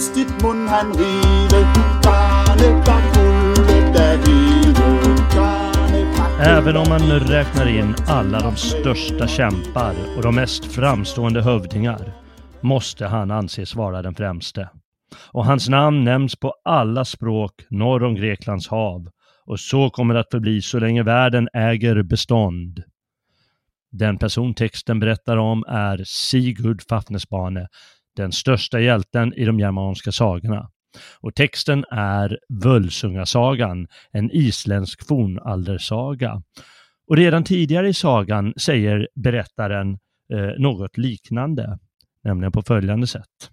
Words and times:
ryg 0.00 0.42
mun 0.42 0.68
han 0.68 0.92
ride 0.92 1.66
Även 6.42 6.76
om 6.76 6.88
man 6.88 7.00
räknar 7.20 7.68
in 7.68 7.94
alla 8.08 8.40
de 8.40 8.56
största 8.56 9.26
kämpar 9.28 9.94
och 10.16 10.22
de 10.22 10.34
mest 10.34 10.64
framstående 10.64 11.42
hövdingar 11.42 12.12
måste 12.60 13.06
han 13.06 13.30
anses 13.30 13.74
vara 13.74 14.02
den 14.02 14.14
främste. 14.14 14.68
Och 15.32 15.44
hans 15.44 15.68
namn 15.68 16.04
nämns 16.04 16.36
på 16.36 16.54
alla 16.64 17.04
språk 17.04 17.52
norr 17.70 18.04
om 18.04 18.14
Greklands 18.14 18.68
hav 18.68 19.08
och 19.46 19.60
så 19.60 19.90
kommer 19.90 20.14
det 20.14 20.20
att 20.20 20.30
förbli 20.30 20.62
så 20.62 20.78
länge 20.78 21.02
världen 21.02 21.48
äger 21.52 22.02
bestånd. 22.02 22.82
Den 23.92 24.18
person 24.18 24.54
texten 24.54 25.00
berättar 25.00 25.36
om 25.36 25.64
är 25.68 26.02
Sigurd 26.04 26.82
Fafnesbane, 26.88 27.66
den 28.16 28.32
största 28.32 28.80
hjälten 28.80 29.34
i 29.34 29.44
de 29.44 29.58
germanska 29.58 30.12
sagorna. 30.12 30.70
Och 31.20 31.34
texten 31.34 31.84
är 31.90 32.38
Völsungasagan, 32.48 33.88
en 34.12 34.30
isländsk 34.30 35.06
fornaldersaga. 35.06 36.42
Och 37.08 37.16
redan 37.16 37.44
tidigare 37.44 37.88
i 37.88 37.94
sagan 37.94 38.52
säger 38.56 39.08
berättaren 39.14 39.98
eh, 40.32 40.58
något 40.58 40.98
liknande, 40.98 41.78
nämligen 42.24 42.52
på 42.52 42.62
följande 42.62 43.06
sätt. 43.06 43.50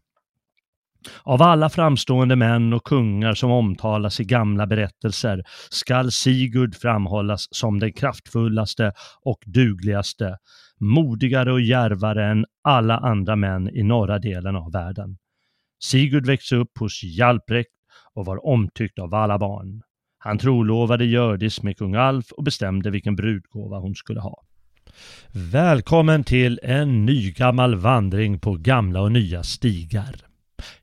Av 1.23 1.41
alla 1.41 1.69
framstående 1.69 2.35
män 2.35 2.73
och 2.73 2.83
kungar 2.83 3.33
som 3.33 3.51
omtalas 3.51 4.19
i 4.19 4.23
gamla 4.23 4.67
berättelser 4.67 5.43
skall 5.69 6.11
Sigurd 6.11 6.75
framhållas 6.75 7.47
som 7.51 7.79
den 7.79 7.93
kraftfullaste 7.93 8.93
och 9.21 9.39
dugligaste, 9.45 10.37
modigare 10.79 11.51
och 11.51 11.61
djärvare 11.61 12.25
än 12.25 12.45
alla 12.63 12.97
andra 12.97 13.35
män 13.35 13.69
i 13.69 13.83
norra 13.83 14.19
delen 14.19 14.55
av 14.55 14.71
världen. 14.71 15.17
Sigurd 15.83 16.25
växte 16.25 16.55
upp 16.55 16.77
hos 16.79 17.03
Hjalprecht 17.03 17.69
och 18.13 18.25
var 18.25 18.45
omtyckt 18.45 18.99
av 18.99 19.13
alla 19.13 19.37
barn. 19.37 19.81
Han 20.17 20.37
trolovade 20.37 21.05
Hjördis 21.05 21.63
med 21.63 21.77
kung 21.77 21.95
Alf 21.95 22.31
och 22.31 22.43
bestämde 22.43 22.89
vilken 22.89 23.15
brudgåva 23.15 23.79
hon 23.79 23.95
skulle 23.95 24.19
ha. 24.19 24.43
Välkommen 25.31 26.23
till 26.23 26.59
en 26.63 27.05
nygammal 27.05 27.75
vandring 27.75 28.39
på 28.39 28.55
gamla 28.55 29.01
och 29.01 29.11
nya 29.11 29.43
stigar. 29.43 30.15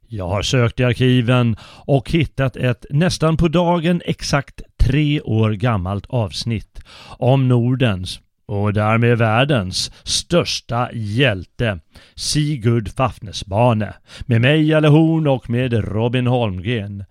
Jag 0.09 0.29
har 0.29 0.43
sökt 0.43 0.81
i 0.81 0.85
arkiven 0.85 1.57
och 1.87 2.11
hittat 2.11 2.57
ett 2.57 2.87
nästan 2.91 3.37
på 3.37 3.49
dagen 3.49 4.03
exakt 4.05 4.63
tre 4.85 5.21
år 5.21 5.51
gammalt 5.53 6.07
avsnitt 6.09 6.81
om 7.19 7.49
Nordens 7.49 8.21
och 8.47 8.73
därmed 8.73 9.19
världens 9.19 9.93
största 10.03 10.89
hjälte 10.93 11.79
Sigurd 12.15 12.89
Fafnesbane 12.89 13.95
med 14.27 14.41
mig, 14.41 14.69
Jalle 14.69 14.89
Horn 14.89 15.27
och 15.27 15.51
med 15.51 15.73
Robin 15.73 16.27
Holmgren. 16.27 17.05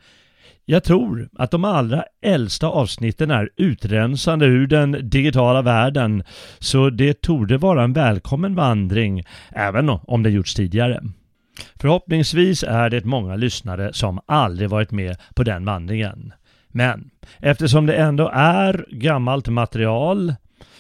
Jag 0.66 0.84
tror 0.84 1.30
att 1.38 1.52
de 1.52 1.66
allra 1.66 2.04
äldsta 2.22 2.68
avsnitten 2.68 3.32
är 3.32 3.50
utrensande 3.58 4.46
ur 4.46 4.68
den 4.68 5.10
digitala 5.10 5.62
världen, 5.62 6.24
så 6.60 6.90
det 6.90 7.22
torde 7.22 7.58
vara 7.58 7.84
en 7.84 7.94
välkommen 7.94 8.56
vandring, 8.56 9.24
även 9.50 9.90
om 9.90 10.24
det 10.24 10.30
gjorts 10.30 10.54
tidigare. 10.54 11.04
Förhoppningsvis 11.76 12.64
är 12.64 12.90
det 12.90 13.06
många 13.06 13.36
lyssnare 13.36 13.94
som 13.94 14.20
aldrig 14.26 14.70
varit 14.70 14.92
med 14.92 15.18
på 15.36 15.44
den 15.44 15.66
vandringen. 15.66 16.34
Men 16.68 17.10
eftersom 17.40 17.86
det 17.86 17.96
ändå 17.96 18.32
är 18.34 18.86
gammalt 18.92 19.48
material, 19.48 20.34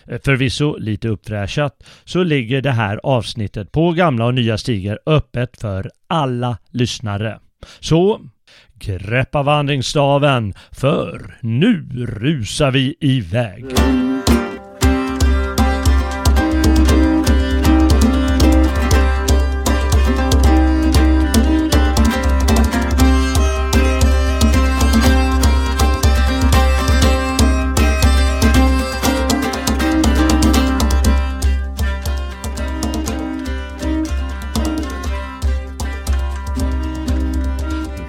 Eh, 0.07 0.19
förvisso 0.25 0.77
lite 0.77 1.07
uppfräschat, 1.07 1.83
så 2.03 2.23
ligger 2.23 2.61
det 2.61 2.71
här 2.71 2.99
avsnittet 3.03 3.71
på 3.71 3.91
gamla 3.91 4.25
och 4.25 4.33
nya 4.33 4.57
stigar 4.57 4.99
öppet 5.05 5.61
för 5.61 5.91
alla 6.07 6.57
lyssnare. 6.71 7.39
Så 7.79 8.21
greppa 8.73 9.43
vandringsstaven, 9.43 10.53
för 10.71 11.37
nu 11.41 11.87
rusar 12.19 12.71
vi 12.71 12.95
iväg. 12.99 13.65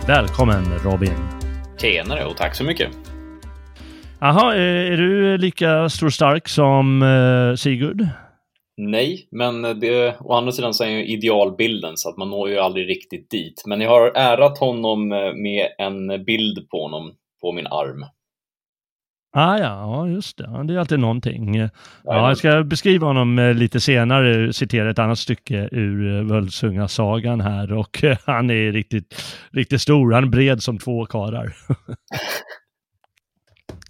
Välkommen 0.07 0.65
Robin. 0.79 1.15
Tjenare 1.81 2.25
och 2.25 2.37
tack 2.37 2.55
så 2.55 2.65
mycket. 2.65 2.91
Jaha, 4.21 4.55
är 4.55 4.97
du 4.97 5.39
lika 5.39 5.89
stor 5.89 6.09
stark 6.09 6.49
som 6.49 7.03
eh, 7.03 7.57
Sigurd? 7.57 8.09
Nej, 8.77 9.29
men 9.31 9.63
det, 9.63 10.21
å 10.21 10.33
andra 10.33 10.53
sidan 10.53 10.75
så 10.75 10.85
är 10.85 10.89
ju 10.89 11.07
idealbilden 11.07 11.97
så 11.97 12.09
att 12.09 12.17
man 12.17 12.31
når 12.31 12.51
ju 12.51 12.59
aldrig 12.59 12.89
riktigt 12.89 13.31
dit. 13.31 13.63
Men 13.67 13.81
jag 13.81 13.91
har 13.91 14.13
ärat 14.15 14.59
honom 14.59 15.13
eh, 15.13 15.33
med 15.33 15.69
en 15.79 16.25
bild 16.25 16.69
på 16.71 16.83
honom 16.83 17.13
på 17.41 17.53
min 17.53 17.67
arm. 17.67 18.05
Ah, 19.37 19.59
ja, 19.59 19.65
ja, 19.65 20.09
just 20.09 20.39
det. 20.39 20.65
Det 20.65 20.75
är 20.75 20.79
alltid 20.79 20.99
någonting. 20.99 21.57
Ja, 21.57 21.71
jag 22.05 22.39
ska 22.39 22.65
beskriva 22.65 23.07
honom 23.07 23.39
eh, 23.39 23.55
lite 23.55 23.81
senare, 23.81 24.53
citera 24.53 24.91
ett 24.91 24.99
annat 24.99 25.19
stycke 25.19 25.69
ur 25.73 26.23
Völsunga-sagan 26.23 27.41
här 27.41 27.73
och 27.73 28.05
han 28.25 28.51
är 28.51 28.73
riktigt, 28.73 29.25
riktigt 29.53 29.81
stor. 29.81 30.13
Han 30.13 30.25
är 30.25 30.29
bred 30.29 30.63
som 30.63 30.79
två 30.79 31.07
karar. 31.07 31.57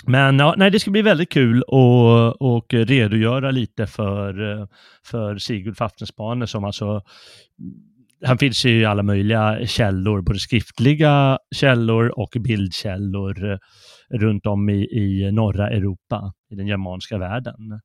Men 0.06 0.38
ja, 0.38 0.54
nej, 0.56 0.70
det 0.70 0.80
ska 0.80 0.90
bli 0.90 1.02
väldigt 1.02 1.32
kul 1.32 1.58
att 1.58 2.36
och 2.40 2.74
redogöra 2.74 3.50
lite 3.50 3.86
för, 3.86 4.66
för 5.06 5.38
Sigurd 5.38 5.76
Fafnesbane 5.76 6.46
som 6.46 6.64
alltså 6.64 7.02
han 8.24 8.38
finns 8.38 8.64
ju 8.64 8.80
i 8.80 8.84
alla 8.84 9.02
möjliga 9.02 9.66
källor, 9.66 10.20
både 10.20 10.38
skriftliga 10.38 11.38
källor 11.54 12.18
och 12.18 12.36
bildkällor 12.40 13.58
runt 14.14 14.46
om 14.46 14.68
i, 14.68 14.74
i 14.74 15.32
norra 15.32 15.70
Europa, 15.70 16.32
i 16.50 16.54
den 16.54 16.66
germanska 16.66 17.18
världen. 17.18 17.80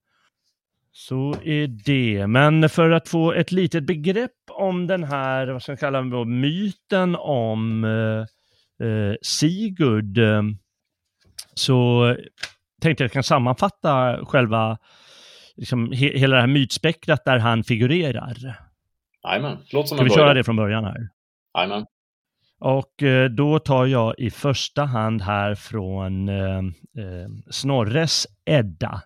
Så 0.92 1.36
är 1.44 1.68
det. 1.68 2.28
Men 2.28 2.70
för 2.70 2.92
att 2.92 3.10
få 3.10 3.34
ett 3.34 3.52
litet 3.52 3.84
begrepp 3.84 4.32
om 4.52 4.88
den 4.88 5.04
här, 5.04 5.48
vad 5.48 5.62
ska 5.62 5.72
jag 5.72 5.80
kalla 5.80 6.02
det, 6.02 6.26
myten 6.26 7.16
om 7.16 7.84
eh, 7.84 8.88
eh 8.88 9.16
Sigurd, 9.22 10.18
eh, 10.18 10.42
så 11.54 12.16
tänkte 12.82 13.04
jag 13.04 13.12
kan 13.12 13.24
sammanfatta 13.24 14.20
själva, 14.26 14.78
liksom, 15.56 15.92
he, 15.92 16.18
hela 16.18 16.36
det 16.36 16.42
här 16.42 16.48
mytspektrat 16.48 17.26
där 17.26 17.38
han 17.38 17.64
figurerar. 17.64 18.60
Jajamän, 19.24 19.58
låt 19.74 19.88
som 19.88 19.98
Ska 19.98 20.04
vi 20.04 20.10
köra 20.10 20.34
det 20.34 20.44
från 20.44 20.56
början 20.56 20.84
här? 20.84 21.10
Jajamän. 21.58 21.86
Och 22.60 23.04
eh, 23.04 23.30
då 23.30 23.60
tar 23.60 23.86
jag 23.86 24.16
i 24.18 24.30
första 24.30 24.86
hand 24.86 25.22
här 25.22 25.56
från 25.56 26.30
eh, 26.30 26.58
eh 26.58 27.30
Snorres 27.50 28.28
Edda, 28.46 29.02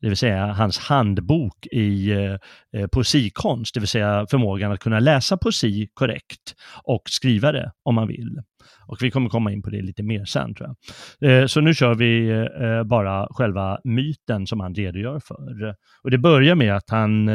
det 0.00 0.08
vill 0.08 0.16
säga 0.16 0.46
hans 0.46 0.78
handbok 0.78 1.66
i 1.66 2.10
eh, 2.10 2.36
eh, 2.72 2.86
poesikonst, 2.86 3.74
det 3.74 3.80
vill 3.80 3.88
säga 3.88 4.26
förmågan 4.30 4.72
att 4.72 4.80
kunna 4.80 5.00
läsa 5.00 5.36
poesi 5.36 5.88
korrekt 5.94 6.54
och 6.82 7.02
skriva 7.04 7.52
det 7.52 7.72
om 7.82 7.94
man 7.94 8.08
vill. 8.08 8.42
Och 8.86 8.96
vi 9.00 9.10
kommer 9.10 9.28
komma 9.28 9.52
in 9.52 9.62
på 9.62 9.70
det 9.70 9.82
lite 9.82 10.02
mer 10.02 10.24
sen 10.24 10.54
tror 10.54 10.74
jag. 11.20 11.30
Eh, 11.30 11.46
så 11.46 11.60
nu 11.60 11.74
kör 11.74 11.94
vi 11.94 12.28
eh, 12.30 12.84
bara 12.84 13.26
själva 13.30 13.78
myten 13.84 14.46
som 14.46 14.60
han 14.60 14.74
redogör 14.74 15.20
för. 15.20 15.74
Och 16.02 16.10
det 16.10 16.18
börjar 16.18 16.54
med 16.54 16.76
att 16.76 16.90
han, 16.90 17.30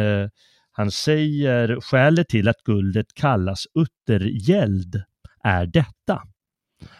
han 0.71 0.91
säger 0.91 1.81
skälet 1.81 2.29
till 2.29 2.47
att 2.47 2.63
guldet 2.65 3.05
kallas 3.13 3.65
uttergäld 3.75 5.03
är 5.43 5.65
detta? 5.65 6.21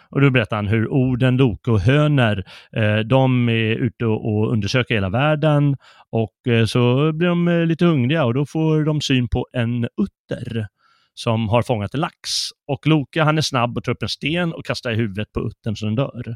Och 0.10 0.22
då 0.22 0.30
berättar 0.30 0.56
han 0.56 0.68
hur 0.68 0.88
orden, 0.88 1.38
Loke 1.38 1.72
och 1.72 1.80
Höner, 1.80 2.45
eh, 2.72 2.98
de 2.98 3.50
är 3.50 3.75
ute 3.75 4.06
och 4.06 4.51
undersöker 4.51 4.95
hela 4.95 5.10
världen 5.10 5.78
och 6.10 6.48
eh, 6.48 6.66
så 6.66 7.12
blir 7.13 7.28
de 7.28 7.48
eh, 7.48 7.66
lite 7.66 7.86
hungriga 7.86 8.25
och 8.25 8.34
då 8.34 8.45
får 8.45 8.84
de 8.84 9.01
syn 9.01 9.28
på 9.28 9.48
en 9.54 9.84
utter 9.84 10.68
som 11.13 11.50
har 11.50 11.62
fångat 11.62 11.94
en 11.94 12.00
lax. 12.00 12.30
Och 12.68 12.88
Loke 12.88 13.24
han 13.24 13.38
är 13.38 13.42
snabb 13.42 13.78
och 13.78 13.84
tar 13.84 13.92
upp 13.92 14.04
en 14.04 14.10
sten 14.10 14.54
och 14.54 14.66
kastar 14.66 14.92
i 14.92 14.96
huvudet 14.96 15.31
på 15.31 15.39
uttern 15.39 15.75
så 15.75 15.86
den 15.86 15.96
dör. 15.96 16.36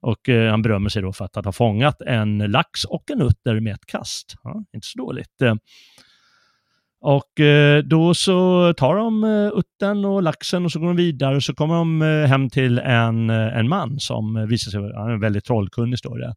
Och 0.00 0.28
eh, 0.28 0.50
han 0.50 0.62
berömmer 0.62 0.88
sig 0.88 1.02
då 1.02 1.12
för 1.12 1.24
att 1.24 1.44
ha 1.44 1.52
fångat 1.52 2.00
en 2.00 2.38
lax 2.38 2.84
och 2.84 3.10
en 3.10 3.22
utter 3.22 3.60
med 3.60 3.74
ett 3.74 3.86
kast. 3.86 4.34
Ja, 4.42 4.64
inte 4.74 4.86
så 4.86 4.98
dåligt. 4.98 5.42
Och 7.00 7.40
eh, 7.40 7.82
då 7.82 8.14
så 8.14 8.72
tar 8.76 8.96
de 8.96 9.24
eh, 9.24 9.58
utten 9.58 10.04
och 10.04 10.22
laxen 10.22 10.64
och 10.64 10.72
så 10.72 10.78
går 10.78 10.86
de 10.86 10.96
vidare 10.96 11.36
och 11.36 11.42
så 11.42 11.54
kommer 11.54 11.74
de 11.74 12.02
eh, 12.02 12.28
hem 12.28 12.50
till 12.50 12.78
en, 12.78 13.30
en 13.30 13.68
man 13.68 14.00
som 14.00 14.46
visar 14.48 14.70
sig 14.70 14.80
vara 14.80 15.12
en 15.12 15.20
väldigt 15.20 15.44
trollkunnig 15.44 15.98
står 15.98 16.18
det. 16.18 16.34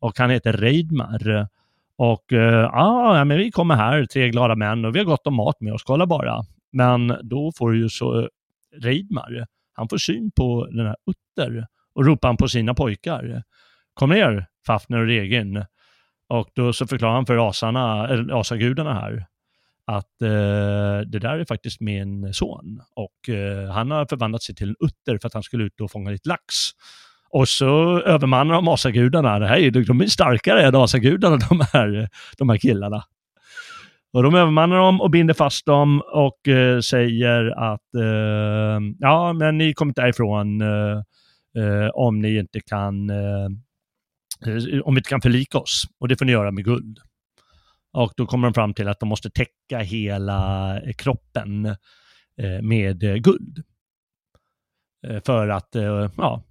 Och 0.00 0.18
han 0.18 0.30
heter 0.30 0.52
Reidmar. 0.52 1.48
Och 1.96 2.24
ja, 2.28 3.24
men 3.24 3.38
vi 3.38 3.50
kommer 3.50 3.74
här, 3.74 4.06
tre 4.06 4.30
glada 4.30 4.54
män 4.54 4.84
och 4.84 4.94
vi 4.94 4.98
har 4.98 5.06
gott 5.06 5.26
om 5.26 5.34
mat 5.34 5.60
med 5.60 5.72
oss, 5.72 5.82
kolla 5.82 6.06
bara. 6.06 6.44
Men 6.72 7.16
då 7.22 7.52
får 7.58 7.76
ju 7.76 7.88
så 7.88 8.28
Reidmar, 8.82 9.46
han 9.72 9.88
får 9.88 9.98
syn 9.98 10.30
på 10.30 10.66
den 10.70 10.86
här 10.86 10.96
Utter 11.06 11.66
och 11.94 12.06
ropar 12.06 12.28
han 12.28 12.36
på 12.36 12.48
sina 12.48 12.74
pojkar. 12.74 13.42
Kom 13.94 14.10
ner, 14.10 14.46
Fafner 14.66 14.98
och 14.98 15.06
Regin. 15.06 15.64
Och 16.28 16.48
då 16.54 16.72
så 16.72 16.86
förklarar 16.86 17.14
han 17.14 17.26
för 17.26 17.48
asarna, 17.48 18.08
eller 18.08 18.40
asagudarna 18.40 18.94
här 18.94 19.26
att 19.86 20.22
eh, 20.22 21.00
det 21.06 21.18
där 21.18 21.38
är 21.38 21.44
faktiskt 21.44 21.80
min 21.80 22.34
son 22.34 22.82
och 22.94 23.34
eh, 23.34 23.70
han 23.70 23.90
har 23.90 24.06
förvandlat 24.06 24.42
sig 24.42 24.54
till 24.54 24.68
en 24.68 24.76
utter 24.80 25.18
för 25.18 25.26
att 25.26 25.34
han 25.34 25.42
skulle 25.42 25.64
ut 25.64 25.80
och 25.80 25.90
fånga 25.90 26.10
lite 26.10 26.28
lax. 26.28 26.44
Och 27.30 27.48
så 27.48 28.00
övermannar 28.00 28.54
de 28.54 28.68
asagudarna. 28.68 29.38
Det 29.38 29.46
här 29.46 29.58
är, 29.58 29.70
de 29.70 30.00
är 30.00 30.06
starkare 30.06 30.66
än 30.66 30.74
asagudarna, 30.74 31.36
de 31.36 31.60
här, 31.72 32.08
de 32.38 32.48
här 32.48 32.58
killarna. 32.58 33.04
Och 34.12 34.22
de 34.22 34.34
övermannar 34.34 34.76
dem 34.76 35.00
och 35.00 35.10
binder 35.10 35.34
fast 35.34 35.66
dem 35.66 36.02
och 36.12 36.48
eh, 36.48 36.80
säger 36.80 37.72
att 37.72 37.94
eh, 37.94 38.80
ja, 38.98 39.32
men 39.32 39.58
ni 39.58 39.74
kommer 39.74 39.90
inte 39.90 40.00
därifrån 40.00 40.60
eh, 40.60 40.98
eh 41.56 41.88
om 41.94 42.20
ni 42.20 42.38
inte 42.38 42.60
kan 42.60 43.10
eh, 43.10 43.44
eh, 44.46 44.80
om 44.84 44.94
vi 44.94 44.98
inte 44.98 45.10
kan 45.10 45.20
förlika 45.20 45.58
oss. 45.58 45.82
Och 46.00 46.08
det 46.08 46.16
får 46.16 46.24
ni 46.24 46.32
göra 46.32 46.50
med 46.50 46.64
guld. 46.64 46.98
Och 47.92 48.12
då 48.16 48.26
kommer 48.26 48.48
de 48.48 48.54
fram 48.54 48.74
till 48.74 48.88
att 48.88 49.00
de 49.00 49.08
måste 49.08 49.30
täcka 49.30 49.78
hela 49.78 50.80
eh, 50.80 50.92
kroppen 50.92 51.66
eh, 52.36 52.62
med 52.62 53.02
eh, 53.02 53.14
guld. 53.14 53.64
För 55.24 55.48
att 55.48 55.68
ja, 56.16 56.42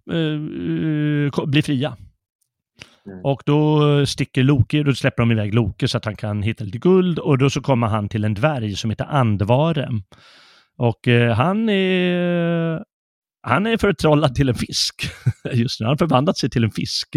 bli 1.48 1.62
fria. 1.62 1.98
Mm. 3.06 3.26
Och 3.26 3.42
då 3.46 4.06
sticker 4.06 4.44
Loke, 4.44 4.84
då 4.84 4.94
släpper 4.94 5.24
de 5.24 5.32
iväg 5.32 5.54
Loke 5.54 5.88
så 5.88 5.98
att 5.98 6.06
han 6.06 6.16
kan 6.16 6.44
hitta 6.44 6.64
lite 6.64 6.78
guld 6.78 7.20
och 7.20 7.38
då 7.38 7.50
så 7.50 7.62
kommer 7.62 7.88
han 7.88 8.10
till 8.10 8.24
en 8.24 8.34
dvärg 8.34 8.76
som 8.76 8.90
heter 8.90 9.06
Andvare. 9.06 9.90
Och 10.78 11.08
han 11.36 11.70
är 11.70 12.84
han 13.42 13.66
är 13.66 13.78
förtrollad 13.78 14.36
till 14.36 14.50
en 14.50 14.56
fisk. 14.56 15.12
Just 15.54 15.80
nu, 15.80 15.86
han 15.86 15.92
har 15.92 15.98
förvandlat 15.98 16.38
sig 16.38 16.50
till 16.50 16.64
en 16.64 16.72
fisk. 16.72 17.16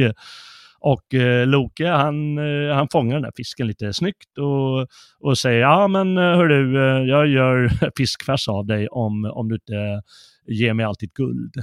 Och 0.84 1.14
eh, 1.14 1.46
Loke 1.46 1.88
han, 1.88 2.38
eh, 2.38 2.74
han 2.74 2.88
fångar 2.92 3.14
den 3.14 3.22
där 3.22 3.32
fisken 3.36 3.66
lite 3.66 3.92
snyggt 3.92 4.38
och, 4.38 4.88
och 5.20 5.38
säger 5.38 5.60
ja 5.60 5.88
men 5.88 6.18
eh, 6.18 6.22
hörru, 6.22 6.76
eh, 6.76 7.08
jag 7.08 7.26
gör 7.26 7.70
fiskfärs 7.96 8.48
av 8.48 8.66
dig 8.66 8.88
om, 8.88 9.24
om 9.24 9.48
du 9.48 9.54
inte 9.54 10.02
ger 10.46 10.74
mig 10.74 10.86
allt 10.86 10.98
ditt 10.98 11.14
guld. 11.14 11.54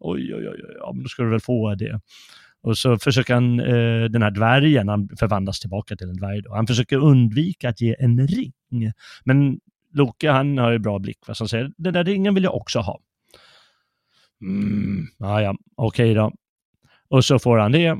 Oj, 0.00 0.34
oj, 0.34 0.48
oj, 0.48 0.60
ja 0.78 0.92
men 0.92 1.02
då 1.02 1.08
ska 1.08 1.22
du 1.22 1.30
väl 1.30 1.40
få 1.40 1.74
det. 1.74 2.00
Och 2.62 2.78
så 2.78 2.98
försöker 2.98 3.34
han, 3.34 3.60
eh, 3.60 4.04
den 4.04 4.22
här 4.22 4.30
dvärgen, 4.30 4.88
han 4.88 5.08
förvandlas 5.18 5.60
tillbaka 5.60 5.96
till 5.96 6.08
en 6.08 6.16
dvärg 6.16 6.42
då, 6.42 6.54
han 6.54 6.66
försöker 6.66 6.96
undvika 6.96 7.68
att 7.68 7.80
ge 7.80 7.96
en 7.98 8.26
ring. 8.26 8.52
Men 9.24 9.60
Loke 9.92 10.30
han 10.30 10.58
har 10.58 10.70
ju 10.70 10.78
bra 10.78 10.98
blick, 10.98 11.18
vad 11.26 11.36
som 11.36 11.48
säger, 11.48 11.72
den 11.76 11.92
där 11.92 12.04
ringen 12.04 12.34
vill 12.34 12.44
jag 12.44 12.54
också 12.54 12.78
ha. 12.78 13.00
Mm, 14.42 15.06
ja, 15.18 15.42
ja, 15.42 15.56
okej 15.76 16.10
okay 16.10 16.14
då. 16.14 16.32
Och 17.08 17.24
så 17.24 17.38
får 17.38 17.58
han 17.58 17.72
det 17.72 17.98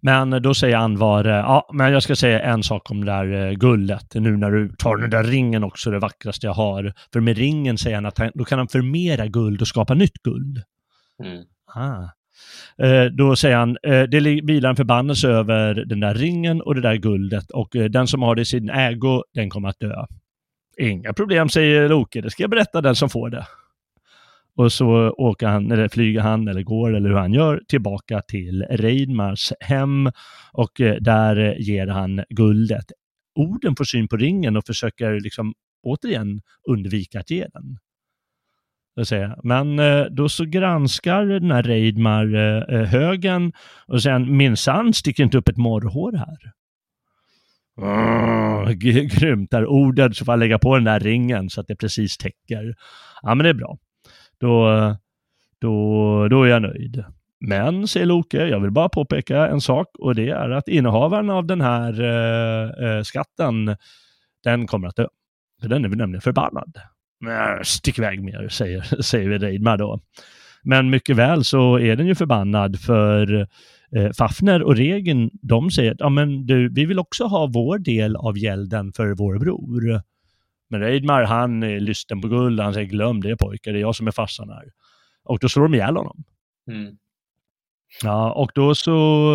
men 0.00 0.42
då 0.42 0.54
säger 0.54 0.76
Anvar, 0.76 1.24
eh, 1.24 1.30
ja, 1.32 1.70
men 1.72 1.92
jag 1.92 2.02
ska 2.02 2.16
säga 2.16 2.40
en 2.40 2.62
sak 2.62 2.90
om 2.90 3.04
det 3.04 3.12
där 3.12 3.46
eh, 3.46 3.52
guldet, 3.52 4.14
nu 4.14 4.36
när 4.36 4.50
du 4.50 4.68
tar 4.68 4.96
den 4.96 5.10
där 5.10 5.24
ringen 5.24 5.64
också, 5.64 5.90
det 5.90 5.98
vackraste 5.98 6.46
jag 6.46 6.54
har. 6.54 6.92
För 7.12 7.20
med 7.20 7.38
ringen 7.38 7.78
säger 7.78 7.96
han 7.96 8.06
att 8.06 8.18
han, 8.18 8.30
då 8.34 8.44
kan 8.44 8.58
han 8.58 8.68
förmera 8.68 9.26
guld 9.26 9.60
och 9.60 9.68
skapa 9.68 9.94
nytt 9.94 10.22
guld. 10.22 10.62
Mm. 11.24 11.44
Ah. 11.74 12.08
Eh, 12.86 13.04
då 13.04 13.36
säger 13.36 13.56
han, 13.56 13.76
eh, 13.82 14.02
det 14.02 14.20
vilar 14.20 14.70
en 14.70 14.76
förbannelse 14.76 15.28
över 15.28 15.74
den 15.74 16.00
där 16.00 16.14
ringen 16.14 16.60
och 16.60 16.74
det 16.74 16.80
där 16.80 16.94
guldet 16.94 17.50
och 17.50 17.76
eh, 17.76 17.84
den 17.84 18.06
som 18.06 18.22
har 18.22 18.34
det 18.34 18.42
i 18.42 18.44
sin 18.44 18.70
ägo, 18.70 19.22
den 19.34 19.50
kommer 19.50 19.68
att 19.68 19.80
dö. 19.80 20.04
Inga 20.78 21.12
problem, 21.12 21.48
säger 21.48 21.88
Loke, 21.88 22.20
det 22.20 22.30
ska 22.30 22.42
jag 22.42 22.50
berätta 22.50 22.80
den 22.80 22.94
som 22.94 23.10
får 23.10 23.30
det. 23.30 23.46
Och 24.58 24.72
så 24.72 25.10
åker 25.10 25.46
han, 25.46 25.72
eller 25.72 25.88
flyger 25.88 26.20
han, 26.20 26.48
eller 26.48 26.62
går, 26.62 26.96
eller 26.96 27.08
hur 27.08 27.16
han 27.16 27.32
gör, 27.32 27.62
tillbaka 27.68 28.22
till 28.28 28.62
Reidmars 28.70 29.52
hem 29.60 30.10
och 30.52 30.80
eh, 30.80 30.96
där 31.00 31.56
ger 31.58 31.86
han 31.86 32.24
guldet. 32.30 32.84
Orden 33.34 33.76
får 33.76 33.84
syn 33.84 34.08
på 34.08 34.16
ringen 34.16 34.56
och 34.56 34.66
försöker 34.66 35.20
liksom 35.20 35.54
återigen 35.82 36.40
undvika 36.68 37.20
att 37.20 37.30
ge 37.30 37.46
den. 37.52 37.78
Men 39.42 39.78
eh, 39.78 40.04
då 40.04 40.28
så 40.28 40.44
granskar 40.44 41.24
den 41.24 41.50
här 41.50 41.62
Reidmar 41.62 42.34
eh, 42.34 42.84
högen 42.84 43.52
och 43.86 44.02
säger 44.02 44.18
minsann 44.18 44.92
sticker 44.94 45.22
inte 45.24 45.38
upp 45.38 45.48
ett 45.48 45.56
morrhår 45.56 46.12
här. 46.12 46.52
Oh, 47.76 48.70
grymt, 48.70 49.50
där 49.50 49.66
ordet 49.66 50.16
så 50.16 50.24
får 50.24 50.32
jag 50.32 50.38
lägga 50.38 50.58
på 50.58 50.74
den 50.74 50.84
där 50.84 51.00
ringen 51.00 51.50
så 51.50 51.60
att 51.60 51.66
det 51.66 51.76
precis 51.76 52.16
täcker. 52.16 52.74
Ja 53.22 53.34
men 53.34 53.44
det 53.44 53.50
är 53.50 53.54
bra 53.54 53.78
då, 54.40 54.96
då, 55.58 56.28
då 56.28 56.42
är 56.42 56.48
jag 56.48 56.62
nöjd. 56.62 57.04
Men, 57.40 57.88
säger 57.88 58.06
Loke, 58.06 58.46
jag 58.46 58.60
vill 58.60 58.70
bara 58.70 58.88
påpeka 58.88 59.46
en 59.48 59.60
sak 59.60 59.86
och 59.98 60.14
det 60.14 60.30
är 60.30 60.50
att 60.50 60.68
innehavaren 60.68 61.30
av 61.30 61.46
den 61.46 61.60
här 61.60 62.02
eh, 62.02 62.88
eh 62.88 63.02
skatten, 63.02 63.76
den 64.44 64.66
kommer 64.66 64.88
att 64.88 64.96
dö. 64.96 65.06
För 65.62 65.68
den 65.68 65.84
är 65.84 65.88
nämligen 65.88 66.20
förbannad. 66.20 66.80
Stick 67.62 67.98
iväg 67.98 68.22
med 68.22 68.34
er, 68.34 68.48
säger, 68.48 68.80
säger 69.02 69.38
Reidmar 69.38 69.76
då. 69.76 70.00
Men 70.62 70.90
mycket 70.90 71.16
väl 71.16 71.44
så 71.44 71.78
är 71.78 71.96
den 71.96 72.06
ju 72.06 72.14
förbannad 72.14 72.80
för 72.80 73.48
eh, 73.96 74.10
Fafner 74.18 74.62
och 74.62 74.76
Regen, 74.76 75.30
de 75.42 75.70
säger 75.70 75.92
att 75.92 76.00
ja, 76.00 76.08
men 76.08 76.46
du, 76.46 76.68
vi 76.74 76.86
vill 76.86 76.98
också 76.98 77.24
ha 77.24 77.46
vår 77.46 77.78
del 77.78 78.16
av 78.16 78.38
gälden 78.38 78.92
för 78.92 79.14
vår 79.14 79.38
bror. 79.38 80.02
Men 80.70 80.80
Reidmar, 80.80 81.22
han 81.22 81.62
är 81.62 81.80
lysten 81.80 82.20
på 82.20 82.28
guld. 82.28 82.60
Han 82.60 82.74
säger 82.74 82.86
glöm 82.86 83.20
det 83.20 83.36
pojkar, 83.36 83.72
det 83.72 83.78
är 83.78 83.80
jag 83.80 83.96
som 83.96 84.06
är 84.06 84.10
farsan 84.10 84.48
här. 84.48 84.64
Och 85.24 85.38
då 85.38 85.48
slår 85.48 85.62
de 85.62 85.74
ihjäl 85.74 85.96
honom. 85.96 86.24
Mm. 86.70 86.96
Ja, 88.02 88.32
och 88.32 88.50
då 88.54 88.74
så 88.74 88.94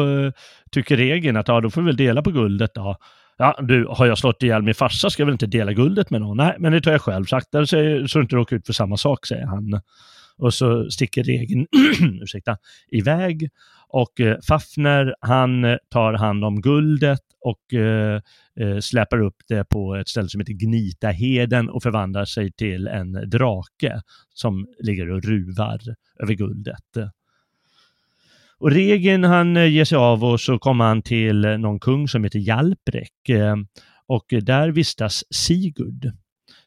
eh, 0.10 0.32
tycker 0.72 0.98
regeln 0.98 1.38
att 1.38 1.48
ja, 1.48 1.62
då 1.62 1.70
får 1.70 1.82
vi 1.82 1.86
väl 1.86 1.98
dela 1.98 2.22
på 2.22 2.32
guldet 2.32 2.74
då. 2.74 2.98
Ja, 3.38 3.60
du, 3.62 3.88
har 3.90 4.06
jag 4.06 4.18
slått 4.18 4.44
ihjäl 4.44 4.62
min 4.62 4.76
farsa 4.76 5.10
ska 5.10 5.22
jag 5.22 5.26
väl 5.26 5.34
inte 5.34 5.46
dela 5.46 5.74
guldet 5.74 6.10
med 6.10 6.22
någon? 6.22 6.38
Nej, 6.38 6.56
men 6.60 6.72
det 6.72 6.82
tar 6.82 6.92
jag 6.92 7.02
själv. 7.02 7.26
Sakta 7.26 7.66
så 7.66 7.76
du 7.76 8.22
inte 8.22 8.36
råkar 8.36 8.56
ut 8.56 8.66
för 8.66 8.74
samma 8.74 8.98
sak, 8.98 9.26
säger 9.26 9.46
han. 9.46 9.82
Och 10.38 10.54
så 10.54 10.90
sticker 10.90 11.24
regeln 11.24 11.68
ursäkta, 12.22 12.58
iväg 12.92 13.50
och 13.94 14.20
eh, 14.20 14.38
Fafner, 14.48 15.16
han 15.20 15.66
eh, 15.66 15.78
tar 15.90 16.14
hand 16.14 16.46
om 16.46 16.62
guldet 16.62 17.20
och 17.42 17.74
eh, 17.74 18.22
eh, 18.60 18.80
släpar 18.80 19.22
upp 19.22 19.36
det 19.48 19.70
på 19.70 19.96
ett 19.96 20.08
ställe 20.08 20.30
som 20.30 20.40
heter 20.40 20.54
Gnitaheden 20.54 21.70
och 21.70 21.84
förvandlar 21.84 22.26
sig 22.26 22.52
till 22.52 22.88
en 22.88 23.30
drake 23.30 24.02
som 24.34 24.68
ligger 24.80 25.12
och 25.12 25.24
ruvar 25.24 25.80
över 26.20 26.34
guldet. 26.34 26.98
Och 28.58 28.72
Regen 28.72 29.24
han 29.24 29.58
eh, 29.58 29.68
ger 29.68 29.86
sig 29.86 29.96
av 29.96 30.24
och 30.24 30.42
så 30.42 30.60
kommer 30.60 30.86
han 30.86 31.02
till 31.02 31.42
någon 31.42 31.80
kung 31.80 32.08
som 32.08 32.24
heter 32.24 32.40
Jalprek 32.40 33.30
och 34.08 34.26
där 34.42 34.70
vistas 34.70 35.24
Sigurd. 35.30 36.12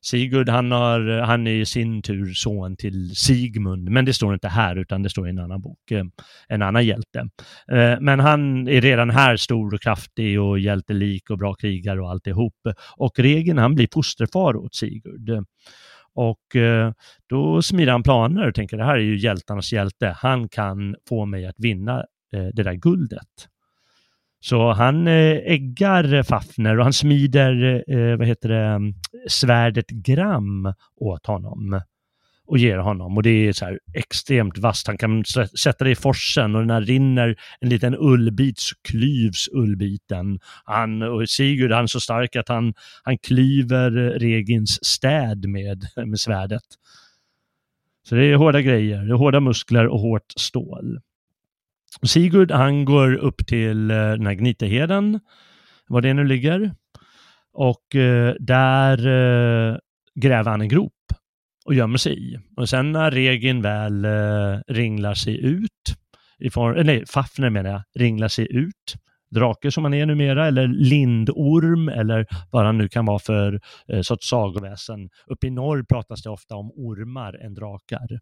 Sigurd, 0.00 0.48
han, 0.48 0.72
har, 0.72 1.20
han 1.20 1.46
är 1.46 1.50
i 1.50 1.66
sin 1.66 2.02
tur 2.02 2.34
son 2.34 2.76
till 2.76 3.16
Sigmund, 3.16 3.90
men 3.90 4.04
det 4.04 4.12
står 4.12 4.34
inte 4.34 4.48
här 4.48 4.76
utan 4.76 5.02
det 5.02 5.10
står 5.10 5.26
i 5.26 5.30
en 5.30 5.38
annan 5.38 5.60
bok, 5.60 5.90
eh, 5.90 6.04
en 6.48 6.62
annan 6.62 6.86
hjälte. 6.86 7.18
Eh, 7.72 8.00
men 8.00 8.20
han 8.20 8.68
är 8.68 8.80
redan 8.80 9.10
här 9.10 9.36
stor 9.36 9.74
och 9.74 9.80
kraftig 9.80 10.40
och 10.40 10.58
hjältelik 10.58 11.30
och 11.30 11.38
bra 11.38 11.54
krigare 11.54 12.00
och 12.00 12.10
alltihop. 12.10 12.54
Och 12.96 13.18
Regen, 13.18 13.58
han 13.58 13.74
blir 13.74 13.88
fosterfar 13.92 14.56
åt 14.56 14.74
Sigurd. 14.74 15.44
Och 16.14 16.56
eh, 16.56 16.92
då 17.28 17.62
smider 17.62 17.92
han 17.92 18.02
planer 18.02 18.48
och 18.48 18.54
tänker 18.54 18.76
det 18.76 18.84
här 18.84 18.96
är 18.96 19.02
ju 19.02 19.18
hjältarnas 19.18 19.72
hjälte. 19.72 20.16
Han 20.16 20.48
kan 20.48 20.96
få 21.08 21.24
mig 21.24 21.46
att 21.46 21.58
vinna 21.58 22.04
det 22.30 22.62
där 22.62 22.74
guldet. 22.74 23.48
Så 24.48 24.72
han 24.72 25.06
eh, 25.06 25.36
äggar 25.36 26.22
Fafner 26.22 26.78
och 26.78 26.84
han 26.84 26.92
smider, 26.92 27.84
eh, 27.88 28.16
vad 28.16 28.26
heter 28.26 28.48
det, 28.48 28.64
mm, 28.64 28.94
svärdet 29.28 29.90
Gram 29.90 30.72
åt 30.96 31.26
honom 31.26 31.80
och 32.46 32.58
ger 32.58 32.78
honom. 32.78 33.16
Och 33.16 33.22
det 33.22 33.30
är 33.30 33.52
så 33.52 33.64
här 33.64 33.78
extremt 33.94 34.58
vasst. 34.58 34.86
Han 34.86 34.98
kan 34.98 35.24
sätta 35.62 35.84
det 35.84 35.90
i 35.90 35.94
forsen 35.94 36.56
och 36.56 36.66
när 36.66 36.80
det 36.80 36.86
rinner 36.86 37.36
en 37.60 37.68
liten 37.68 37.96
ullbit 37.98 38.58
så 38.58 38.74
klyvs 38.88 39.48
ullbiten. 39.52 40.38
Han, 40.64 41.02
och 41.02 41.28
Sigurd 41.28 41.72
han 41.72 41.82
är 41.82 41.86
så 41.86 42.00
stark 42.00 42.36
att 42.36 42.48
han, 42.48 42.74
han 43.02 43.18
klyver 43.18 43.98
eh, 43.98 44.18
Regins 44.18 44.84
städ 44.84 45.48
med, 45.48 45.86
med 46.06 46.20
svärdet. 46.20 46.62
Så 48.08 48.14
det 48.14 48.24
är 48.24 48.36
hårda 48.36 48.60
grejer, 48.60 49.02
det 49.02 49.12
är 49.12 49.16
hårda 49.16 49.40
muskler 49.40 49.86
och 49.86 50.00
hårt 50.00 50.32
stål. 50.36 51.00
Sigurd 52.02 52.50
han 52.50 52.84
går 52.84 53.14
upp 53.14 53.46
till 53.46 53.90
eh, 53.90 53.96
den 53.96 54.26
här 54.26 54.34
Gniteheden, 54.34 55.20
var 55.88 56.00
det 56.00 56.14
nu 56.14 56.24
ligger. 56.24 56.74
Och 57.52 57.96
eh, 57.96 58.34
där 58.40 58.98
eh, 59.06 59.76
gräver 60.14 60.50
han 60.50 60.60
en 60.60 60.68
grop 60.68 60.92
och 61.64 61.74
gömmer 61.74 61.98
sig 61.98 62.32
i. 62.32 62.38
Och 62.56 62.68
sen 62.68 62.92
när 62.92 63.10
Regin 63.10 63.62
väl 63.62 64.04
eh, 64.04 64.60
ringlar 64.68 65.14
sig 65.14 65.44
ut, 65.44 65.96
i 66.38 66.50
form, 66.50 66.76
eh, 66.76 66.84
nej, 66.84 67.06
Fafner 67.06 67.50
menar 67.50 67.70
jag, 67.70 67.82
ringlar 67.94 68.28
sig 68.28 68.56
ut 68.56 68.94
drake 69.30 69.70
som 69.70 69.84
han 69.84 69.94
är 69.94 70.06
numera, 70.06 70.46
eller 70.46 70.68
lindorm, 70.68 71.88
eller 71.88 72.26
vad 72.50 72.66
han 72.66 72.78
nu 72.78 72.88
kan 72.88 73.06
vara 73.06 73.18
för 73.18 73.60
eh, 73.88 74.00
sorts 74.00 74.28
sagoväsen. 74.28 75.10
Uppe 75.26 75.46
i 75.46 75.50
norr 75.50 75.82
pratas 75.82 76.22
det 76.22 76.30
ofta 76.30 76.56
om 76.56 76.70
ormar 76.74 77.44
än 77.44 77.54
drakar. 77.54 78.20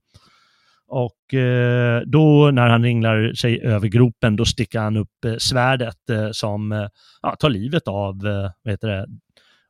Och 0.88 1.34
eh, 1.34 2.02
då 2.06 2.50
när 2.50 2.68
han 2.68 2.82
ringlar 2.82 3.32
sig 3.32 3.60
över 3.60 3.88
gropen, 3.88 4.36
då 4.36 4.44
sticker 4.44 4.78
han 4.78 4.96
upp 4.96 5.24
eh, 5.26 5.36
svärdet 5.36 6.10
eh, 6.10 6.28
som 6.32 6.72
eh, 6.72 6.88
ja, 7.22 7.36
tar 7.36 7.50
livet 7.50 7.88
av 7.88 8.26
eh, 8.26 8.50
vad 8.62 8.72
heter 8.72 8.88
det, 8.88 9.06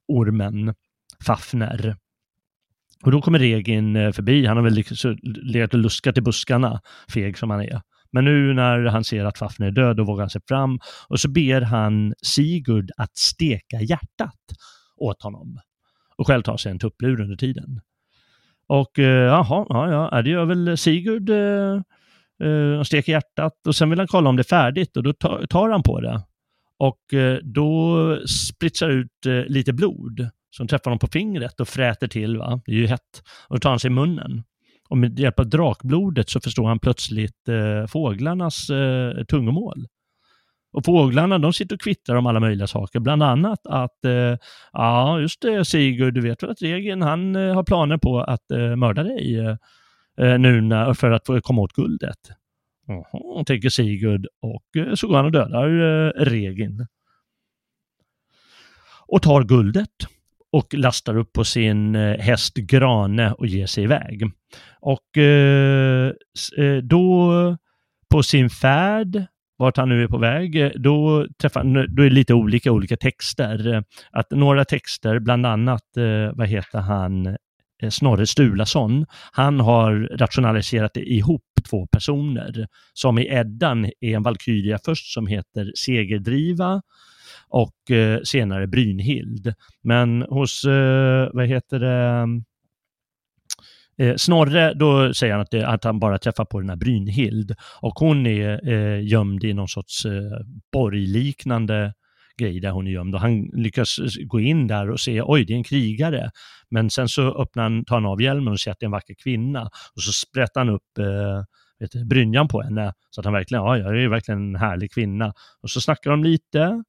ormen 0.08 0.74
Fafner. 1.26 1.96
Och 3.04 3.10
då 3.10 3.20
kommer 3.20 3.38
Regin 3.38 3.96
eh, 3.96 4.12
förbi, 4.12 4.46
han 4.46 4.56
har 4.56 4.64
väl 4.64 4.72
liksom 4.72 5.18
legat 5.22 5.74
och 5.74 5.80
luskat 5.80 6.18
i 6.18 6.20
buskarna, 6.20 6.80
feg 7.08 7.38
som 7.38 7.50
han 7.50 7.60
är. 7.60 7.80
Men 8.12 8.24
nu 8.24 8.54
när 8.54 8.84
han 8.84 9.04
ser 9.04 9.24
att 9.24 9.38
Fafner 9.38 9.66
är 9.66 9.70
död, 9.70 9.96
då 9.96 10.04
vågar 10.04 10.22
han 10.22 10.30
sig 10.30 10.40
fram 10.48 10.78
och 11.08 11.20
så 11.20 11.28
ber 11.28 11.60
han 11.60 12.14
Sigurd 12.22 12.90
att 12.96 13.16
steka 13.16 13.80
hjärtat 13.80 14.40
åt 14.96 15.22
honom 15.22 15.60
och 16.16 16.26
själv 16.26 16.42
tar 16.42 16.56
sig 16.56 16.72
en 16.72 16.78
tupplur 16.78 17.20
under 17.20 17.36
tiden. 17.36 17.80
Och 18.66 18.98
eh, 18.98 19.24
jaha, 19.24 19.66
ja, 19.68 20.08
ja, 20.12 20.22
det 20.22 20.30
gör 20.30 20.44
väl 20.44 20.76
Sigurd 20.76 21.30
eh, 21.30 21.80
eh, 22.48 22.82
steker 22.82 23.12
hjärtat 23.12 23.66
och 23.66 23.76
sen 23.76 23.90
vill 23.90 23.98
han 23.98 24.08
kolla 24.08 24.28
om 24.28 24.36
det 24.36 24.42
är 24.42 24.44
färdigt 24.44 24.96
och 24.96 25.02
då 25.02 25.12
tar 25.12 25.70
han 25.70 25.82
på 25.82 26.00
det. 26.00 26.22
Och 26.78 27.14
eh, 27.14 27.38
då 27.42 28.18
spritsar 28.26 28.88
ut 28.88 29.26
eh, 29.26 29.32
lite 29.32 29.72
blod 29.72 30.28
som 30.50 30.66
träffar 30.68 30.84
honom 30.84 30.98
på 30.98 31.06
fingret 31.06 31.60
och 31.60 31.68
fräter 31.68 32.08
till, 32.08 32.38
va? 32.38 32.60
det 32.66 32.72
är 32.72 32.76
ju 32.76 32.86
hett, 32.86 33.22
och 33.48 33.56
då 33.56 33.60
tar 33.60 33.70
han 33.70 33.80
sig 33.80 33.90
i 33.90 33.94
munnen. 33.94 34.42
Och 34.88 34.98
med 34.98 35.18
hjälp 35.18 35.40
av 35.40 35.48
drakblodet 35.48 36.30
så 36.30 36.40
förstår 36.40 36.66
han 36.68 36.78
plötsligt 36.78 37.48
eh, 37.48 37.86
fåglarnas 37.86 38.70
eh, 38.70 39.24
tungomål. 39.24 39.86
Och 40.74 40.84
fåglarna 40.84 41.38
de 41.38 41.52
sitter 41.52 41.76
och 41.76 41.80
kvittrar 41.80 42.16
om 42.16 42.26
alla 42.26 42.40
möjliga 42.40 42.66
saker, 42.66 43.00
bland 43.00 43.22
annat 43.22 43.66
att, 43.66 44.04
eh, 44.04 44.36
ja 44.72 45.20
just 45.20 45.40
det 45.40 45.64
Sigurd, 45.64 46.14
du 46.14 46.20
vet 46.20 46.42
väl 46.42 46.50
att 46.50 46.62
Regin 46.62 47.02
han 47.02 47.36
eh, 47.36 47.54
har 47.54 47.62
planer 47.62 47.96
på 47.98 48.20
att 48.20 48.50
eh, 48.50 48.76
mörda 48.76 49.02
dig 49.02 49.38
eh, 49.38 49.56
eh 50.26 50.38
nu 50.38 50.60
när, 50.60 50.94
för 50.94 51.10
att 51.10 51.26
få 51.26 51.40
komma 51.40 51.62
åt 51.62 51.72
guldet. 51.72 52.18
Jaha, 52.86 53.44
tänker 53.44 53.68
Sigurd 53.68 54.26
och 54.40 54.76
eh, 54.76 54.94
så 54.94 55.08
går 55.08 55.16
han 55.16 55.24
och 55.24 55.32
dödar 55.32 55.68
eh, 55.68 56.10
Regin. 56.24 56.86
Och 59.06 59.22
tar 59.22 59.42
guldet 59.42 59.90
och 60.52 60.74
lastar 60.74 61.16
upp 61.16 61.32
på 61.32 61.44
sin 61.44 61.94
eh, 61.94 62.18
häst 62.18 62.54
Grane 62.56 63.32
och 63.32 63.46
ger 63.46 63.66
sig 63.66 63.84
iväg. 63.84 64.30
Och 64.80 65.18
då 66.82 67.32
på 68.10 68.22
sin 68.22 68.50
färd 68.50 69.26
vart 69.64 69.76
han 69.76 69.88
nu 69.88 70.02
är 70.02 70.08
på 70.08 70.18
väg, 70.18 70.56
eh, 70.56 70.70
då, 70.74 71.26
träffar, 71.40 71.64
då 71.86 72.02
är 72.02 72.08
det 72.08 72.14
lite 72.14 72.34
olika 72.34 72.72
olika 72.72 72.96
texter. 72.96 73.74
Eh, 73.74 73.82
att 74.10 74.30
några 74.30 74.64
texter, 74.64 75.18
bland 75.18 75.46
annat, 75.46 75.96
eh, 75.96 76.32
vad 76.34 76.48
heter 76.48 76.78
han, 76.78 77.36
Snorre 77.90 78.26
Sturlason, 78.26 79.06
han 79.32 79.60
har 79.60 80.08
rationaliserat 80.16 80.96
ihop 80.96 81.42
två 81.70 81.86
personer 81.86 82.66
som 82.92 83.18
i 83.18 83.26
Eddan 83.26 83.84
är 83.84 84.16
en 84.16 84.22
valkyria 84.22 84.78
först 84.84 85.12
som 85.12 85.26
heter 85.26 85.72
Segerdriva 85.76 86.82
och 87.48 87.74
senare 88.24 88.66
Brynhild. 88.66 89.54
Men 89.82 90.22
hos, 90.22 90.64
vad 91.32 91.46
heter 91.46 91.78
det, 91.78 92.26
Eh, 93.98 94.14
Snorre, 94.16 94.74
då 94.74 95.14
säger 95.14 95.32
han 95.32 95.42
att, 95.42 95.50
det, 95.50 95.66
att, 95.66 95.84
han 95.84 95.98
bara 95.98 96.18
träffar 96.18 96.44
på 96.44 96.60
den 96.60 96.68
här 96.68 96.76
Brynhild 96.76 97.54
och 97.80 97.94
hon 97.94 98.26
är 98.26 98.68
eh, 98.68 99.06
gömd 99.06 99.44
i 99.44 99.54
någon 99.54 99.68
sorts 99.68 100.04
eh, 100.04 100.38
borgliknande 100.72 101.92
grej 102.38 102.60
där 102.60 102.70
hon 102.70 102.86
är 102.86 102.90
gömd 102.90 103.14
och 103.14 103.20
han 103.20 103.42
lyckas 103.52 103.98
eh, 103.98 104.26
gå 104.26 104.40
in 104.40 104.66
där 104.66 104.90
och 104.90 105.00
se, 105.00 105.22
oj, 105.22 105.44
det 105.44 105.52
är 105.52 105.56
en 105.56 105.64
krigare. 105.64 106.30
Men 106.70 106.90
sen 106.90 107.08
så 107.08 107.42
öppnar 107.42 107.62
han, 107.62 107.84
tar 107.84 107.96
han 107.96 108.06
av 108.06 108.22
hjälmen 108.22 108.52
och 108.52 108.60
ser 108.60 108.70
att 108.70 108.80
det 108.80 108.84
är 108.84 108.88
en 108.88 108.92
vacker 108.92 109.14
kvinna 109.14 109.70
och 109.94 110.02
så 110.02 110.12
sprättar 110.12 110.60
han 110.60 110.68
upp 110.68 110.98
eh, 110.98 111.44
vet, 111.78 112.06
brynjan 112.06 112.48
på 112.48 112.62
henne 112.62 112.92
så 113.10 113.20
att 113.20 113.24
han 113.24 113.34
verkligen, 113.34 113.64
ja, 113.64 113.78
jag 113.78 114.02
är 114.02 114.08
verkligen 114.08 114.54
en 114.54 114.60
härlig 114.60 114.92
kvinna. 114.92 115.32
Och 115.62 115.70
så 115.70 115.80
snackar 115.80 116.10
de 116.10 116.24
lite 116.24 116.84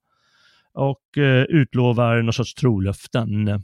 och 0.73 1.17
eh, 1.17 1.43
utlovar 1.43 2.21
någon 2.21 2.33
sorts 2.33 2.53
trolöften. 2.53 3.63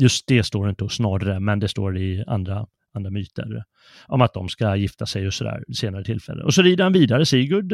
Just 0.00 0.26
det 0.26 0.42
står 0.42 0.70
inte 0.70 0.84
hos 0.84 0.94
Snorre, 0.94 1.40
men 1.40 1.58
det 1.58 1.68
står 1.68 1.98
i 1.98 2.24
andra, 2.26 2.66
andra 2.94 3.10
myter 3.10 3.64
om 4.06 4.22
att 4.22 4.34
de 4.34 4.48
ska 4.48 4.76
gifta 4.76 5.06
sig 5.06 5.26
och 5.26 5.34
sådär 5.34 5.64
senare 5.74 6.04
tillfälle. 6.04 6.42
Och 6.42 6.54
så 6.54 6.62
rider 6.62 6.84
han 6.84 6.92
vidare, 6.92 7.26
Sigurd. 7.26 7.72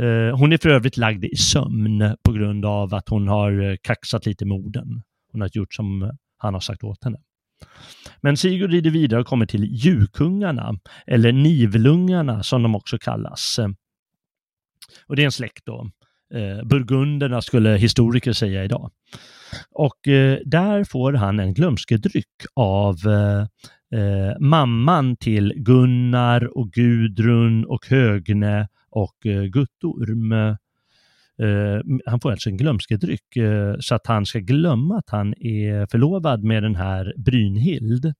Eh, 0.00 0.36
hon 0.38 0.52
är 0.52 0.58
för 0.58 0.68
övrigt 0.68 0.96
lagd 0.96 1.24
i 1.24 1.36
sömn 1.36 2.16
på 2.24 2.32
grund 2.32 2.64
av 2.64 2.94
att 2.94 3.08
hon 3.08 3.28
har 3.28 3.70
eh, 3.70 3.76
kaxat 3.82 4.26
lite 4.26 4.44
med 4.44 4.56
orden. 4.56 5.02
Hon 5.32 5.40
har 5.40 5.50
gjort 5.52 5.74
som 5.74 6.10
han 6.38 6.54
har 6.54 6.60
sagt 6.60 6.84
åt 6.84 7.04
henne. 7.04 7.18
Men 8.20 8.36
Sigurd 8.36 8.70
rider 8.70 8.90
vidare 8.90 9.20
och 9.20 9.26
kommer 9.26 9.46
till 9.46 9.64
Djurkungarna, 9.64 10.78
eller 11.06 11.32
Nivlungarna 11.32 12.42
som 12.42 12.62
de 12.62 12.74
också 12.74 12.98
kallas. 12.98 13.58
Och 15.06 15.16
det 15.16 15.22
är 15.22 15.26
en 15.26 15.32
släkt 15.32 15.66
då. 15.66 15.90
Eh, 16.34 16.64
Burgunderna 16.64 17.42
skulle 17.42 17.70
historiker 17.70 18.32
säga 18.32 18.64
idag. 18.64 18.90
Och 19.70 20.08
eh, 20.08 20.38
där 20.44 20.84
får 20.84 21.12
han 21.12 21.40
en 21.40 21.54
glömskedryck 21.54 22.26
av 22.54 22.96
eh, 23.06 23.40
eh, 24.00 24.38
mamman 24.40 25.16
till 25.16 25.52
Gunnar 25.56 26.58
och 26.58 26.70
Gudrun 26.70 27.64
och 27.64 27.86
Högne 27.86 28.68
och 28.90 29.26
eh, 29.26 29.42
Guttorm. 29.42 30.32
Eh, 30.32 31.80
han 32.06 32.20
får 32.20 32.30
alltså 32.30 32.48
en 32.48 32.56
glömskedryck 32.56 33.36
eh, 33.36 33.74
så 33.80 33.94
att 33.94 34.06
han 34.06 34.26
ska 34.26 34.38
glömma 34.38 34.98
att 34.98 35.10
han 35.10 35.34
är 35.40 35.86
förlovad 35.90 36.44
med 36.44 36.62
den 36.62 36.76
här 36.76 37.14
Brynhild. 37.16 38.14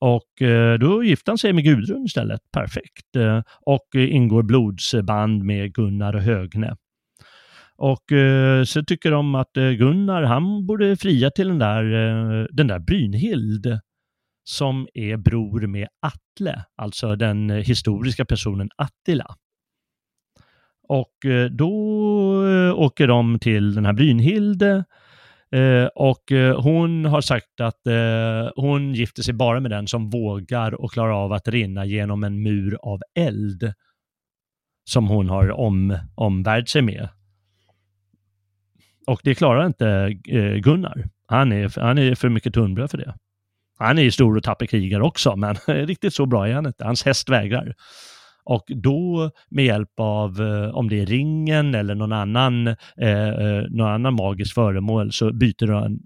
Och 0.00 0.42
eh, 0.42 0.78
då 0.78 1.04
gifter 1.04 1.32
han 1.32 1.38
sig 1.38 1.52
med 1.52 1.64
Gudrun 1.64 2.04
istället, 2.04 2.40
perfekt. 2.52 3.16
Eh, 3.16 3.42
och 3.60 3.94
eh, 3.94 4.14
ingår 4.14 4.42
blodsband 4.42 5.44
med 5.44 5.74
Gunnar 5.74 6.14
och 6.14 6.22
Högne. 6.22 6.76
Och 7.78 8.12
eh, 8.12 8.64
så 8.64 8.82
tycker 8.82 9.10
de 9.10 9.34
att 9.34 9.56
eh, 9.56 9.70
Gunnar, 9.70 10.22
han 10.22 10.66
borde 10.66 10.96
fria 10.96 11.30
till 11.30 11.48
den 11.48 11.58
där, 11.58 11.84
eh, 11.84 12.46
den 12.50 12.66
där 12.66 12.78
Brynhild 12.78 13.80
som 14.44 14.88
är 14.94 15.16
bror 15.16 15.66
med 15.66 15.88
Atle, 16.00 16.64
alltså 16.76 17.16
den 17.16 17.50
eh, 17.50 17.56
historiska 17.56 18.24
personen 18.24 18.68
Attila. 18.76 19.26
Och 20.88 21.24
eh, 21.24 21.50
då 21.50 21.72
eh, 22.46 22.78
åker 22.78 23.06
de 23.06 23.38
till 23.38 23.74
den 23.74 23.86
här 23.86 23.92
Brynhild 23.92 24.62
eh, 24.62 25.86
och 25.94 26.32
eh, 26.32 26.60
hon 26.60 27.04
har 27.04 27.20
sagt 27.20 27.60
att 27.60 27.86
eh, 27.86 28.50
hon 28.56 28.94
gifter 28.94 29.22
sig 29.22 29.34
bara 29.34 29.60
med 29.60 29.70
den 29.70 29.86
som 29.86 30.10
vågar 30.10 30.74
och 30.74 30.92
klarar 30.92 31.24
av 31.24 31.32
att 31.32 31.48
rinna 31.48 31.84
genom 31.84 32.24
en 32.24 32.42
mur 32.42 32.78
av 32.82 33.00
eld 33.18 33.72
som 34.90 35.08
hon 35.08 35.28
har 35.28 35.50
om, 35.50 35.98
omvärd 36.14 36.68
sig 36.68 36.82
med. 36.82 37.08
Och 39.08 39.20
det 39.24 39.34
klarar 39.34 39.66
inte 39.66 40.18
eh, 40.28 40.54
Gunnar. 40.54 41.04
Han 41.26 41.52
är, 41.52 41.80
han 41.80 41.98
är 41.98 42.14
för 42.14 42.28
mycket 42.28 42.54
tunnbröd 42.54 42.90
för 42.90 42.98
det. 42.98 43.14
Han 43.78 43.98
är 43.98 44.02
ju 44.02 44.10
stor 44.10 44.36
och 44.36 44.42
tapper 44.42 44.66
krigare 44.66 45.02
också, 45.02 45.36
men 45.36 45.54
riktigt 45.66 46.14
så 46.14 46.26
bra 46.26 46.48
är 46.48 46.52
han 46.52 46.66
inte. 46.66 46.84
Hans 46.84 47.04
häst 47.04 47.28
vägrar. 47.28 47.74
Och 48.44 48.64
då 48.68 49.30
med 49.50 49.64
hjälp 49.64 50.00
av, 50.00 50.40
eh, 50.40 50.74
om 50.74 50.88
det 50.88 51.00
är 51.00 51.06
ringen 51.06 51.74
eller 51.74 51.94
någon 51.94 52.12
annan, 52.12 52.66
eh, 52.66 53.28
eh 53.28 53.62
någon 53.70 53.88
annan 53.88 54.14
magisk 54.14 54.54
föremål, 54.54 55.12
så 55.12 55.32
byter 55.32 55.72
han, 55.72 55.98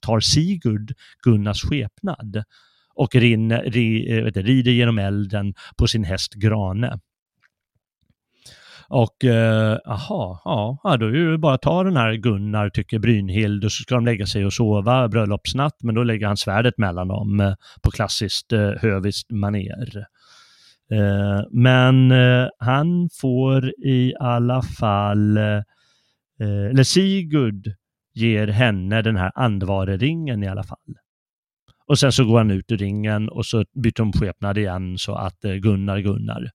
tar 0.00 0.20
Sigurd 0.20 0.92
Gunnars 1.22 1.62
skepnad 1.62 2.44
och 2.94 3.14
rinner, 3.14 3.62
ri, 3.62 4.22
vet, 4.22 4.36
rider 4.36 4.72
genom 4.72 4.98
elden 4.98 5.54
på 5.78 5.86
sin 5.86 6.04
häst 6.04 6.34
Grane. 6.34 6.98
Och 8.92 9.24
eh, 9.24 9.78
aha, 9.86 10.40
ja, 10.84 10.96
då 10.96 11.06
är 11.06 11.30
det 11.30 11.38
bara 11.38 11.54
att 11.54 11.62
ta 11.62 11.84
den 11.84 11.96
här 11.96 12.14
Gunnar, 12.14 12.70
tycker 12.70 12.98
Brynhild, 12.98 13.64
och 13.64 13.72
så 13.72 13.82
ska 13.82 13.94
de 13.94 14.04
lägga 14.04 14.26
sig 14.26 14.46
och 14.46 14.52
sova 14.52 15.08
bröllopsnatt, 15.08 15.76
men 15.82 15.94
då 15.94 16.02
lägger 16.02 16.26
han 16.26 16.36
svärdet 16.36 16.78
mellan 16.78 17.08
dem 17.08 17.40
eh, 17.40 17.54
på 17.82 17.90
klassiskt 17.90 18.52
eh, 18.52 18.70
höviskt 18.82 19.30
maner. 19.30 20.06
Eh, 20.92 21.42
men 21.50 22.10
eh, 22.10 22.48
han 22.58 23.08
får 23.20 23.68
i 23.84 24.14
alla 24.20 24.62
fall, 24.62 25.36
eh, 25.36 25.44
eh 26.40 26.66
eller 26.70 26.84
Sigurd 26.84 27.74
ger 28.14 28.46
henne 28.46 29.02
den 29.02 29.16
här 29.16 29.32
andvareringen 29.34 30.42
i 30.42 30.48
alla 30.48 30.64
fall. 30.64 30.96
Och 31.86 31.98
sen 31.98 32.12
så 32.12 32.24
går 32.24 32.38
han 32.38 32.50
ut 32.50 32.72
ur 32.72 32.76
ringen 32.76 33.28
och 33.28 33.46
så 33.46 33.64
byter 33.82 33.96
de 33.96 34.12
skepnad 34.12 34.58
igen 34.58 34.98
så 34.98 35.14
att 35.14 35.44
eh, 35.44 35.54
Gunnar 35.54 35.98
Gunnar. 35.98 36.50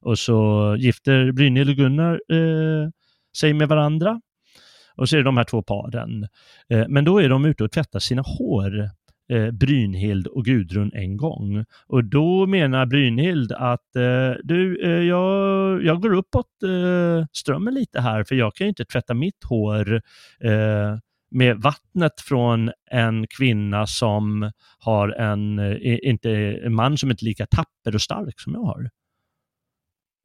Och 0.00 0.18
så 0.18 0.76
gifter 0.78 1.32
Brynhild 1.32 1.70
och 1.70 1.76
Gunnar 1.76 2.20
eh, 2.32 2.90
sig 3.36 3.54
med 3.54 3.68
varandra. 3.68 4.20
Och 4.94 5.08
så 5.08 5.16
är 5.16 5.18
det 5.18 5.24
de 5.24 5.36
här 5.36 5.44
två 5.44 5.62
paren. 5.62 6.26
Eh, 6.68 6.84
men 6.88 7.04
då 7.04 7.18
är 7.18 7.28
de 7.28 7.44
ute 7.44 7.64
och 7.64 7.72
tvättar 7.72 7.98
sina 7.98 8.22
hår 8.22 8.90
eh, 9.32 9.50
Brynhild 9.50 10.26
och 10.26 10.44
Gudrun 10.44 10.90
en 10.94 11.16
gång. 11.16 11.64
Och 11.86 12.04
då 12.04 12.46
menar 12.46 12.86
Brynhild 12.86 13.52
att 13.52 13.96
eh, 13.96 14.32
du, 14.42 14.82
eh, 14.84 15.02
jag, 15.02 15.84
jag 15.84 16.02
går 16.02 16.12
uppåt 16.14 16.62
eh, 16.62 17.26
strömmen 17.32 17.74
lite 17.74 18.00
här 18.00 18.24
för 18.24 18.34
jag 18.34 18.54
kan 18.54 18.64
ju 18.64 18.68
inte 18.68 18.84
tvätta 18.84 19.14
mitt 19.14 19.44
hår 19.44 19.94
eh, 20.40 20.98
med 21.30 21.56
vattnet 21.56 22.20
från 22.20 22.70
en 22.90 23.26
kvinna 23.26 23.86
som 23.86 24.52
har 24.78 25.08
en, 25.08 25.58
eh, 25.58 25.98
inte, 26.02 26.30
en 26.64 26.74
man 26.74 26.98
som 26.98 27.10
inte 27.10 27.24
är 27.24 27.28
lika 27.28 27.46
tapper 27.46 27.94
och 27.94 28.02
stark 28.02 28.40
som 28.40 28.54
jag 28.54 28.62
har. 28.62 28.90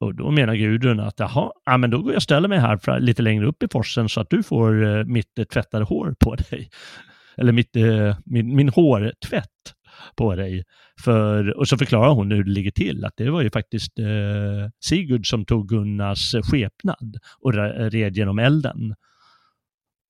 Och 0.00 0.14
då 0.14 0.30
menar 0.30 0.54
Gudrun 0.54 1.00
att 1.00 1.18
jaha, 1.18 1.50
ja, 1.64 1.76
men 1.76 1.90
då 1.90 1.98
går 1.98 2.12
jag 2.12 2.16
och 2.16 2.22
ställer 2.22 2.48
mig 2.48 2.58
här 2.58 3.00
lite 3.00 3.22
längre 3.22 3.46
upp 3.46 3.62
i 3.62 3.68
forsen 3.72 4.08
så 4.08 4.20
att 4.20 4.30
du 4.30 4.42
får 4.42 4.84
eh, 4.84 5.04
mitt 5.04 5.38
eh, 5.38 5.44
tvättade 5.44 5.84
hår 5.84 6.14
på 6.20 6.34
dig. 6.34 6.70
Eller 7.36 7.52
mitt, 7.52 7.76
eh, 7.76 8.16
min, 8.24 8.56
min 8.56 8.68
hårtvätt 8.68 9.74
på 10.16 10.34
dig. 10.34 10.64
För, 11.04 11.58
och 11.58 11.68
så 11.68 11.78
förklarar 11.78 12.10
hon 12.10 12.30
hur 12.30 12.44
det 12.44 12.50
ligger 12.50 12.70
till, 12.70 13.04
att 13.04 13.14
det 13.16 13.30
var 13.30 13.42
ju 13.42 13.50
faktiskt 13.50 13.98
eh, 13.98 14.70
Sigurd 14.84 15.26
som 15.26 15.44
tog 15.44 15.68
Gunnars 15.68 16.34
eh, 16.34 16.42
skepnad 16.42 17.16
och 17.40 17.54
red 17.92 18.16
genom 18.16 18.38
elden. 18.38 18.94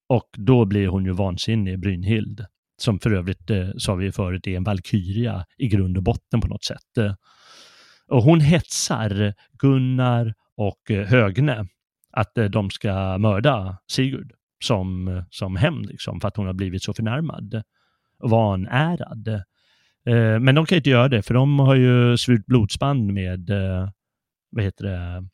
Och 0.09 0.29
då 0.39 0.65
blir 0.65 0.89
hon 0.89 1.05
ju 1.05 1.13
vansinnig, 1.13 1.81
Brynhild. 1.81 2.45
Som 2.77 2.99
för 2.99 3.11
övrigt, 3.11 3.51
eh, 3.51 3.69
sa 3.79 3.95
vi 3.95 4.13
förut, 4.13 4.47
är 4.47 4.57
en 4.57 4.65
valkyria 4.65 5.45
i 5.59 5.69
grund 5.69 5.97
och 5.97 6.03
botten 6.03 6.41
på 6.41 6.49
något 6.49 6.65
sätt. 6.65 7.17
Och 8.09 8.23
hon 8.23 8.41
hetsar 8.41 9.35
Gunnar 9.59 10.35
och 10.57 10.91
eh, 10.91 11.07
Högne 11.07 11.67
att 12.13 12.39
eh, 12.39 12.45
de 12.45 12.71
ska 12.71 13.19
mörda 13.19 13.79
Sigurd 13.87 14.33
som, 14.65 15.09
eh, 15.09 15.25
som 15.31 15.57
hämnd, 15.57 15.87
liksom, 15.87 16.21
för 16.21 16.29
att 16.29 16.37
hon 16.37 16.47
har 16.47 16.53
blivit 16.53 16.83
så 16.83 16.95
förnärmad 16.95 17.63
och 18.19 18.31
vanärad. 18.31 19.43
Men 20.41 20.55
de 20.55 20.67
kan 20.67 20.77
inte 20.77 20.91
göra 20.91 21.09
det, 21.09 21.23
för 21.23 21.35
de 21.35 21.59
har 21.59 21.75
ju 21.75 22.17
svurit 22.17 22.47
blodsband 22.47 23.13
med, 23.13 23.51
vad 24.51 24.65
heter 24.65 24.85
det, 24.85 25.29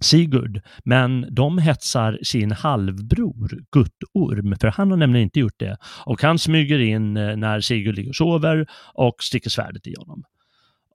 Sigurd, 0.00 0.62
men 0.84 1.26
de 1.34 1.58
hetsar 1.58 2.18
sin 2.22 2.52
halvbror 2.52 3.64
Guttorm, 3.72 4.56
för 4.60 4.68
han 4.68 4.90
har 4.90 4.96
nämligen 4.96 5.24
inte 5.24 5.40
gjort 5.40 5.58
det. 5.58 5.76
Och 6.06 6.22
han 6.22 6.38
smyger 6.38 6.78
in 6.78 7.14
när 7.14 7.60
Sigurd 7.60 7.94
ligger 7.94 8.10
och 8.10 8.16
sover 8.16 8.66
och 8.94 9.14
sticker 9.20 9.50
svärdet 9.50 9.86
i 9.86 9.94
honom. 9.98 10.24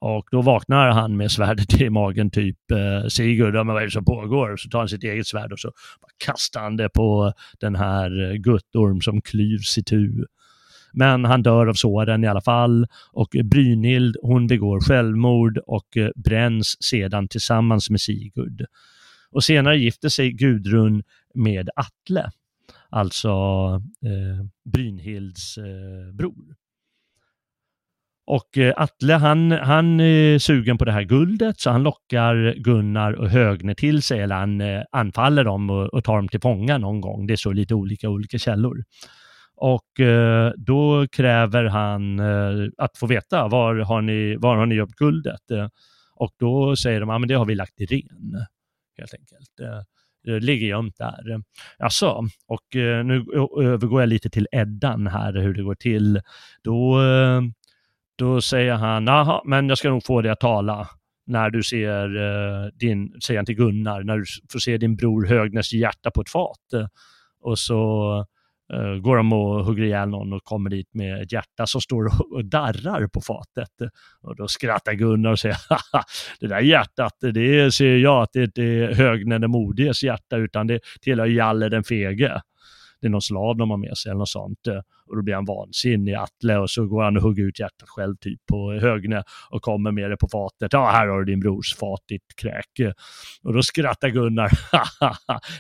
Och 0.02 0.28
då 0.32 0.42
vaknar 0.42 0.90
han 0.90 1.18
med 1.18 1.32
svärdet 1.32 1.82
i 1.82 1.90
magen, 1.90 2.32
typ 2.32 2.72
eh, 2.72 3.08
Sigurd, 3.08 3.54
men 3.54 3.68
vad 3.68 3.82
är 3.82 3.86
det 3.86 3.92
som 3.92 4.06
pågår? 4.06 4.58
Så 4.58 4.70
tar 4.70 4.80
han 4.80 4.90
sitt 4.90 5.04
eget 5.04 5.28
svärd 5.28 5.52
och 5.52 5.60
så 5.60 5.72
kastar 6.26 6.62
han 6.62 6.78
det 6.78 6.90
på 6.90 7.34
den 7.60 7.76
här 7.76 8.32
eh, 8.32 8.34
Guttorm 8.34 9.02
som 9.02 9.22
klyvs 9.22 9.78
i 9.78 9.84
tu. 9.84 10.26
Men 10.94 11.26
han 11.26 11.44
dör 11.44 11.68
av 11.68 11.74
såren 11.74 12.24
i 12.24 12.28
alla 12.28 12.42
fall 12.42 12.88
och 13.12 13.36
Brynhild 13.44 14.18
hon 14.22 14.48
begår 14.48 14.82
självmord 14.82 15.58
och 15.58 15.98
eh, 15.98 16.10
bränns 16.16 16.84
sedan 16.84 17.28
tillsammans 17.28 17.90
med 17.90 18.02
Sigurd. 18.02 18.66
Och 19.32 19.44
senare 19.44 19.78
gifter 19.78 20.10
sig 20.10 20.32
Gudrun 20.32 21.04
med 21.34 21.70
Atle, 21.76 22.32
alltså 22.90 23.30
eh, 24.06 24.46
Brynhilds 24.66 25.58
eh, 25.58 26.14
bror. 26.14 26.56
Och 28.28 28.58
eh, 28.58 28.74
Atle 28.78 29.14
han, 29.14 29.52
han 29.52 30.00
eh, 30.00 30.06
är 30.06 30.40
sugen 30.40 30.78
på 30.78 30.86
det 30.86 30.92
här 30.92 31.04
guldet 31.04 31.60
så 31.60 31.70
han 31.70 31.84
lockar 31.84 32.54
Gunnar 32.58 33.14
och 33.14 33.30
Högne 33.30 33.76
till 33.76 34.02
sig 34.02 34.20
eller 34.20 34.36
han 34.36 34.62
eh, 34.62 34.84
anfaller 34.92 35.44
dem 35.44 35.70
och, 35.70 35.94
och 35.94 36.04
tar 36.04 36.16
dem 36.16 36.28
till 36.28 36.42
fånga 36.42 36.78
någon 36.78 37.02
gång. 37.02 37.28
Det 37.28 37.34
är 37.34 37.38
så 37.38 37.52
lite 37.52 37.76
olika 37.76 38.10
olika 38.10 38.38
källor. 38.38 38.84
Och 39.56 40.00
eh, 40.00 40.52
då 40.58 41.08
kräver 41.08 41.64
han 41.64 42.20
att 42.78 42.98
få 42.98 43.08
veta 43.08 43.48
var 43.48 43.76
har 43.76 44.02
ni, 44.02 44.36
var 44.36 44.56
har 44.56 44.66
ni 44.66 44.76
gömt 44.76 44.96
guldet? 44.96 45.42
och 46.20 46.32
då 46.40 46.76
säger 46.76 47.00
de 47.00 47.10
att 47.10 47.22
ja, 47.22 47.28
det 47.28 47.34
har 47.34 47.46
vi 47.46 47.56
lagt 47.56 47.82
i 47.82 47.86
ren, 47.86 48.46
helt 48.98 49.14
enkelt. 49.14 49.84
Det 50.24 50.40
ligger 50.40 50.68
gömt 50.68 50.98
där. 50.98 51.42
Alltså, 51.80 52.24
och 52.48 52.66
nu 53.06 53.26
övergår 53.62 54.02
jag 54.02 54.10
lite 54.10 54.30
till 54.30 54.48
Eddan 54.52 55.08
här, 55.08 55.34
hur 55.34 55.54
det 55.54 55.64
går 55.64 55.76
till. 55.76 56.22
Då 56.64 57.02
då 58.18 58.42
säger 58.42 58.74
han, 58.74 59.08
jaha, 59.08 59.42
men 59.46 59.70
jag 59.70 59.78
ska 59.78 59.90
nog 59.90 60.06
få 60.06 60.22
dig 60.22 60.32
att 60.32 60.40
tala 60.40 60.88
när 61.26 61.50
du 61.50 61.64
ser 61.64 62.16
eh, 62.16 62.68
din, 62.74 63.14
säger 63.24 63.38
han 63.38 63.46
till 63.46 63.56
Gunnar, 63.56 64.04
när 64.04 64.18
du 64.18 64.26
får 64.52 64.60
se 64.60 64.78
din 64.78 64.96
bror 64.96 65.26
Högnäs 65.26 65.74
hjärta 65.74 66.12
på 66.12 66.22
ett 66.22 66.30
fat. 66.30 66.90
Och 67.42 67.60
så 67.60 68.14
eh, 68.74 68.94
går 69.02 69.18
de 69.18 69.34
och 69.34 69.66
hugger 69.66 69.84
ihjäl 69.84 70.10
någon 70.10 70.34
och 70.34 70.44
kommer 70.44 70.70
dit 70.70 70.94
med 70.94 71.22
ett 71.22 71.32
hjärta 71.32 71.68
som 71.68 71.82
står 71.82 72.06
och 72.34 72.46
darrar 72.46 73.08
på 73.08 73.22
fatet. 73.22 73.92
Och 74.22 74.36
då 74.36 74.48
skrattar 74.48 74.94
Gunnar 74.94 75.32
och 75.32 75.40
säger, 75.40 75.58
haha, 75.70 76.04
det 76.40 76.48
där 76.48 76.60
hjärtat, 76.60 77.14
det 77.34 77.74
ser 77.74 77.98
jag 77.98 78.24
att 78.24 78.34
det 78.34 78.44
inte 78.44 78.64
är 78.64 78.94
Högne 78.94 79.38
den 79.38 79.52
modiges 79.52 80.04
hjärta, 80.04 80.38
utan 80.38 80.68
det 80.68 80.80
tillhör 81.02 81.28
Jalle 81.28 81.70
den 81.70 81.84
fege 81.84 82.42
det 83.02 83.08
är 83.08 83.12
någon 83.12 83.22
slav 83.22 83.58
de 83.58 83.70
har 83.70 83.78
med 83.78 83.98
sig 83.98 84.10
eller 84.10 84.20
något 84.20 84.30
sånt. 84.30 84.68
Och 85.10 85.16
då 85.16 85.22
blir 85.22 85.36
han 85.36 85.46
vansinnig, 85.46 86.14
Atle, 86.14 86.58
och 86.58 86.70
så 86.70 86.86
går 86.86 87.04
han 87.04 87.18
och 87.18 87.24
hugger 87.24 87.44
ut 87.44 87.60
hjärtat 87.60 87.90
själv 87.90 88.16
typ 88.16 88.40
på 88.46 88.72
Högne 88.72 89.24
och 89.50 89.62
kommer 89.62 89.92
med 89.92 90.10
det 90.10 90.18
på 90.18 90.28
fatet. 90.28 90.74
Ja, 90.74 90.90
här 90.90 91.08
har 91.08 91.20
du 91.20 91.26
din 91.26 91.40
brors 91.40 91.76
fat, 91.76 92.02
ditt 92.08 92.36
kräk. 92.42 92.96
Och 93.44 93.54
då 93.54 93.62
skrattar 93.62 94.10
Gunnar. 94.10 94.52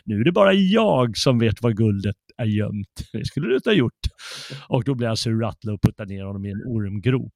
nu 0.05 0.19
är 0.19 0.23
det 0.23 0.31
bara 0.31 0.53
jag 0.53 1.17
som 1.17 1.39
vet 1.39 1.62
var 1.62 1.71
guldet 1.71 2.15
är 2.38 2.45
gömt. 2.45 3.10
Det 3.13 3.25
skulle 3.25 3.47
du 3.47 3.55
inte 3.55 3.69
ha 3.69 3.75
gjort. 3.75 3.99
Och 4.67 4.83
då 4.83 4.95
blir 4.95 5.07
han 5.07 5.17
sur 5.17 5.47
Atle 5.47 5.71
och 5.71 5.81
puttar 5.81 6.05
ner 6.05 6.23
honom 6.23 6.45
i 6.45 6.51
en 6.51 6.62
ormgrop. 6.65 7.33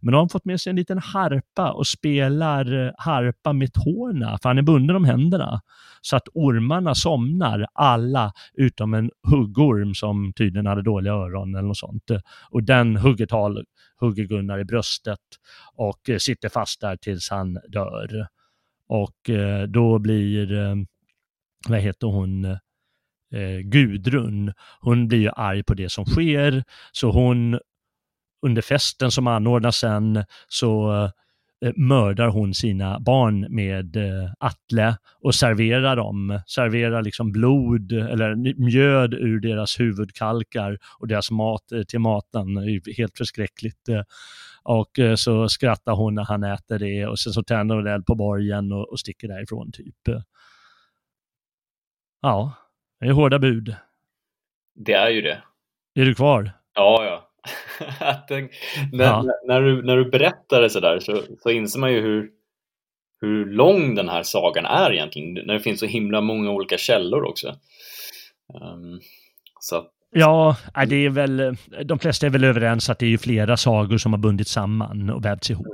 Men 0.00 0.12
då 0.12 0.16
har 0.16 0.22
han 0.22 0.28
fått 0.28 0.44
med 0.44 0.60
sig 0.60 0.70
en 0.70 0.76
liten 0.76 0.98
harpa 0.98 1.72
och 1.72 1.86
spelar 1.86 2.86
eh, 2.86 2.92
harpa 2.98 3.52
med 3.52 3.72
tårna, 3.72 4.38
för 4.42 4.48
han 4.48 4.58
är 4.58 4.62
bunden 4.62 4.96
om 4.96 5.04
händerna. 5.04 5.60
Så 6.00 6.16
att 6.16 6.28
ormarna 6.34 6.94
somnar, 6.94 7.66
alla 7.72 8.32
utom 8.54 8.94
en 8.94 9.10
huggorm 9.30 9.94
som 9.94 10.32
tydligen 10.32 10.66
hade 10.66 10.82
dåliga 10.82 11.12
öron 11.12 11.31
eller 11.40 11.68
något 11.68 11.78
sånt. 11.78 12.10
Och 12.50 12.62
den 12.62 12.96
hugger, 12.96 13.26
tal, 13.26 13.64
hugger 14.00 14.24
Gunnar 14.24 14.58
i 14.58 14.64
bröstet 14.64 15.18
och 15.74 16.10
eh, 16.10 16.18
sitter 16.18 16.48
fast 16.48 16.80
där 16.80 16.96
tills 16.96 17.30
han 17.30 17.58
dör. 17.68 18.26
Och 18.88 19.30
eh, 19.30 19.62
då 19.62 19.98
blir, 19.98 20.52
eh, 20.52 20.74
vad 21.68 21.80
heter 21.80 22.06
hon, 22.06 22.58
Gudrun, 23.64 24.52
hon 24.80 25.08
blir 25.08 25.18
ju 25.18 25.30
arg 25.36 25.62
på 25.62 25.74
det 25.74 25.88
som 25.88 26.04
sker, 26.04 26.64
så 26.92 27.10
hon 27.10 27.60
under 28.46 28.62
festen 28.62 29.10
som 29.10 29.26
anordnas 29.26 29.76
sen 29.76 30.24
så 30.48 31.10
mördar 31.76 32.28
hon 32.28 32.54
sina 32.54 33.00
barn 33.00 33.46
med 33.50 33.96
eh, 33.96 34.32
Atle 34.38 34.96
och 35.20 35.34
serverar 35.34 35.96
dem, 35.96 36.40
serverar 36.46 37.02
liksom 37.02 37.32
blod 37.32 37.92
eller 37.92 38.34
mjöd 38.64 39.14
ur 39.14 39.40
deras 39.40 39.80
huvudkalkar 39.80 40.78
och 40.98 41.08
deras 41.08 41.30
mat 41.30 41.72
eh, 41.72 41.82
till 41.82 41.98
maten. 41.98 42.56
Helt 42.96 43.18
förskräckligt. 43.18 43.88
Och 44.64 44.98
så 45.16 45.48
skrattar 45.48 45.92
hon 45.92 46.14
när 46.14 46.24
han 46.24 46.44
äter 46.44 46.78
det 46.78 47.06
och 47.06 47.18
sen 47.18 47.32
så 47.32 47.42
tänder 47.42 47.74
hon 47.74 47.86
eld 47.86 48.06
på 48.06 48.14
borgen 48.14 48.72
och, 48.72 48.92
och 48.92 49.00
sticker 49.00 49.28
därifrån 49.28 49.72
typ. 49.72 49.94
Ja, 52.22 52.52
det 53.00 53.06
är 53.06 53.12
hårda 53.12 53.38
bud. 53.38 53.76
Det 54.74 54.92
är 54.92 55.10
ju 55.10 55.20
det. 55.20 55.42
Är 55.94 56.04
du 56.04 56.14
kvar? 56.14 56.50
Ja, 56.74 57.04
ja. 57.04 57.31
när, 58.92 59.04
ja. 59.04 59.24
när, 59.46 59.62
du, 59.62 59.82
när 59.82 59.96
du 59.96 60.10
berättar 60.10 60.62
det 60.62 60.70
sådär 60.70 61.00
så, 61.00 61.22
så 61.42 61.50
inser 61.50 61.80
man 61.80 61.92
ju 61.92 62.00
hur, 62.00 62.30
hur 63.20 63.46
lång 63.46 63.94
den 63.94 64.08
här 64.08 64.22
sagan 64.22 64.66
är 64.66 64.92
egentligen, 64.92 65.46
när 65.46 65.54
det 65.54 65.60
finns 65.60 65.80
så 65.80 65.86
himla 65.86 66.20
många 66.20 66.50
olika 66.50 66.78
källor 66.78 67.24
också. 67.24 67.48
Um, 68.54 69.00
så 69.60 69.84
Ja, 70.14 70.56
det 70.88 70.96
är 70.96 71.10
väl, 71.10 71.56
de 71.84 71.98
flesta 71.98 72.26
är 72.26 72.30
väl 72.30 72.44
överens 72.44 72.90
att 72.90 72.98
det 72.98 73.06
är 73.06 73.10
ju 73.10 73.18
flera 73.18 73.56
sagor 73.56 73.98
som 73.98 74.12
har 74.12 74.18
bundits 74.18 74.50
samman 74.50 75.10
och 75.10 75.24
vävts 75.24 75.50
ihop. 75.50 75.66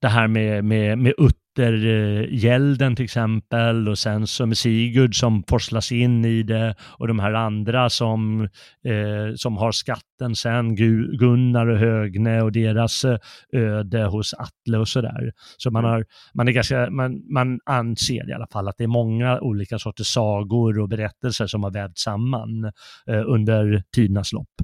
Det 0.00 0.08
här 0.08 0.28
med, 0.28 0.64
med, 0.64 0.98
med 0.98 1.14
Uttergälden 1.18 2.96
till 2.96 3.04
exempel 3.04 3.88
och 3.88 3.98
sen 3.98 4.26
så 4.26 4.46
med 4.46 4.58
Sigurd 4.58 5.20
som 5.20 5.42
forslas 5.48 5.92
in 5.92 6.24
i 6.24 6.42
det 6.42 6.74
och 6.98 7.08
de 7.08 7.18
här 7.18 7.32
andra 7.32 7.90
som, 7.90 8.40
eh, 8.84 9.34
som 9.36 9.56
har 9.56 9.72
skatten 9.72 10.36
sen, 10.36 10.76
Gunnar 11.18 11.66
och 11.66 11.78
Högne 11.78 12.42
och 12.42 12.52
deras 12.52 13.04
eh, 13.04 13.18
öde 13.52 14.04
hos 14.04 14.34
Atle 14.34 14.78
och 14.78 14.88
sådär. 14.88 15.32
Så 15.56 15.70
man, 15.70 15.84
mm. 15.84 15.92
har, 15.92 16.04
man, 16.34 16.48
är 16.48 16.52
ganska, 16.52 16.90
man, 16.90 17.32
man 17.32 17.60
anser 17.66 18.30
i 18.30 18.32
alla 18.32 18.46
fall 18.46 18.68
att 18.68 18.78
det 18.78 18.84
är 18.84 18.88
många 18.88 19.40
olika 19.40 19.78
sorters 19.78 20.06
sagor 20.06 20.78
och 20.78 20.88
berättelser 20.88 21.46
som 21.46 21.62
har 21.62 21.70
vävts 21.70 22.02
samman 22.02 22.64
eh, 23.06 23.22
under 23.26 23.82
tidernas 23.94 24.32
lopp. 24.32 24.54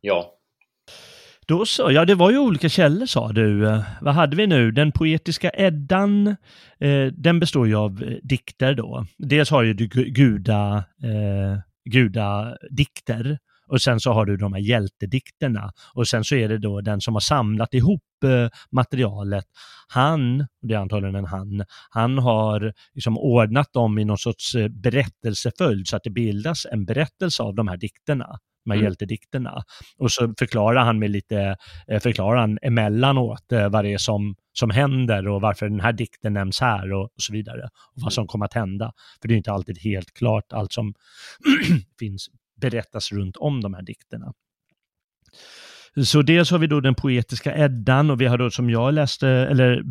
Ja, 0.00 0.33
då 1.46 1.66
så, 1.66 1.90
ja 1.90 2.04
det 2.04 2.14
var 2.14 2.30
ju 2.30 2.38
olika 2.38 2.68
källor 2.68 3.06
sa 3.06 3.32
du. 3.32 3.68
Eh, 3.68 3.82
vad 4.00 4.14
hade 4.14 4.36
vi 4.36 4.46
nu? 4.46 4.70
Den 4.70 4.92
poetiska 4.92 5.50
Eddan, 5.54 6.26
eh, 6.80 7.06
den 7.12 7.40
består 7.40 7.66
ju 7.66 7.74
av 7.76 8.02
eh, 8.02 8.16
dikter 8.22 8.74
då. 8.74 9.06
Dels 9.18 9.50
har 9.50 9.62
ju 9.62 9.74
du 9.74 9.86
guda, 9.86 10.84
eh, 11.02 11.58
gudadikter 11.90 13.38
Och 13.68 13.82
sen 13.82 14.00
så 14.00 14.12
har 14.12 14.26
du 14.26 14.36
de 14.36 14.52
här 14.52 14.60
hjältedikterna. 14.60 15.72
Och 15.94 16.08
sen 16.08 16.24
så 16.24 16.34
är 16.34 16.48
det 16.48 16.58
då 16.58 16.80
den 16.80 17.00
som 17.00 17.14
har 17.14 17.20
samlat 17.20 17.74
ihop 17.74 18.02
eh, 18.24 18.48
materialet. 18.72 19.44
Han, 19.88 20.46
det 20.62 20.74
är 20.74 20.78
antagligen 20.78 21.14
en 21.14 21.24
han, 21.24 21.64
han 21.90 22.18
har 22.18 22.72
liksom 22.94 23.18
ordnat 23.18 23.72
dem 23.72 23.98
i 23.98 24.04
någon 24.04 24.18
sorts 24.18 24.54
eh, 24.54 24.68
berättelseföljd 24.68 25.88
så 25.88 25.96
att 25.96 26.02
det 26.04 26.10
bildas 26.10 26.66
en 26.72 26.84
berättelse 26.84 27.42
av 27.42 27.54
de 27.54 27.68
här 27.68 27.76
dikterna 27.76 28.38
här 28.70 28.76
mm. 28.76 28.84
hjältedikterna. 28.84 29.62
Och 29.98 30.12
så 30.12 30.34
förklarar 30.38 30.84
han 30.84 30.98
med 30.98 31.10
lite, 31.10 31.56
eh, 31.88 32.00
förklarar 32.00 32.40
han 32.40 32.58
emellanåt 32.62 33.52
eh, 33.52 33.68
vad 33.68 33.84
det 33.84 33.92
är 33.92 33.98
som, 33.98 34.34
som 34.52 34.70
händer 34.70 35.28
och 35.28 35.40
varför 35.40 35.68
den 35.68 35.80
här 35.80 35.92
dikten 35.92 36.32
nämns 36.32 36.60
här 36.60 36.92
och, 36.92 37.02
och 37.02 37.22
så 37.22 37.32
vidare. 37.32 37.62
Och 37.64 37.92
vad 37.94 38.02
mm. 38.02 38.10
som 38.10 38.26
kommer 38.26 38.44
att 38.44 38.54
hända. 38.54 38.92
För 39.20 39.28
det 39.28 39.34
är 39.34 39.36
inte 39.36 39.52
alltid 39.52 39.78
helt 39.78 40.14
klart 40.14 40.52
allt 40.52 40.72
som 40.72 40.94
finns 41.98 42.28
berättas 42.60 43.12
runt 43.12 43.36
om 43.36 43.60
de 43.60 43.74
här 43.74 43.82
dikterna. 43.82 44.32
Så 46.04 46.22
dels 46.22 46.50
har 46.50 46.58
vi 46.58 46.66
då 46.66 46.80
den 46.80 46.94
poetiska 46.94 47.56
Eddan 47.56 48.10
och 48.10 48.20
vi 48.20 48.26
har 48.26 48.38
då 48.38 48.50
som 48.50 48.70
jag 48.70 48.94
läste, 48.94 49.28
eller 49.28 49.82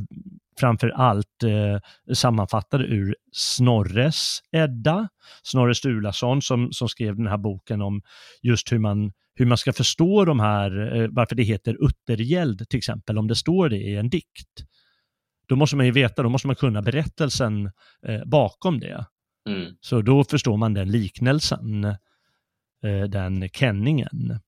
framför 0.59 0.89
allt 0.89 1.43
eh, 1.43 2.13
sammanfattade 2.13 2.83
ur 2.83 3.15
Snorres 3.31 4.39
Edda, 4.51 5.07
Snorre 5.43 5.75
Sturlason 5.75 6.41
som, 6.41 6.71
som 6.71 6.89
skrev 6.89 7.15
den 7.15 7.27
här 7.27 7.37
boken 7.37 7.81
om 7.81 8.01
just 8.41 8.71
hur 8.71 8.79
man, 8.79 9.11
hur 9.35 9.45
man 9.45 9.57
ska 9.57 9.73
förstå 9.73 10.25
de 10.25 10.39
här, 10.39 10.95
eh, 10.95 11.07
varför 11.11 11.35
det 11.35 11.43
heter 11.43 11.85
uttergäld 11.85 12.69
till 12.69 12.77
exempel, 12.77 13.17
om 13.17 13.27
det 13.27 13.35
står 13.35 13.69
det 13.69 13.77
i 13.77 13.95
en 13.95 14.09
dikt. 14.09 14.65
Då 15.47 15.55
måste 15.55 15.75
man 15.75 15.85
ju 15.85 15.91
veta, 15.91 16.23
då 16.23 16.29
måste 16.29 16.47
man 16.47 16.55
kunna 16.55 16.81
berättelsen 16.81 17.71
eh, 18.07 18.25
bakom 18.25 18.79
det. 18.79 19.05
Mm. 19.49 19.75
Så 19.81 20.01
då 20.01 20.23
förstår 20.23 20.57
man 20.57 20.73
den 20.73 20.91
liknelsen, 20.91 21.83
eh, 22.83 23.03
den 23.09 23.49
kenningen 23.49 24.39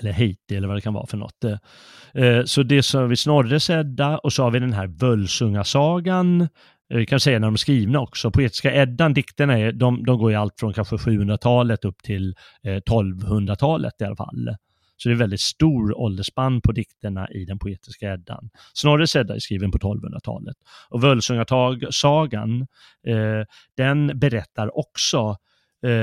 eller 0.00 0.12
Haiti 0.12 0.56
eller 0.56 0.68
vad 0.68 0.76
det 0.76 0.80
kan 0.80 0.94
vara 0.94 1.06
för 1.06 1.16
något. 1.16 1.44
Eh, 1.44 2.24
eh 2.24 2.44
så 2.44 2.62
det 2.62 2.82
som 2.82 3.08
vi 3.08 3.16
Snorres 3.16 3.70
Edda 3.70 4.18
och 4.18 4.32
så 4.32 4.42
har 4.42 4.50
vi 4.50 4.58
den 4.58 4.72
här 4.72 4.86
Völsungasagan. 4.86 6.40
Eh, 6.40 6.96
vi 6.96 7.06
kan 7.06 7.20
säga 7.20 7.38
när 7.38 7.46
de 7.46 7.54
är 7.54 7.58
skrivna 7.58 8.00
också. 8.00 8.30
Poetiska 8.30 8.74
Eddan, 8.74 9.14
dikterna, 9.14 9.58
är, 9.58 9.72
de, 9.72 10.04
de 10.04 10.18
går 10.18 10.30
ju 10.30 10.36
allt 10.36 10.60
från 10.60 10.72
kanske 10.72 10.96
700-talet 10.96 11.84
upp 11.84 12.02
till 12.02 12.34
eh, 12.64 12.76
1200-talet 12.76 13.94
i 14.00 14.04
alla 14.04 14.16
fall. 14.16 14.56
Så 14.96 15.08
det 15.08 15.14
är 15.14 15.16
väldigt 15.16 15.40
stor 15.40 15.98
åldersspann 15.98 16.60
på 16.60 16.72
dikterna 16.72 17.30
i 17.30 17.44
den 17.44 17.58
poetiska 17.58 18.12
Eddan. 18.12 18.50
Snorres 18.74 19.16
Edda 19.16 19.34
är 19.34 19.38
skriven 19.38 19.70
på 19.70 19.78
1200-talet. 19.78 20.56
Och 20.88 21.02
Völsungasagan, 21.02 22.60
eh, 23.06 23.46
den 23.76 24.18
berättar 24.18 24.78
också 24.78 25.18
Eh, 25.28 25.36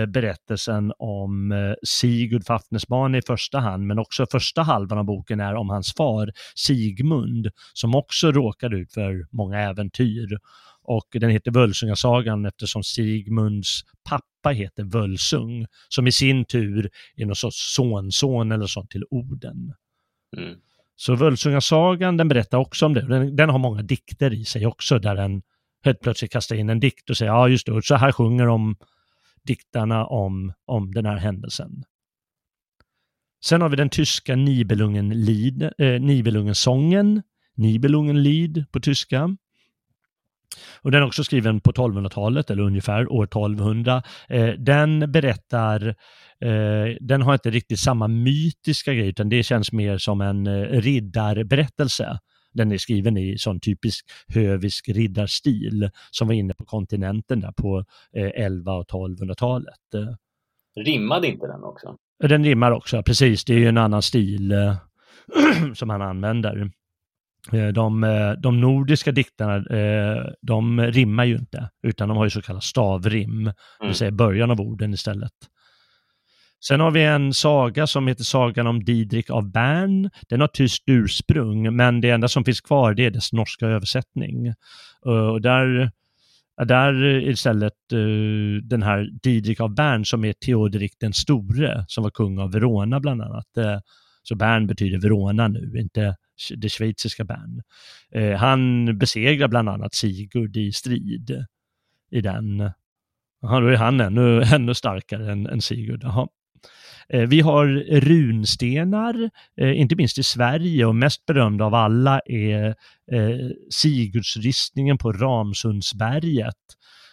berättelsen 0.08 0.94
om 0.98 1.52
eh, 1.52 1.74
Sigurd 1.84 2.46
Fafnesbane 2.46 3.18
i 3.18 3.22
första 3.22 3.60
hand, 3.60 3.88
men 3.88 4.00
också 4.00 4.26
första 4.32 4.62
halvan 4.62 4.98
av 4.98 5.06
boken 5.06 5.40
är 5.40 5.56
om 5.56 5.70
hans 5.70 5.94
far 5.94 6.32
Sigmund, 6.56 7.50
som 7.74 7.96
också 7.96 8.32
råkade 8.32 8.78
ut 8.78 8.94
för 8.94 9.28
många 9.32 9.60
äventyr. 9.60 10.38
Och 10.86 11.08
den 11.12 11.30
heter 11.30 11.52
Völsungasagan 11.52 12.46
eftersom 12.46 12.84
Sigmunds 12.84 13.82
pappa 14.10 14.50
heter 14.50 14.84
Völsung, 14.84 15.66
som 15.90 16.08
i 16.08 16.12
sin 16.12 16.46
tur 16.46 16.90
är 17.16 17.26
någon 17.26 17.36
sorts 17.36 17.76
sonson 17.76 18.52
eller 18.52 18.68
sånt 18.68 18.90
till 18.90 19.04
Oden. 19.10 19.74
Mm. 20.38 20.56
Så 20.96 21.16
Völsungasagan, 21.16 22.18
den 22.18 22.28
berättar 22.28 22.58
också 22.58 22.86
om 22.86 22.94
det. 22.94 23.08
Den, 23.08 23.36
den, 23.36 23.50
har 23.50 23.60
många 23.60 23.82
dikter 23.82 24.34
i 24.34 24.46
sig 24.46 24.66
också, 24.66 25.00
där 25.00 25.16
den 25.16 25.42
helt 25.84 26.00
plötsligt 26.00 26.32
kastar 26.32 26.56
in 26.56 26.70
en 26.70 26.80
dikt 26.80 27.10
och 27.10 27.18
säger 27.18 27.32
ja 27.32 27.48
just 27.48 27.66
det, 27.66 27.82
så 27.84 27.96
här 27.96 28.12
sjunger 28.12 28.46
de 28.46 28.76
diktarna 29.48 30.06
om, 30.06 30.54
om 30.66 30.92
den 30.94 31.06
här 31.06 31.18
händelsen. 31.18 31.84
Sen 33.46 33.62
har 33.62 33.70
vi 33.70 33.76
den 33.76 33.90
tyska 33.90 34.36
Nibelungen-sången, 34.36 35.62
eh, 35.78 36.02
Nibelungen 36.02 36.56
Nibelungenlied 37.56 38.66
på 38.72 38.80
tyska. 38.80 39.38
Och 40.82 40.92
den 40.92 41.02
är 41.02 41.06
också 41.06 41.24
skriven 41.24 41.62
på 41.62 41.72
1200-talet, 41.72 42.50
eller 42.50 42.64
ungefär 42.64 43.12
år 43.12 43.24
1200. 43.24 44.04
Eh, 44.30 44.50
den 44.50 45.12
berättar, 45.12 45.88
eh, 46.42 46.96
den 47.00 47.22
har 47.22 47.34
inte 47.34 47.50
riktigt 47.50 47.80
samma 47.80 48.08
mytiska 48.08 48.94
grej, 48.94 49.08
utan 49.08 49.30
det 49.30 49.44
känns 49.44 49.72
mer 49.72 49.98
som 49.98 50.22
en 50.22 50.48
eh, 50.48 50.82
riddarberättelse. 50.82 52.20
Den 52.54 52.72
är 52.72 52.78
skriven 52.78 53.18
i 53.18 53.38
sån 53.38 53.60
typisk 53.60 54.06
hövisk 54.28 54.90
riddarstil 54.90 55.90
som 56.12 56.28
var 56.28 56.36
inne 56.36 56.54
på 56.54 56.66
kontinenten 56.66 57.40
där 57.40 57.52
på 57.52 57.86
11 58.14 58.74
och 58.74 58.86
1200-talet. 58.86 59.76
Rimmade 60.76 61.28
inte 61.28 61.48
den 61.48 61.64
också? 61.64 61.96
Den 62.24 62.44
rimmar 62.44 62.72
också, 62.72 63.04
precis. 63.04 63.46
Det 63.46 63.54
är 63.54 63.60
ju 63.60 63.68
en 63.68 63.78
annan 63.78 64.02
stil 64.02 64.54
som 65.76 65.90
han 65.90 66.02
använder. 66.02 66.72
De, 67.74 68.02
de, 68.40 68.62
nordiska 68.62 69.12
diktarna, 69.12 69.64
de 70.42 70.82
rimmar 70.82 71.26
ju 71.26 71.36
inte, 71.36 71.70
utan 71.88 72.08
de 72.10 72.18
har 72.18 72.24
ju 72.24 72.30
så 72.30 72.42
kallat 72.42 72.64
stavrim, 72.64 73.40
mm. 73.40 73.54
det 73.80 73.86
vill 73.86 73.96
säga 73.96 74.12
början 74.12 74.52
av 74.52 74.62
orden 74.62 74.94
istället. 74.94 75.34
Sen 76.68 76.80
har 76.80 76.92
vi 76.92 77.04
en 77.04 77.34
saga 77.34 77.88
som 77.88 78.08
heter 78.08 78.24
Sagan 78.24 78.68
om 78.68 78.84
Didrik 78.84 79.30
av 79.30 79.52
Bern. 79.52 80.10
Den 80.30 80.42
har 80.42 80.48
tyskt 80.48 80.84
ursprung, 80.88 81.76
men 81.76 82.02
det 82.02 82.10
enda 82.10 82.28
som 82.28 82.46
finns 82.46 82.62
kvar 82.62 82.94
det 82.94 83.06
är 83.06 83.12
dess 83.12 83.34
norska 83.34 83.68
översättning. 83.68 84.48
Eh, 85.06 85.12
och 85.12 85.42
där, 85.42 85.92
där 86.66 87.04
istället 87.30 87.74
uh, 87.94 88.62
den 88.64 88.84
här 88.84 89.10
Didrik 89.24 89.60
av 89.60 89.76
Bern 89.76 90.06
som 90.06 90.26
är 90.26 90.34
Theoderik 90.34 90.94
den 91.00 91.14
store, 91.14 91.86
som 91.88 92.04
var 92.04 92.12
kung 92.12 92.40
av 92.40 92.52
Verona 92.52 93.00
bland 93.00 93.22
annat. 93.22 93.48
Uh, 93.58 93.80
så 94.24 94.36
Bern 94.36 94.68
betyder 94.68 94.98
Verona 94.98 95.48
nu, 95.48 95.74
inte 95.80 96.16
det 96.56 96.70
schweiziska 96.70 97.24
Bern. 97.24 97.62
Uh, 98.16 98.36
han 98.36 98.86
besegrar 98.98 99.48
bland 99.48 99.70
annat 99.70 99.94
Sigurd 99.94 100.58
i 100.58 100.72
strid 100.72 101.46
i 102.12 102.22
den. 102.22 102.62
Aha, 103.44 103.60
då 103.60 103.68
är 103.68 103.78
han 103.78 104.02
ännu, 104.02 104.42
ännu 104.54 104.74
starkare 104.74 105.32
än, 105.32 105.48
än 105.48 105.62
Sigurd. 105.62 106.04
Aha. 106.04 106.30
Eh, 107.10 107.28
vi 107.28 107.42
har 107.42 107.68
runstenar, 108.02 109.30
eh, 109.58 109.80
inte 109.82 109.96
minst 109.96 110.18
i 110.18 110.24
Sverige 110.24 110.86
och 110.86 110.96
mest 110.96 111.26
berömd 111.26 111.62
av 111.62 111.74
alla 111.74 112.22
är 112.26 112.68
eh, 113.12 113.50
Sigurdsristningen 113.70 114.98
på 114.98 115.12
Ramsundsberget 115.12 116.56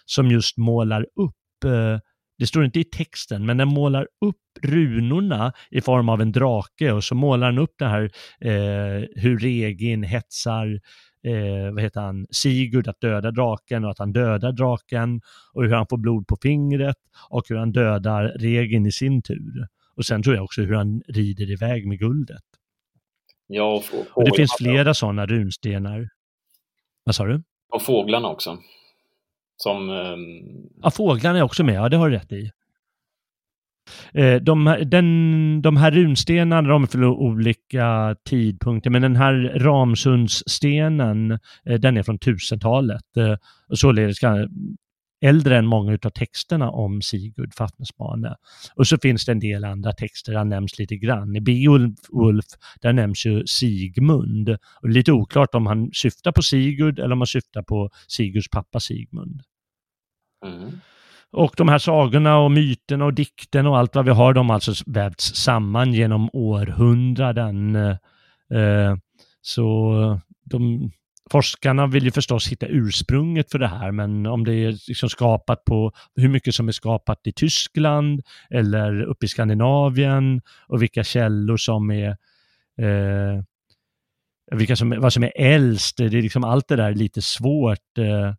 som 0.05 0.31
just 0.31 0.57
målar 0.57 1.05
upp 1.15 1.35
det 2.41 2.47
står 2.47 2.65
inte 2.65 2.79
i 2.79 2.83
texten, 2.83 3.45
men 3.45 3.57
den 3.57 3.67
målar 3.67 4.07
upp 4.25 4.37
runorna 4.61 5.53
i 5.71 5.81
form 5.81 6.09
av 6.09 6.21
en 6.21 6.31
drake 6.31 6.91
och 6.91 7.03
så 7.03 7.15
målar 7.15 7.47
den 7.47 7.59
upp 7.59 7.73
det 7.77 7.85
här 7.85 8.03
eh, 8.39 9.07
hur 9.15 9.39
Regin 9.39 10.03
hetsar 10.03 10.79
eh, 11.23 11.73
vad 11.73 11.81
heter 11.81 12.01
han, 12.01 12.27
Sigurd 12.31 12.87
att 12.87 13.01
döda 13.01 13.31
draken 13.31 13.85
och 13.85 13.91
att 13.91 13.99
han 13.99 14.13
dödar 14.13 14.51
draken 14.51 15.21
och 15.53 15.63
hur 15.63 15.73
han 15.73 15.85
får 15.89 15.97
blod 15.97 16.27
på 16.27 16.37
fingret 16.41 16.97
och 17.29 17.43
hur 17.49 17.55
han 17.55 17.71
dödar 17.71 18.23
Regin 18.23 18.85
i 18.85 18.91
sin 18.91 19.21
tur. 19.21 19.67
Och 19.95 20.05
sen 20.05 20.23
tror 20.23 20.35
jag 20.35 20.43
också 20.43 20.61
hur 20.61 20.73
han 20.73 21.01
rider 21.07 21.51
iväg 21.51 21.87
med 21.87 21.99
guldet. 21.99 22.43
Ja, 23.47 23.63
och, 23.63 23.99
och, 23.99 24.17
och 24.17 24.25
det 24.25 24.35
finns 24.35 24.55
flera 24.57 24.93
sådana 24.93 25.25
runstenar. 25.25 26.09
Vad 27.03 27.15
sa 27.15 27.25
du? 27.25 27.43
Och 27.73 27.81
fåglarna 27.81 28.27
också. 28.27 28.57
Som, 29.57 29.89
um... 29.89 30.69
Ja, 30.81 30.91
fåglarna 30.91 31.37
är 31.37 31.43
också 31.43 31.63
med, 31.63 31.75
ja 31.75 31.89
det 31.89 31.97
har 31.97 32.09
du 32.09 32.15
rätt 32.15 32.31
i. 32.31 32.51
Eh, 34.13 34.35
de, 34.35 34.77
den, 34.85 35.61
de 35.61 35.77
här 35.77 35.91
runstenarna 35.91 36.69
de 36.69 36.83
är 36.83 36.87
för 36.87 37.05
olika 37.05 38.15
tidpunkter, 38.29 38.89
men 38.89 39.01
den 39.01 39.15
här 39.15 39.33
Ramsundsstenen, 39.55 41.31
eh, 41.65 41.79
den 41.79 41.97
är 41.97 42.03
från 42.03 42.19
1000-talet. 42.19 43.17
Eh, 43.17 43.35
således 43.73 44.19
äldre 45.21 45.57
än 45.57 45.65
många 45.65 45.93
av 45.93 46.09
texterna 46.09 46.71
om 46.71 47.01
Sigurd 47.01 47.53
Fafnesbane. 47.53 48.35
Och 48.75 48.87
så 48.87 48.97
finns 48.97 49.25
det 49.25 49.31
en 49.31 49.39
del 49.39 49.65
andra 49.65 49.91
texter, 49.91 50.33
han 50.33 50.49
nämns 50.49 50.79
lite 50.79 50.95
grann. 50.95 51.35
I 51.35 51.41
Beowulf, 51.41 52.45
där 52.81 52.93
nämns 52.93 53.25
ju 53.25 53.43
Sigmund. 53.45 54.57
Och 54.81 54.89
lite 54.89 55.11
oklart 55.11 55.55
om 55.55 55.65
han 55.65 55.89
syftar 55.93 56.31
på 56.31 56.41
Sigurd 56.41 56.99
eller 56.99 57.13
om 57.13 57.21
han 57.21 57.27
syftar 57.27 57.63
på 57.63 57.89
Sigurds 58.07 58.49
pappa 58.49 58.79
Sigmund. 58.79 59.41
Mm. 60.45 60.71
Och 61.31 61.53
de 61.57 61.69
här 61.69 61.77
sagorna 61.77 62.37
och 62.37 62.51
myterna 62.51 63.05
och 63.05 63.13
dikten 63.13 63.67
och 63.67 63.77
allt 63.77 63.95
vad 63.95 64.05
vi 64.05 64.11
har, 64.11 64.33
de 64.33 64.49
har 64.49 64.53
alltså 64.55 64.73
vävts 64.85 65.35
samman 65.35 65.93
genom 65.93 66.29
århundraden. 66.33 67.75
Eh, 67.75 68.95
så 69.41 70.19
de, 70.43 70.91
forskarna 71.31 71.87
vill 71.87 72.03
ju 72.03 72.11
förstås 72.11 72.47
hitta 72.47 72.67
ursprunget 72.67 73.51
för 73.51 73.59
det 73.59 73.67
här, 73.67 73.91
men 73.91 74.25
om 74.25 74.43
det 74.43 74.53
är 74.53 74.71
liksom 74.87 75.09
skapat 75.09 75.65
på 75.65 75.91
hur 76.15 76.29
mycket 76.29 76.55
som 76.55 76.67
är 76.67 76.71
skapat 76.71 77.27
i 77.27 77.33
Tyskland 77.33 78.21
eller 78.49 79.01
uppe 79.01 79.25
i 79.25 79.29
Skandinavien 79.29 80.41
och 80.67 80.81
vilka 80.81 81.03
källor 81.03 81.57
som 81.57 81.91
är 81.91 82.09
eh, 82.77 83.43
vilka 84.51 84.75
som, 84.75 84.95
vad 84.99 85.13
som 85.13 85.23
är 85.23 85.31
äldst, 85.35 85.97
det 85.97 86.05
är 86.05 86.21
liksom 86.21 86.43
allt 86.43 86.67
det 86.67 86.75
där 86.75 86.91
är 86.91 86.95
lite 86.95 87.21
svårt. 87.21 87.97
Eh, 87.97 88.33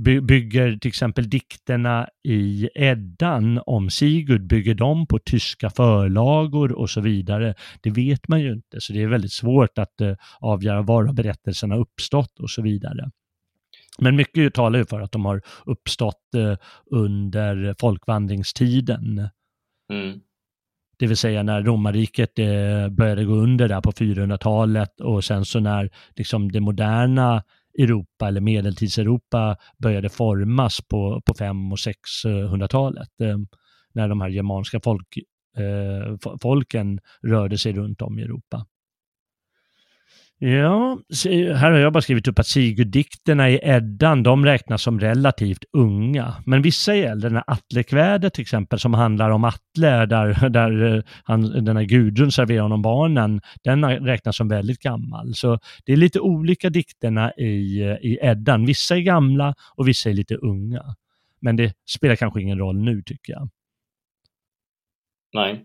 bygger 0.00 0.76
till 0.76 0.88
exempel 0.88 1.30
dikterna 1.30 2.08
i 2.24 2.68
Eddan 2.74 3.60
om 3.66 3.90
Sigurd, 3.90 4.46
bygger 4.46 4.74
de 4.74 5.06
på 5.06 5.18
tyska 5.18 5.70
förlagor 5.70 6.72
och 6.72 6.90
så 6.90 7.00
vidare? 7.00 7.54
Det 7.80 7.90
vet 7.90 8.28
man 8.28 8.40
ju 8.40 8.52
inte, 8.52 8.80
så 8.80 8.92
det 8.92 9.02
är 9.02 9.06
väldigt 9.06 9.32
svårt 9.32 9.78
att 9.78 10.00
uh, 10.00 10.14
avgöra 10.40 10.82
var 10.82 11.04
har 11.70 11.78
uppstått 11.78 12.40
och 12.40 12.50
så 12.50 12.62
vidare. 12.62 13.10
Men 13.98 14.16
mycket 14.16 14.54
talar 14.54 14.78
ju 14.78 14.84
för 14.84 15.00
att 15.00 15.12
de 15.12 15.24
har 15.24 15.42
uppstått 15.66 16.22
uh, 16.36 16.56
under 16.90 17.74
folkvandringstiden. 17.80 19.28
Mm. 19.92 20.20
Det 20.98 21.06
vill 21.06 21.16
säga 21.16 21.42
när 21.42 21.62
romarriket 21.62 22.38
eh, 22.38 22.88
började 22.90 23.24
gå 23.24 23.34
under 23.34 23.68
där 23.68 23.80
på 23.80 23.92
400-talet 23.92 25.00
och 25.00 25.24
sen 25.24 25.44
så 25.44 25.60
när 25.60 25.90
liksom 26.16 26.52
det 26.52 26.60
moderna 26.60 27.42
Europa 27.78 28.28
eller 28.28 28.40
medeltidseuropa 28.40 29.56
började 29.78 30.08
formas 30.08 30.80
på, 30.88 31.22
på 31.24 31.34
500 31.34 31.72
och 31.72 31.78
600-talet. 31.78 33.20
Eh, 33.20 33.38
när 33.92 34.08
de 34.08 34.20
här 34.20 34.28
germanska 34.28 34.80
folk, 34.84 35.18
eh, 35.56 36.32
folken 36.42 37.00
rörde 37.22 37.58
sig 37.58 37.72
runt 37.72 38.02
om 38.02 38.18
i 38.18 38.22
Europa. 38.22 38.66
Ja, 40.44 40.98
här 41.54 41.70
har 41.70 41.78
jag 41.78 41.92
bara 41.92 42.02
skrivit 42.02 42.28
upp 42.28 42.38
att 42.38 42.46
Sigurddikterna 42.46 43.50
i 43.50 43.60
Eddan, 43.62 44.22
de 44.22 44.44
räknas 44.44 44.82
som 44.82 45.00
relativt 45.00 45.64
unga. 45.72 46.34
Men 46.46 46.62
vissa 46.62 46.96
är 46.96 47.10
äldre, 47.10 47.28
den 47.28 47.36
här 47.36 47.44
Atlekvädet 47.46 48.34
till 48.34 48.42
exempel, 48.42 48.78
som 48.78 48.94
handlar 48.94 49.30
om 49.30 49.44
Atle, 49.44 50.06
där, 50.06 50.48
där 50.48 50.96
eh, 50.96 51.02
han, 51.24 51.64
den 51.64 51.76
här 51.76 51.84
Gudrun 51.84 52.32
serverar 52.32 52.62
honom 52.62 52.82
barnen, 52.82 53.40
den 53.64 53.84
räknas 53.84 54.36
som 54.36 54.48
väldigt 54.48 54.78
gammal. 54.78 55.34
Så 55.34 55.58
det 55.84 55.92
är 55.92 55.96
lite 55.96 56.20
olika 56.20 56.70
dikterna 56.70 57.32
i, 57.32 57.82
i 58.02 58.18
Eddan. 58.22 58.66
Vissa 58.66 58.96
är 58.96 59.00
gamla 59.00 59.54
och 59.76 59.88
vissa 59.88 60.10
är 60.10 60.14
lite 60.14 60.34
unga. 60.34 60.82
Men 61.40 61.56
det 61.56 61.74
spelar 61.88 62.16
kanske 62.16 62.40
ingen 62.40 62.58
roll 62.58 62.78
nu 62.78 63.02
tycker 63.02 63.32
jag. 63.32 63.48
Nej. 65.34 65.64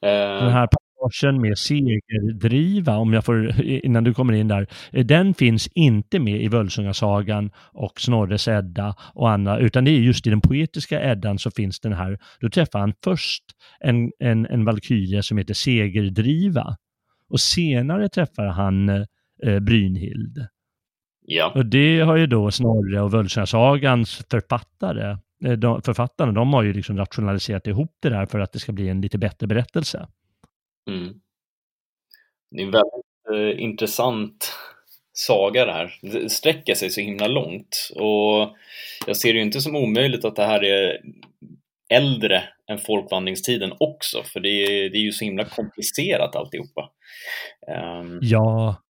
Den 0.00 0.52
här 0.52 0.66
passagen 1.02 1.40
med 1.40 1.58
segerdriva, 1.58 2.96
om 2.96 3.12
jag 3.12 3.24
får, 3.24 3.60
innan 3.62 4.04
du 4.04 4.14
kommer 4.14 4.32
in 4.32 4.48
där, 4.48 4.66
den 5.02 5.34
finns 5.34 5.68
inte 5.74 6.18
med 6.18 6.42
i 6.42 6.48
Völsungasagan 6.48 7.50
och 7.72 8.00
Snorres 8.00 8.48
Edda 8.48 8.94
och 9.14 9.30
andra, 9.30 9.58
utan 9.58 9.84
det 9.84 9.90
är 9.90 9.98
just 9.98 10.26
i 10.26 10.30
den 10.30 10.40
poetiska 10.40 11.10
Eddan 11.10 11.38
så 11.38 11.50
finns 11.50 11.80
den 11.80 11.92
här. 11.92 12.18
Då 12.40 12.50
träffar 12.50 12.78
han 12.78 12.92
först 13.04 13.44
en, 13.80 14.10
en, 14.18 14.46
en 14.46 14.64
valkyria 14.64 15.22
som 15.22 15.38
heter 15.38 15.54
Segerdriva 15.54 16.76
och 17.32 17.40
senare 17.40 18.08
träffar 18.08 18.46
han 18.46 18.88
eh, 18.88 19.60
Brynhild. 19.60 20.46
Ja. 21.26 21.52
Och 21.54 21.66
det 21.66 22.00
har 22.00 22.16
ju 22.16 22.26
då 22.26 22.50
Snorre 22.50 23.00
och 23.00 23.14
Völsungasagans 23.14 24.24
författare, 24.30 25.16
eh, 25.44 25.52
de, 25.52 25.82
författarna, 25.82 26.32
de 26.32 26.52
har 26.52 26.62
ju 26.62 26.72
liksom 26.72 26.96
rationaliserat 26.96 27.66
ihop 27.66 27.96
det 28.02 28.08
där 28.08 28.26
för 28.26 28.40
att 28.40 28.52
det 28.52 28.58
ska 28.58 28.72
bli 28.72 28.88
en 28.88 29.00
lite 29.00 29.18
bättre 29.18 29.46
berättelse. 29.46 30.06
Mm. 30.90 31.20
Det 32.50 32.62
är 32.62 32.66
en 32.66 32.70
väldigt 32.70 33.56
eh, 33.58 33.64
intressant 33.64 34.54
saga 35.12 35.64
det 35.64 35.72
här. 35.72 35.98
Det 36.02 36.30
sträcker 36.30 36.74
sig 36.74 36.90
så 36.90 37.00
himla 37.00 37.26
långt 37.26 37.90
och 37.94 38.56
jag 39.06 39.16
ser 39.16 39.32
det 39.32 39.38
ju 39.38 39.44
inte 39.44 39.60
som 39.60 39.76
omöjligt 39.76 40.24
att 40.24 40.36
det 40.36 40.44
här 40.44 40.64
är 40.64 41.00
äldre 41.92 42.44
än 42.70 42.78
folkvandringstiden 42.78 43.72
också, 43.80 44.22
för 44.22 44.40
det 44.40 44.48
är, 44.48 44.90
det 44.90 44.98
är 44.98 45.02
ju 45.02 45.12
så 45.12 45.24
himla 45.24 45.44
komplicerat 45.44 46.36
alltihopa. 46.36 46.90
Um... 48.00 48.18
Ja. 48.22 48.82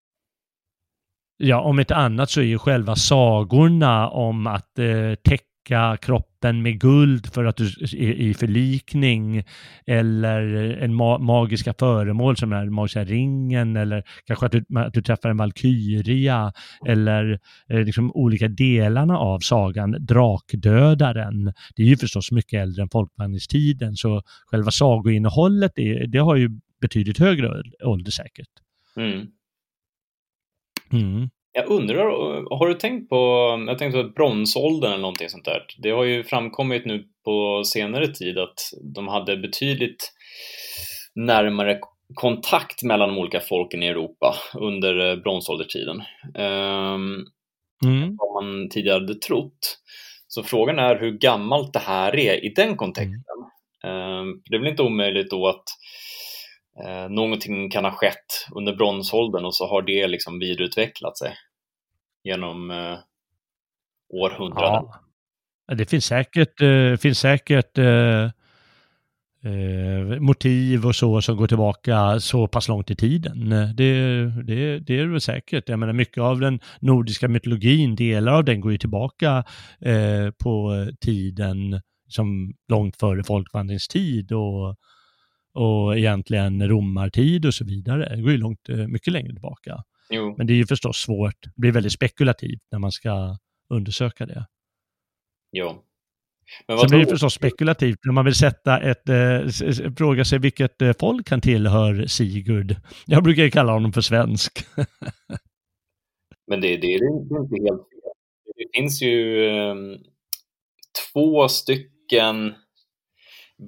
Ja, 1.37 1.61
om 1.61 1.79
ett 1.79 1.91
annat 1.91 2.31
så 2.31 2.41
är 2.41 2.45
ju 2.45 2.59
själva 2.59 2.97
sagorna 2.97 4.09
om 4.09 4.47
att 4.47 4.79
eh, 4.79 5.15
täcka 5.63 5.97
kroppen 5.97 6.63
med 6.63 6.81
guld 6.81 7.33
för 7.33 7.45
att 7.45 7.57
du 7.57 7.65
är 7.65 7.97
i 7.97 8.35
förlikning 8.35 9.45
eller 9.87 10.43
en 10.81 10.95
ma 10.95 11.19
magiska 11.19 11.75
föremål 11.79 12.37
som 12.37 12.53
är 12.53 12.71
magiska 12.71 13.05
ringen 13.05 13.77
eller 13.77 14.05
kanske 14.27 14.47
att 14.47 14.53
du, 14.53 14.65
att 14.77 14.95
du 14.95 15.03
träffar 15.03 15.31
en 15.31 15.37
valkyria 15.37 16.53
eller 16.87 17.41
eh, 17.69 17.85
liksom 17.85 18.13
olika 18.13 18.49
delarna 18.49 19.19
av 19.19 19.39
sagan, 19.39 19.97
drakdödaren. 20.01 21.53
Det 21.77 21.83
är 21.83 21.87
ju 21.87 21.97
förstås 21.97 22.33
mycket 22.33 22.63
äldre 22.63 22.83
än 22.83 22.89
folkvandringstiden 22.89 23.97
så 23.97 24.23
själva 24.47 24.71
sagoinnehållet 24.71 25.73
det, 25.75 26.07
det 26.07 26.19
har 26.19 26.37
ju 26.37 26.51
betydligt 26.81 27.19
högre 27.19 27.63
ålder 27.85 28.11
säkert. 28.11 28.49
Mm. 28.97 29.27
Mm. 30.93 31.31
Jag 31.53 31.67
undrar, 31.67 32.05
har 32.59 32.69
du 32.69 32.75
tänkt 32.75 33.09
på, 33.09 33.17
jag 33.67 33.79
tänkte 33.79 34.03
på 34.03 34.09
bronsåldern 34.09 34.93
eller 34.93 35.03
någonting 35.03 35.29
sånt 35.29 35.45
där. 35.45 35.67
Det 35.79 35.91
har 35.91 36.05
ju 36.05 36.25
framkommit 36.25 36.87
nu 36.87 37.05
på 37.25 37.63
senare 37.65 38.09
tid 38.09 38.39
att 38.39 38.59
de 38.95 39.09
hade 39.09 39.37
betydligt 39.37 40.13
närmare 41.15 41.79
kontakt 42.15 42.83
mellan 42.83 43.09
de 43.09 43.19
olika 43.19 43.41
folken 43.41 43.83
i 43.83 43.87
Europa 43.87 44.37
under 44.55 45.11
eh, 45.11 45.17
bronsåldertiden. 45.17 46.03
Um, 46.35 47.27
mm. 47.85 48.17
Vad 48.19 48.45
man 48.45 48.69
tidigare 48.71 49.01
hade 49.01 49.15
trott. 49.15 49.79
Så 50.27 50.43
frågan 50.43 50.79
är 50.79 51.01
hur 51.01 51.11
gammalt 51.19 51.73
det 51.73 51.79
här 51.79 52.17
är 52.17 52.45
i 52.45 52.49
den 52.57 52.77
kontexten. 52.77 53.15
Mm. 53.85 54.19
Um, 54.19 54.43
det 54.45 54.57
är 54.57 54.61
väl 54.61 54.71
inte 54.71 54.83
omöjligt 54.83 55.31
då 55.31 55.49
att 55.49 55.65
eh, 56.85 57.09
någonting 57.09 57.71
kan 57.71 57.85
ha 57.85 57.93
skett 57.93 58.47
under 58.55 58.77
bronsåldern 58.77 59.45
och 59.45 59.55
så 59.55 59.67
har 59.67 59.83
det 59.83 60.09
liksom 60.09 60.39
vidareutvecklat 60.39 61.19
sig 61.19 61.35
genom 62.25 62.71
eh, 62.71 62.99
århundraden. 64.13 64.89
Ja. 65.67 65.75
Det 65.75 65.87
finns 65.91 66.07
säkert, 66.07 66.61
eh, 66.61 66.97
finns 66.97 67.19
säkert 67.19 67.79
eh, 67.79 68.25
eh, 69.45 70.21
motiv 70.21 70.87
och 70.87 70.97
så 70.97 71.23
som 71.23 71.37
går 71.37 71.47
tillbaka 71.47 72.21
så 72.21 72.49
pass 72.49 72.69
långt 72.69 72.91
i 72.91 72.97
tiden. 72.97 73.51
Det, 73.51 74.33
det, 74.43 74.79
det 74.79 74.99
är 74.99 75.07
det 75.07 75.21
säkert. 75.21 75.69
Jag 75.69 75.79
menar 75.79 75.93
mycket 75.93 76.23
av 76.23 76.41
den 76.41 76.61
nordiska 76.81 77.29
mytologin, 77.29 77.97
delar 77.97 78.33
av 78.33 78.45
den 78.45 78.61
går 78.61 78.73
ju 78.73 78.79
tillbaka 78.79 79.45
eh, 79.81 80.31
på 80.45 80.87
tiden 81.01 81.81
som 82.09 82.55
långt 82.69 82.97
före 82.97 83.25
folkvandringstid 83.25 84.33
och 84.33 84.77
och 85.55 85.99
egentligen 85.99 86.69
romartid 86.69 87.47
och 87.47 87.55
så 87.55 87.65
vidare. 87.65 88.17
Det 88.17 88.23
går 88.23 88.31
ju 88.31 88.39
långt, 88.39 88.69
eh, 88.69 88.77
mycket 88.77 89.13
längre 89.13 89.33
tillbaka. 89.33 89.83
Jo. 90.11 90.35
Men 90.39 90.47
det 90.47 90.53
är 90.53 90.57
ju 90.57 90.67
förstås 90.67 90.97
svårt, 90.97 91.45
det 91.45 91.61
blir 91.61 91.73
väldigt 91.73 91.93
spekulativt 91.93 92.63
när 92.71 92.79
man 92.79 92.93
ska 92.93 93.37
undersöka 93.71 94.27
det. 94.27 94.47
Jo. 95.53 95.83
Men 96.67 96.79
Sen 96.79 96.89
blir 96.89 96.99
det 96.99 97.07
förstås 97.07 97.35
spekulativt 97.35 97.99
när 98.05 98.13
man 98.13 98.25
vill 98.25 98.35
sätta 98.35 98.81
ett, 98.81 99.09
eh, 99.09 99.93
fråga 99.97 100.25
sig 100.25 100.39
vilket 100.39 100.83
eh, 100.83 100.93
folk 101.01 101.31
han 101.31 101.41
tillhör 101.41 102.07
Sigurd. 102.07 102.77
Jag 103.07 103.23
brukar 103.23 103.49
kalla 103.49 103.73
honom 103.73 103.93
för 103.93 104.01
svensk. 104.01 104.59
Men 106.47 106.61
det, 106.61 106.77
det, 106.77 106.87
är 106.87 107.21
inte 107.21 107.35
helt 107.35 107.49
fel. 107.51 107.79
Det 108.57 108.79
finns 108.79 109.03
ju 109.03 109.47
eh, 109.47 109.75
två 111.13 111.49
stycken 111.49 112.55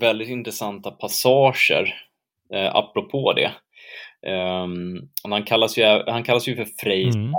väldigt 0.00 0.28
intressanta 0.28 0.90
passager 0.90 1.94
eh, 2.54 2.76
apropå 2.76 3.32
det. 3.32 3.52
Um, 4.30 5.08
han, 5.22 5.42
kallas 5.42 5.78
ju, 5.78 5.84
han 6.06 6.24
kallas 6.24 6.48
ju 6.48 6.56
för 6.56 6.66
Frejs 6.80 7.14
mm. 7.14 7.32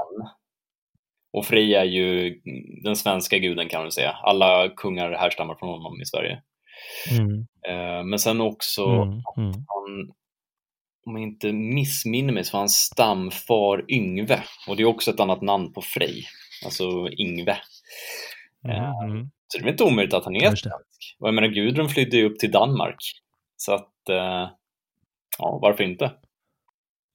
Och 1.34 1.46
Frej 1.46 1.76
är 1.76 1.84
ju 1.84 2.40
den 2.84 2.96
svenska 2.96 3.38
guden 3.38 3.70
kan 3.70 3.82
man 3.82 3.92
säga. 3.92 4.12
Alla 4.12 4.70
kungar 4.70 5.12
härstammar 5.12 5.56
från 5.56 5.70
honom 5.70 6.02
i 6.02 6.06
Sverige. 6.06 6.42
Mm. 7.12 7.32
Uh, 7.70 8.04
men 8.06 8.20
sen 8.20 8.42
också 8.42 8.86
mm. 8.86 9.22
Mm. 9.38 9.52
han, 9.68 10.12
om 11.06 11.16
jag 11.16 11.22
inte 11.22 11.54
missminner 11.54 12.34
mig 12.34 12.44
så 12.44 12.58
var 12.58 12.60
hans 12.60 12.76
stamfar 12.76 13.92
Yngve 13.92 14.44
och 14.68 14.76
det 14.76 14.84
är 14.84 14.88
också 14.88 15.12
ett 15.12 15.20
annat 15.20 15.42
namn 15.42 15.74
på 15.74 15.82
Frej, 15.82 16.26
alltså 16.66 17.10
Yngve. 17.20 17.58
Uh, 18.66 19.26
så 19.48 19.60
det 19.60 19.66
är 19.66 19.72
inte 19.72 19.84
omöjligt 19.84 20.14
att 20.14 20.26
han 20.26 20.36
är 20.36 20.40
svensk. 20.40 21.16
Och 21.20 21.28
jag 21.28 21.36
menar 21.36 21.48
Gudrun 21.48 21.90
flydde 21.90 22.18
ju 22.18 22.26
upp 22.26 22.40
till 22.40 22.52
Danmark. 22.52 22.98
Så 23.58 23.74
att, 23.74 23.94
uh, 24.10 24.50
ja, 25.38 25.60
varför 25.62 25.84
inte? 25.84 26.12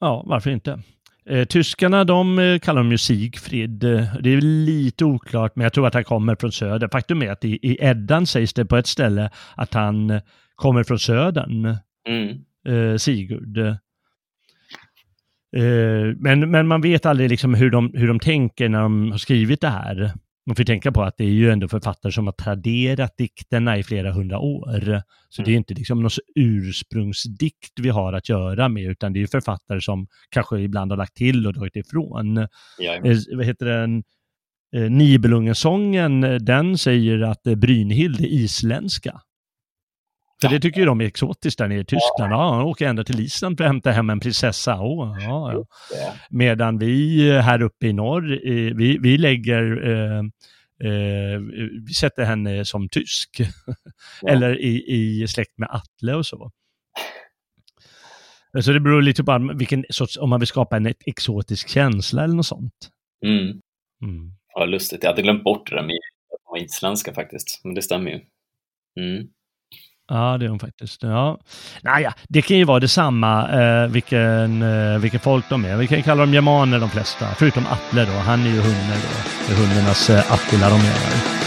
Ja, 0.00 0.22
varför 0.26 0.50
inte? 0.50 0.82
Eh, 1.26 1.44
tyskarna 1.44 2.04
de 2.04 2.38
eh, 2.38 2.58
kallar 2.58 2.80
honom 2.80 2.92
ju 2.92 2.98
Sigfrid. 2.98 3.84
Eh, 3.84 4.16
det 4.20 4.30
är 4.30 4.40
lite 4.40 5.04
oklart, 5.04 5.56
men 5.56 5.62
jag 5.62 5.72
tror 5.72 5.86
att 5.86 5.94
han 5.94 6.04
kommer 6.04 6.36
från 6.40 6.52
söder. 6.52 6.88
Faktum 6.92 7.22
är 7.22 7.30
att 7.30 7.44
i, 7.44 7.58
i 7.62 7.76
Eddan 7.80 8.26
sägs 8.26 8.52
det 8.52 8.64
på 8.64 8.76
ett 8.76 8.86
ställe 8.86 9.30
att 9.54 9.74
han 9.74 10.10
eh, 10.10 10.22
kommer 10.54 10.84
från 10.84 10.98
södern, 10.98 11.76
mm. 12.08 12.38
eh, 12.68 12.96
Sigurd. 12.96 13.58
Eh, 13.58 13.74
men, 16.16 16.50
men 16.50 16.66
man 16.66 16.80
vet 16.80 17.06
aldrig 17.06 17.30
liksom 17.30 17.54
hur, 17.54 17.70
de, 17.70 17.92
hur 17.94 18.08
de 18.08 18.20
tänker 18.20 18.68
när 18.68 18.80
de 18.80 19.10
har 19.10 19.18
skrivit 19.18 19.60
det 19.60 19.68
här 19.68 20.12
man 20.50 20.56
får 20.56 20.64
tänka 20.64 20.92
på 20.92 21.02
att 21.02 21.16
det 21.16 21.24
är 21.24 21.28
ju 21.28 21.50
ändå 21.50 21.68
författare 21.68 22.12
som 22.12 22.26
har 22.26 22.32
traderat 22.32 23.16
dikterna 23.16 23.78
i 23.78 23.82
flera 23.82 24.12
hundra 24.12 24.38
år. 24.38 25.02
Så 25.28 25.42
mm. 25.42 25.46
det 25.46 25.52
är 25.52 25.56
inte 25.56 25.74
liksom 25.74 26.02
någon 26.02 26.10
ursprungsdikt 26.34 27.72
vi 27.80 27.88
har 27.88 28.12
att 28.12 28.28
göra 28.28 28.68
med, 28.68 28.90
utan 28.90 29.12
det 29.12 29.22
är 29.22 29.26
författare 29.26 29.80
som 29.80 30.06
kanske 30.30 30.60
ibland 30.60 30.92
har 30.92 30.96
lagt 30.96 31.16
till 31.16 31.46
och 31.46 31.52
dragit 31.52 31.76
ifrån. 31.76 32.46
Ja. 32.78 32.94
Eh, 32.94 33.16
vad 33.36 33.46
heter 33.46 33.66
den? 33.66 34.02
eh, 34.76 34.90
Nibelungensången, 34.90 36.20
den 36.40 36.78
säger 36.78 37.20
att 37.20 37.46
eh, 37.46 37.54
Brynhild 37.54 38.20
är 38.20 38.26
isländska. 38.26 39.20
För 40.42 40.48
det 40.48 40.60
tycker 40.60 40.80
ju 40.80 40.86
de 40.86 41.00
är 41.00 41.04
exotiskt 41.04 41.58
där 41.58 41.68
nere 41.68 41.80
i 41.80 41.84
Tyskland. 41.84 42.32
Ja, 42.32 42.54
han 42.54 42.62
åker 42.62 42.86
ända 42.86 43.04
till 43.04 43.20
Island 43.20 43.56
för 43.56 43.64
att 43.64 43.68
hämta 43.68 43.90
hem 43.90 44.10
en 44.10 44.20
prinsessa. 44.20 44.74
Oh, 44.74 45.16
ja, 45.22 45.52
ja. 45.52 45.64
Medan 46.30 46.78
vi 46.78 47.32
här 47.40 47.62
uppe 47.62 47.86
i 47.86 47.92
norr, 47.92 48.40
vi, 48.74 48.98
vi 48.98 49.18
lägger 49.18 49.88
eh, 49.88 50.22
Eh, 50.84 51.40
vi 51.86 51.94
sätter 51.94 52.24
henne 52.24 52.64
som 52.64 52.88
tysk. 52.88 53.40
Ja. 54.22 54.28
Eller 54.28 54.60
i, 54.60 54.84
i 54.86 55.28
släkt 55.28 55.58
med 55.58 55.68
Atle 55.70 56.14
och 56.14 56.26
så. 56.26 56.50
Så 58.62 58.72
det 58.72 58.80
beror 58.80 59.02
lite 59.02 59.24
på 59.24 59.52
vilken 59.54 59.84
sorts, 59.90 60.18
om 60.18 60.30
man 60.30 60.40
vill 60.40 60.46
skapa 60.46 60.76
en 60.76 60.94
exotisk 61.06 61.68
känsla 61.68 62.24
eller 62.24 62.34
något 62.34 62.46
sånt. 62.46 62.90
Mm. 63.26 63.60
Mm. 64.02 64.32
Ja, 64.54 64.64
lustigt. 64.64 65.02
Jag 65.02 65.10
hade 65.10 65.22
glömt 65.22 65.44
bort 65.44 65.70
det 65.70 65.76
där 65.76 65.82
med 65.82 65.96
isländska 66.62 67.14
faktiskt, 67.14 67.60
men 67.64 67.74
det 67.74 67.82
stämmer 67.82 68.10
ju. 68.10 68.20
Mm. 69.00 69.28
Ja, 70.10 70.36
det 70.38 70.44
är 70.44 70.48
de 70.48 70.58
faktiskt. 70.58 71.02
Ja. 71.02 71.38
Naja, 71.82 72.14
det 72.28 72.42
kan 72.42 72.56
ju 72.56 72.64
vara 72.64 72.80
detsamma 72.80 73.48
eh, 73.48 73.86
vilken, 73.86 74.62
eh, 74.62 74.98
vilken 74.98 75.20
folk 75.20 75.48
de 75.48 75.64
är. 75.64 75.76
Vi 75.76 75.86
kan 75.86 75.96
ju 75.96 76.02
kalla 76.02 76.20
dem 76.20 76.34
germaner 76.34 76.80
de 76.80 76.90
flesta, 76.90 77.26
förutom 77.36 77.66
Atle 77.66 78.04
då. 78.04 78.12
Han 78.12 78.40
är 78.40 78.50
ju 78.50 78.60
hunden 78.60 79.00
då. 79.02 79.30
Det 79.46 79.52
är 79.52 79.56
hunnernas 79.56 80.10
eh, 80.10 80.32
Attila 80.32 80.68
de 80.68 80.78
menar. 80.78 81.39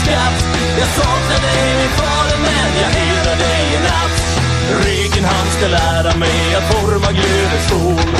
Skatt. 0.00 0.38
Jag 0.80 0.88
saknar 0.98 1.40
dig 1.48 1.64
min 1.80 1.92
fader 2.00 2.38
men 2.46 2.68
jag 2.82 2.90
hedrar 2.98 3.36
dig 3.44 3.62
i 3.76 3.78
natt. 3.88 4.16
Reken 4.84 5.24
han 5.24 5.46
ska 5.56 5.66
lära 5.68 6.16
mig 6.16 6.54
att 6.58 6.66
forma 6.74 7.08
glödens 7.18 7.66
sol. 7.68 8.10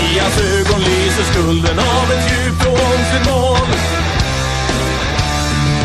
I 0.00 0.18
hans 0.18 0.38
ögon 0.40 0.80
lyser 0.80 1.24
skulden 1.32 1.78
av 1.78 2.06
ett 2.14 2.24
djupt 2.30 2.66
och 2.66 2.72
ångsligt 2.72 3.26
mål. 3.30 3.68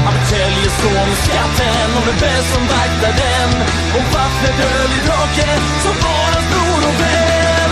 Han 0.06 0.14
förtäljer 0.14 0.72
så 0.82 0.88
om 1.04 1.12
skatten, 1.24 1.90
om 1.98 2.04
det 2.06 2.18
bäst 2.26 2.54
som 2.54 2.64
vaktar 2.68 3.14
den. 3.24 3.50
Om 3.98 4.06
vattnet 4.14 4.56
döljer 4.62 5.04
draken 5.08 5.62
som 5.84 5.96
var 6.04 6.30
hans 6.34 6.48
bror 6.52 6.82
och 6.90 7.00
vän. 7.02 7.72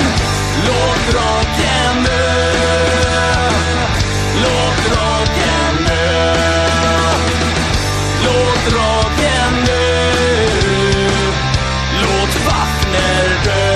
Låt 0.67 1.01
draken 1.11 2.03
dö. 2.03 2.55
Låt 4.43 4.77
draken 4.89 5.14
Låt 8.35 8.71
draken 8.71 9.65
dö. 9.65 10.11
Låt 12.01 12.29
Fafner 12.29 13.45
dö. 13.45 13.75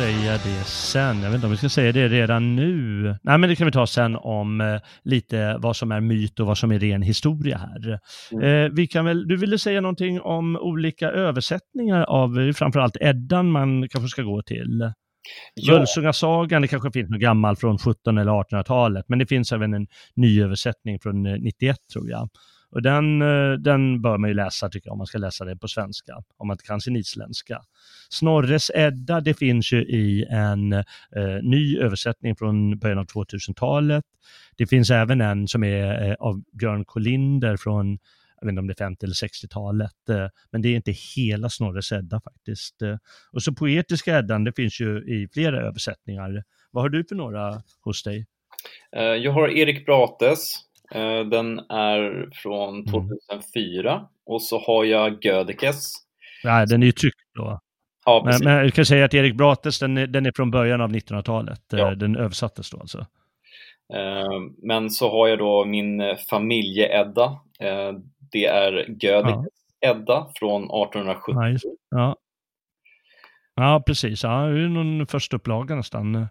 säga 0.00 0.32
det 0.32 0.64
sen. 0.64 1.22
Jag 1.22 1.30
vet 1.30 1.34
inte 1.34 1.46
om 1.46 1.50
vi 1.50 1.56
ska 1.56 1.68
säga 1.68 1.92
det 1.92 2.08
redan 2.08 2.56
nu. 2.56 3.02
Nej, 3.22 3.38
men 3.38 3.50
det 3.50 3.56
kan 3.56 3.66
vi 3.66 3.72
ta 3.72 3.86
sen 3.86 4.16
om 4.16 4.60
eh, 4.60 4.80
lite 5.02 5.56
vad 5.58 5.76
som 5.76 5.92
är 5.92 6.00
myt 6.00 6.40
och 6.40 6.46
vad 6.46 6.58
som 6.58 6.72
är 6.72 6.78
ren 6.78 7.02
historia 7.02 7.58
här. 7.58 7.98
Mm. 8.32 8.64
Eh, 8.64 8.70
vi 8.72 8.86
kan 8.86 9.04
väl, 9.04 9.28
du 9.28 9.36
ville 9.36 9.58
säga 9.58 9.80
någonting 9.80 10.20
om 10.20 10.56
olika 10.56 11.10
översättningar 11.10 12.02
av 12.02 12.40
eh, 12.40 12.52
framförallt 12.52 12.96
Eddan 13.00 13.50
man 13.50 13.88
kanske 13.88 14.08
ska 14.08 14.22
gå 14.22 14.42
till. 14.42 14.92
Ja. 15.54 15.74
Völsungasagan, 15.74 16.62
det 16.62 16.68
kanske 16.68 16.92
finns 16.92 17.10
något 17.10 17.20
gammalt 17.20 17.60
från 17.60 17.74
1700 17.74 18.22
eller 18.22 18.32
1800-talet, 18.32 19.04
men 19.08 19.18
det 19.18 19.26
finns 19.26 19.52
även 19.52 19.74
en 19.74 19.86
ny 20.14 20.42
översättning 20.42 21.00
från 21.00 21.26
eh, 21.26 21.38
91 21.38 21.76
tror 21.92 22.10
jag. 22.10 22.28
Och 22.72 22.82
den, 22.82 23.22
eh, 23.22 23.52
den 23.52 24.02
bör 24.02 24.18
man 24.18 24.30
ju 24.30 24.34
läsa 24.34 24.68
tycker 24.68 24.88
jag, 24.88 24.92
om 24.92 24.98
man 24.98 25.06
ska 25.06 25.18
läsa 25.18 25.44
det 25.44 25.56
på 25.56 25.68
svenska, 25.68 26.14
om 26.36 26.46
man 26.46 26.54
inte 26.54 26.64
kan 26.64 26.80
sin 26.80 26.96
isländska. 26.96 27.60
Snorres 28.08 28.70
Edda, 28.74 29.20
det 29.20 29.34
finns 29.34 29.72
ju 29.72 29.82
i 29.82 30.26
en 30.30 30.72
eh, 30.72 30.84
ny 31.42 31.78
översättning 31.78 32.36
från 32.36 32.78
början 32.78 32.98
av 32.98 33.06
2000-talet. 33.06 34.04
Det 34.56 34.66
finns 34.66 34.90
även 34.90 35.20
en 35.20 35.48
som 35.48 35.64
är 35.64 36.08
eh, 36.08 36.14
av 36.14 36.42
Björn 36.52 36.84
Kolinder 36.84 37.56
från 37.56 37.98
jag 38.40 38.46
vet 38.46 38.52
inte 38.52 38.60
om 38.60 38.66
det 38.66 38.72
är 38.72 38.84
50 38.84 39.04
eller 39.04 39.14
60-talet, 39.14 40.08
eh, 40.10 40.26
men 40.52 40.62
det 40.62 40.68
är 40.68 40.76
inte 40.76 40.94
hela 41.16 41.48
Snorres 41.48 41.92
Edda 41.92 42.20
faktiskt. 42.20 42.82
Eh. 42.82 42.96
Och 43.32 43.42
så 43.42 43.54
poetiska 43.54 44.18
Eddan, 44.18 44.44
det 44.44 44.52
finns 44.56 44.80
ju 44.80 44.98
i 44.98 45.28
flera 45.34 45.60
översättningar. 45.60 46.44
Vad 46.70 46.84
har 46.84 46.88
du 46.88 47.04
för 47.04 47.14
några 47.14 47.62
hos 47.84 48.02
dig? 48.02 48.26
Eh, 48.96 49.02
jag 49.02 49.32
har 49.32 49.48
Erik 49.48 49.86
Brates, 49.86 50.54
den 51.30 51.58
är 51.58 52.28
från 52.32 52.86
2004 52.86 53.92
mm. 53.92 54.04
och 54.26 54.42
så 54.42 54.58
har 54.58 54.84
jag 54.84 55.24
Gödekes. 55.24 55.92
Nej, 56.44 56.66
den 56.66 56.82
är 56.82 56.86
ju 56.86 56.92
tryckt 56.92 57.34
då. 57.34 57.60
Ja, 58.04 58.22
men, 58.24 58.44
men 58.44 58.64
jag 58.64 58.74
kan 58.74 58.84
säga 58.84 59.04
att 59.04 59.14
Erik 59.14 59.34
Brates, 59.34 59.78
den 59.78 59.98
är, 59.98 60.06
den 60.06 60.26
är 60.26 60.32
från 60.36 60.50
början 60.50 60.80
av 60.80 60.90
1900-talet. 60.90 61.62
Ja. 61.72 61.94
Den 61.94 62.16
översattes 62.16 62.70
då 62.70 62.80
alltså. 62.80 63.06
Men 64.62 64.90
så 64.90 65.10
har 65.10 65.28
jag 65.28 65.38
då 65.38 65.64
min 65.64 66.16
familjeedda. 66.30 67.40
Det 68.32 68.46
är 68.46 68.72
Gödekes 69.04 69.46
ja. 69.80 69.90
Edda 69.90 70.30
från 70.34 70.62
1870. 70.62 71.34
Ja, 71.34 71.70
ja. 71.90 72.16
ja, 73.54 73.82
precis. 73.86 74.22
Ja, 74.22 74.46
det 74.46 74.60
är 74.60 74.68
någon 74.68 75.06
första 75.06 75.36
upplaga 75.36 75.74
nästan. 75.74 76.28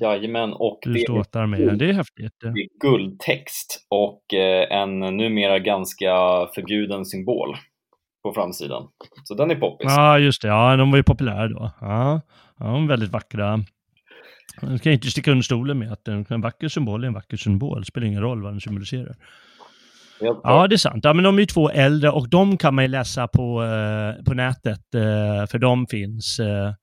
Jajamän, 0.00 0.52
och 0.52 0.78
du 0.82 0.92
det, 0.92 1.32
där 1.32 1.46
med. 1.46 1.78
det 1.78 1.88
är 1.88 1.92
häftigt. 1.92 2.32
Det 2.40 2.46
är 2.48 2.80
guldtext 2.80 3.86
och 3.88 4.34
eh, 4.34 4.80
en 4.80 5.00
numera 5.00 5.58
ganska 5.58 6.10
förbjuden 6.54 7.04
symbol 7.04 7.56
på 8.22 8.32
framsidan. 8.34 8.88
Så 9.24 9.34
den 9.34 9.50
är 9.50 9.54
poppis. 9.54 9.86
Ja, 9.96 10.18
just 10.18 10.42
det. 10.42 10.48
Ja, 10.48 10.76
de 10.76 10.90
var 10.90 10.96
ju 10.96 11.02
populära 11.02 11.48
då. 11.48 11.70
Ja, 11.80 12.20
ja 12.58 12.64
de 12.64 12.84
är 12.84 12.88
väldigt 12.88 13.12
vackra. 13.12 13.60
Man 14.62 14.78
ska 14.78 14.90
inte 14.90 15.10
sticka 15.10 15.30
under 15.30 15.42
stolen 15.42 15.78
med 15.78 15.92
att 15.92 16.08
en 16.08 16.40
vacker 16.40 16.68
symbol 16.68 17.04
är 17.04 17.08
en 17.08 17.14
vacker 17.14 17.36
symbol. 17.36 17.80
Det 17.80 17.86
spelar 17.86 18.06
ingen 18.06 18.22
roll 18.22 18.42
vad 18.42 18.52
den 18.52 18.60
symboliserar. 18.60 19.16
Ja, 20.42 20.66
det 20.66 20.74
är 20.74 20.76
sant. 20.76 21.04
Ja, 21.04 21.14
men 21.14 21.24
de 21.24 21.36
är 21.36 21.40
ju 21.40 21.46
två 21.46 21.70
äldre 21.70 22.10
och 22.10 22.28
de 22.28 22.56
kan 22.56 22.74
man 22.74 22.84
ju 22.84 22.88
läsa 22.88 23.28
på, 23.28 23.62
eh, 23.62 24.24
på 24.24 24.34
nätet, 24.34 24.94
eh, 24.94 25.46
för 25.50 25.58
de 25.58 25.86
finns, 25.86 26.40
eh, 26.40 26.74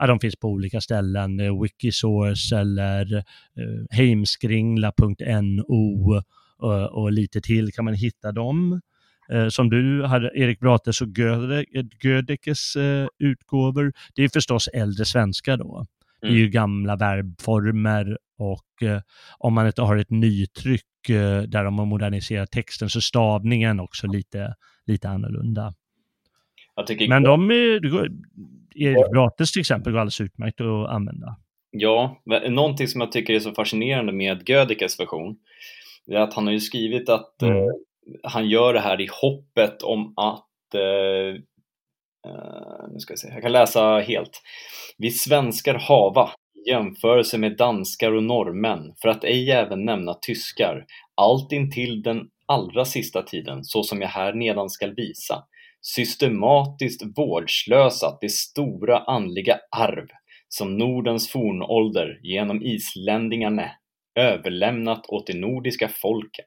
ja, 0.00 0.06
de 0.06 0.20
finns 0.20 0.36
på 0.36 0.48
olika 0.48 0.80
ställen. 0.80 1.40
Eh, 1.40 1.62
Wikisource 1.62 2.56
eller 2.56 3.16
eh, 3.16 3.22
heimskringla.no 3.90 6.22
och, 6.58 7.02
och, 7.02 7.12
lite 7.12 7.40
till 7.40 7.72
kan 7.72 7.84
man 7.84 7.94
hitta 7.94 8.32
dem. 8.32 8.80
Eh, 9.32 9.48
som 9.48 9.70
du 9.70 10.04
hade, 10.04 10.30
Erik 10.34 10.60
Brates 10.60 11.00
och 11.00 11.08
Gödekes 12.02 12.76
eh, 12.76 13.06
utgåvor. 13.18 13.92
Det 14.14 14.22
är 14.22 14.28
förstås 14.28 14.68
äldre 14.68 15.04
svenska 15.04 15.56
då. 15.56 15.86
Det 16.20 16.28
är 16.28 16.32
ju 16.32 16.40
mm. 16.40 16.50
gamla 16.50 16.96
verbformer 16.96 18.18
och 18.38 18.88
eh, 18.88 19.00
om 19.38 19.54
man 19.54 19.66
inte 19.66 19.82
har 19.82 19.96
ett 19.96 20.10
nytryck 20.10 20.82
eh, 20.82 20.91
där 21.08 21.64
de 21.64 21.78
har 21.78 21.86
moderniserat 21.86 22.50
texten 22.50 22.90
så 22.90 23.00
stavningen 23.00 23.80
också 23.80 24.06
lite, 24.06 24.54
lite 24.86 25.08
annorlunda. 25.08 25.74
Men 27.08 27.22
de 27.22 27.50
är, 27.50 27.80
Erik 28.74 29.10
Brates 29.12 29.52
till 29.52 29.60
exempel 29.60 29.92
går 29.92 30.00
alldeles 30.00 30.20
utmärkt 30.20 30.60
att 30.60 30.88
använda. 30.88 31.36
Ja, 31.70 32.22
någonting 32.48 32.88
som 32.88 33.00
jag 33.00 33.12
tycker 33.12 33.34
är 33.34 33.40
så 33.40 33.52
fascinerande 33.52 34.12
med 34.12 34.48
Gödekes 34.48 35.00
version 35.00 35.36
är 36.06 36.16
att 36.16 36.34
han 36.34 36.46
har 36.46 36.52
ju 36.52 36.60
skrivit 36.60 37.08
att 37.08 37.42
mm. 37.42 37.56
eh, 37.56 37.64
han 38.22 38.48
gör 38.48 38.74
det 38.74 38.80
här 38.80 39.00
i 39.00 39.08
hoppet 39.22 39.82
om 39.82 40.14
att 40.16 40.74
eh, 40.74 41.42
Uh, 42.26 42.92
nu 42.92 42.98
ska 42.98 43.12
jag 43.12 43.18
se, 43.18 43.28
jag 43.28 43.42
kan 43.42 43.52
läsa 43.52 43.98
helt. 43.98 44.42
Vi 44.98 45.10
svenskar 45.10 45.74
hava, 45.74 46.30
jämförelse 46.68 47.38
med 47.38 47.56
danskar 47.56 48.12
och 48.12 48.22
norrmän, 48.22 48.94
för 49.02 49.08
att 49.08 49.24
ej 49.24 49.50
även 49.50 49.84
nämna 49.84 50.14
tyskar, 50.14 50.84
allt 51.14 51.52
intill 51.52 52.02
den 52.02 52.28
allra 52.46 52.84
sista 52.84 53.22
tiden, 53.22 53.64
så 53.64 53.82
som 53.82 54.00
jag 54.00 54.08
här 54.08 54.32
nedan 54.32 54.70
skall 54.70 54.94
visa, 54.94 55.44
systematiskt 55.80 57.02
vårdslösat 57.16 58.18
det 58.20 58.30
stora 58.30 58.98
andliga 58.98 59.58
arv 59.76 60.06
som 60.48 60.78
Nordens 60.78 61.30
fornålder 61.30 62.20
genom 62.22 62.62
islänningarna 62.62 63.70
överlämnat 64.14 65.06
åt 65.06 65.26
de 65.26 65.34
nordiska 65.34 65.88
folken. 65.88 66.44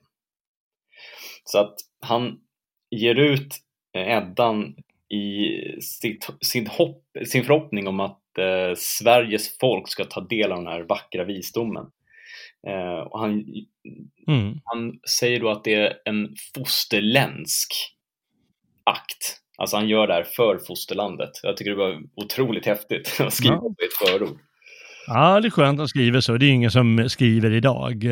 Så 1.44 1.60
att 1.60 1.76
han 2.02 2.40
ger 2.92 3.16
ut 3.16 3.56
eh, 3.94 4.18
Eddan 4.18 4.76
i 5.10 5.82
sitt, 5.82 6.28
sin, 6.42 6.68
hopp, 6.68 7.04
sin 7.26 7.44
förhoppning 7.44 7.88
om 7.88 8.00
att 8.00 8.38
eh, 8.38 8.76
Sveriges 8.76 9.58
folk 9.58 9.90
ska 9.90 10.04
ta 10.06 10.22
del 10.22 10.52
av 10.52 10.58
den 10.58 10.74
här 10.74 10.82
vackra 10.82 11.24
visdomen. 11.24 11.86
Eh, 12.68 13.00
och 13.00 13.20
han, 13.20 13.46
mm. 14.28 14.60
han 14.64 15.00
säger 15.20 15.40
då 15.40 15.50
att 15.50 15.64
det 15.64 15.74
är 15.74 15.94
en 16.06 16.36
fosterländsk 16.56 17.72
akt. 18.84 19.42
Alltså 19.58 19.78
han 19.78 19.88
gör 19.88 20.08
det 20.08 20.14
här 20.14 20.24
för 20.24 20.60
fosterlandet. 20.68 21.32
Jag 21.44 21.58
tycker 21.58 21.72
det 21.72 21.78
var 21.78 22.02
otroligt 22.16 22.66
häftigt 22.66 23.18
att 23.20 23.34
skriva 23.34 23.56
ja. 23.56 23.76
ett 23.86 24.10
förord. 24.10 24.38
Ja, 25.08 25.40
det 25.40 25.48
är 25.48 25.50
skönt 25.50 25.76
att 25.76 25.80
han 25.80 25.88
skriver 25.88 26.20
så. 26.20 26.38
Det 26.38 26.46
är 26.46 26.52
ingen 26.52 26.72
som 26.72 27.10
skriver 27.10 27.52
idag. 27.52 28.06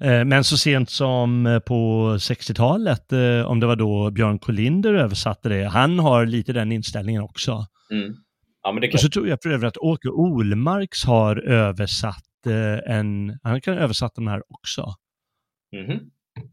Eh, 0.00 0.24
men 0.24 0.44
så 0.44 0.58
sent 0.58 0.90
som 0.90 1.46
eh, 1.46 1.58
på 1.58 2.08
60-talet, 2.18 3.12
eh, 3.12 3.46
om 3.46 3.60
det 3.60 3.66
var 3.66 3.76
då 3.76 4.10
Björn 4.10 4.38
Kolinder 4.38 4.94
översatte 4.94 5.48
det, 5.48 5.64
han 5.64 5.98
har 5.98 6.26
lite 6.26 6.52
den 6.52 6.72
inställningen 6.72 7.22
också. 7.22 7.66
Mm. 7.90 8.14
Ja. 8.62 8.80
Och 8.92 9.00
så 9.00 9.08
tror 9.08 9.28
jag 9.28 9.42
för 9.42 9.50
övrigt 9.50 9.68
att 9.68 9.76
Åke 9.76 10.08
Olmarks 10.08 11.04
har 11.04 11.36
översatt 11.36 12.24
en, 12.86 13.38
han 13.42 13.60
kan 13.60 13.78
översatt 13.78 14.14
de 14.14 14.26
här 14.26 14.42
också. 14.48 14.94
Mm. 15.72 15.98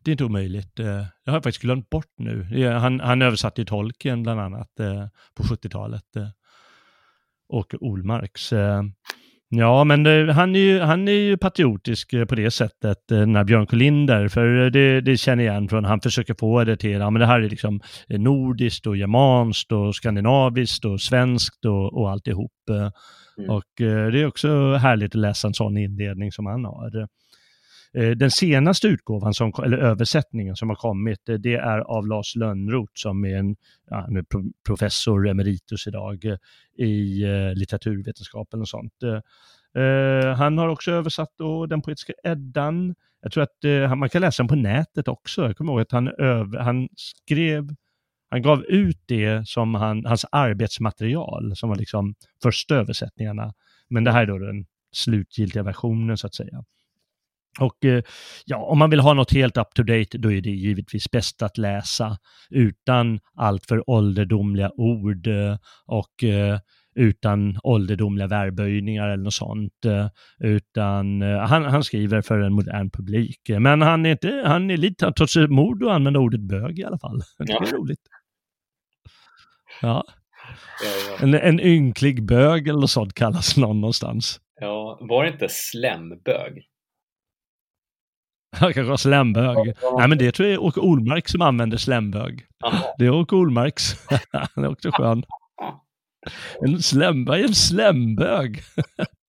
Det 0.03 0.09
är 0.09 0.11
inte 0.11 0.23
omöjligt. 0.23 0.75
Det 0.75 1.07
har 1.25 1.33
jag 1.33 1.43
faktiskt 1.43 1.61
glömt 1.61 1.89
bort 1.89 2.13
nu. 2.17 2.63
Han, 2.69 2.99
han 2.99 3.21
översatte 3.21 3.61
ju 3.61 3.65
Tolkien 3.65 4.23
bland 4.23 4.39
annat 4.39 4.71
på 5.35 5.43
70-talet. 5.43 6.03
Åke 7.47 7.77
Olmarks. 7.77 8.53
Ja, 9.49 9.83
men 9.83 10.03
det, 10.03 10.33
han, 10.33 10.55
är 10.55 10.59
ju, 10.59 10.79
han 10.79 11.07
är 11.07 11.11
ju 11.11 11.37
patriotisk 11.37 12.13
eh, 12.13 12.25
på 12.25 12.35
det 12.35 12.51
sättet, 12.51 13.11
eh, 13.11 13.25
när 13.25 13.43
Björn 13.43 13.67
Kolinder, 13.67 14.27
för 14.27 14.69
det, 14.69 15.01
det 15.01 15.17
känner 15.17 15.43
jag 15.43 15.53
igen 15.53 15.69
från, 15.69 15.85
han 15.85 16.01
försöker 16.01 16.35
få 16.39 16.63
det 16.63 16.77
till, 16.77 16.91
ja 16.91 17.09
men 17.09 17.19
det 17.19 17.25
här 17.25 17.41
är 17.41 17.49
liksom 17.49 17.81
eh, 18.09 18.19
nordiskt 18.19 18.87
och 18.87 18.97
germanskt 18.97 19.71
och 19.71 19.95
skandinaviskt 19.95 20.85
och 20.85 21.01
svenskt 21.01 21.65
och, 21.65 21.93
och 21.93 22.11
alltihop. 22.11 22.51
Mm. 23.37 23.49
Och 23.49 23.63
det 23.77 24.21
är 24.21 24.27
också 24.27 24.73
härligt 24.75 25.15
att 25.15 25.21
läsa 25.21 25.47
en 25.47 25.53
sån 25.53 25.77
inledning 25.77 26.31
som 26.31 26.45
han 26.45 26.65
har. 26.65 27.07
Eh, 27.95 28.09
den 28.11 28.31
senaste 28.31 28.87
utgåvan, 28.87 29.33
som, 29.33 29.53
eller 29.63 29.77
översättningen 29.77 30.55
som 30.55 30.69
har 30.69 30.75
kommit, 30.75 31.29
eh, 31.29 31.35
det 31.35 31.55
är 31.55 31.79
av 31.79 32.07
Lars 32.07 32.35
Lönnroth 32.35 32.91
som 32.93 33.25
är 33.25 33.37
en 33.37 33.55
ja, 33.89 34.07
professor 34.65 35.27
emeritus 35.27 35.87
idag 35.87 36.25
eh, 36.25 36.37
i 36.85 37.25
litteraturvetenskapen 37.55 38.61
och 38.61 38.67
sånt. 38.67 38.93
han 40.37 40.57
har 40.57 40.67
också 40.67 40.91
översatt 40.91 41.29
då 41.37 41.65
den 41.65 41.81
poetiska 41.81 42.13
Eddan. 42.23 42.95
Jag 43.21 43.31
tror 43.31 43.43
att 43.43 43.97
man 43.97 44.09
kan 44.09 44.21
läsa 44.21 44.43
den 44.43 44.47
på 44.47 44.55
nätet 44.55 45.07
också. 45.07 45.41
Jag 45.41 45.57
kommer 45.57 45.73
ihåg 45.73 45.81
att 45.81 45.91
han, 45.91 46.07
över, 46.07 46.59
han 46.59 46.87
skrev 46.95 47.75
han 48.29 48.41
gav 48.41 48.65
ut 48.65 48.99
det 49.05 49.47
som 49.47 49.75
han, 49.75 50.05
hans 50.05 50.25
arbetsmaterial, 50.31 51.55
som 51.55 51.69
var 51.69 51.75
liksom 51.75 52.15
första 52.43 52.75
översättningarna. 52.75 53.53
Men 53.89 54.03
det 54.03 54.11
här 54.11 54.21
är 54.21 54.27
då 54.27 54.37
den 54.37 54.65
slutgiltiga 54.91 55.63
versionen 55.63 56.17
så 56.17 56.27
att 56.27 56.35
säga. 56.35 56.63
Och 57.60 57.86
eh, 57.86 58.03
ja, 58.45 58.58
om 58.58 58.80
man 58.80 58.89
vill 58.89 58.99
ha 58.99 59.14
något 59.14 59.34
helt 59.34 59.58
up 59.58 59.74
to 59.76 59.84
date, 59.84 60.18
då 60.18 60.32
är 60.32 60.41
det 60.41 60.49
givetvis 60.49 61.12
bäst 61.12 61.41
att 61.41 61.58
läsa 61.58 62.18
utan 62.49 63.20
alltför 63.36 63.89
ålderdomliga 63.89 64.72
ord 64.76 65.28
eh, 65.28 65.58
och 65.86 66.24
eh, 66.24 66.60
utan 66.95 67.60
ålderdomliga 67.64 68.28
verböjningar 68.28 69.10
eller 69.10 69.24
något 69.24 69.34
sånt. 69.34 69.74
Utan 70.39 71.22
han, 71.22 71.66
han 71.66 71.84
skriver 71.84 72.22
för 72.22 72.39
en 72.39 72.53
modern 72.53 72.89
publik. 72.89 73.39
Men 73.60 73.82
han 73.82 74.06
är 74.06 74.12
inte, 74.12 74.43
han 74.45 74.72
är 74.72 74.78
lite, 74.78 75.14
trots 75.14 75.36
mod 75.36 75.84
att 75.84 75.91
använda 75.91 76.20
ordet 76.20 76.39
bög 76.39 76.80
i 76.80 76.84
alla 76.84 76.99
fall. 76.99 77.22
Det 77.38 77.53
är 77.53 77.68
ja. 77.72 77.78
roligt. 77.78 77.99
Ja. 79.82 80.03
ja, 80.84 81.18
ja. 81.20 81.24
En, 81.24 81.34
en 81.34 81.60
ynklig 81.60 82.26
bög 82.26 82.68
eller 82.68 82.80
något 82.80 82.89
sånt 82.89 83.14
kallas 83.14 83.58
någon 83.58 83.82
någonstans. 83.82 84.39
Ja, 84.60 84.97
var 85.01 85.24
det 85.24 85.32
inte 85.32 85.47
slembög? 85.49 86.66
Kanske 88.60 88.84
var 88.84 88.97
slembög. 88.97 89.74
Ja. 89.82 89.95
Nej 89.99 90.08
men 90.08 90.18
det 90.18 90.32
tror 90.32 90.47
jag 90.47 90.53
är 90.53 90.64
Åke 90.64 90.80
Olmark 90.80 91.28
som 91.28 91.41
använder 91.41 91.78
slembög. 91.78 92.45
Aha. 92.64 92.95
Det 92.97 93.06
är 93.06 93.10
Åke 93.10 93.36
Olmarks. 93.36 93.84
Han 94.32 94.64
är 94.64 94.72
också 94.72 94.91
skön. 94.91 95.24
En 96.62 96.82
slembög 96.82 97.43
en 97.43 97.56
slembög. 97.56 98.62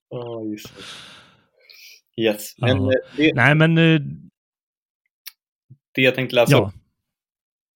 oh, 0.10 0.52
just 0.52 0.76
det. 0.76 2.22
Yes. 2.24 2.56
Men, 2.58 2.84
ja. 2.84 2.92
Eh, 2.92 3.00
det, 3.18 3.34
Nej 3.36 3.56
men... 3.56 3.78
Eh, 3.78 4.02
det 5.96 6.02
jag 6.02 6.16
tänkte 6.16 6.36
läsa 6.36 6.52
ja. 6.52 6.58
upp. 6.58 6.74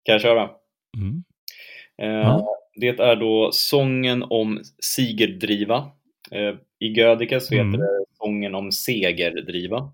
Kan 0.03 0.13
jag 0.13 0.21
köra? 0.21 0.49
Mm. 0.97 1.23
Eh, 2.01 2.27
ja. 2.27 2.55
Det 2.75 2.99
är 2.99 3.15
då 3.15 3.49
sången 3.53 4.23
om 4.23 4.61
Sigerdriva. 4.79 5.91
Eh, 6.31 6.55
I 6.79 6.87
Gödika 6.87 7.39
så 7.39 7.53
heter 7.53 7.67
mm. 7.67 7.79
det 7.79 8.05
sången 8.17 8.55
om 8.55 8.71
Segerdriva. 8.71 9.93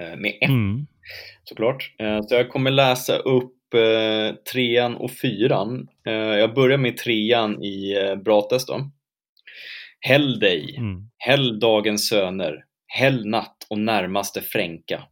Eh, 0.00 0.16
med 0.16 0.38
F 0.40 0.50
mm. 0.50 0.86
såklart. 1.44 1.94
Eh, 1.98 2.22
så 2.22 2.34
jag 2.34 2.48
kommer 2.48 2.70
läsa 2.70 3.16
upp 3.16 3.74
eh, 3.74 4.34
trean 4.52 4.96
och 4.96 5.10
fyran. 5.10 5.88
Jag 6.38 6.54
börjar 6.54 6.78
med 6.78 6.96
trean 6.96 7.64
i 7.64 7.94
Brates 8.24 8.66
då. 8.66 8.90
Häll 10.00 10.38
dig, 10.38 10.76
mm. 10.78 11.10
häll 11.18 11.60
dagens 11.60 12.08
söner, 12.08 12.64
häll 12.86 13.26
natt 13.26 13.66
och 13.70 13.78
närmaste 13.78 14.40
fränka. 14.42 15.02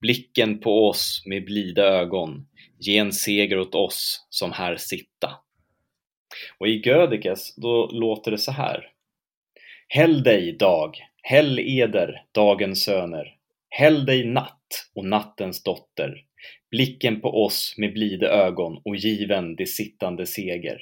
Blicken 0.00 0.58
på 0.58 0.88
oss 0.88 1.22
med 1.26 1.44
blida 1.44 1.82
ögon, 1.82 2.46
ge 2.78 2.98
en 2.98 3.12
seger 3.12 3.58
åt 3.58 3.74
oss 3.74 4.26
som 4.30 4.52
här 4.52 4.76
sitta. 4.76 5.30
Och 6.58 6.68
i 6.68 6.82
Gödikes 6.84 7.56
då 7.56 7.90
låter 7.92 8.30
det 8.30 8.38
så 8.38 8.52
här. 8.52 8.90
Häll 9.88 10.22
dig 10.22 10.52
dag, 10.52 10.96
häll 11.22 11.58
eder, 11.58 12.22
dagens 12.32 12.84
söner, 12.84 13.35
Häll 13.78 14.06
dig 14.06 14.24
natt 14.24 14.88
och 14.94 15.04
nattens 15.04 15.62
dotter, 15.62 16.24
blicken 16.70 17.20
på 17.20 17.44
oss 17.44 17.74
med 17.78 17.92
blide 17.92 18.28
ögon 18.28 18.80
och 18.84 18.96
given 18.96 19.56
det 19.56 19.66
sittande 19.66 20.26
seger. 20.26 20.78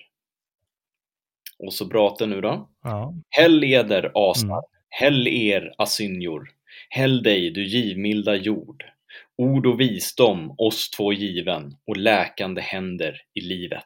Och 1.58 1.72
så 1.72 1.86
Brate 1.86 2.26
nu 2.26 2.40
då. 2.40 2.70
Ja. 2.82 3.14
Häll 3.30 3.64
eder 3.64 4.12
asar, 4.14 4.46
mm. 4.46 4.62
häll 4.88 5.28
er 5.28 5.74
asynjor, 5.78 6.50
häll 6.88 7.22
dig 7.22 7.50
du 7.50 7.66
givmilda 7.66 8.36
jord, 8.36 8.84
ord 9.36 9.66
och 9.66 9.80
visdom 9.80 10.54
oss 10.58 10.90
två 10.90 11.12
given 11.12 11.76
och 11.86 11.96
läkande 11.96 12.60
händer 12.60 13.20
i 13.34 13.40
livet. 13.40 13.84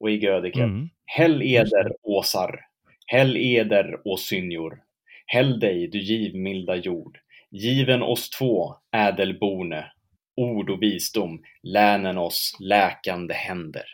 Och 0.00 0.10
i 0.10 0.14
Gödike, 0.14 0.62
mm. 0.62 0.88
häll 1.04 1.42
eder 1.42 1.92
åsar, 2.02 2.60
häll 3.06 3.36
eder 3.36 4.00
åsynjor, 4.04 4.82
häll 5.26 5.60
dig 5.60 5.88
du 5.88 5.98
givmilda 5.98 6.76
jord, 6.76 7.18
Given 7.62 8.02
oss 8.02 8.30
två, 8.30 8.74
ädelborne, 8.96 9.92
ord 10.36 10.70
och 10.70 10.82
visdom, 10.82 11.42
länen 11.62 12.18
oss 12.18 12.56
läkande 12.60 13.34
händer. 13.34 13.84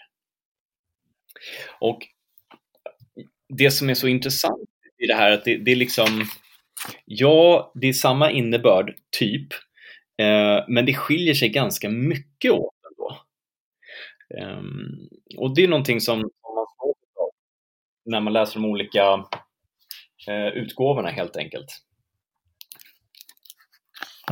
Och 1.81 1.99
det 3.49 3.71
som 3.71 3.91
är 3.91 3.95
så 3.95 4.09
intressant 4.09 4.69
i 4.99 5.07
det 5.07 5.15
här, 5.15 5.33
att 5.33 5.45
det, 5.45 5.57
det 5.57 5.73
är 5.73 5.77
liksom, 5.77 6.25
ja, 7.05 7.73
det 7.75 7.89
är 7.89 7.93
samma 7.93 8.31
innebörd, 8.31 8.95
typ, 9.19 9.53
eh, 10.19 10.65
men 10.69 10.87
det 10.87 10.95
skiljer 10.95 11.35
sig 11.35 11.49
ganska 11.49 11.89
mycket 11.89 12.53
åt 12.53 12.75
ändå. 12.91 13.19
Eh, 14.39 14.63
och 15.37 15.55
det 15.55 15.65
är 15.65 15.69
någonting 15.69 16.01
som, 16.01 16.21
som 16.21 16.55
man 16.55 16.67
får 16.79 16.95
när 18.05 18.21
man 18.21 18.33
läser 18.33 18.55
de 18.55 18.65
olika 18.65 19.25
eh, 20.29 20.47
utgåvorna 20.47 21.09
helt 21.09 21.37
enkelt. 21.37 21.83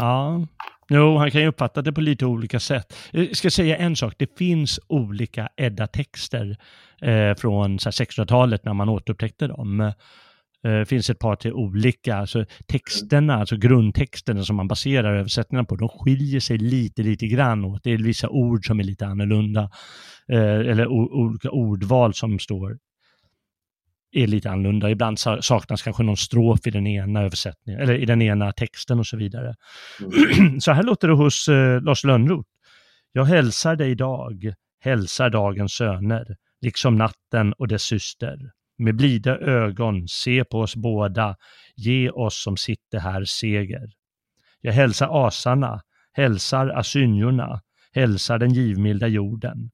Ja, 0.00 0.46
jo, 0.88 1.16
han 1.16 1.30
kan 1.30 1.40
ju 1.40 1.46
uppfatta 1.46 1.82
det 1.82 1.92
på 1.92 2.00
lite 2.00 2.26
olika 2.26 2.60
sätt. 2.60 2.94
Eh, 3.12 3.22
jag 3.22 3.36
ska 3.36 3.50
säga 3.50 3.76
en 3.76 3.96
sak, 3.96 4.14
det 4.18 4.38
finns 4.38 4.80
olika 4.86 5.48
Edda-texter 5.56 6.56
eh, 7.00 7.34
från 7.34 7.78
1600-talet 7.78 8.64
när 8.64 8.74
man 8.74 8.88
återupptäckte 8.88 9.46
dem. 9.46 9.92
Det 10.62 10.78
eh, 10.78 10.84
finns 10.84 11.10
ett 11.10 11.18
par 11.18 11.36
till 11.36 11.52
olika, 11.52 12.16
alltså 12.16 12.44
texterna, 12.66 13.34
alltså 13.34 13.56
grundtexterna 13.56 14.44
som 14.44 14.56
man 14.56 14.68
baserar 14.68 15.14
översättningarna 15.14 15.64
på, 15.64 15.76
de 15.76 15.88
skiljer 15.88 16.40
sig 16.40 16.58
lite, 16.58 17.02
lite 17.02 17.26
grann 17.26 17.64
åt. 17.64 17.84
Det 17.84 17.90
är 17.90 17.98
vissa 17.98 18.28
ord 18.28 18.66
som 18.66 18.80
är 18.80 18.84
lite 18.84 19.06
annorlunda, 19.06 19.70
eh, 20.28 20.70
eller 20.70 20.86
olika 20.88 21.50
ordval 21.50 22.14
som 22.14 22.38
står 22.38 22.78
är 24.12 24.26
lite 24.26 24.50
annorlunda. 24.50 24.90
Ibland 24.90 25.18
saknas 25.18 25.82
kanske 25.82 26.02
någon 26.02 26.16
strof 26.16 26.66
i 26.66 26.70
den 26.70 26.86
ena 26.86 27.22
översättningen, 27.22 27.80
eller 27.80 27.94
i 27.94 28.04
den 28.04 28.22
ena 28.22 28.52
texten 28.52 28.98
och 28.98 29.06
så 29.06 29.16
vidare. 29.16 29.54
Mm. 30.38 30.60
så 30.60 30.72
här 30.72 30.82
låter 30.82 31.08
det 31.08 31.14
hos 31.14 31.48
eh, 31.48 31.82
Lars 31.82 32.04
Lönnroth. 32.04 32.48
Jag 33.12 33.24
hälsar 33.24 33.76
dig 33.76 33.90
idag, 33.90 34.52
hälsar 34.80 35.30
dagens 35.30 35.72
söner, 35.72 36.36
liksom 36.60 36.96
natten 36.96 37.52
och 37.52 37.68
dess 37.68 37.82
syster. 37.82 38.38
Med 38.78 38.96
blida 38.96 39.38
ögon, 39.38 40.08
se 40.08 40.44
på 40.44 40.60
oss 40.60 40.76
båda, 40.76 41.36
ge 41.76 42.10
oss 42.10 42.42
som 42.42 42.56
sitter 42.56 42.98
här 42.98 43.24
seger. 43.24 43.90
Jag 44.60 44.72
hälsar 44.72 45.26
asarna, 45.26 45.80
hälsar 46.12 46.68
asynjorna, 46.68 47.60
hälsar 47.92 48.38
den 48.38 48.54
givmilda 48.54 49.06
jorden. 49.06 49.70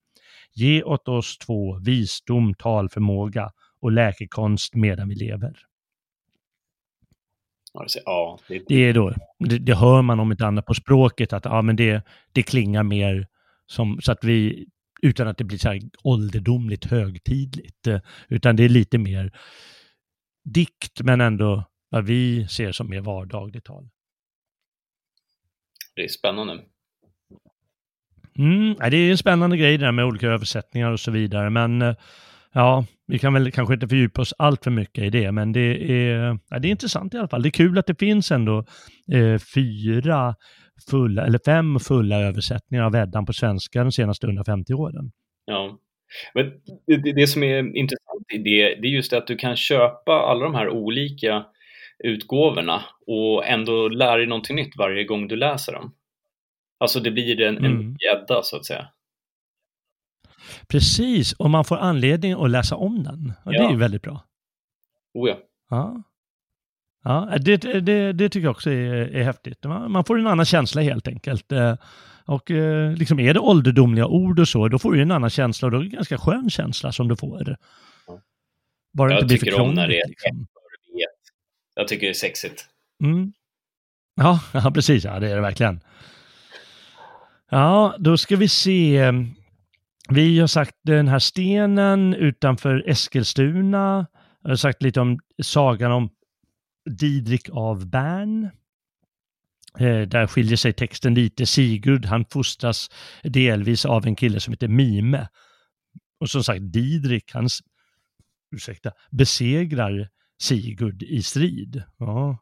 Ge 0.54 0.82
åt 0.82 1.08
oss 1.08 1.38
två 1.38 1.78
visdom, 1.78 2.54
talförmåga 2.54 3.50
och 3.86 3.92
läkekonst 3.92 4.74
medan 4.74 5.08
vi 5.08 5.14
lever. 5.14 5.58
Ja, 8.04 8.38
det, 8.48 8.62
det 8.68 8.74
är 8.74 8.94
då, 8.94 9.14
det, 9.38 9.58
det, 9.58 9.74
hör 9.74 10.02
man 10.02 10.20
om 10.20 10.32
inte 10.32 10.46
annat 10.46 10.66
på 10.66 10.74
språket, 10.74 11.32
att 11.32 11.44
ja, 11.44 11.62
men 11.62 11.76
det, 11.76 12.06
det 12.32 12.42
klingar 12.42 12.82
mer 12.82 13.26
som, 13.66 14.00
så 14.02 14.12
att 14.12 14.24
vi, 14.24 14.66
utan 15.02 15.28
att 15.28 15.38
det 15.38 15.44
blir 15.44 15.58
så 15.58 15.68
här 15.68 15.80
ålderdomligt 16.04 16.84
högtidligt, 16.84 17.86
eh, 17.86 18.00
utan 18.28 18.56
det 18.56 18.64
är 18.64 18.68
lite 18.68 18.98
mer 18.98 19.32
dikt, 20.44 21.00
men 21.00 21.20
ändå 21.20 21.64
vad 21.88 22.04
vi 22.04 22.48
ser 22.48 22.72
som 22.72 22.90
mer 22.90 23.00
vardagligt 23.00 23.64
tal. 23.64 23.88
Det 25.94 26.04
är 26.04 26.08
spännande. 26.08 26.62
Mm, 28.38 28.74
det 28.74 28.96
är 28.96 29.10
en 29.10 29.18
spännande 29.18 29.56
grej 29.56 29.78
det 29.78 29.84
där 29.84 29.92
med 29.92 30.04
olika 30.04 30.26
översättningar 30.26 30.90
och 30.90 31.00
så 31.00 31.10
vidare, 31.10 31.50
men 31.50 31.82
eh, 31.82 31.94
ja, 32.56 32.84
vi 33.06 33.18
kan 33.18 33.34
väl 33.34 33.52
kanske 33.52 33.74
inte 33.74 33.88
fördjupa 33.88 34.22
oss 34.22 34.34
allt 34.38 34.64
för 34.64 34.70
mycket 34.70 35.04
i 35.04 35.10
det, 35.10 35.32
men 35.32 35.52
det 35.52 35.92
är, 35.92 36.38
ja, 36.50 36.58
det 36.58 36.68
är 36.68 36.70
intressant 36.70 37.14
i 37.14 37.18
alla 37.18 37.28
fall. 37.28 37.42
Det 37.42 37.48
är 37.48 37.50
kul 37.50 37.78
att 37.78 37.86
det 37.86 37.98
finns 37.98 38.30
ändå 38.30 38.64
eh, 39.12 39.38
fyra 39.54 40.34
fulla, 40.90 41.26
eller 41.26 41.40
fem 41.44 41.78
fulla 41.80 42.20
översättningar 42.20 42.84
av 42.84 42.94
Eddan 42.94 43.26
på 43.26 43.32
svenska 43.32 43.82
de 43.84 43.92
senaste 43.92 44.26
150 44.26 44.72
åren. 44.74 45.10
Ja, 45.44 45.78
men 46.34 46.52
det, 46.86 47.12
det 47.12 47.26
som 47.26 47.42
är 47.42 47.76
intressant 47.76 48.32
i 48.34 48.38
det, 48.38 48.74
det 48.74 48.88
är 48.88 48.90
just 48.90 49.10
det 49.10 49.18
att 49.18 49.26
du 49.26 49.36
kan 49.36 49.56
köpa 49.56 50.12
alla 50.12 50.44
de 50.44 50.54
här 50.54 50.68
olika 50.68 51.44
utgåvorna 52.04 52.82
och 53.06 53.46
ändå 53.46 53.88
lära 53.88 54.16
dig 54.16 54.26
någonting 54.26 54.56
nytt 54.56 54.76
varje 54.76 55.04
gång 55.04 55.28
du 55.28 55.36
läser 55.36 55.72
dem. 55.72 55.94
Alltså 56.80 57.00
det 57.00 57.10
blir 57.10 57.40
en, 57.40 57.56
en 57.56 57.64
mm. 57.64 57.96
gädda 58.06 58.42
så 58.42 58.56
att 58.56 58.66
säga. 58.66 58.88
Precis, 60.68 61.32
och 61.32 61.50
man 61.50 61.64
får 61.64 61.76
anledning 61.76 62.32
att 62.32 62.50
läsa 62.50 62.76
om 62.76 63.02
den. 63.02 63.32
Och 63.44 63.54
ja. 63.54 63.62
Det 63.62 63.66
är 63.66 63.70
ju 63.70 63.76
väldigt 63.76 64.02
bra. 64.02 64.24
Oh 65.14 65.28
ja. 65.28 65.38
Ja, 65.70 66.02
ja 67.04 67.38
det, 67.40 67.56
det, 67.56 68.12
det 68.12 68.28
tycker 68.28 68.44
jag 68.46 68.50
också 68.50 68.70
är, 68.70 68.94
är 68.94 69.24
häftigt. 69.24 69.64
Man 69.64 70.04
får 70.04 70.18
en 70.18 70.26
annan 70.26 70.46
känsla 70.46 70.82
helt 70.82 71.08
enkelt. 71.08 71.52
Eh, 71.52 71.74
och 72.24 72.50
eh, 72.50 72.92
liksom 72.92 73.20
är 73.20 73.34
det 73.34 73.40
ålderdomliga 73.40 74.06
ord 74.06 74.40
och 74.40 74.48
så, 74.48 74.68
då 74.68 74.78
får 74.78 74.92
du 74.92 75.02
en 75.02 75.10
annan 75.10 75.30
känsla 75.30 75.66
och 75.66 75.72
då 75.72 75.78
är 75.78 75.80
det 75.80 75.86
en 75.86 75.92
ganska 75.92 76.18
skön 76.18 76.50
känsla 76.50 76.92
som 76.92 77.08
du 77.08 77.16
får. 77.16 77.56
Bara 78.92 79.10
jag 79.10 79.18
inte 79.18 79.26
blir 79.26 79.38
för 79.38 79.46
krångligt. 79.46 79.76
När 79.76 79.88
det 79.88 80.00
är 80.00 80.08
liksom. 80.08 80.46
Jag 81.74 81.88
tycker 81.88 82.06
det 82.06 82.12
är 82.12 82.14
sexigt. 82.14 82.64
Mm. 83.02 83.32
Ja, 84.14 84.40
ja, 84.52 84.70
precis. 84.70 85.04
Ja, 85.04 85.20
det 85.20 85.30
är 85.30 85.34
det 85.34 85.40
verkligen. 85.40 85.80
Ja, 87.50 87.94
då 87.98 88.16
ska 88.16 88.36
vi 88.36 88.48
se. 88.48 89.12
Vi 90.08 90.38
har 90.38 90.46
sagt 90.46 90.74
den 90.82 91.08
här 91.08 91.18
stenen 91.18 92.14
utanför 92.14 92.88
Eskilstuna. 92.88 94.06
Jag 94.42 94.50
har 94.50 94.56
sagt 94.56 94.82
lite 94.82 95.00
om 95.00 95.18
sagan 95.42 95.92
om 95.92 96.10
Didrik 96.90 97.48
av 97.52 97.90
Bern. 97.90 98.44
Eh, 99.78 100.00
där 100.00 100.26
skiljer 100.26 100.56
sig 100.56 100.72
texten 100.72 101.14
lite. 101.14 101.46
Sigurd, 101.46 102.04
han 102.04 102.24
fostras 102.24 102.90
delvis 103.22 103.84
av 103.84 104.06
en 104.06 104.16
kille 104.16 104.40
som 104.40 104.52
heter 104.52 104.68
Mime. 104.68 105.28
Och 106.20 106.30
som 106.30 106.44
sagt, 106.44 106.72
Didrik, 106.72 107.30
han 107.34 107.48
ursäkta, 108.56 108.92
besegrar 109.10 110.08
Sigurd 110.42 111.02
i 111.02 111.22
strid. 111.22 111.82
Ja. 111.98 112.38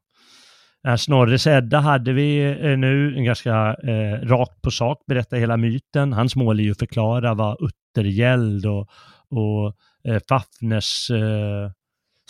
Snorres 0.99 1.47
Edda 1.47 1.79
hade 1.79 2.13
vi 2.13 2.45
eh, 2.45 2.79
nu, 2.79 3.17
en 3.17 3.25
ganska 3.25 3.77
eh, 3.83 4.27
rakt 4.27 4.63
på 4.63 4.71
sak, 4.71 5.03
berätta 5.07 5.37
hela 5.37 5.57
myten. 5.57 6.13
Hans 6.13 6.37
mål 6.37 6.61
är 6.61 6.65
ju 6.65 6.71
att 6.71 6.79
förklara 6.79 7.35
vad 7.35 7.57
uttergäld 7.61 8.67
och, 8.67 8.89
och 9.29 9.77
eh, 10.05 10.23
Fafnes 10.29 11.11
eh, 11.11 11.71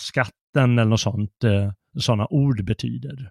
skatten 0.00 0.78
eller 0.78 0.90
något 0.90 1.00
sånt, 1.00 1.44
eh, 1.44 1.72
sådana 2.00 2.26
ord 2.30 2.64
betyder. 2.64 3.30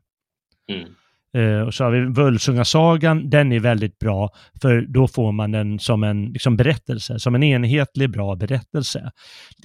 Mm. 0.72 0.90
Eh, 1.38 1.62
och 1.62 1.74
så 1.74 1.84
har 1.84 1.92
vi 1.92 2.00
Völsungasagan, 2.00 3.30
den 3.30 3.52
är 3.52 3.60
väldigt 3.60 4.00
bra, 4.00 4.30
för 4.62 4.82
då 4.82 5.08
får 5.08 5.32
man 5.32 5.52
den 5.52 5.80
som 5.80 6.04
en 6.04 6.26
liksom, 6.26 6.58
berättelse, 6.58 7.20
som 7.20 7.36
en 7.36 7.44
enhetlig 7.44 8.12
bra 8.12 8.36
berättelse. 8.36 9.12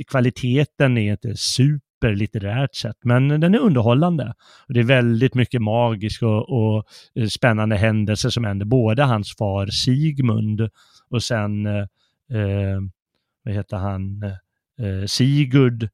Kvaliteten 0.09 0.99
är 0.99 1.13
inte 1.13 1.37
super 1.37 1.88
litterärt 2.07 2.75
sett, 2.75 2.97
men 3.05 3.29
den 3.29 3.55
är 3.55 3.59
underhållande. 3.59 4.35
Och 4.69 4.75
det 4.75 4.81
är 4.81 4.85
väldigt 4.85 5.35
mycket 5.35 5.63
magiska 5.63 6.27
och, 6.27 6.77
och, 6.77 6.85
eh, 7.15 7.27
spännande 7.27 7.77
händelser 7.77 8.31
som 8.31 8.45
händer. 8.45 8.67
Både 8.67 9.03
hans 9.03 9.37
far 9.37 9.67
Sigmund 9.67 10.69
och 11.11 11.23
sen, 11.23 11.67
eh, 11.67 11.87
eh 12.33 12.81
vad 13.45 13.55
heter 13.55 13.77
han, 13.77 14.23
eh, 14.79 15.07
Sigurd 15.07 15.89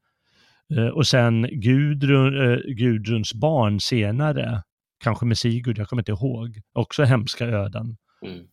eh, 0.75 0.87
och 0.87 1.07
sen 1.07 1.47
Gudrun, 1.51 2.51
eh, 2.51 2.59
Gudruns 2.75 3.33
barn 3.33 3.79
senare, 3.79 4.63
kanske 5.03 5.25
med 5.25 5.37
Sigurd, 5.37 5.77
jag 5.77 5.87
kommer 5.87 6.01
inte 6.01 6.11
ihåg, 6.11 6.61
också 6.73 7.03
hemska 7.03 7.45
öden. 7.45 7.97
Mm. 8.25 8.45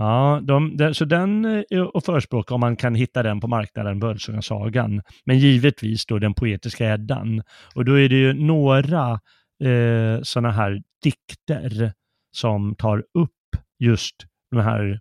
Ja, 0.00 0.40
de, 0.42 0.76
de, 0.76 0.94
så 0.94 1.04
den 1.04 1.44
eh, 1.44 1.62
är 1.70 1.96
att 1.98 2.04
förespråka 2.04 2.54
om 2.54 2.60
man 2.60 2.76
kan 2.76 2.94
hitta 2.94 3.22
den 3.22 3.40
på 3.40 3.48
marknaden, 3.48 4.00
Bölsungasagan. 4.00 5.02
Men 5.24 5.38
givetvis 5.38 6.06
då 6.06 6.18
den 6.18 6.34
poetiska 6.34 6.94
Eddan. 6.94 7.42
Och 7.74 7.84
då 7.84 7.94
är 8.00 8.08
det 8.08 8.16
ju 8.16 8.32
några 8.32 9.12
eh, 9.64 10.22
sådana 10.22 10.50
här 10.50 10.82
dikter 11.02 11.92
som 12.32 12.74
tar 12.74 12.98
upp 12.98 13.30
just 13.78 14.14
de 14.50 14.60
här 14.60 15.00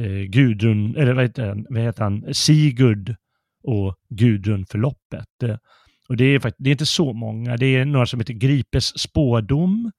eh, 0.00 0.22
Gudrun, 0.22 0.96
eller 0.96 1.12
vad 1.12 1.24
heter, 1.24 1.64
vad 1.68 1.82
heter 1.82 2.02
han, 2.02 2.34
Sigurd 2.34 3.16
och 3.62 3.94
Gudrun-förloppet. 4.08 5.42
Eh, 5.42 5.56
och 6.08 6.16
det 6.16 6.24
är, 6.24 6.38
faktiskt, 6.38 6.64
det 6.64 6.70
är 6.70 6.72
inte 6.72 6.86
så 6.86 7.12
många, 7.12 7.56
det 7.56 7.66
är 7.66 7.84
några 7.84 8.06
som 8.06 8.20
heter 8.20 8.34
Gripes 8.34 8.98
spådom, 8.98 9.90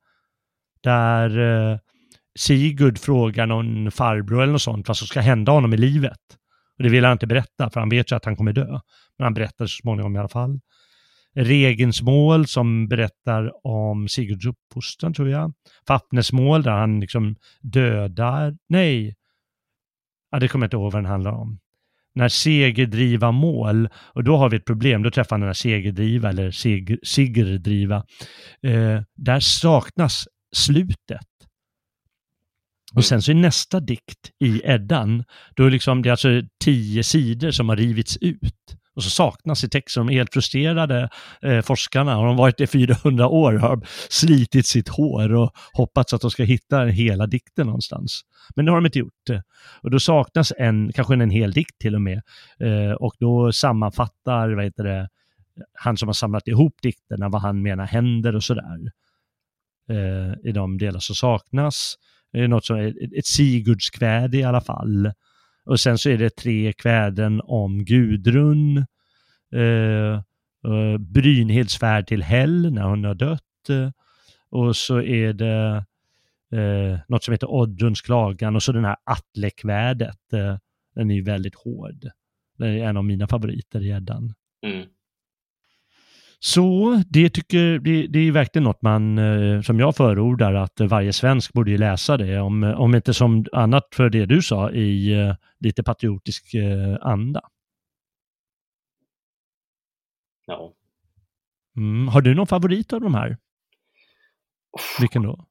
där 0.83 1.39
eh, 1.39 1.77
Sigurd 2.39 2.97
frågar 2.97 3.47
någon 3.47 3.91
farbror 3.91 4.41
eller 4.41 4.51
något 4.51 4.61
sånt 4.61 4.87
vad 4.87 4.97
som 4.97 5.07
ska 5.07 5.19
hända 5.21 5.51
honom 5.51 5.73
i 5.73 5.77
livet. 5.77 6.19
Och 6.77 6.83
det 6.83 6.89
vill 6.89 7.03
han 7.03 7.13
inte 7.13 7.27
berätta, 7.27 7.69
för 7.69 7.79
han 7.79 7.89
vet 7.89 8.11
ju 8.11 8.15
att 8.15 8.25
han 8.25 8.35
kommer 8.35 8.53
dö. 8.53 8.67
Men 9.17 9.23
han 9.23 9.33
berättar 9.33 9.65
så 9.65 9.81
småningom 9.81 10.15
i 10.15 10.19
alla 10.19 10.27
fall. 10.27 10.59
Regensmål 11.35 12.47
som 12.47 12.87
berättar 12.87 13.67
om 13.67 14.07
Sigurds 14.07 14.45
uppfostran, 14.45 15.13
tror 15.13 15.29
jag. 15.29 15.53
Fafnesmål 15.87 16.63
där 16.63 16.71
han 16.71 16.99
liksom 16.99 17.35
dödar, 17.61 18.57
nej, 18.69 19.15
ja, 20.31 20.39
det 20.39 20.47
kommer 20.47 20.63
jag 20.63 20.67
inte 20.67 20.75
ihåg 20.75 20.91
vad 20.91 21.03
den 21.03 21.11
handlar 21.11 21.31
om. 21.31 21.59
När 22.15 22.29
segerdriva 22.29 23.31
mål, 23.31 23.89
och 24.13 24.23
då 24.23 24.37
har 24.37 24.49
vi 24.49 24.57
ett 24.57 24.65
problem, 24.65 25.03
då 25.03 25.11
träffar 25.11 25.35
han 25.35 25.39
den 25.39 25.49
här 25.49 25.53
segerdriva 25.53 26.29
eller 26.29 26.51
seger, 26.51 26.99
sigerdriva. 27.03 27.95
Eh, 28.61 29.01
där 29.15 29.39
saknas 29.39 30.27
slutet. 30.55 31.27
Och 32.95 33.05
sen 33.05 33.21
så 33.21 33.31
är 33.31 33.35
nästa 33.35 33.79
dikt 33.79 34.31
i 34.39 34.61
Eddan, 34.63 35.23
då 35.55 35.65
är 35.65 35.69
liksom, 35.69 36.01
det 36.01 36.09
är 36.09 36.11
alltså 36.11 36.41
tio 36.63 37.03
sidor 37.03 37.51
som 37.51 37.69
har 37.69 37.75
rivits 37.75 38.17
ut. 38.17 38.75
Och 38.95 39.03
så 39.03 39.09
saknas 39.09 39.63
i 39.63 39.69
texten, 39.69 40.05
de 40.05 40.13
är 40.13 40.17
helt 40.17 40.33
frustrerade 40.33 41.09
eh, 41.41 41.61
forskarna, 41.61 42.15
har 42.15 42.25
de 42.25 42.35
varit 42.35 42.61
i 42.61 42.67
400 42.67 43.27
år, 43.27 43.53
har 43.53 43.81
slitit 44.09 44.65
sitt 44.65 44.89
hår 44.89 45.33
och 45.33 45.51
hoppats 45.73 46.13
att 46.13 46.21
de 46.21 46.31
ska 46.31 46.43
hitta 46.43 46.85
hela 46.85 47.27
dikten 47.27 47.65
någonstans. 47.65 48.21
Men 48.55 48.65
det 48.65 48.71
har 48.71 48.77
de 48.77 48.85
inte 48.85 48.99
gjort. 48.99 49.29
Och 49.81 49.91
då 49.91 49.99
saknas 49.99 50.53
en, 50.57 50.93
kanske 50.93 51.13
en 51.13 51.29
hel 51.29 51.51
dikt 51.51 51.79
till 51.79 51.95
och 51.95 52.01
med. 52.01 52.21
Eh, 52.59 52.91
och 52.91 53.13
då 53.19 53.51
sammanfattar, 53.51 54.49
vad 54.49 54.63
heter 54.63 54.83
det, 54.83 55.09
han 55.73 55.97
som 55.97 56.07
har 56.07 56.13
samlat 56.13 56.47
ihop 56.47 56.75
dikterna, 56.81 57.29
vad 57.29 57.41
han 57.41 57.61
menar 57.61 57.85
händer 57.85 58.35
och 58.35 58.43
sådär. 58.43 58.91
Eh, 59.89 60.49
I 60.49 60.51
de 60.51 60.77
delar 60.77 60.99
som 60.99 61.15
saknas. 61.15 61.95
Det 62.33 62.39
är 62.39 62.47
något 62.47 62.65
som 62.65 62.75
är 62.75 63.17
ett 63.17 63.25
Sigurdskväde 63.25 64.37
i 64.37 64.43
alla 64.43 64.61
fall. 64.61 65.11
Och 65.65 65.79
sen 65.79 65.97
så 65.97 66.09
är 66.09 66.17
det 66.17 66.35
tre 66.35 66.73
kväden 66.73 67.41
om 67.43 67.85
Gudrun, 67.85 68.77
eh, 69.53 70.13
eh, 70.67 70.97
Brynhilds 70.99 71.77
färd 71.77 72.07
till 72.07 72.23
Hell 72.23 72.73
när 72.73 72.83
hon 72.83 73.03
har 73.03 73.15
dött. 73.15 73.69
Eh, 73.69 73.89
och 74.49 74.75
så 74.75 75.01
är 75.01 75.33
det 75.33 75.85
eh, 76.59 76.99
något 77.07 77.23
som 77.23 77.31
heter 77.31 77.51
Oddruns 77.51 78.01
klagan 78.01 78.55
och 78.55 78.63
så 78.63 78.71
den 78.71 78.85
här 78.85 78.97
Atlekvädet. 79.03 80.33
Eh, 80.33 80.57
den 80.95 81.11
är 81.11 81.15
ju 81.15 81.23
väldigt 81.23 81.55
hård. 81.55 82.05
Den 82.57 82.69
är 82.69 82.85
en 82.85 82.97
av 82.97 83.05
mina 83.05 83.27
favoriter 83.27 83.81
i 83.81 83.87
gäddan. 83.87 84.33
Mm. 84.65 84.87
Så 86.45 87.03
det 87.09 87.29
tycker, 87.29 87.79
det, 87.79 88.07
det 88.07 88.19
är 88.19 88.31
verkligen 88.31 88.63
något 88.63 88.81
man, 88.81 89.17
eh, 89.17 89.61
som 89.61 89.79
jag 89.79 89.95
förordar, 89.95 90.53
att 90.53 90.79
varje 90.79 91.13
svensk 91.13 91.53
borde 91.53 91.77
läsa 91.77 92.17
det, 92.17 92.39
om, 92.39 92.63
om 92.63 92.95
inte 92.95 93.13
som 93.13 93.45
annat 93.51 93.87
för 93.95 94.09
det 94.09 94.25
du 94.25 94.41
sa, 94.41 94.71
i 94.71 95.13
eh, 95.13 95.35
lite 95.59 95.83
patriotisk 95.83 96.53
eh, 96.53 96.97
anda. 97.01 97.41
Ja. 100.45 100.73
Mm, 101.77 102.07
har 102.07 102.21
du 102.21 102.35
någon 102.35 102.47
favorit 102.47 102.93
av 102.93 103.01
de 103.01 103.13
här? 103.15 103.37
Vilken 104.99 105.23
då? 105.23 105.45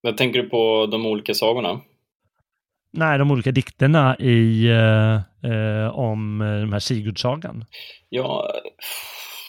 Vad 0.00 0.16
tänker 0.16 0.42
du 0.42 0.48
på 0.48 0.88
de 0.90 1.06
olika 1.06 1.34
sagorna? 1.34 1.80
Nej, 2.92 3.18
de 3.18 3.30
olika 3.30 3.52
dikterna 3.52 4.16
i, 4.16 4.66
eh, 4.66 5.98
om 5.98 6.38
den 6.38 6.72
här 6.72 6.78
Sigurdssagan. 6.78 7.64
Ja, 8.08 8.52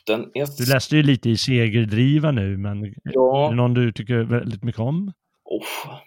den 0.05 0.31
är... 0.33 0.57
Du 0.65 0.73
läste 0.73 0.95
ju 0.95 1.03
lite 1.03 1.29
i 1.29 1.37
Segerdriva 1.37 2.31
nu, 2.31 2.57
men 2.57 2.93
ja. 3.03 3.45
är 3.45 3.49
det 3.49 3.55
någon 3.55 3.73
du 3.73 3.91
tycker 3.91 4.23
väldigt 4.23 4.63
mycket 4.63 4.81
om? 4.81 5.13
Oh. 5.43 5.99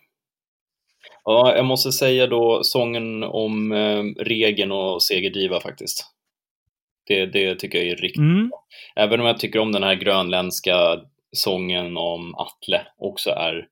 Ja, 1.25 1.57
jag 1.57 1.65
måste 1.65 1.93
säga 1.93 2.27
då 2.27 2.61
sången 2.63 3.23
om 3.23 3.73
eh, 3.73 4.03
Regen 4.25 4.73
och 4.73 5.03
Segerdriva 5.03 5.61
faktiskt. 5.61 6.05
Det, 7.07 7.27
det 7.27 7.55
tycker 7.55 7.79
jag 7.79 7.87
är 7.87 7.97
riktigt 7.97 8.19
mm. 8.19 8.49
bra. 8.49 8.65
Även 8.97 9.21
om 9.21 9.27
jag 9.27 9.39
tycker 9.39 9.59
om 9.59 9.73
den 9.73 9.83
här 9.83 9.95
grönländska 9.95 11.01
sången 11.33 11.97
om 11.97 12.35
Atle 12.35 12.81
också 12.99 13.31
är 13.31 13.69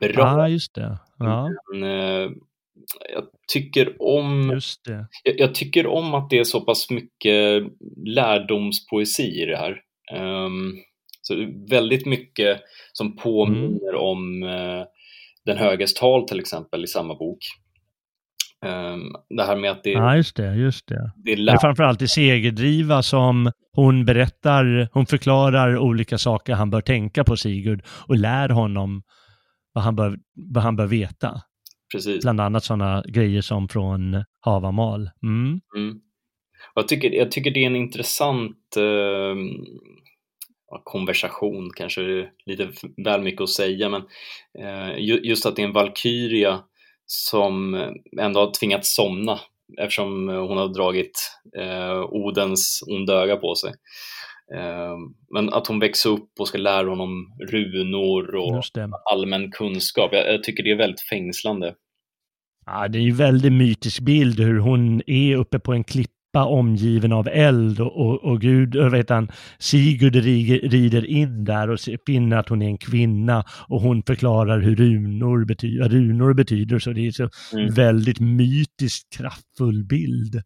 bra. 0.00 0.38
Ja, 0.38 0.48
just 0.48 0.74
det. 0.74 0.98
Ja. 1.18 1.50
Men, 1.72 1.82
eh, 1.82 2.30
jag 3.14 3.24
tycker 3.52 4.02
om. 4.02 4.60
Jag, 5.24 5.40
jag, 5.40 5.54
tycker 5.54 5.86
om 5.86 6.14
att 6.14 6.30
det 6.30 6.38
är 6.38 6.44
så 6.44 6.60
pass 6.60 6.90
mycket 6.90 7.62
lärdomspoesi 8.06 9.42
i 9.42 9.46
det 9.46 9.56
här. 9.56 9.80
Um, 10.20 10.72
så 11.22 11.34
väldigt 11.70 12.06
mycket 12.06 12.60
som 12.92 13.16
påminner 13.16 13.88
mm. 13.88 14.00
om 14.00 14.42
uh, 14.42 14.84
Den 15.44 15.58
höges 15.58 15.94
tal 15.94 16.28
till 16.28 16.40
exempel 16.40 16.84
i 16.84 16.86
samma 16.86 17.14
bok. 17.14 17.38
Um, 18.64 19.12
det 19.36 19.44
här 19.44 19.56
med 19.56 19.70
att 19.70 19.84
det, 19.84 19.90
ja, 19.90 20.16
just 20.16 20.36
det, 20.36 20.54
just 20.54 20.88
det. 20.88 21.12
det 21.24 21.32
är, 21.32 21.36
det 21.36 21.52
är 21.52 21.58
framförallt 21.58 22.02
i 22.02 22.08
Segerdriva 22.08 23.02
som 23.02 23.50
hon 23.72 24.04
berättar, 24.04 24.88
hon 24.92 25.06
förklarar 25.06 25.78
olika 25.78 26.18
saker 26.18 26.52
han 26.54 26.70
bör 26.70 26.80
tänka 26.80 27.24
på 27.24 27.36
Sigurd 27.36 27.82
och 28.08 28.16
lär 28.16 28.48
honom 28.48 29.02
vad 29.72 29.84
han 29.84 29.96
bör, 29.96 30.18
vad 30.54 30.62
han 30.62 30.76
bör 30.76 30.86
veta. 30.86 31.40
Precis. 31.92 32.22
Bland 32.22 32.40
annat 32.40 32.64
sådana 32.64 33.04
grejer 33.08 33.40
som 33.40 33.68
från 33.68 34.24
Havamal. 34.40 35.10
Mm. 35.22 35.60
Mm. 35.76 36.00
Jag, 36.74 36.88
tycker, 36.88 37.10
jag 37.10 37.30
tycker 37.30 37.50
det 37.50 37.62
är 37.62 37.66
en 37.66 37.76
intressant 37.76 38.76
eh, 38.76 39.36
konversation, 40.84 41.70
kanske 41.76 42.28
lite 42.46 42.68
väl 43.04 43.22
mycket 43.22 43.40
att 43.40 43.50
säga, 43.50 43.88
men 43.88 44.02
eh, 44.58 44.98
just 44.98 45.46
att 45.46 45.56
det 45.56 45.62
är 45.62 45.66
en 45.66 45.72
valkyria 45.72 46.60
som 47.06 47.74
ändå 48.20 48.40
har 48.40 48.50
tvingats 48.60 48.94
somna 48.94 49.38
eftersom 49.78 50.28
hon 50.28 50.56
har 50.56 50.68
dragit 50.68 51.38
eh, 51.58 52.00
Odens 52.00 52.84
onda 52.86 53.14
öga 53.14 53.36
på 53.36 53.54
sig. 53.54 53.72
Eh, 54.52 54.96
men 55.34 55.48
att 55.52 55.66
hon 55.66 55.78
växer 55.78 56.10
upp 56.10 56.30
och 56.40 56.48
ska 56.48 56.58
lära 56.58 56.88
honom 56.88 57.36
runor 57.50 58.34
och 58.34 58.62
allmän 59.12 59.50
kunskap, 59.50 60.10
jag, 60.12 60.42
tycker 60.42 60.62
det 60.62 60.70
är 60.70 60.76
väldigt 60.76 61.00
fängslande. 61.00 61.74
Ja, 62.66 62.88
det 62.88 62.98
är 62.98 63.02
ju 63.02 63.10
en 63.10 63.16
väldigt 63.16 63.52
mytisk 63.52 64.00
bild 64.00 64.40
hur 64.40 64.58
hon 64.58 65.02
är 65.06 65.36
uppe 65.36 65.58
på 65.58 65.72
en 65.72 65.84
klippa 65.84 66.44
omgiven 66.44 67.12
av 67.12 67.28
eld 67.28 67.80
och, 67.80 67.96
och, 67.96 68.24
och 68.24 68.40
Gud, 68.40 68.76
vet 68.76 69.10
han, 69.10 69.28
Sigurd 69.58 70.16
rider 70.16 71.06
in 71.06 71.44
där 71.44 71.70
och 71.70 71.78
finner 72.06 72.36
att 72.36 72.48
hon 72.48 72.62
är 72.62 72.66
en 72.66 72.78
kvinna 72.78 73.44
och 73.68 73.80
hon 73.80 74.02
förklarar 74.02 74.60
hur 74.60 74.76
runor 74.76 75.44
betyder, 75.44 75.88
runor 75.88 76.34
betyder 76.34 76.78
så 76.78 76.92
det 76.92 77.06
är 77.06 77.10
så 77.10 77.28
mm. 77.52 77.74
väldigt 77.74 78.20
mytiskt 78.20 79.16
kraftfull 79.16 79.84
bild. 79.84 80.42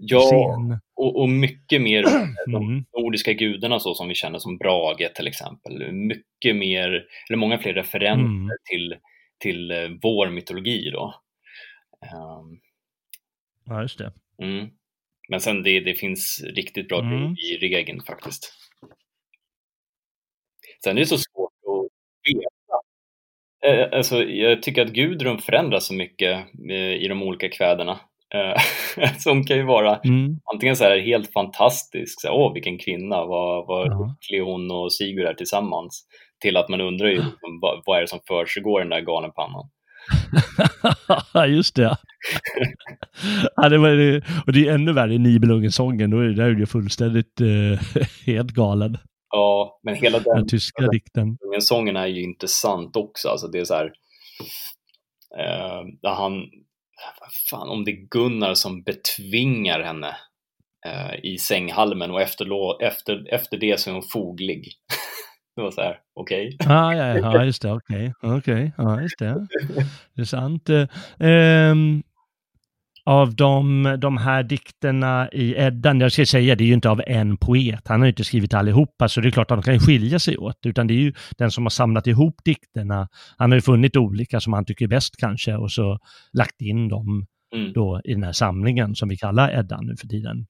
Ja, 0.00 0.58
och, 0.94 1.20
och, 1.20 1.28
mycket 1.28 1.82
mer 1.82 2.02
de 2.46 2.62
mm. 2.62 2.84
nordiska 2.98 3.32
gudarna 3.32 3.78
så 3.78 3.94
som 3.94 4.08
vi 4.08 4.14
känner 4.14 4.38
som 4.38 4.58
Brage 4.58 5.14
till 5.14 5.26
exempel. 5.26 5.92
Mycket 5.92 6.56
mer, 6.56 7.06
eller 7.28 7.36
många 7.36 7.58
fler 7.58 7.74
referenser 7.74 8.24
mm. 8.24 8.56
till, 8.70 8.96
till 9.38 9.70
eh, 9.70 9.88
vår 10.02 10.30
mytologi 10.30 10.90
då. 10.90 11.14
Um, 12.14 12.60
ja, 13.64 13.82
just 13.82 13.98
det. 13.98 14.12
Mm. 14.42 14.68
Men 15.28 15.40
sen 15.40 15.62
det, 15.62 15.80
det 15.80 15.94
finns 15.94 16.44
riktigt 16.44 16.88
bra 16.88 17.00
mm. 17.00 17.32
i 17.32 17.56
regeln 17.60 18.02
faktiskt. 18.02 18.52
Sen 20.84 20.96
är 20.96 21.00
det 21.00 21.06
så 21.06 21.18
svårt 21.18 21.52
att 21.52 21.90
veta. 22.34 22.80
Eh, 23.66 23.98
alltså, 23.98 24.22
jag 24.22 24.62
tycker 24.62 24.82
att 24.82 24.92
Gudrun 24.92 25.38
förändras 25.38 25.86
så 25.86 25.94
mycket 25.94 26.46
eh, 26.70 26.92
i 26.92 27.08
de 27.08 27.22
olika 27.22 27.48
kväderna. 27.48 28.00
Eh, 28.34 29.12
som 29.18 29.44
kan 29.44 29.56
ju 29.56 29.62
vara 29.62 29.96
mm. 29.96 30.40
antingen 30.54 30.76
så 30.76 30.84
här 30.84 30.98
helt 30.98 31.32
fantastisk, 31.32 32.20
så 32.20 32.28
här, 32.28 32.34
åh 32.34 32.54
vilken 32.54 32.78
kvinna, 32.78 33.24
vad, 33.24 33.66
vad 33.66 34.08
lycklig 34.08 34.40
hon 34.40 34.70
och 34.70 34.92
Sigurd 34.92 35.26
är 35.26 35.34
tillsammans. 35.34 36.04
Till 36.40 36.56
att 36.56 36.68
man 36.68 36.80
undrar 36.80 37.08
ju 37.08 37.14
liksom, 37.14 37.60
vad, 37.60 37.82
vad 37.86 37.96
är 37.96 38.00
det 38.00 38.08
som 38.08 38.20
försiggår 38.28 38.80
i 38.80 38.84
den 38.84 38.90
där 38.90 39.00
galenpannan. 39.00 39.68
Just 41.48 41.76
det. 41.76 41.96
ja, 43.56 43.68
det 43.68 43.78
var, 43.78 44.22
och 44.46 44.52
det 44.52 44.68
är 44.68 44.74
ännu 44.74 44.92
värre 44.92 45.14
i 45.14 45.18
Nibelungensången, 45.18 46.10
då 46.10 46.18
är 46.18 46.28
det, 46.28 46.60
ju 46.60 46.66
fullständigt 46.66 47.40
eh, 47.40 48.02
helt 48.26 48.50
galen. 48.50 48.98
Ja, 49.30 49.80
men 49.82 49.94
hela 49.94 50.18
den, 50.18 50.36
den 50.36 50.48
tyska 50.48 50.82
den, 50.82 50.90
dikten. 50.90 51.38
Sången 51.60 51.96
är 51.96 52.06
ju 52.06 52.22
intressant 52.22 52.96
också. 52.96 53.28
Alltså 53.28 53.48
det 53.48 53.58
är 53.58 53.64
så 53.64 53.74
här, 53.74 53.92
eh, 55.38 55.82
där 56.02 56.14
han, 56.14 56.42
fan 57.50 57.68
om 57.68 57.84
det 57.84 57.90
är 57.90 58.08
Gunnar 58.10 58.54
som 58.54 58.82
betvingar 58.82 59.80
henne 59.80 60.16
eh, 60.86 61.14
i 61.22 61.38
sänghalmen 61.38 62.10
och 62.10 62.22
efter, 62.22 62.82
efter, 62.82 63.34
efter 63.34 63.56
det 63.56 63.80
så 63.80 63.90
är 63.90 63.94
hon 63.94 64.02
foglig. 64.12 64.72
Det 65.56 65.62
var 65.62 65.70
så 65.70 65.80
här, 65.80 66.00
okej. 66.14 66.56
Okay. 66.60 66.76
Ah, 66.76 66.94
ja, 66.94 67.18
ja, 67.18 67.44
just 67.44 67.62
det, 67.62 67.72
okej, 67.72 68.12
okay. 68.22 68.38
okej, 68.38 68.54
okay. 68.54 68.70
ja, 68.76 69.00
just 69.00 69.18
det. 69.18 69.46
Det 70.14 70.20
är 70.20 70.24
sant. 70.24 70.68
Um, 71.18 72.02
av 73.08 73.34
de, 73.34 73.96
de 74.00 74.16
här 74.16 74.42
dikterna 74.42 75.28
i 75.32 75.54
Eddan, 75.56 76.00
jag 76.00 76.12
ska 76.12 76.26
säga, 76.26 76.54
det 76.54 76.64
är 76.64 76.66
ju 76.66 76.74
inte 76.74 76.90
av 76.90 77.02
en 77.06 77.36
poet, 77.36 77.88
han 77.88 78.00
har 78.00 78.06
ju 78.06 78.10
inte 78.10 78.24
skrivit 78.24 78.54
allihopa, 78.54 79.08
så 79.08 79.20
det 79.20 79.28
är 79.28 79.30
klart 79.30 79.50
att 79.50 79.62
de 79.62 79.70
kan 79.70 79.80
skilja 79.80 80.18
sig 80.18 80.38
åt, 80.38 80.66
utan 80.66 80.86
det 80.86 80.94
är 80.94 80.98
ju 80.98 81.12
den 81.38 81.50
som 81.50 81.64
har 81.64 81.70
samlat 81.70 82.06
ihop 82.06 82.34
dikterna, 82.44 83.08
han 83.36 83.50
har 83.50 83.56
ju 83.56 83.62
funnit 83.62 83.96
olika 83.96 84.40
som 84.40 84.52
han 84.52 84.64
tycker 84.64 84.84
är 84.84 84.88
bäst 84.88 85.16
kanske, 85.16 85.56
och 85.56 85.72
så 85.72 85.98
lagt 86.32 86.60
in 86.60 86.88
dem 86.88 87.26
mm. 87.54 87.72
då 87.72 88.00
i 88.04 88.14
den 88.14 88.22
här 88.22 88.32
samlingen 88.32 88.94
som 88.94 89.08
vi 89.08 89.16
kallar 89.16 89.58
Eddan 89.58 89.86
nu 89.86 89.96
för 89.96 90.06
tiden. 90.06 90.46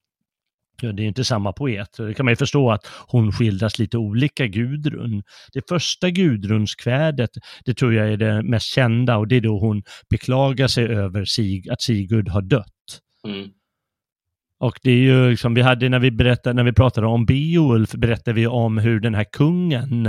Det 0.81 0.87
är 0.87 1.07
inte 1.07 1.23
samma 1.23 1.53
poet. 1.53 1.89
Det 1.97 2.13
kan 2.13 2.25
man 2.25 2.31
ju 2.31 2.35
förstå 2.35 2.71
att 2.71 2.87
hon 3.07 3.31
skildras 3.31 3.79
lite 3.79 3.97
olika, 3.97 4.47
Gudrun. 4.47 5.23
Det 5.53 5.69
första 5.69 6.09
Gudrunskvädet, 6.09 7.29
det 7.65 7.73
tror 7.73 7.93
jag 7.93 8.13
är 8.13 8.17
det 8.17 8.43
mest 8.43 8.73
kända 8.73 9.17
och 9.17 9.27
det 9.27 9.35
är 9.35 9.41
då 9.41 9.59
hon 9.59 9.83
beklagar 10.09 10.67
sig 10.67 10.85
över 10.85 11.25
Sig, 11.25 11.63
att 11.71 11.81
Sigurd 11.81 12.29
har 12.29 12.41
dött. 12.41 12.65
Mm. 13.27 13.49
Och 14.59 14.79
det 14.83 14.91
är 14.91 14.97
ju 14.97 15.37
som 15.37 15.53
vi 15.53 15.61
hade 15.61 15.89
när 15.89 15.99
vi 15.99 16.11
berättade, 16.11 16.53
när 16.53 16.63
vi 16.63 16.73
pratade 16.73 17.07
om 17.07 17.25
Beowulf, 17.25 17.91
berättade 17.91 18.33
vi 18.33 18.47
om 18.47 18.77
hur 18.77 18.99
den 18.99 19.15
här 19.15 19.25
kungen, 19.31 20.05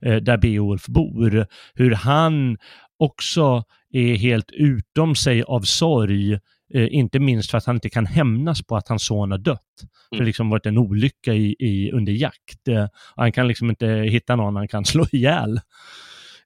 eh, 0.00 0.16
där 0.16 0.36
Beowulf 0.36 0.86
bor, 0.86 1.46
hur 1.74 1.90
han 1.94 2.58
också 2.98 3.64
är 3.90 4.14
helt 4.14 4.50
utom 4.50 5.14
sig 5.14 5.42
av 5.42 5.60
sorg 5.60 6.38
Eh, 6.74 6.94
inte 6.94 7.18
minst 7.18 7.50
för 7.50 7.58
att 7.58 7.66
han 7.66 7.76
inte 7.76 7.90
kan 7.90 8.06
hämnas 8.06 8.62
på 8.62 8.76
att 8.76 8.88
hans 8.88 9.06
son 9.06 9.30
har 9.30 9.38
dött. 9.38 9.60
Mm. 9.80 9.88
Det 10.10 10.16
har 10.18 10.24
liksom 10.24 10.50
varit 10.50 10.66
en 10.66 10.78
olycka 10.78 11.34
i, 11.34 11.56
i, 11.58 11.90
under 11.92 12.12
jakt. 12.12 12.68
Eh, 12.68 12.86
han 13.16 13.32
kan 13.32 13.48
liksom 13.48 13.70
inte 13.70 13.86
hitta 13.86 14.36
någon 14.36 14.56
han 14.56 14.68
kan 14.68 14.84
slå 14.84 15.06
ihjäl. 15.12 15.60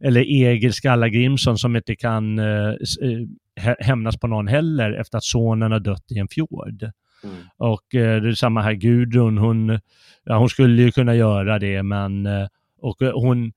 Eller 0.00 0.20
Egil 0.20 0.72
Skallagrimsson 0.72 1.58
som 1.58 1.76
inte 1.76 1.96
kan 1.96 2.38
eh, 2.38 2.68
eh 2.68 3.76
hämnas 3.80 4.16
på 4.16 4.26
någon 4.26 4.48
heller 4.48 4.92
efter 4.92 5.18
att 5.18 5.24
sonen 5.24 5.72
har 5.72 5.80
dött 5.80 6.04
i 6.10 6.18
en 6.18 6.28
fjord. 6.28 6.90
Mm. 7.24 7.36
Och 7.56 7.94
eh, 7.94 8.22
det 8.22 8.28
är 8.28 8.32
samma 8.32 8.62
här 8.62 8.72
Gudrun, 8.72 9.38
hon, 9.38 9.80
ja, 10.24 10.38
hon 10.38 10.48
skulle 10.48 10.82
ju 10.82 10.92
kunna 10.92 11.14
göra 11.14 11.58
det 11.58 11.82
men 11.82 12.26
eh, 12.26 12.46
och 12.80 12.96
hon 13.00 13.52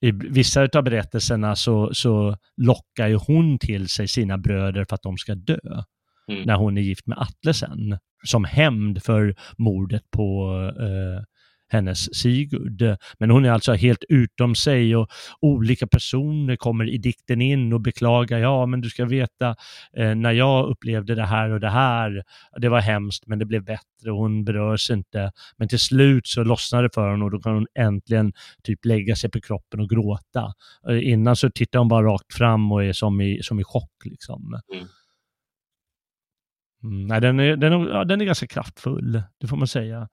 i 0.00 0.12
vissa 0.12 0.68
av 0.74 0.82
berättelserna 0.82 1.56
så, 1.56 1.94
så 1.94 2.36
lockar 2.56 3.08
ju 3.08 3.14
hon 3.14 3.58
till 3.58 3.88
sig 3.88 4.08
sina 4.08 4.38
bröder 4.38 4.84
för 4.84 4.94
att 4.94 5.02
de 5.02 5.16
ska 5.16 5.34
dö. 5.34 5.58
Mm. 6.28 6.42
När 6.42 6.56
hon 6.56 6.78
är 6.78 6.82
gift 6.82 7.06
med 7.06 7.18
Atle 7.18 7.54
sen. 7.54 7.98
Som 8.24 8.44
hämnd 8.44 9.02
för 9.02 9.34
mordet 9.58 10.02
på 10.10 10.54
eh, 10.80 11.24
hennes 11.68 12.14
Sigurd. 12.14 12.96
Men 13.18 13.30
hon 13.30 13.44
är 13.44 13.50
alltså 13.50 13.72
helt 13.72 14.04
utom 14.08 14.54
sig 14.54 14.96
och 14.96 15.08
olika 15.40 15.86
personer 15.86 16.56
kommer 16.56 16.90
i 16.90 16.98
dikten 16.98 17.42
in 17.42 17.72
och 17.72 17.80
beklagar, 17.80 18.38
ja 18.38 18.66
men 18.66 18.80
du 18.80 18.90
ska 18.90 19.04
veta 19.04 19.56
eh, 19.96 20.14
när 20.14 20.32
jag 20.32 20.68
upplevde 20.70 21.14
det 21.14 21.26
här 21.26 21.50
och 21.50 21.60
det 21.60 21.70
här, 21.70 22.22
det 22.56 22.68
var 22.68 22.80
hemskt 22.80 23.26
men 23.26 23.38
det 23.38 23.44
blev 23.44 23.64
bättre 23.64 24.10
och 24.10 24.16
hon 24.16 24.44
berörs 24.44 24.90
inte. 24.90 25.32
Men 25.56 25.68
till 25.68 25.78
slut 25.78 26.26
så 26.26 26.44
lossnar 26.44 26.82
det 26.82 26.90
för 26.94 27.10
henne 27.10 27.24
och 27.24 27.30
då 27.30 27.40
kan 27.40 27.54
hon 27.54 27.66
äntligen 27.78 28.32
typ 28.62 28.84
lägga 28.84 29.16
sig 29.16 29.30
på 29.30 29.40
kroppen 29.40 29.80
och 29.80 29.88
gråta. 29.88 30.52
Eh, 30.88 31.08
innan 31.08 31.36
så 31.36 31.50
tittar 31.50 31.78
hon 31.78 31.88
bara 31.88 32.06
rakt 32.06 32.34
fram 32.34 32.72
och 32.72 32.84
är 32.84 32.92
som 32.92 33.20
i, 33.20 33.40
som 33.42 33.60
i 33.60 33.64
chock 33.64 34.04
liksom. 34.04 34.60
Mm. 34.74 34.86
Mm, 36.82 37.06
nej, 37.06 37.20
den, 37.20 37.40
är, 37.40 37.56
den, 37.56 37.72
är, 37.72 37.88
ja, 37.88 38.04
den 38.04 38.20
är 38.20 38.24
ganska 38.24 38.46
kraftfull, 38.46 39.22
det 39.40 39.46
får 39.46 39.56
man 39.56 39.68
säga. 39.68 40.08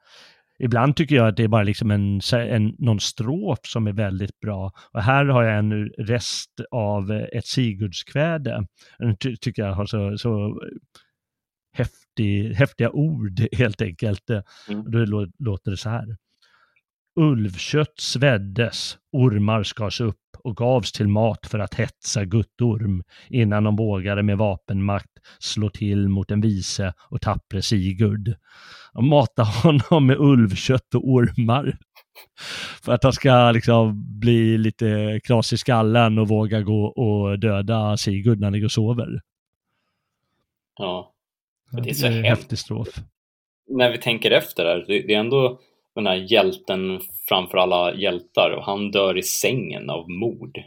Ibland 0.59 0.95
tycker 0.95 1.15
jag 1.15 1.27
att 1.27 1.37
det 1.37 1.43
är 1.43 1.47
bara 1.47 1.63
liksom 1.63 1.91
en, 1.91 2.21
en, 2.33 2.75
någon 2.79 2.99
strof 2.99 3.59
som 3.63 3.87
är 3.87 3.93
väldigt 3.93 4.39
bra. 4.39 4.71
Och 4.91 5.01
här 5.01 5.25
har 5.25 5.43
jag 5.43 5.57
en 5.57 5.89
rest 5.89 6.51
av 6.71 7.11
ett 7.11 7.45
Sigurdskväde. 7.45 8.65
Den 8.99 9.17
ty 9.17 9.37
tycker 9.37 9.61
jag 9.61 9.73
har 9.73 9.85
så, 9.85 10.17
så 10.17 10.61
häftig, 11.73 12.53
häftiga 12.53 12.91
ord 12.91 13.39
helt 13.57 13.81
enkelt. 13.81 14.29
Mm. 14.29 14.91
Då 14.91 15.25
låter 15.39 15.71
det 15.71 15.77
så 15.77 15.89
här. 15.89 16.17
Ulvkött 17.15 17.99
sveddes, 17.99 18.97
ormar 19.11 19.63
skars 19.63 20.01
upp 20.01 20.15
och 20.43 20.55
gavs 20.55 20.91
till 20.91 21.07
mat 21.07 21.47
för 21.47 21.59
att 21.59 21.73
hetsa 21.73 22.25
guttorm 22.25 23.03
innan 23.29 23.63
de 23.63 23.75
vågade 23.75 24.23
med 24.23 24.37
vapenmakt 24.37 25.11
slå 25.39 25.69
till 25.69 26.09
mot 26.09 26.27
den 26.27 26.41
vise 26.41 26.93
och 27.09 27.21
tappre 27.21 27.61
Sigurd. 27.61 28.35
Och 28.93 29.03
mata 29.03 29.43
honom 29.43 30.07
med 30.07 30.17
ulvkött 30.19 30.95
och 30.95 31.09
ormar 31.09 31.77
för 32.83 32.91
att 32.93 33.03
han 33.03 33.13
ska 33.13 33.51
liksom 33.51 34.03
bli 34.19 34.57
lite 34.57 35.19
knas 35.23 35.53
i 35.53 35.57
skallen 35.57 36.19
och 36.19 36.27
våga 36.27 36.61
gå 36.61 36.85
och 36.85 37.39
döda 37.39 37.97
Sigurd 37.97 38.39
när 38.39 38.45
han 38.45 38.53
ligger 38.53 38.65
och 38.65 38.71
sover. 38.71 39.21
Ja, 40.77 41.13
det 41.71 41.89
är 41.89 41.93
så 41.93 42.07
det 42.07 42.13
är 42.13 42.23
häftig 42.23 42.57
strof. 42.57 42.87
När 43.67 43.91
vi 43.91 43.97
tänker 43.97 44.31
efter 44.31 44.65
där, 44.65 44.85
det 44.87 45.13
är 45.13 45.19
ändå 45.19 45.59
den 45.95 46.07
här 46.07 46.15
hjälten 46.15 46.99
framför 47.29 47.57
alla 47.57 47.93
hjältar 47.93 48.51
och 48.57 48.63
han 48.63 48.91
dör 48.91 49.17
i 49.17 49.23
sängen 49.23 49.89
av 49.89 50.09
mord. 50.09 50.57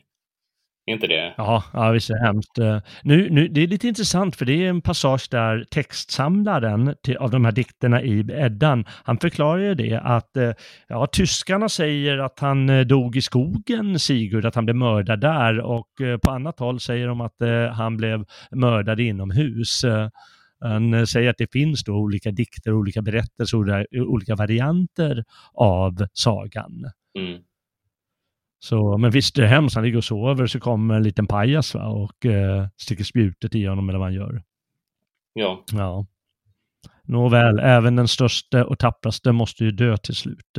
Är 0.89 0.93
inte 0.93 1.07
det? 1.07 1.35
Ja, 1.37 1.65
ja 1.73 1.91
visst 1.91 2.11
är 2.11 2.15
det 2.15 2.27
hemskt. 2.27 2.59
Eh, 2.59 2.79
nu, 3.03 3.31
nu, 3.31 3.49
det 3.49 3.63
är 3.63 3.67
lite 3.67 3.89
intressant 3.89 4.37
för 4.37 4.45
det 4.45 4.65
är 4.65 4.69
en 4.69 4.81
passage 4.81 5.29
där 5.31 5.65
textsamlaren 5.71 6.95
till, 7.03 7.17
av 7.17 7.31
de 7.31 7.45
här 7.45 7.53
dikterna 7.53 8.03
i 8.03 8.27
Eddan, 8.33 8.85
han 9.05 9.19
förklarar 9.19 9.59
ju 9.59 9.75
det 9.75 10.01
att 10.05 10.37
eh, 10.37 10.53
ja, 10.89 11.07
tyskarna 11.07 11.69
säger 11.69 12.19
att 12.19 12.41
han 12.41 12.69
eh, 12.69 12.81
dog 12.81 13.17
i 13.17 13.23
skogen, 13.23 13.99
Sigurd, 13.99 14.45
att 14.45 14.55
han 14.55 14.65
blev 14.65 14.77
mördad 14.77 15.21
där 15.21 15.61
och 15.61 15.89
på 16.23 16.31
annat 16.31 16.59
håll 16.59 16.81
säger 16.81 17.07
de 17.07 17.21
att 17.21 17.37
han 17.73 17.97
blev 17.97 18.25
mördad 18.51 19.01
inomhus. 19.01 19.85
Han 20.61 20.95
eh, 20.95 21.05
säger 21.05 21.31
att 21.31 21.39
det 21.39 21.53
finns 21.53 21.85
då 21.85 21.93
olika 21.93 22.31
dikter, 22.31 22.73
olika 22.73 23.03
berättelser, 23.03 23.87
olika 24.01 24.35
varianter 24.35 25.25
av 25.55 26.07
sagan. 26.13 26.91
Mm. 27.19 27.43
Så, 28.61 28.99
men 28.99 29.11
visst 29.11 29.39
är 29.39 29.43
det 29.43 29.49
hemskt, 29.49 29.75
han 29.75 29.85
ligger 29.85 29.99
och 29.99 30.05
sover 30.05 30.47
så 30.47 30.61
kommer 30.61 30.95
en 30.95 31.03
liten 31.03 31.27
pajas 31.27 31.75
va, 31.75 31.87
och 31.87 32.27
eh, 32.27 32.67
sticker 32.77 33.05
spjutet 33.05 33.55
i 33.55 33.65
honom 33.65 33.89
eller 33.89 33.99
vad 33.99 34.07
han 34.07 34.15
gör. 34.15 34.43
Ja. 35.33 35.65
ja. 35.73 36.07
Nåväl, 37.05 37.59
även 37.59 37.97
den 37.97 38.09
största 38.09 38.65
och 38.65 38.79
tappraste 38.79 39.33
måste 39.33 39.65
ju 39.65 39.71
dö 39.71 39.97
till 39.97 40.15
slut. 40.15 40.59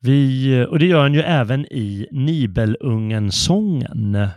Vi, 0.00 0.66
och 0.68 0.78
det 0.78 0.86
gör 0.86 1.02
han 1.02 1.14
ju 1.14 1.20
även 1.20 1.66
i 1.66 2.08
Nibelungen-sången. 2.10 4.28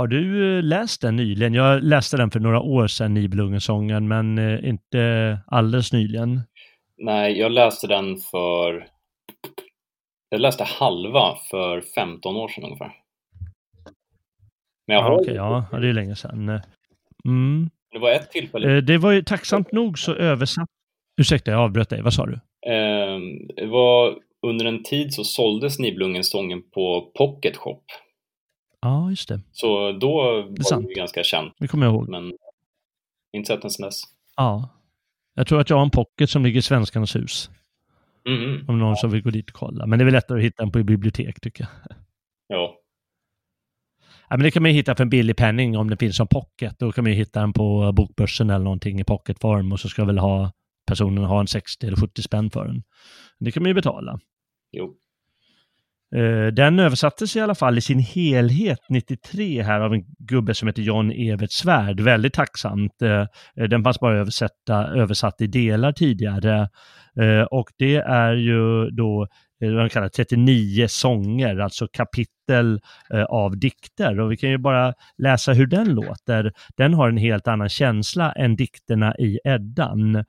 Har 0.00 0.06
du 0.06 0.56
eh, 0.58 0.62
läst 0.62 1.00
den 1.00 1.16
nyligen? 1.16 1.54
Jag 1.54 1.82
läste 1.82 2.16
den 2.16 2.30
för 2.30 2.40
några 2.40 2.60
år 2.60 2.86
sedan, 2.86 3.14
Nibelungensången, 3.14 4.08
men 4.08 4.38
eh, 4.38 4.68
inte 4.68 5.38
alldeles 5.46 5.92
nyligen. 5.92 6.40
Nej, 6.98 7.38
jag 7.38 7.52
läste 7.52 7.86
den 7.86 8.16
för... 8.16 8.86
Jag 10.28 10.40
läste 10.40 10.64
halva 10.64 11.36
för 11.50 11.80
15 11.80 12.36
år 12.36 12.48
sedan 12.48 12.64
ungefär. 12.64 12.92
Men 14.86 14.96
jag 14.96 15.02
har... 15.02 15.20
Okej, 15.20 15.34
ja, 15.34 15.66
det 15.72 15.88
är 15.88 15.92
länge 15.92 16.16
sedan. 16.16 16.60
Mm. 17.24 17.70
Det 17.92 17.98
var 17.98 18.10
ett 18.10 18.30
tillfälle. 18.30 18.76
Eh, 18.76 18.82
det 18.82 18.98
var 18.98 19.12
ju 19.12 19.22
tacksamt 19.22 19.72
nog 19.72 19.98
så 19.98 20.14
översatt. 20.14 20.68
Ursäkta, 21.20 21.50
jag 21.50 21.60
avbröt 21.60 21.90
dig. 21.90 22.02
Vad 22.02 22.14
sa 22.14 22.26
du? 22.26 22.40
Ehm, 22.72 23.46
det 23.56 23.66
var 23.66 24.18
under 24.46 24.64
en 24.64 24.82
tid 24.82 25.14
så 25.14 25.24
såldes 25.24 25.78
Nibelungensången 25.78 26.62
på 26.74 27.12
Pocket 27.14 27.56
Shop. 27.56 27.82
Ja, 28.80 29.10
just 29.10 29.28
det. 29.28 29.40
Så 29.52 29.92
då 29.92 30.16
var 30.16 30.82
det 30.88 30.94
ganska 30.94 31.22
känt. 31.22 31.54
Det 31.58 31.68
kommer 31.68 31.86
jag 31.86 31.94
ihåg. 31.94 32.08
Men 32.08 32.32
inte 33.32 33.46
sett 33.46 33.62
den 33.62 33.70
sedan 33.70 33.86
dess. 33.86 34.02
Ja. 34.36 34.68
Jag 35.34 35.46
tror 35.46 35.60
att 35.60 35.70
jag 35.70 35.76
har 35.76 35.84
en 35.84 35.90
pocket 35.90 36.30
som 36.30 36.44
ligger 36.44 36.58
i 36.58 36.62
Svenskarnas 36.62 37.16
hus. 37.16 37.50
Mm. 38.28 38.68
Om 38.68 38.78
någon 38.78 38.96
som 38.96 39.10
vill 39.10 39.22
gå 39.22 39.30
dit 39.30 39.50
och 39.50 39.56
kolla. 39.56 39.86
Men 39.86 39.98
det 39.98 40.02
är 40.02 40.04
väl 40.04 40.14
lättare 40.14 40.38
att 40.38 40.44
hitta 40.44 40.62
den 40.62 40.72
på 40.72 40.82
bibliotek 40.82 41.40
tycker 41.40 41.64
jag. 41.64 41.96
Ja. 42.46 42.76
Ja, 44.28 44.36
men 44.36 44.44
det 44.44 44.50
kan 44.50 44.62
man 44.62 44.70
ju 44.70 44.76
hitta 44.76 44.94
för 44.94 45.02
en 45.02 45.10
billig 45.10 45.36
penning 45.36 45.76
om 45.76 45.90
det 45.90 45.96
finns 45.96 46.16
som 46.16 46.26
pocket. 46.26 46.78
Då 46.78 46.92
kan 46.92 47.04
man 47.04 47.12
ju 47.12 47.18
hitta 47.18 47.40
den 47.40 47.52
på 47.52 47.92
bokbörsen 47.92 48.50
eller 48.50 48.64
någonting 48.64 49.00
i 49.00 49.04
pocketform 49.04 49.72
och 49.72 49.80
så 49.80 49.88
ska 49.88 50.04
väl 50.04 50.18
ha 50.18 50.52
personen 50.86 51.24
ha 51.24 51.40
en 51.40 51.46
60 51.46 51.86
eller 51.86 51.96
70 51.96 52.22
spänn 52.22 52.50
för 52.50 52.64
den. 52.64 52.82
Det 53.38 53.52
kan 53.52 53.62
man 53.62 53.70
ju 53.70 53.74
betala. 53.74 54.20
Jo. 54.72 54.94
Eh, 56.16 56.46
den 56.46 56.78
översattes 56.78 57.36
i 57.36 57.40
alla 57.40 57.54
fall 57.54 57.78
i 57.78 57.80
sin 57.80 57.98
helhet 57.98 58.80
93 58.88 59.62
här 59.62 59.80
av 59.80 59.94
en 59.94 60.04
gubbe 60.18 60.54
som 60.54 60.68
heter 60.68 60.82
John 60.82 61.10
Evert 61.10 61.50
Svärd. 61.50 62.00
Väldigt 62.00 62.34
tacksamt. 62.34 63.02
Eh, 63.02 63.26
eh, 63.56 63.64
den 63.68 63.84
fanns 63.84 64.00
bara 64.00 64.18
översätta, 64.18 64.86
översatt 64.86 65.40
i 65.40 65.46
delar 65.46 65.92
tidigare. 65.92 66.68
Och 67.50 67.68
det 67.78 67.96
är 67.96 68.32
ju 68.32 68.90
då 68.90 69.26
vad 69.60 69.72
man 69.72 69.88
kallar 69.88 70.08
39 70.08 70.86
sånger, 70.88 71.58
alltså 71.58 71.88
kapitel 71.92 72.80
av 73.28 73.58
dikter. 73.58 74.20
Och 74.20 74.32
vi 74.32 74.36
kan 74.36 74.50
ju 74.50 74.58
bara 74.58 74.94
läsa 75.18 75.52
hur 75.52 75.66
den 75.66 75.94
låter. 75.94 76.52
Den 76.76 76.94
har 76.94 77.08
en 77.08 77.16
helt 77.16 77.48
annan 77.48 77.68
känsla 77.68 78.32
än 78.32 78.56
dikterna 78.56 79.16
i 79.16 79.38
Eddan 79.44 80.24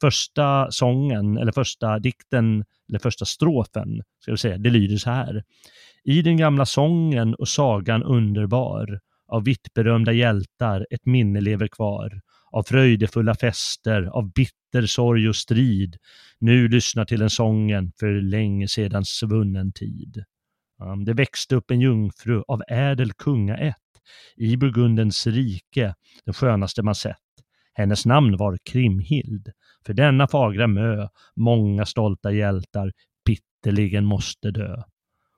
första 0.00 0.70
sången, 0.70 1.38
eller 1.38 1.52
första 1.52 1.98
dikten, 1.98 2.64
eller 2.88 2.98
första 2.98 3.24
strofen, 3.24 4.02
ska 4.20 4.30
vi 4.30 4.38
säga, 4.38 4.58
det 4.58 4.70
lyder 4.70 4.96
så 4.96 5.10
här. 5.10 5.44
I 6.04 6.22
den 6.22 6.36
gamla 6.36 6.66
sången 6.66 7.34
och 7.34 7.48
sagan 7.48 8.02
underbar, 8.02 9.00
av 9.28 9.44
vittberömda 9.44 10.12
hjältar 10.12 10.86
ett 10.90 11.06
minne 11.06 11.40
lever 11.40 11.68
kvar, 11.68 12.20
av 12.52 12.62
fröjdefulla 12.62 13.34
fester, 13.34 14.02
av 14.02 14.32
bitter 14.32 14.86
sorg 14.86 15.28
och 15.28 15.36
strid. 15.36 15.96
Nu 16.38 16.68
lyssna 16.68 17.04
till 17.04 17.20
den 17.20 17.30
sången 17.30 17.92
för 18.00 18.20
länge 18.20 18.68
sedan 18.68 19.04
svunnen 19.04 19.72
tid. 19.72 20.24
Mm, 20.82 21.04
det 21.04 21.12
växte 21.12 21.56
upp 21.56 21.70
en 21.70 21.80
jungfru 21.80 22.42
av 22.48 22.62
ädel 22.68 23.12
kungaätt 23.12 23.76
i 24.36 24.56
Burgundens 24.56 25.26
rike, 25.26 25.94
den 26.24 26.34
skönaste 26.34 26.82
man 26.82 26.94
sett. 26.94 27.16
Hennes 27.74 28.06
namn 28.06 28.36
var 28.36 28.58
Krimhild. 28.70 29.52
För 29.86 29.94
denna 29.94 30.28
fagra 30.28 30.66
mö 30.66 31.08
många 31.36 31.86
stolta 31.86 32.32
hjältar 32.32 32.92
bitterligen 33.26 34.04
måste 34.04 34.50
dö. 34.50 34.82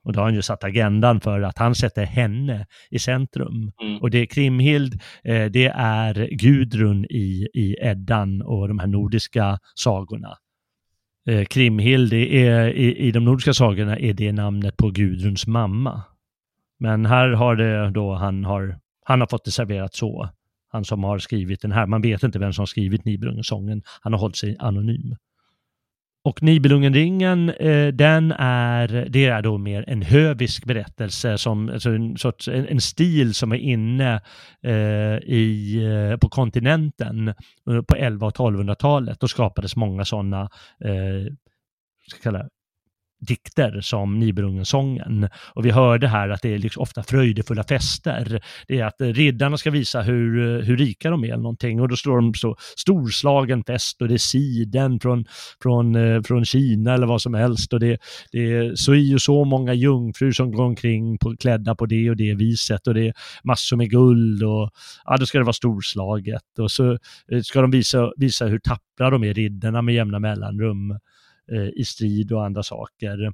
Och 0.03 0.13
då 0.13 0.19
har 0.19 0.25
han 0.25 0.35
ju 0.35 0.41
satt 0.41 0.63
agendan 0.63 1.21
för 1.21 1.41
att 1.41 1.57
han 1.57 1.75
sätter 1.75 2.05
henne 2.05 2.65
i 2.89 2.99
centrum. 2.99 3.71
Mm. 3.81 4.01
Och 4.01 4.09
det 4.11 4.17
är 4.17 4.25
Krimhild, 4.25 5.01
eh, 5.23 5.45
det 5.45 5.67
är 5.75 6.29
Gudrun 6.31 7.05
i, 7.05 7.47
i 7.53 7.75
Eddan 7.81 8.41
och 8.41 8.67
de 8.67 8.79
här 8.79 8.87
nordiska 8.87 9.59
sagorna. 9.75 10.37
Eh, 11.29 11.45
Krimhild 11.45 12.13
är, 12.13 12.67
i, 12.67 12.97
i 12.97 13.11
de 13.11 13.25
nordiska 13.25 13.53
sagorna 13.53 13.97
är 13.99 14.13
det 14.13 14.31
namnet 14.31 14.77
på 14.77 14.89
Gudruns 14.89 15.47
mamma. 15.47 16.03
Men 16.79 17.05
här 17.05 17.29
har 17.29 17.55
det 17.55 17.91
då 17.91 18.13
han 18.13 18.45
har, 18.45 18.79
han 19.05 19.19
har 19.19 19.27
fått 19.27 19.45
det 19.45 19.51
serverat 19.51 19.93
så 19.93 20.29
han 20.69 20.85
som 20.85 21.03
har 21.03 21.19
skrivit 21.19 21.61
den 21.61 21.71
här. 21.71 21.85
Man 21.85 22.01
vet 22.01 22.23
inte 22.23 22.39
vem 22.39 22.53
som 22.53 22.61
har 22.61 22.67
skrivit 22.67 23.05
Nibelungensången. 23.05 23.81
Han 24.01 24.13
har 24.13 24.19
hållit 24.19 24.37
sig 24.37 24.55
anonym. 24.59 25.15
Och 26.23 26.43
Nibelungenringen, 26.43 27.49
eh, 27.49 27.87
den 27.87 28.31
är, 28.31 29.07
det 29.09 29.25
är 29.25 29.41
då 29.41 29.57
mer 29.57 29.85
en 29.87 30.01
hövisk 30.01 30.65
berättelse, 30.65 31.37
som, 31.37 31.69
alltså 31.69 31.89
en, 31.89 32.17
sorts, 32.17 32.47
en, 32.47 32.67
en 32.67 32.81
stil 32.81 33.33
som 33.33 33.51
är 33.51 33.57
inne 33.57 34.21
eh, 34.61 35.17
i, 35.23 35.79
eh, 35.85 36.17
på 36.17 36.29
kontinenten 36.29 37.27
eh, 37.27 37.81
på 37.87 37.95
11 37.95 38.27
och 38.27 38.35
1200-talet. 38.35 39.19
Då 39.19 39.27
skapades 39.27 39.75
många 39.75 40.05
sådana 40.05 40.41
eh, 40.85 41.33
ska 42.07 42.19
kalla 42.23 42.49
dikter 43.19 43.81
som 43.81 44.19
Nibelungensången. 44.19 45.29
Och 45.53 45.65
vi 45.65 45.71
hörde 45.71 46.07
här 46.07 46.29
att 46.29 46.41
det 46.41 46.53
är 46.53 46.57
liksom 46.57 46.81
ofta 46.81 47.03
fröjdefulla 47.03 47.63
fester. 47.63 48.41
Det 48.67 48.79
är 48.79 48.85
att 48.85 48.95
riddarna 48.99 49.57
ska 49.57 49.71
visa 49.71 50.01
hur, 50.01 50.61
hur 50.61 50.77
rika 50.77 51.09
de 51.09 51.23
är 51.23 51.27
eller 51.27 51.37
någonting 51.37 51.81
och 51.81 51.89
då 51.89 51.95
står 51.95 52.15
de 52.15 52.33
så 52.33 52.55
storslagen 52.77 53.63
fest 53.63 54.01
och 54.01 54.07
det 54.07 54.13
är 54.13 54.17
siden 54.17 54.99
från, 54.99 55.25
från, 55.63 55.95
eh, 55.95 56.21
från 56.21 56.45
Kina 56.45 56.93
eller 56.93 57.07
vad 57.07 57.21
som 57.21 57.33
helst 57.33 57.73
och 57.73 57.79
det, 57.79 57.97
det 58.31 58.53
är 58.53 58.75
så 58.75 58.95
i 58.95 59.15
och 59.15 59.21
så 59.21 59.45
många 59.45 59.73
jungfrur 59.73 60.31
som 60.31 60.51
går 60.51 60.63
omkring 60.63 61.17
på, 61.17 61.35
klädda 61.37 61.75
på 61.75 61.85
det 61.85 62.09
och 62.09 62.17
det 62.17 62.35
viset 62.35 62.87
och 62.87 62.93
det 62.93 63.07
är 63.07 63.13
massor 63.43 63.77
med 63.77 63.89
guld 63.89 64.43
och 64.43 64.69
ja, 65.05 65.17
då 65.17 65.25
ska 65.25 65.37
det 65.37 65.43
vara 65.43 65.53
storslaget 65.53 66.59
och 66.59 66.71
så 66.71 66.91
eh, 67.31 67.41
ska 67.43 67.61
de 67.61 67.71
visa, 67.71 68.11
visa 68.17 68.45
hur 68.45 68.59
tappra 68.59 69.09
de 69.09 69.23
är, 69.23 69.33
riddarna 69.33 69.81
med 69.81 69.95
jämna 69.95 70.19
mellanrum. 70.19 70.99
Eh, 71.51 71.69
i 71.75 71.85
strid 71.85 72.31
och 72.31 72.45
andra 72.45 72.63
saker. 72.63 73.33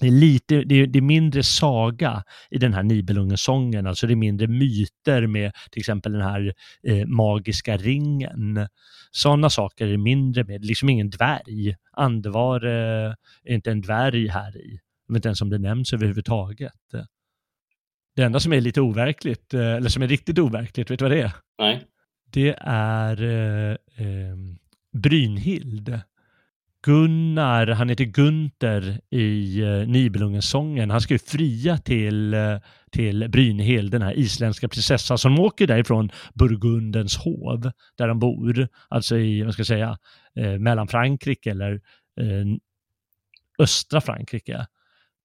det 0.00 0.06
är, 0.06 0.10
lite, 0.10 0.64
det 0.64 0.74
är, 0.74 0.86
det 0.86 0.98
är 0.98 1.02
mindre 1.02 1.42
saga 1.42 2.24
i 2.50 2.58
den 2.58 2.74
här 2.74 2.82
Nibelungensången, 2.82 3.86
alltså 3.86 4.06
det 4.06 4.12
är 4.12 4.16
mindre 4.16 4.46
myter 4.46 5.26
med 5.26 5.52
till 5.70 5.80
exempel 5.80 6.12
den 6.12 6.22
här 6.22 6.54
eh, 6.82 7.06
magiska 7.06 7.76
ringen. 7.76 8.68
Sådana 9.10 9.50
saker 9.50 9.86
är 9.86 9.96
mindre 9.96 10.44
med, 10.44 10.64
liksom 10.64 10.88
ingen 10.88 11.10
dvärg. 11.10 11.76
Andevar 11.92 12.64
eh, 12.64 13.14
är 13.44 13.54
inte 13.54 13.70
en 13.70 13.80
dvärg 13.80 14.28
här 14.28 14.56
i. 14.56 14.80
Jag 15.08 15.14
vet 15.14 15.18
inte 15.18 15.28
ens 15.28 15.42
om 15.42 15.50
det 15.50 15.58
nämns 15.58 15.92
överhuvudtaget. 15.92 16.72
Det 18.16 18.22
enda 18.22 18.40
som 18.40 18.52
är 18.52 18.60
lite 18.60 18.80
overkligt, 18.80 19.54
eh, 19.54 19.74
eller 19.74 19.88
som 19.88 20.02
är 20.02 20.08
riktigt 20.08 20.38
overkligt, 20.38 20.90
vet 20.90 20.98
du 20.98 21.04
vad 21.04 21.12
det 21.12 21.20
är? 21.20 21.32
Nej. 21.58 21.84
Det 22.32 22.54
är 22.60 23.22
eh, 23.22 23.72
eh, 23.72 24.36
Brynhild. 24.92 26.00
Gunnar, 26.86 27.66
han 27.66 27.88
heter 27.88 28.04
Gunter 28.04 29.00
i 29.10 29.60
eh, 29.62 29.88
Nibelungensången. 29.88 30.90
Han 30.90 31.00
ska 31.00 31.14
ju 31.14 31.18
fria 31.18 31.78
till, 31.78 32.34
eh, 32.34 32.58
till 32.92 33.28
Brynhild, 33.28 33.92
den 33.92 34.02
här 34.02 34.18
isländska 34.18 34.68
prinsessan 34.68 35.18
som 35.18 35.40
åker 35.40 35.66
därifrån 35.66 36.10
Burgundens 36.34 37.16
hov, 37.16 37.70
där 37.98 38.08
de 38.08 38.18
bor. 38.18 38.68
Alltså 38.88 39.16
i, 39.18 39.42
vad 39.42 39.52
ska 39.52 39.60
jag 39.60 39.66
säga, 39.66 39.98
eh, 40.36 40.58
mellan 40.58 40.88
Frankrike 40.88 41.50
eller 41.50 41.72
eh, 42.20 42.46
östra 43.58 44.00
Frankrike. 44.00 44.66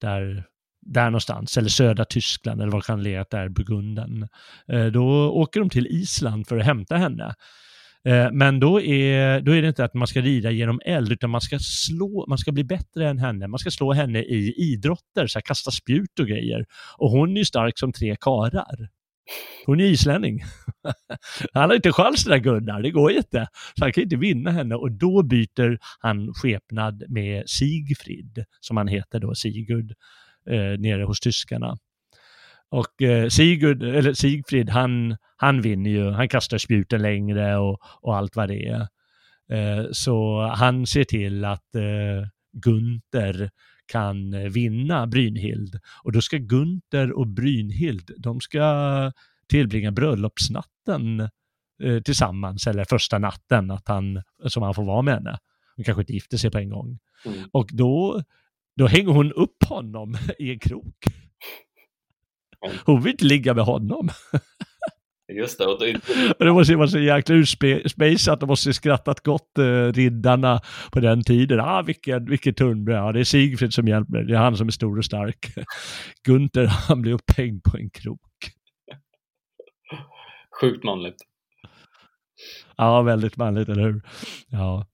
Där, 0.01 0.43
där 0.81 1.05
någonstans, 1.05 1.57
eller 1.57 1.69
södra 1.69 2.05
Tyskland 2.05 2.61
eller 2.61 2.71
vad 2.71 2.83
kan 2.83 3.03
legat 3.03 3.29
där, 3.29 3.49
Burgunden. 3.49 4.27
Eh, 4.67 4.85
då 4.85 5.31
åker 5.31 5.59
de 5.59 5.69
till 5.69 5.87
Island 5.87 6.47
för 6.47 6.57
att 6.57 6.65
hämta 6.65 6.95
henne. 6.97 7.35
Eh, 8.05 8.31
men 8.31 8.59
då 8.59 8.81
är, 8.81 9.41
då 9.41 9.51
är 9.51 9.61
det 9.61 9.67
inte 9.67 9.85
att 9.85 9.93
man 9.93 10.07
ska 10.07 10.21
rida 10.21 10.51
genom 10.51 10.81
eld, 10.85 11.11
utan 11.11 11.29
man 11.29 11.41
ska 11.41 11.59
slå, 11.59 12.25
man 12.27 12.37
ska 12.37 12.51
bli 12.51 12.63
bättre 12.63 13.09
än 13.09 13.17
henne. 13.17 13.47
Man 13.47 13.59
ska 13.59 13.71
slå 13.71 13.93
henne 13.93 14.19
i 14.19 14.53
idrotter, 14.57 15.27
så 15.27 15.39
här, 15.39 15.41
kasta 15.41 15.71
spjut 15.71 16.19
och 16.19 16.27
grejer. 16.27 16.65
Och 16.97 17.09
hon 17.09 17.31
är 17.31 17.37
ju 17.37 17.45
stark 17.45 17.79
som 17.79 17.93
tre 17.93 18.15
karar. 18.19 18.89
Hon 19.65 19.79
är 19.79 19.85
islänning. 19.85 20.41
Han 21.53 21.69
har 21.69 21.75
inte 21.75 21.91
chans 21.91 22.23
den 22.23 22.31
där 22.31 22.39
Gunnar, 22.39 22.81
det 22.81 22.91
går 22.91 23.11
inte. 23.11 23.47
Så 23.77 23.83
han 23.83 23.93
kan 23.93 24.03
inte 24.03 24.15
vinna 24.15 24.51
henne 24.51 24.75
och 24.75 24.91
då 24.91 25.23
byter 25.23 25.77
han 25.99 26.33
skepnad 26.33 27.03
med 27.09 27.49
Sigfrid, 27.49 28.45
som 28.59 28.77
han 28.77 28.87
heter 28.87 29.19
då, 29.19 29.35
Sigurd, 29.35 29.93
eh, 30.49 30.79
nere 30.79 31.03
hos 31.03 31.19
tyskarna. 31.19 31.77
Och 32.71 33.01
eh, 33.01 33.27
Sigurd, 33.27 33.83
eller 33.83 34.13
Sigfrid, 34.13 34.69
han, 34.69 35.17
han 35.37 35.61
vinner 35.61 35.89
ju. 35.89 36.11
Han 36.11 36.29
kastar 36.29 36.57
spjuten 36.57 37.01
längre 37.01 37.57
och, 37.57 37.79
och 38.01 38.17
allt 38.17 38.35
vad 38.35 38.49
det 38.49 38.67
är. 38.67 38.87
Eh, 39.51 39.85
så 39.91 40.41
han 40.55 40.87
ser 40.87 41.03
till 41.03 41.45
att 41.45 41.75
eh, 41.75 42.27
Gunther 42.53 43.49
kan 43.91 44.49
vinna 44.49 45.07
Brynhild. 45.07 45.79
Och 46.03 46.11
då 46.11 46.21
ska 46.21 46.37
Gunther 46.37 47.11
och 47.11 47.27
Brynhild, 47.27 48.11
de 48.17 48.41
ska 48.41 49.11
tillbringa 49.49 49.91
bröllopsnatten 49.91 51.19
eh, 51.83 52.01
tillsammans, 52.05 52.67
eller 52.67 52.85
första 52.85 53.17
natten 53.17 53.71
att 53.71 53.87
han, 53.87 54.21
som 54.47 54.63
han 54.63 54.73
får 54.73 54.83
vara 54.83 55.01
med 55.01 55.13
henne. 55.13 55.37
De 55.77 55.83
kanske 55.83 56.01
inte 56.01 56.13
gifter 56.13 56.37
sig 56.37 56.51
på 56.51 56.57
en 56.57 56.69
gång. 56.69 56.99
Mm. 57.25 57.39
Och 57.51 57.69
då, 57.71 58.23
då 58.77 58.87
hänger 58.87 59.11
hon 59.11 59.31
upp 59.31 59.63
honom 59.63 60.15
i 60.39 60.51
en 60.51 60.59
krok. 60.59 60.95
Hon 62.85 63.01
vill 63.01 63.11
inte 63.11 63.25
ligga 63.25 63.53
med 63.53 63.63
honom. 63.63 64.09
Just 65.33 65.57
det. 65.59 65.65
Och 65.65 65.79
det, 65.79 66.01
det 66.39 66.53
måste 66.53 66.73
ju 66.73 66.77
vara 66.77 66.87
så 66.87 66.99
jäkla 66.99 67.35
utspejsat. 67.35 68.39
De 68.39 68.45
måste 68.45 68.69
ju 68.69 68.73
skrattat 68.73 69.23
gott, 69.23 69.57
eh, 69.57 69.93
riddarna 69.93 70.61
på 70.91 70.99
den 70.99 71.23
tiden. 71.23 71.59
Ah, 71.59 71.81
vilken, 71.81 72.25
vilken 72.25 72.53
tunnbröd. 72.53 72.97
Ja, 72.97 73.11
det 73.11 73.19
är 73.19 73.23
Sigfrid 73.23 73.73
som 73.73 73.87
hjälper. 73.87 74.23
Det 74.23 74.33
är 74.33 74.37
han 74.37 74.57
som 74.57 74.67
är 74.67 74.71
stor 74.71 74.97
och 74.97 75.05
stark. 75.05 75.53
Gunther, 76.27 76.65
han 76.65 77.01
blir 77.01 77.13
upphängd 77.13 77.63
på 77.63 77.77
en 77.77 77.89
krok. 77.89 78.19
sjukt 80.61 80.83
manligt. 80.83 81.17
Ja, 82.77 83.01
väldigt 83.01 83.37
manligt, 83.37 83.69
eller 83.69 83.83
hur? 83.83 84.01
Ja. 84.47 84.85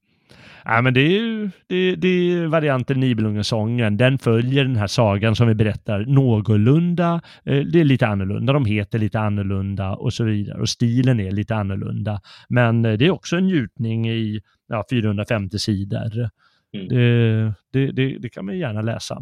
Ja, 0.70 0.82
men 0.82 0.93
det 0.93 1.01
är 1.01 1.09
ju 1.09 1.49
det, 1.68 1.95
det 1.95 2.07
är 2.07 2.47
varianten 2.47 2.99
Nibelungesången. 2.99 3.97
Den 3.97 4.18
följer 4.18 4.63
den 4.63 4.76
här 4.76 4.88
sagan 4.88 5.36
som 5.36 5.47
vi 5.47 5.55
berättar 5.55 5.99
någorlunda. 5.99 7.22
Eh, 7.45 7.59
Det 7.63 7.80
är 7.80 7.84
lite 7.84 8.07
annorlunda, 8.07 8.53
de 8.53 8.65
heter 8.65 8.99
lite 8.99 9.20
annorlunda 9.20 9.95
och 9.95 10.13
så 10.13 10.24
vidare. 10.24 10.61
Och 10.61 10.70
stilen 10.70 11.20
är 11.20 11.32
lite 11.32 11.55
annorlunda. 11.55 12.22
Men 12.49 12.86
eh, 12.86 12.93
det 12.93 13.05
är 13.05 13.11
också 13.11 13.38
en 13.38 13.47
njutning 13.47 14.09
i 14.09 14.41
ja, 14.68 14.86
450 14.89 15.59
sidor. 15.59 16.30
Mm. 16.74 16.88
Det, 16.88 17.53
det, 17.72 17.91
det, 17.91 18.18
det 18.18 18.30
kan 18.30 18.45
man 18.45 18.57
gärna 18.57 18.82
läsa. 18.82 19.22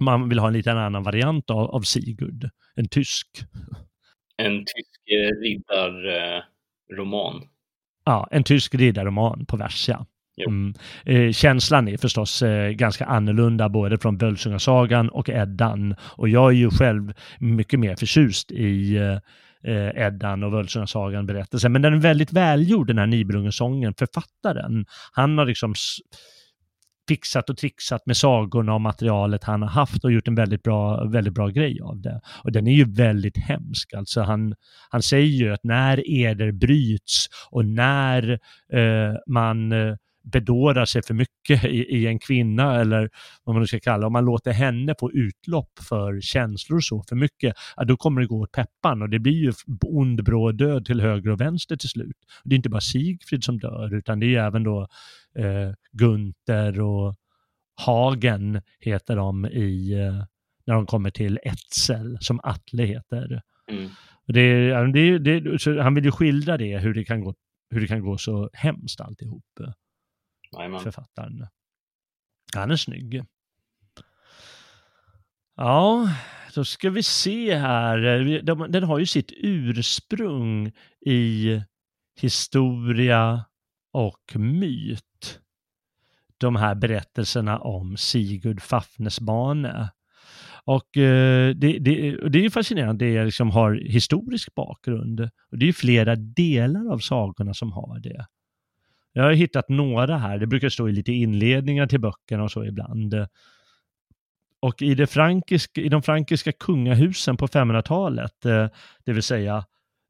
Man 0.00 0.28
vill 0.28 0.38
ha 0.38 0.46
en 0.46 0.52
liten 0.52 0.78
annan 0.78 1.02
variant 1.02 1.50
av, 1.50 1.70
av 1.70 1.80
Sigurd, 1.80 2.50
en 2.74 2.88
tysk. 2.88 3.28
En 4.36 4.58
tysk 4.58 5.00
eh, 5.10 5.30
riddarroman. 5.42 7.42
Ja, 8.04 8.28
en 8.30 8.44
tysk 8.44 8.74
riddarroman 8.74 9.46
på 9.46 9.56
vers, 9.56 9.88
ja. 9.88 10.06
Mm. 10.36 10.74
Eh, 11.04 11.32
känslan 11.32 11.88
är 11.88 11.96
förstås 11.96 12.42
eh, 12.42 12.70
ganska 12.70 13.04
annorlunda 13.04 13.68
både 13.68 13.98
från 13.98 14.16
Völsungasagan 14.16 15.08
och 15.08 15.28
Eddan. 15.28 15.94
Och 16.00 16.28
jag 16.28 16.50
är 16.50 16.56
ju 16.56 16.70
själv 16.70 17.12
mycket 17.38 17.80
mer 17.80 17.96
förtjust 17.96 18.50
i 18.50 18.96
eh, 18.96 19.18
eh 19.72 20.06
Eddan 20.06 20.42
och 20.42 20.52
Völsungasagan 20.52 21.26
berättelsen. 21.26 21.72
Men 21.72 21.82
den 21.82 21.94
är 21.94 21.98
väldigt 21.98 22.32
välgjord 22.32 22.86
den 22.86 22.98
här 22.98 23.06
Nibelungensången, 23.06 23.94
författaren. 23.98 24.86
Han 25.12 25.38
har 25.38 25.46
liksom 25.46 25.74
fixat 27.08 27.50
och 27.50 27.56
trixat 27.56 28.06
med 28.06 28.16
sagorna 28.16 28.74
och 28.74 28.80
materialet 28.80 29.44
han 29.44 29.62
har 29.62 29.68
haft 29.68 30.04
och 30.04 30.12
gjort 30.12 30.28
en 30.28 30.34
väldigt 30.34 30.62
bra, 30.62 31.04
väldigt 31.04 31.34
bra 31.34 31.48
grej 31.48 31.80
av 31.82 32.00
det. 32.00 32.20
Och 32.44 32.52
den 32.52 32.66
är 32.66 32.72
ju 32.72 32.84
väldigt 32.84 33.38
hemsk. 33.38 33.94
Alltså 33.94 34.20
han, 34.20 34.54
han 34.90 35.02
säger 35.02 35.26
ju 35.26 35.52
att 35.52 35.64
när 35.64 36.10
eder 36.10 36.52
bryts 36.52 37.26
och 37.50 37.64
när 37.64 38.30
eh, 38.72 39.14
man 39.26 39.72
eh, 39.72 39.94
bedårar 40.24 40.84
sig 40.84 41.02
för 41.02 41.14
mycket 41.14 41.64
i, 41.64 41.96
i 41.96 42.06
en 42.06 42.18
kvinna 42.18 42.80
eller 42.80 43.10
vad 43.44 43.54
man 43.54 43.60
nu 43.60 43.66
ska 43.66 43.80
kalla 43.80 44.06
om 44.06 44.12
man 44.12 44.24
låter 44.24 44.52
henne 44.52 44.94
få 45.00 45.12
utlopp 45.12 45.78
för 45.88 46.20
känslor 46.20 46.76
och 46.76 46.84
så 46.84 47.02
för 47.08 47.16
mycket, 47.16 47.54
ja, 47.76 47.84
då 47.84 47.96
kommer 47.96 48.20
det 48.20 48.26
gå 48.26 48.40
åt 48.40 48.52
peppan 48.52 49.02
och 49.02 49.10
det 49.10 49.18
blir 49.18 49.32
ju 49.32 49.52
ond 49.86 50.24
bråd 50.24 50.58
död 50.58 50.84
till 50.84 51.00
höger 51.00 51.30
och 51.30 51.40
vänster 51.40 51.76
till 51.76 51.88
slut. 51.88 52.16
Det 52.44 52.54
är 52.54 52.56
inte 52.56 52.68
bara 52.68 52.80
Sigfrid 52.80 53.44
som 53.44 53.58
dör 53.58 53.94
utan 53.94 54.20
det 54.20 54.34
är 54.34 54.46
även 54.46 54.62
då 54.62 54.88
eh, 55.38 55.72
Gunther 55.92 56.80
och 56.80 57.14
Hagen 57.74 58.62
heter 58.80 59.16
de 59.16 59.46
i 59.46 59.92
eh, 59.92 60.24
när 60.66 60.74
de 60.74 60.86
kommer 60.86 61.10
till 61.10 61.38
Etzel 61.42 62.18
som 62.20 62.40
Atle 62.42 62.84
heter. 62.84 63.42
Mm. 63.70 63.90
Det, 64.26 64.70
det, 64.92 65.18
det, 65.18 65.82
han 65.82 65.94
vill 65.94 66.04
ju 66.04 66.10
skildra 66.10 66.56
det, 66.56 66.78
hur 66.78 66.94
det 66.94 67.04
kan 67.04 67.20
gå, 67.20 67.34
hur 67.70 67.80
det 67.80 67.86
kan 67.86 68.00
gå 68.00 68.18
så 68.18 68.50
hemskt 68.52 69.00
alltihop, 69.00 69.44
Amen. 70.58 70.80
Författaren. 70.80 71.46
Han 72.54 72.70
är 72.70 72.76
snygg. 72.76 73.22
Ja, 75.56 76.08
då 76.54 76.64
ska 76.64 76.90
vi 76.90 77.02
se 77.02 77.54
här. 77.54 77.98
Den 78.68 78.84
har 78.84 78.98
ju 78.98 79.06
sitt 79.06 79.32
ursprung 79.36 80.72
i 81.06 81.60
historia 82.20 83.44
och 83.92 84.36
myt. 84.36 85.40
De 86.38 86.56
här 86.56 86.74
berättelserna 86.74 87.58
om 87.58 87.96
Sigurd 87.96 88.62
Fafnesbane. 88.62 89.90
Och 90.64 90.96
eh, 90.96 91.54
det, 91.54 91.78
det, 91.78 92.18
och 92.18 92.30
det 92.30 92.38
är 92.38 92.42
ju 92.42 92.50
fascinerande, 92.50 93.04
det 93.04 93.24
liksom 93.24 93.50
har 93.50 93.72
historisk 93.74 94.54
bakgrund. 94.54 95.20
Och 95.20 95.58
det 95.58 95.64
är 95.64 95.66
ju 95.66 95.72
flera 95.72 96.16
delar 96.16 96.92
av 96.92 96.98
sagorna 96.98 97.54
som 97.54 97.72
har 97.72 97.98
det. 98.00 98.26
Jag 99.16 99.24
har 99.24 99.32
hittat 99.32 99.68
några 99.68 100.18
här, 100.18 100.38
det 100.38 100.46
brukar 100.46 100.68
stå 100.68 100.88
i 100.88 100.92
lite 100.92 101.12
inledningar 101.12 101.86
till 101.86 102.00
böckerna 102.00 102.42
och 102.42 102.50
så 102.50 102.64
ibland. 102.64 103.14
Och 104.60 104.82
i, 104.82 104.94
det 104.94 105.06
frankiska, 105.06 105.80
i 105.80 105.88
de 105.88 106.02
frankiska 106.02 106.52
kungahusen 106.52 107.36
på 107.36 107.46
500-talet, 107.46 108.44
eh, 108.44 108.68
det 109.04 109.12
vill 109.12 109.22
säga 109.22 109.64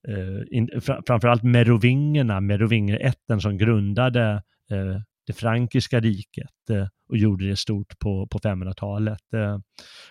eh, 0.08 0.80
framförallt 1.06 1.42
merovingerna, 1.42 2.40
merovingerätten 2.40 3.40
som 3.40 3.58
grundade 3.58 4.42
eh, 4.70 5.00
det 5.26 5.32
frankiska 5.32 6.00
riket 6.00 6.70
och 7.08 7.16
gjorde 7.16 7.48
det 7.48 7.56
stort 7.56 7.98
på, 7.98 8.26
på 8.26 8.38
500-talet. 8.38 9.20
Det 9.30 9.38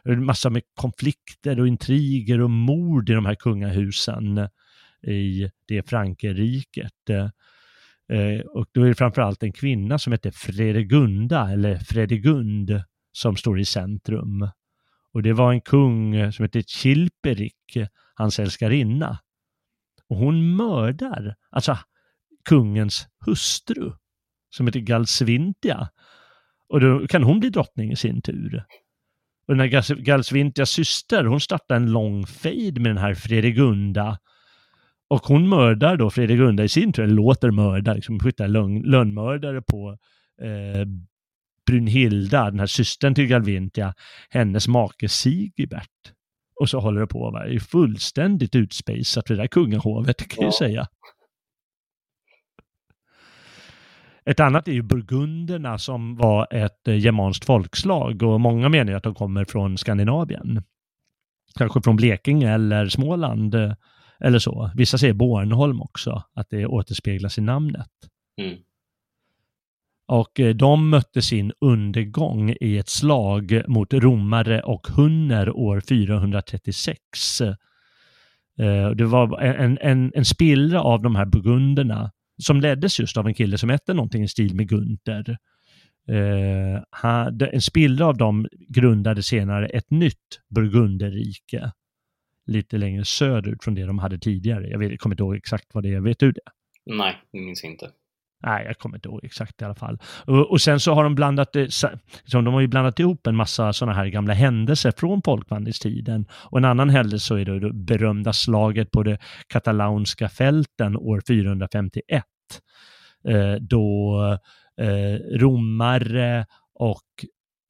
är 0.04 0.12
en 0.12 0.26
massa 0.26 0.50
med 0.50 0.62
konflikter 0.76 1.60
och 1.60 1.68
intriger 1.68 2.42
och 2.42 2.50
mord 2.50 3.10
i 3.10 3.14
de 3.14 3.26
här 3.26 3.36
kungahusen 3.36 4.50
i 5.08 5.50
det 5.68 5.90
Frankerriket. 5.90 7.10
Eh, 8.10 8.40
och 8.40 8.66
då 8.72 8.84
är 8.84 8.88
det 8.88 8.96
framförallt 8.96 9.44
en 9.44 9.54
kvinna 9.54 10.00
som 10.00 10.14
heter 10.14 10.32
Fredegunda, 10.32 11.52
eller 11.52 11.78
Fredegund, 11.78 12.84
som 13.12 13.36
står 13.36 13.60
i 13.60 13.66
centrum. 13.66 14.50
Och 15.14 15.24
det 15.24 15.34
var 15.34 15.54
en 15.54 15.62
kung 15.62 16.32
som 16.32 16.44
hette 16.44 16.64
Chilperik, 16.64 17.78
hans 18.16 18.40
älskarinna. 18.40 19.20
Och 20.10 20.18
hon 20.18 20.56
mördar, 20.56 21.36
alltså 21.50 21.78
kungens 22.46 23.08
hustru, 23.26 23.92
som 24.50 24.68
heter 24.68 24.80
Galsvintia. 24.80 25.90
Och 26.70 26.80
då 26.80 27.08
kan 27.08 27.24
hon 27.24 27.40
bli 27.40 27.50
drottning 27.50 27.92
i 27.92 27.96
sin 27.96 28.22
tur. 28.22 28.66
Och 29.48 29.56
den 29.56 29.60
här 29.60 29.96
Galsvintias 29.96 30.70
syster, 30.70 31.24
hon 31.24 31.40
startar 31.40 31.76
en 31.76 31.92
lång 31.92 32.26
fejd 32.26 32.82
med 32.82 32.90
den 32.90 32.98
här 32.98 33.14
Fredegunda. 33.14 34.18
Och 35.08 35.22
hon 35.22 35.50
mördar 35.50 35.98
då 35.98 36.10
Fredegunda 36.10 36.64
i 36.64 36.70
sin 36.70 36.94
tur, 36.94 37.08
låter 37.08 37.52
mörda, 37.52 37.94
liksom 37.94 38.20
skjuta 38.20 38.48
lönnmördare 38.48 39.62
på 39.62 39.98
eh, 40.42 40.88
Brynhilda, 41.66 42.50
den 42.50 42.60
här 42.60 42.68
systern 42.68 43.16
till 43.16 43.28
Galvintia, 43.28 43.94
hennes 44.30 44.68
make 44.68 45.10
Sigibert. 45.10 45.90
Och 46.62 46.70
så 46.70 46.80
håller 46.80 47.02
det 47.02 47.08
på 47.08 47.28
att 47.28 47.34
vara 47.34 47.60
fullständigt 47.60 48.56
utspejsat 48.56 49.30
vid 49.32 49.38
det 49.38 49.44
där 49.44 49.48
kungahovet, 49.48 50.18
kan 50.18 50.38
ja. 50.38 50.44
jag 50.44 50.54
säga. 50.54 50.88
Ett 54.26 54.40
annat 54.40 54.68
är 54.68 54.72
ju 54.72 54.82
burgunderna 54.82 55.78
som 55.78 56.16
var 56.16 56.48
ett 56.52 56.88
eh, 56.88 56.98
germanskt 56.98 57.46
folkslag 57.46 58.24
och 58.24 58.42
många 58.42 58.70
menar 58.70 58.94
att 58.94 59.04
de 59.04 59.16
kommer 59.16 59.46
från 59.46 59.78
Skandinavien. 59.78 60.64
Kanske 61.56 61.82
från 61.82 61.96
Blekinge 61.96 62.54
eller 62.54 62.88
Småland 62.88 63.56
eh, 63.56 63.74
eller 64.24 64.40
så. 64.40 64.72
Vissa 64.76 64.98
säger 64.98 65.14
Bornholm 65.14 65.82
också, 65.82 66.24
att 66.34 66.50
det 66.50 66.66
återspeglas 66.66 67.38
i 67.38 67.42
namnet. 67.42 67.90
Mm. 68.42 68.58
Och 70.08 70.40
eh, 70.40 70.56
de 70.56 70.90
mötte 70.90 71.22
sin 71.22 71.52
undergång 71.62 72.56
i 72.62 72.78
ett 72.78 72.90
slag 72.90 73.62
mot 73.68 73.94
romare 73.94 74.62
och 74.62 74.88
hunner 74.88 75.50
år 75.50 75.82
436. 75.82 77.00
Det 78.96 79.06
var 79.06 79.42
en, 79.42 79.78
en, 79.82 80.12
en 80.16 80.26
spillra 80.26 80.82
av 80.82 81.02
de 81.02 81.16
här 81.16 81.26
burgunderna 81.26 82.12
som 82.38 82.62
leddes 82.62 83.00
just 83.00 83.18
av 83.18 83.28
en 83.28 83.34
kille 83.34 83.58
som 83.58 83.70
hette 83.70 83.94
någonting 83.94 84.24
i 84.24 84.28
stil 84.28 84.56
med 84.56 84.70
Gunther. 84.70 85.38
Eh, 86.08 86.82
en 87.54 87.62
spillra 87.62 88.06
av 88.06 88.18
dem 88.18 88.48
grundade 88.70 89.24
senare 89.24 89.68
ett 89.68 89.92
nytt 89.92 90.42
Burgunderrike 90.50 91.72
lite 92.46 92.78
längre 92.78 93.06
söderut 93.06 93.64
från 93.64 93.76
det 93.76 93.86
de 93.86 94.00
hade 94.00 94.20
tidigare. 94.20 94.68
Jag, 94.68 94.80
vet, 94.80 94.90
jag 94.90 95.00
kommer 95.00 95.14
inte 95.14 95.24
ihåg 95.24 95.36
exakt 95.36 95.66
vad 95.74 95.84
det 95.84 95.94
är. 95.94 96.00
Vet 96.00 96.20
du 96.20 96.32
det? 96.32 96.42
Nej, 96.86 97.18
det 97.32 97.40
minns 97.40 97.64
inte. 97.64 97.90
Nej, 98.46 98.66
jag 98.66 98.78
kommer 98.78 98.98
inte 98.98 99.10
ihåg 99.10 99.26
exakt 99.26 99.62
i 99.62 99.66
alla 99.66 99.76
fall. 99.76 100.00
Och, 100.26 100.52
och 100.52 100.62
sen 100.62 100.80
så 100.80 100.94
har 100.94 101.04
de 101.04 101.16
blandat, 101.16 101.56
liksom, 101.56 101.90
de 102.32 102.48
har 102.48 102.62
ju 102.62 102.68
blandat 102.68 103.00
ihop 103.00 103.28
en 103.28 103.36
massa 103.36 103.74
sådana 103.74 103.98
här 103.98 104.08
gamla 104.08 104.34
händelser 104.34 104.94
från 104.98 105.22
folkvandringstiden. 105.22 106.26
Och 106.32 106.58
en 106.58 106.66
annan 106.66 106.90
händelse 106.90 107.26
så 107.26 107.36
är 107.36 107.46
det 107.46 107.60
det 107.60 107.74
berömda 107.74 108.34
slaget 108.34 108.92
på 108.92 109.04
det 109.04 109.18
katalaunska 109.48 110.30
fälten 110.30 110.98
år 110.98 111.22
451. 111.28 112.24
Eh, 113.28 113.54
då 113.54 114.20
eh, 114.82 115.38
romare 115.38 116.46
och 116.74 117.04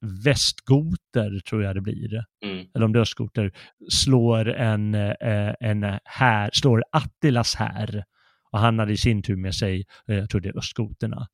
västgoter, 0.03 1.39
tror 1.49 1.63
jag 1.63 1.75
det 1.75 1.81
blir, 1.81 2.23
mm. 2.45 2.65
eller 2.75 2.85
om 2.85 2.93
det 2.93 2.99
är 2.99 3.01
östgoter, 3.01 3.51
slår 3.89 4.49
en, 4.49 4.95
eh, 4.95 5.53
en 5.59 5.99
här, 6.03 6.49
slår 6.53 6.83
Attilas 6.91 7.55
här 7.55 8.03
och 8.51 8.59
han 8.59 8.79
hade 8.79 8.93
i 8.93 8.97
sin 8.97 9.23
tur 9.23 9.35
med 9.35 9.55
sig, 9.55 9.85
eh, 10.07 10.15
jag 10.15 10.29
tror 10.29 10.41
det 10.41 10.49
är 10.49 10.57
östgoterna. 10.57 11.27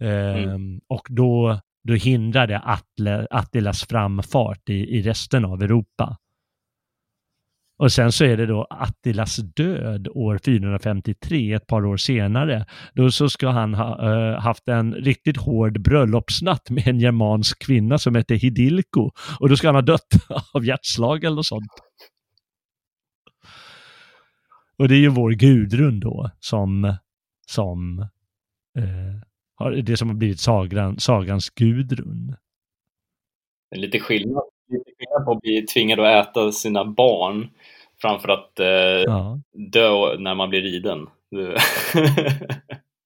Mm. 0.00 0.48
Ehm, 0.50 0.80
och 0.88 1.06
då, 1.10 1.60
då 1.84 1.94
hindrade 1.94 2.58
Attle, 2.58 3.26
Attilas 3.30 3.84
framfart 3.84 4.68
i, 4.68 4.74
i 4.74 5.02
resten 5.02 5.44
av 5.44 5.62
Europa. 5.62 6.16
Och 7.78 7.92
sen 7.92 8.12
så 8.12 8.24
är 8.24 8.36
det 8.36 8.46
då 8.46 8.66
Attilas 8.70 9.36
död 9.36 10.08
år 10.08 10.38
453, 10.44 11.52
ett 11.52 11.66
par 11.66 11.86
år 11.86 11.96
senare. 11.96 12.66
Då 12.94 13.10
så 13.10 13.28
ska 13.28 13.48
han 13.48 13.74
ha 13.74 14.12
äh, 14.12 14.40
haft 14.40 14.68
en 14.68 14.94
riktigt 14.94 15.36
hård 15.36 15.82
bröllopsnatt 15.82 16.70
med 16.70 16.88
en 16.88 17.00
germansk 17.00 17.66
kvinna 17.66 17.98
som 17.98 18.14
heter 18.14 18.34
Hidilko. 18.34 19.10
Och 19.40 19.48
då 19.48 19.56
ska 19.56 19.68
han 19.68 19.74
ha 19.74 19.82
dött 19.82 20.08
av 20.54 20.64
hjärtslag 20.64 21.24
eller 21.24 21.36
något 21.36 21.46
sånt. 21.46 21.72
Och 24.78 24.88
det 24.88 24.94
är 24.94 25.00
ju 25.00 25.08
vår 25.08 25.30
Gudrun 25.30 26.00
då 26.00 26.30
som, 26.40 26.96
som 27.46 27.98
eh, 28.78 29.82
det 29.82 29.96
som 29.96 30.08
har 30.08 30.16
blivit 30.16 30.40
sagran, 30.40 30.98
sagans 30.98 31.50
Gudrun. 31.50 32.36
En 33.70 33.80
lite 33.80 34.00
skillnad, 34.00 34.44
lite 34.68 34.90
skillnad 34.98 35.24
på 35.24 35.32
att 35.32 35.40
bli 35.40 35.62
tvingad 35.62 36.00
att 36.00 36.28
äta 36.28 36.52
sina 36.52 36.84
barn 36.84 37.48
framför 38.00 38.28
att 38.28 38.60
eh, 38.60 38.66
ja. 38.66 39.40
dö 39.72 40.18
när 40.18 40.34
man 40.34 40.50
blir 40.50 40.62
riden. 40.62 41.06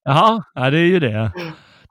Jaha, 0.04 0.44
ja, 0.54 0.70
det 0.70 0.78
är 0.78 0.86
ju 0.86 1.00
det. 1.00 1.32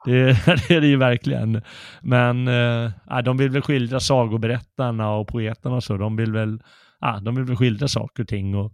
Det, 0.04 0.46
det 0.68 0.74
är 0.74 0.80
det 0.80 0.86
ju 0.86 0.96
verkligen. 0.96 1.62
Men 2.02 2.48
eh, 2.48 3.22
de 3.24 3.36
vill 3.36 3.50
väl 3.50 3.62
skildra 3.62 4.00
sagoberättarna 4.00 5.14
och 5.14 5.28
poeterna 5.28 5.76
och 5.76 5.84
så. 5.84 5.96
De 5.96 6.16
vill 6.16 6.32
väl, 6.32 6.62
ja, 7.00 7.20
de 7.22 7.34
vill 7.34 7.44
väl 7.44 7.56
skildra 7.56 7.88
saker 7.88 8.22
och 8.22 8.28
ting. 8.28 8.54
Och 8.54 8.72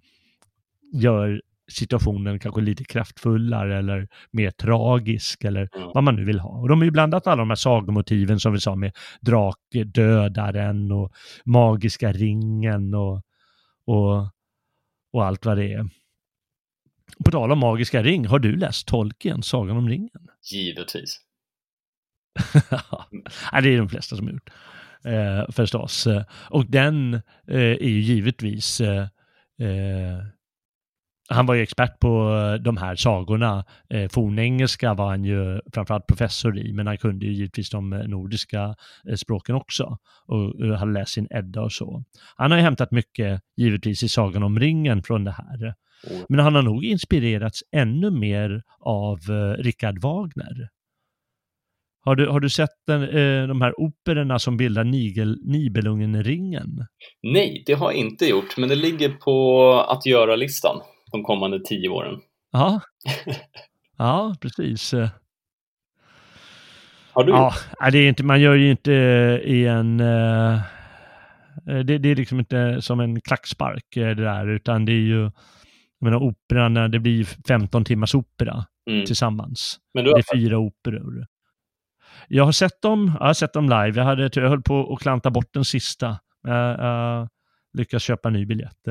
gör 0.93 1.43
situationen 1.73 2.39
kanske 2.39 2.61
lite 2.61 2.85
kraftfullare 2.85 3.79
eller 3.79 4.09
mer 4.31 4.51
tragisk 4.51 5.45
eller 5.45 5.69
mm. 5.77 5.91
vad 5.95 6.05
man 6.05 6.17
nu 6.17 6.25
vill 6.25 6.41
ha. 6.41 6.51
Och 6.51 6.69
de 6.69 6.79
har 6.79 6.85
ju 6.85 6.91
blandat 6.91 7.27
alla 7.27 7.43
de 7.43 7.51
här 7.51 7.57
sagomotiven 7.57 8.41
som 8.41 8.53
vi 8.53 8.61
sa 8.61 8.75
med 8.75 8.97
drakdödaren 9.21 10.93
och 10.93 11.13
magiska 11.45 12.13
ringen 12.13 12.95
och, 12.95 13.23
och, 13.87 14.31
och 15.13 15.25
allt 15.25 15.45
vad 15.45 15.57
det 15.57 15.73
är. 15.73 15.89
På 17.25 17.31
tal 17.31 17.53
om 17.53 17.59
magiska 17.59 18.03
ring, 18.03 18.27
har 18.27 18.39
du 18.39 18.57
läst 18.57 18.87
Tolkien, 18.87 19.43
Sagan 19.43 19.77
om 19.77 19.89
ringen? 19.89 20.29
Givetvis. 20.53 21.21
ja, 23.53 23.61
det 23.63 23.75
är 23.75 23.79
de 23.79 23.89
flesta 23.89 24.17
som 24.17 24.27
har 24.27 24.33
gjort. 24.33 24.51
Eh, 25.05 25.51
förstås. 25.53 26.07
Och 26.51 26.67
den 26.67 27.15
eh, 27.49 27.61
är 27.61 27.89
ju 27.89 28.01
givetvis 28.01 28.81
eh, 28.81 29.03
eh 29.61 30.36
han 31.29 31.47
var 31.47 31.55
ju 31.55 31.63
expert 31.63 31.99
på 32.01 32.09
eh, 32.09 32.63
de 32.63 32.77
här 32.77 32.97
sagorna. 32.97 33.65
Eh, 33.91 34.09
fornengelska 34.09 34.95
var 34.95 35.09
han 35.09 35.25
ju 35.25 35.61
framförallt 35.75 36.07
professor 36.07 36.59
i, 36.59 36.73
men 36.73 36.87
han 36.87 36.99
kunde 36.99 37.27
ju 37.27 37.33
givetvis 37.33 37.71
de 37.71 37.93
eh, 37.93 37.99
nordiska 37.99 38.75
eh, 39.09 39.15
språken 39.15 39.55
också 39.55 39.99
och 40.27 40.67
hade 40.79 40.93
läst 40.93 41.13
sin 41.13 41.27
Edda 41.31 41.61
och 41.63 41.73
så. 41.73 42.05
Han 42.37 42.51
har 42.51 42.59
ju 42.59 42.65
hämtat 42.65 42.91
mycket, 42.91 43.41
givetvis, 43.57 44.03
i 44.03 44.09
Sagan 44.09 44.43
om 44.43 44.61
ringen 44.61 45.03
från 45.03 45.25
det 45.25 45.31
här. 45.31 45.75
Men 46.29 46.41
han 46.41 46.55
har 46.55 46.63
nog 46.63 46.85
inspirerats 46.85 47.63
ännu 47.73 48.11
mer 48.11 48.63
av 48.81 49.19
Richard 49.59 50.03
Wagner. 50.03 50.69
Har 52.07 52.17
du, 52.17 52.29
har 52.29 52.41
du 52.41 52.49
sett 52.51 52.71
den, 52.87 53.03
eh, 53.03 53.49
de 53.49 53.61
här 53.63 53.81
operorna 53.81 54.39
som 54.39 54.57
bildar 54.57 54.85
Nigel, 54.85 55.39
Nibelungen-ringen? 55.45 56.87
Nej, 57.23 57.63
det 57.67 57.73
har 57.73 57.93
jag 57.93 58.01
inte 58.01 58.27
gjort, 58.27 58.57
men 58.57 58.69
det 58.69 58.75
ligger 58.75 59.09
på 59.09 59.73
att 59.89 60.07
göra-listan 60.07 60.81
de 61.13 61.23
kommande 61.23 61.61
tio 61.61 61.89
åren. 61.89 62.21
Ja, 62.53 62.81
ja 63.99 64.35
precis. 64.41 64.95
Har 67.17 67.25
du 67.25 67.33
ja, 67.33 67.53
det 67.93 67.99
är 67.99 68.09
inte, 68.09 68.23
Man 68.23 68.41
gör 68.41 68.55
ju 68.55 68.71
inte 68.71 68.93
i 69.45 69.67
en... 69.67 70.01
Eh, 70.01 70.61
det, 71.65 71.99
det, 71.99 72.09
är 72.09 72.17
liksom 72.17 72.39
inte 72.39 72.83
som 72.83 73.01
en 73.01 73.21
klackspark 73.21 73.97
eh, 73.97 74.17
det 74.17 74.25
där, 74.25 74.49
utan 74.49 74.85
det 74.85 74.93
är 74.93 75.07
ju... 75.07 75.23
Jag 75.99 76.05
menar 76.05 76.23
operan, 76.23 76.91
det 76.91 76.99
blir 76.99 77.25
15 77.49 77.85
timmars 77.85 78.15
opera 78.15 78.65
mm. 78.91 79.07
tillsammans. 79.07 79.79
Men 79.95 80.05
du 80.05 80.11
har... 80.11 80.17
Det 80.17 80.21
är 80.21 80.37
fyra 80.37 80.59
operor. 80.59 81.27
Jag 82.29 82.45
har 82.45 82.53
sett 82.53 82.83
dem, 82.83 83.13
jag 83.21 83.27
har 83.27 83.35
sett 83.35 83.53
dem 83.53 83.65
live. 83.65 83.93
Jag, 83.95 84.05
hade, 84.05 84.31
jag 84.35 84.49
höll 84.49 84.63
på 84.63 84.93
att 84.95 85.01
klanta 85.01 85.31
bort 85.31 85.55
den 85.55 85.65
sista. 85.65 86.19
Jag, 86.43 86.81
jag 86.81 87.29
lyckas 87.73 88.03
köpa 88.03 88.29
en 88.29 88.33
ny 88.33 88.47
biljett. 88.47 88.89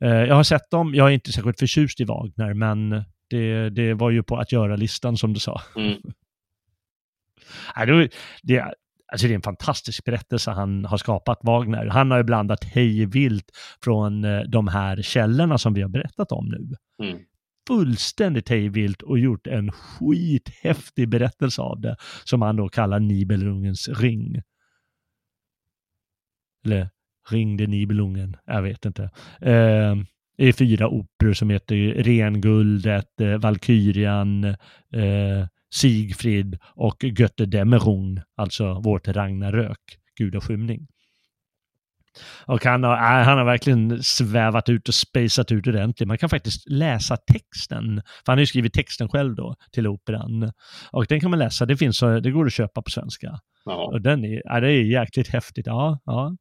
Eh, 0.00 0.10
jag 0.10 0.34
har 0.34 0.42
sett 0.42 0.70
dem, 0.70 0.94
jag 0.94 1.08
är 1.08 1.12
inte 1.12 1.32
särskilt 1.32 1.58
förtjust 1.58 2.00
i 2.00 2.04
Wagner, 2.04 2.54
men 2.54 3.04
det, 3.30 3.70
det 3.70 3.94
var 3.94 4.10
ju 4.10 4.22
på 4.22 4.36
att 4.36 4.52
göra-listan 4.52 5.16
som 5.16 5.32
du 5.32 5.40
sa. 5.40 5.62
Mm. 5.76 5.98
det, 7.86 8.10
det, 8.42 8.74
alltså 9.12 9.26
det 9.26 9.32
är 9.32 9.34
en 9.34 9.42
fantastisk 9.42 10.04
berättelse 10.04 10.50
han 10.50 10.84
har 10.84 10.96
skapat, 10.96 11.38
Wagner. 11.42 11.86
Han 11.86 12.10
har 12.10 12.18
ju 12.18 12.24
blandat 12.24 12.64
hej 12.64 13.06
vilt 13.06 13.50
från 13.84 14.24
eh, 14.24 14.40
de 14.40 14.68
här 14.68 15.02
källorna 15.02 15.58
som 15.58 15.74
vi 15.74 15.82
har 15.82 15.88
berättat 15.88 16.32
om 16.32 16.48
nu. 16.48 16.76
Mm. 17.06 17.20
Fullständigt 17.68 18.48
hej 18.48 18.68
vilt 18.68 19.02
och 19.02 19.18
gjort 19.18 19.46
en 19.46 19.72
skithäftig 19.72 21.08
berättelse 21.08 21.62
av 21.62 21.80
det, 21.80 21.96
som 22.24 22.42
han 22.42 22.56
då 22.56 22.68
kallar 22.68 23.00
Nibelungens 23.00 23.88
ring. 23.88 24.42
Eller 26.64 26.88
Ringde 27.32 27.66
Nibelungen, 27.66 28.36
jag 28.46 28.62
vet 28.62 28.84
inte. 28.84 29.02
Eh, 29.40 29.96
det 30.38 30.44
är 30.44 30.52
fyra 30.52 30.88
operor 30.88 31.32
som 31.32 31.50
heter 31.50 31.76
Renguldet, 32.02 33.20
eh, 33.20 33.38
Valkyrian, 33.38 34.44
eh, 34.44 35.46
Sigfrid 35.74 36.58
och 36.62 37.04
Götterdämmerung, 37.04 38.20
alltså 38.36 38.74
vårt 38.74 39.08
Ragnarök, 39.08 39.80
gudaskymning. 40.16 40.86
Och 42.46 42.64
han 42.64 42.84
har, 42.84 42.92
äh, 42.92 43.24
han 43.24 43.38
har 43.38 43.44
verkligen 43.44 44.02
svävat 44.02 44.68
ut 44.68 44.88
och 44.88 44.94
spejsat 44.94 45.52
ut 45.52 45.66
ordentligt. 45.66 46.08
Man 46.08 46.18
kan 46.18 46.28
faktiskt 46.28 46.70
läsa 46.70 47.16
texten, 47.16 48.02
för 48.24 48.32
han 48.32 48.38
har 48.38 48.40
ju 48.40 48.46
skrivit 48.46 48.72
texten 48.72 49.08
själv 49.08 49.34
då 49.34 49.54
till 49.72 49.86
operan. 49.86 50.52
Och 50.90 51.06
den 51.06 51.20
kan 51.20 51.30
man 51.30 51.38
läsa, 51.38 51.66
det, 51.66 51.76
finns, 51.76 52.00
det 52.00 52.30
går 52.30 52.46
att 52.46 52.52
köpa 52.52 52.82
på 52.82 52.90
svenska. 52.90 53.40
Ja. 53.64 53.90
Och 53.92 54.02
den 54.02 54.24
är, 54.24 54.42
ja, 54.44 54.60
det 54.60 54.72
är 54.72 54.82
jäkligt 54.82 55.28
häftigt. 55.28 55.66
Ja, 55.66 55.98
ja. 56.04 56.36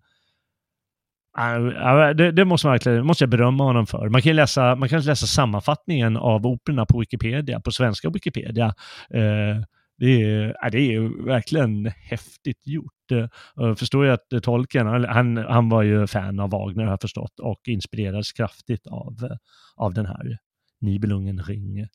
Ja, 1.38 2.14
Det, 2.14 2.32
det 2.32 2.46
måste, 2.46 2.68
man 2.68 2.74
verkligen, 2.74 3.06
måste 3.06 3.24
jag 3.24 3.30
berömma 3.30 3.64
honom 3.64 3.88
för. 3.88 4.10
Man 4.10 4.22
kan 4.22 4.36
läsa, 4.36 4.76
man 4.76 4.90
kan 4.90 5.02
läsa 5.02 5.26
sammanfattningen 5.28 6.18
av 6.18 6.46
operorna 6.48 6.86
på 6.86 7.00
Wikipedia, 7.00 7.60
på 7.60 7.72
svenska 7.72 8.10
Wikipedia. 8.10 8.66
Eh, 9.10 9.64
det 9.98 10.24
är, 10.24 10.56
ja, 10.62 10.70
det 10.70 10.80
är 10.94 11.26
verkligen 11.26 11.86
häftigt 11.86 12.68
gjort. 12.68 13.12
Eh, 13.12 13.28
Jag 13.56 13.80
förstår 13.80 14.06
ju 14.06 14.12
att 14.12 14.44
tolken, 14.44 14.88
han, 14.88 15.38
han 15.38 15.70
var 15.70 15.84
ju 15.84 16.08
fan 16.08 16.40
av 16.40 16.50
Wagner 16.50 16.84
har 16.84 16.92
jag 16.92 17.02
förstått 17.02 17.40
och 17.40 17.62
inspirerades 17.68 18.32
kraftigt 18.32 18.88
av, 18.88 19.16
av 19.76 19.94
den 19.94 20.06
här 20.06 20.38
Nibelungen 20.82 21.44
ring 21.44 21.88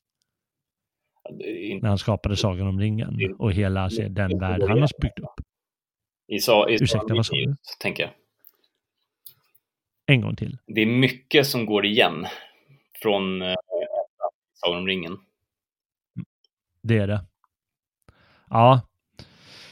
när 1.81 1.89
han 1.89 1.97
skapade 1.97 2.35
Sagan 2.35 2.67
om 2.67 2.79
ringen 2.79 3.35
och 3.39 3.53
hela 3.53 3.89
den 4.09 4.39
värld 4.39 4.61
han 4.67 4.81
har 4.81 5.01
byggt 5.01 5.19
upp. 5.19 5.45
I, 6.27 6.39
sa, 6.39 6.69
i 6.69 6.73
Ursäkta, 6.73 7.15
vad 7.15 7.25
sa 7.25 7.35
du? 7.35 7.55
tänker 7.79 8.03
jag. 8.03 8.11
En 10.05 10.21
gång 10.21 10.35
till. 10.35 10.57
Det 10.67 10.81
är 10.81 10.85
mycket 10.85 11.47
som 11.47 11.65
går 11.65 11.85
igen 11.85 12.25
från 13.01 13.41
eh, 13.41 13.55
Sagan 14.53 14.79
om 14.79 14.87
ringen. 14.87 15.17
Det 16.83 16.97
är 16.97 17.07
det. 17.07 17.25
Ja, 18.49 18.81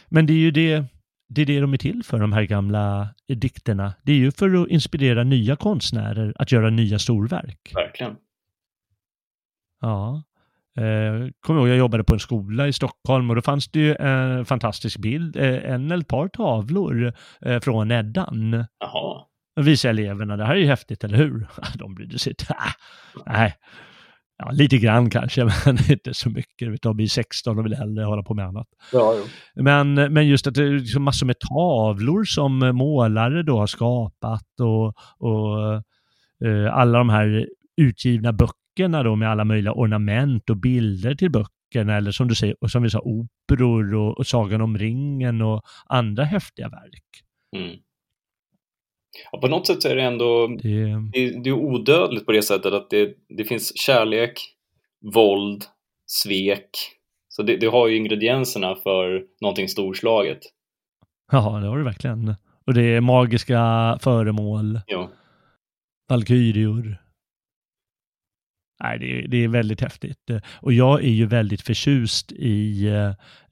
men 0.10 0.26
det 0.26 0.34
är 0.34 0.38
ju 0.38 0.52
det, 0.52 0.84
det 1.28 1.42
är 1.42 1.46
det 1.46 1.60
de 1.60 1.74
är 1.74 1.78
till 1.78 2.04
för, 2.04 2.20
de 2.20 2.34
här 2.34 2.44
gamla 2.44 3.10
dikterna. 3.28 3.94
Det 4.04 4.12
är 4.12 4.16
ju 4.16 4.32
för 4.32 4.64
att 4.64 4.70
inspirera 4.70 5.24
nya 5.24 5.56
konstnärer 5.56 6.34
att 6.36 6.52
göra 6.52 6.70
nya 6.70 7.00
storverk. 7.00 7.72
Verkligen. 7.76 8.16
Ja. 9.82 10.24
Eh, 10.78 11.30
kommer 11.40 11.60
ihåg, 11.60 11.70
jag 11.70 11.78
jobbade 11.78 12.04
på 12.04 12.14
en 12.14 12.20
skola 12.20 12.68
i 12.68 12.74
Stockholm 12.74 13.30
och 13.30 13.36
då 13.36 13.42
fanns 13.42 13.72
det 13.72 13.80
ju 13.80 13.96
en 13.96 14.46
fantastisk 14.46 14.98
bild, 14.98 15.36
eh, 15.38 15.72
en 15.72 15.92
eller 15.92 16.02
ett 16.02 16.08
par 16.08 16.28
tavlor 16.28 17.14
eh, 17.42 17.60
från 17.60 17.92
Eddan. 17.92 18.66
Jaha. 18.80 19.26
Och 19.56 19.68
visa 19.68 19.90
eleverna, 19.90 20.38
det 20.38 20.46
här 20.46 20.56
är 20.56 20.60
ju 20.60 20.66
häftigt, 20.66 21.04
eller 21.04 21.18
hur? 21.18 21.48
De 21.78 21.96
brydde 21.96 22.20
sig 22.20 22.32
inte. 22.32 22.56
Nej, 23.26 23.54
ja, 24.38 24.52
lite 24.52 24.78
grann 24.78 25.10
kanske, 25.10 25.44
men 25.66 25.92
inte 25.92 26.14
så 26.14 26.30
mycket. 26.30 26.82
De 26.82 26.96
blir 26.96 27.08
16 27.08 27.60
och 27.60 27.66
vill 27.66 27.76
hellre 27.76 28.04
hålla 28.04 28.24
på 28.24 28.34
med 28.34 28.46
annat. 28.46 28.68
Ja. 28.92 29.16
Men, 29.56 29.94
men 29.94 30.28
just 30.28 30.48
att 30.48 30.54
det 30.54 30.64
är 30.64 30.72
liksom 30.72 31.04
massor 31.04 31.26
med 31.26 31.36
tavlor 31.40 32.24
som 32.24 32.60
målare 32.60 33.44
då 33.44 33.60
har 33.60 33.68
skapat 33.68 34.60
och, 34.60 34.94
och 35.18 35.74
eh, 36.46 36.74
alla 36.74 36.98
de 36.98 37.10
här 37.10 37.48
utgivna 37.82 38.34
böckerna 38.34 39.04
då 39.04 39.16
med 39.16 39.30
alla 39.30 39.44
möjliga 39.44 39.74
ornament 39.74 40.50
och 40.50 40.58
bilder 40.58 41.16
till 41.16 41.32
böckerna 41.32 41.98
eller 41.98 42.12
som 42.12 42.28
du 42.28 42.36
säger, 42.36 42.56
och 42.62 42.72
som 42.72 42.84
vi 42.84 42.90
sa, 42.90 43.00
operor 43.00 43.96
och, 43.96 44.18
och 44.18 44.28
Sagan 44.28 44.62
om 44.62 44.78
ringen 44.78 45.42
och 45.42 45.62
andra 45.86 46.24
häftiga 46.24 46.70
verk. 46.70 47.04
Mm. 47.56 47.78
Ja, 49.32 49.40
på 49.40 49.48
något 49.48 49.68
sätt 49.68 49.86
är 49.86 49.96
det 49.96 50.04
ändå 50.04 50.48
Det, 50.48 50.86
det, 51.14 51.44
det 51.44 51.50
är 51.50 51.54
odödligt 51.54 52.26
på 52.26 52.32
det 52.32 52.42
sättet 52.42 52.74
att 52.74 52.90
det, 52.90 53.14
det 53.38 53.44
finns 53.46 53.78
kärlek, 53.78 54.34
våld, 55.14 55.64
svek. 56.06 56.70
Så 57.30 57.44
det, 57.44 57.58
det 57.58 57.68
har 57.68 57.88
ju 57.88 57.98
ingredienserna 57.98 58.76
för 58.76 59.24
någonting 59.42 59.68
storslaget. 59.70 60.40
ja, 61.32 61.60
det 61.62 61.68
har 61.68 61.78
du 61.78 61.84
verkligen. 61.84 62.36
Och 62.68 62.74
det 62.74 62.84
är 62.84 63.02
magiska 63.02 63.60
föremål, 64.02 64.80
Ja, 64.88 65.12
valkyrior. 66.10 66.98
Nej, 68.84 69.00
det, 69.00 69.06
är- 69.24 69.28
det 69.28 69.38
är 69.44 69.48
väldigt 69.48 69.82
häftigt. 69.82 70.30
Och 70.62 70.74
jag 70.74 71.04
är 71.04 71.10
ju 71.10 71.26
väldigt 71.26 71.62
förtjust 71.62 72.32
i 72.32 72.88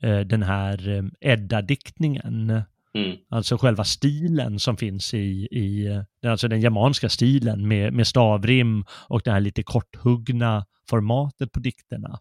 eh, 0.01 0.20
den 0.20 0.43
här 0.43 0.89
eh, 0.89 1.03
Edda-diktningen. 1.34 2.62
Mm. 2.97 3.17
Alltså 3.29 3.57
själva 3.57 3.83
stilen 3.83 4.59
som 4.59 4.77
finns 4.77 5.13
i, 5.13 5.47
i 5.51 5.87
eh, 6.23 6.31
alltså 6.31 6.47
den 6.47 6.61
germanska 6.61 7.09
stilen 7.09 7.67
med, 7.67 7.93
med 7.93 8.07
stavrim 8.07 8.85
och 9.07 9.21
det 9.23 9.31
här 9.31 9.39
lite 9.39 9.63
korthuggna 9.63 10.65
formatet 10.89 11.51
på 11.51 11.59
dikterna. 11.59 12.19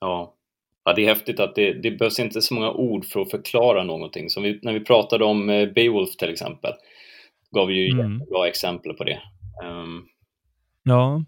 ja. 0.00 0.34
ja 0.84 0.92
det 0.92 1.04
är 1.04 1.08
häftigt 1.08 1.40
att 1.40 1.54
det, 1.54 1.82
det 1.82 1.90
behövs 1.90 2.18
inte 2.18 2.42
så 2.42 2.54
många 2.54 2.70
ord 2.70 3.04
för 3.04 3.20
att 3.20 3.30
förklara 3.30 3.84
någonting. 3.84 4.30
Som 4.30 4.42
vi, 4.42 4.58
när 4.62 4.72
vi 4.72 4.80
pratade 4.80 5.24
om 5.24 5.50
eh, 5.50 5.68
Beowulf 5.68 6.16
till 6.16 6.30
exempel, 6.30 6.72
gav 7.50 7.66
vi 7.68 7.74
ju 7.74 7.90
Mm. 8.00 8.12
jättebra 8.12 8.48
exempel 8.48 8.92
på 8.92 9.04
det. 9.04 9.20
Ehm, 9.64 10.02
Ja, 10.88 11.24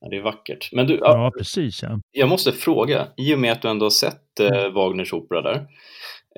ja, 0.00 0.08
det 0.08 0.16
är 0.16 0.22
vackert. 0.22 0.68
Men 0.72 0.86
du, 0.86 0.98
ja, 1.02 1.32
precis. 1.38 1.82
Ja. 1.82 2.00
jag 2.10 2.28
måste 2.28 2.52
fråga, 2.52 3.08
i 3.16 3.34
och 3.34 3.38
med 3.38 3.52
att 3.52 3.62
du 3.62 3.68
ändå 3.68 3.84
har 3.84 3.90
sett 3.90 4.40
eh, 4.40 4.68
Wagners 4.72 5.12
opera 5.12 5.42
där, 5.42 5.66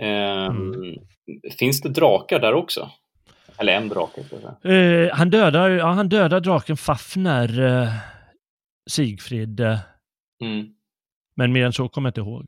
Mm. 0.06 0.94
finns 1.58 1.80
det 1.80 1.88
drakar 1.88 2.38
där 2.40 2.52
också? 2.54 2.90
Eller 3.58 3.72
en 3.72 3.88
drake. 3.88 4.20
Eh, 4.68 5.14
han, 5.16 5.30
dödar, 5.30 5.70
ja, 5.70 5.86
han 5.92 6.08
dödar 6.08 6.40
draken 6.40 6.76
Fafner, 6.76 7.60
eh, 7.82 7.88
Sigfrid, 8.90 9.60
eh, 9.60 9.78
Mm. 10.42 10.66
men 11.36 11.52
mer 11.52 11.66
än 11.66 11.72
så 11.72 11.88
kommer 11.88 12.06
jag 12.06 12.10
inte 12.10 12.20
ihåg. 12.20 12.46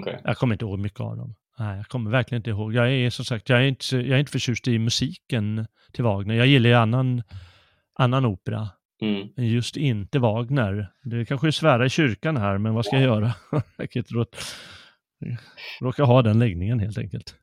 okej. 0.00 0.20
Jag 0.24 0.36
kommer 0.36 0.54
inte 0.54 0.64
ihåg 0.64 0.78
mycket 0.78 1.00
av 1.00 1.16
dem. 1.16 1.34
Nej, 1.58 1.76
jag 1.76 1.86
kommer 1.86 2.10
verkligen 2.10 2.40
inte 2.40 2.50
ihåg. 2.50 2.74
Jag 2.74 2.92
är 2.92 3.10
som 3.10 3.24
sagt, 3.24 3.48
jag 3.48 3.58
är 3.58 3.64
inte, 3.64 3.96
jag 3.96 4.08
är 4.08 4.18
inte 4.18 4.32
förtjust 4.32 4.68
i 4.68 4.78
musiken 4.78 5.66
till 5.92 6.04
Wagner. 6.04 6.34
Jag 6.34 6.46
gillar 6.46 6.70
ju 6.70 6.76
annan, 6.76 7.22
annan 7.98 8.24
opera, 8.24 8.68
Mm. 9.02 9.28
men 9.36 9.46
just 9.46 9.76
inte 9.76 10.18
Wagner. 10.18 10.88
Det 11.02 11.24
kanske 11.24 11.46
är 11.46 11.50
svära 11.50 11.86
i 11.86 11.90
kyrkan 11.90 12.36
här, 12.36 12.58
men 12.58 12.74
vad 12.74 12.84
ska 12.86 12.96
jag 12.96 13.04
göra? 13.04 13.32
jag 13.76 13.90
kan 13.90 14.00
inte 14.00 14.14
råkar 15.80 16.04
ha 16.04 16.22
den 16.22 16.38
läggningen 16.38 16.78
helt 16.80 16.98
enkelt. 16.98 17.34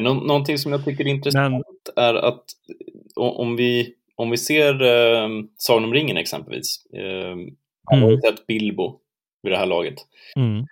Nå- 0.00 0.14
någonting 0.14 0.58
som 0.58 0.72
jag 0.72 0.84
tycker 0.84 1.04
är 1.04 1.08
intressant 1.08 1.64
Men, 1.96 2.04
är 2.04 2.14
att 2.14 2.44
om 3.16 3.56
vi, 3.56 3.94
om 4.16 4.30
vi 4.30 4.36
ser 4.36 4.82
eh, 4.82 5.28
Sagan 5.56 5.84
om 5.84 5.92
ringen 5.94 6.16
exempelvis, 6.16 6.86
eh, 6.94 7.36
alla 7.84 8.02
har 8.02 8.10
ju 8.10 8.14
mm, 8.14 8.20
sett 8.20 8.46
Bilbo 8.46 9.00
vid 9.42 9.52
det 9.52 9.56
här 9.58 9.66
laget. 9.66 9.94
mm, 10.36 10.66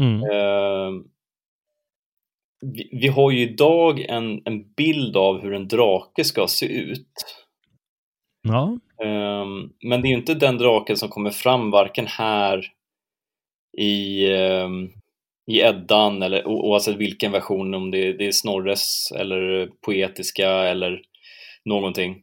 mm, 0.00 0.22
Eh, 0.22 0.90
vi, 2.60 2.88
vi 2.92 3.08
har 3.08 3.30
ju 3.30 3.40
idag 3.40 4.00
en, 4.00 4.42
en 4.44 4.72
bild 4.72 5.16
av 5.16 5.40
hur 5.40 5.54
en 5.54 5.68
drake 5.68 6.24
ska 6.24 6.46
se 6.46 6.66
ut. 6.66 7.12
ja, 8.42 8.78
Ehm, 9.04 9.72
men 9.82 10.02
det 10.02 10.08
är 10.08 10.10
ju 10.10 10.16
inte 10.16 10.34
den 10.34 10.58
draken 10.58 10.96
som 10.96 11.08
kommer 11.08 11.30
fram 11.30 11.70
varken 11.70 12.06
här 12.06 12.66
i, 13.78 14.26
ehm, 14.34 14.90
i 15.50 15.60
Eddan 15.60 16.22
eller 16.22 16.46
oavsett 16.48 16.96
vilken 16.96 17.32
version, 17.32 17.74
om 17.74 17.90
det, 17.90 17.98
är- 18.08 18.14
det 18.18 18.26
är 18.26 18.32
Snorres 18.32 19.12
eller 19.16 19.68
poetiska 19.86 20.48
eller 20.50 21.00
någonting. 21.64 22.22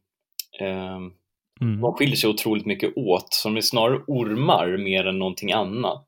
Ehm, 0.59 1.11
mm, 1.61 1.81
de 1.81 1.93
skiljer 1.93 2.15
sig 2.15 2.29
otroligt 2.29 2.65
mycket 2.65 2.97
åt, 2.97 3.33
så 3.33 3.49
de 3.49 3.57
är 3.57 3.61
snarare 3.61 3.99
ormar 4.07 4.77
mer 4.77 5.05
än 5.07 5.19
någonting 5.19 5.51
annat. 5.51 6.07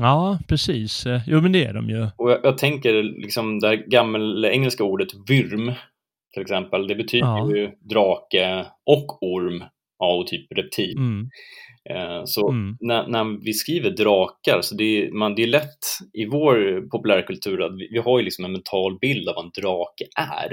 ja, 0.00 0.38
precis. 0.48 1.04
Jo, 1.26 1.40
men 1.40 1.52
det 1.52 1.64
är 1.64 1.74
de 1.74 1.90
ju. 1.90 2.06
Och 2.16 2.30
jag, 2.30 2.40
jag 2.42 2.58
tänker 2.58 3.02
liksom 3.02 3.58
det 3.60 3.68
här 3.68 3.76
gamla 3.76 4.50
engelska 4.50 4.84
ordet 4.84 5.08
vyrm 5.28 5.72
till 6.32 6.42
exempel, 6.42 6.86
det 6.88 6.94
betyder 6.94 7.26
Ja. 7.26 7.50
ju 7.56 7.70
drake 7.80 8.66
och 8.86 9.22
orm, 9.22 9.64
ja, 9.98 10.14
och 10.14 10.26
typ 10.26 10.52
reptil. 10.52 10.96
Mm, 10.96 11.30
Så 12.24 12.50
mm, 12.50 12.76
när, 12.80 13.06
när 13.06 13.44
vi 13.44 13.52
skriver 13.52 13.90
drakar, 13.90 14.60
så 14.62 14.74
det 14.74 14.84
är, 14.84 15.10
man, 15.12 15.34
det 15.34 15.42
är 15.42 15.46
lätt 15.46 15.84
i 16.12 16.26
vår 16.26 16.88
populärkultur 16.90 17.62
att 17.62 17.76
vi, 17.78 17.88
vi 17.92 17.98
har 17.98 18.18
ju 18.18 18.24
liksom 18.24 18.44
en 18.44 18.52
mental 18.52 18.98
bild 18.98 19.28
av 19.28 19.34
vad 19.34 19.44
en 19.44 19.62
drake 19.62 20.04
är. 20.16 20.52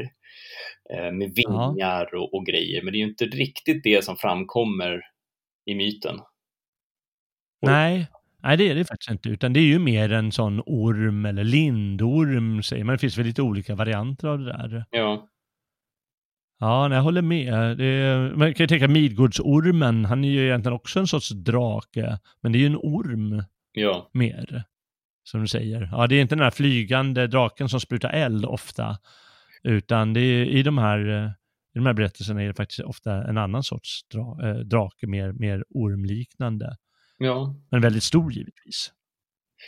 Eh, 0.94 1.12
med 1.12 1.34
vingar 1.36 2.16
och, 2.16 2.34
och 2.34 2.46
grejer, 2.46 2.84
men 2.84 2.94
det 2.94 2.98
är 2.98 3.00
ju 3.00 3.10
inte 3.10 3.26
riktigt 3.26 3.84
det 3.84 4.04
som 4.04 4.16
framkommer 4.18 5.02
i 5.66 5.76
myten. 5.76 6.20
Nej, 7.62 8.08
nej, 8.44 8.58
det 8.58 8.70
är 8.70 8.76
det 8.76 8.86
faktiskt 8.86 9.12
inte, 9.12 9.30
utan 9.30 9.54
det 9.54 9.60
är 9.60 9.68
ju 9.68 9.80
mer 9.80 10.12
en 10.12 10.32
sån 10.32 10.62
orm 10.66 11.26
eller 11.26 11.44
lindorm 11.44 12.64
säger 12.64 12.84
man. 12.84 12.94
Det 12.96 13.00
finns 13.00 13.18
väl 13.18 13.26
lite 13.26 13.42
olika 13.42 13.76
varianter 13.76 14.28
av 14.28 14.40
det 14.40 14.46
där. 14.46 14.86
Ja, 14.90 15.28
Ja, 16.60 16.94
jag 16.94 17.02
håller 17.02 17.22
med. 17.22 17.82
Är, 17.82 18.36
man 18.36 18.54
kan 18.54 18.64
ju 18.64 18.68
tänka 18.68 18.88
Midgårdsormen, 18.88 20.06
han 20.06 20.24
är 20.24 20.30
ju 20.30 20.46
egentligen 20.46 20.76
också 20.76 21.00
en 21.00 21.08
sorts 21.08 21.30
drake, 21.30 22.20
men 22.42 22.52
det 22.52 22.58
är 22.58 22.60
ju 22.60 22.66
en 22.66 22.78
orm 22.78 23.44
ja, 23.72 24.10
mer, 24.14 24.64
som 25.24 25.42
du 25.42 25.48
säger. 25.48 25.90
Ja, 25.92 26.08
det 26.08 26.16
är 26.16 26.22
inte 26.22 26.36
den 26.36 26.44
här 26.44 26.52
flygande 26.52 27.28
draken 27.28 27.70
som 27.70 27.80
sprutar 27.80 28.10
eld 28.10 28.46
ofta, 28.46 28.98
utan 29.64 30.14
det 30.14 30.20
är 30.22 30.46
i 30.46 30.64
de 30.64 30.78
här, 30.78 31.10
eh, 31.10 31.30
i 31.74 31.80
de 31.80 31.86
här 31.86 31.94
berättelserna 31.94 32.42
är 32.44 32.48
det 32.48 32.54
faktiskt 32.54 32.80
ofta 32.80 33.14
en 33.14 33.38
annan 33.38 33.64
sorts 33.64 34.08
dra, 34.08 34.38
eh, 34.44 34.56
drake, 34.56 35.08
mer, 35.08 35.32
mer 35.32 35.64
ormliknande, 35.70 36.76
ja. 37.18 37.56
men 37.72 37.82
väldigt 37.82 38.04
stor 38.04 38.32
givetvis. 38.34 38.92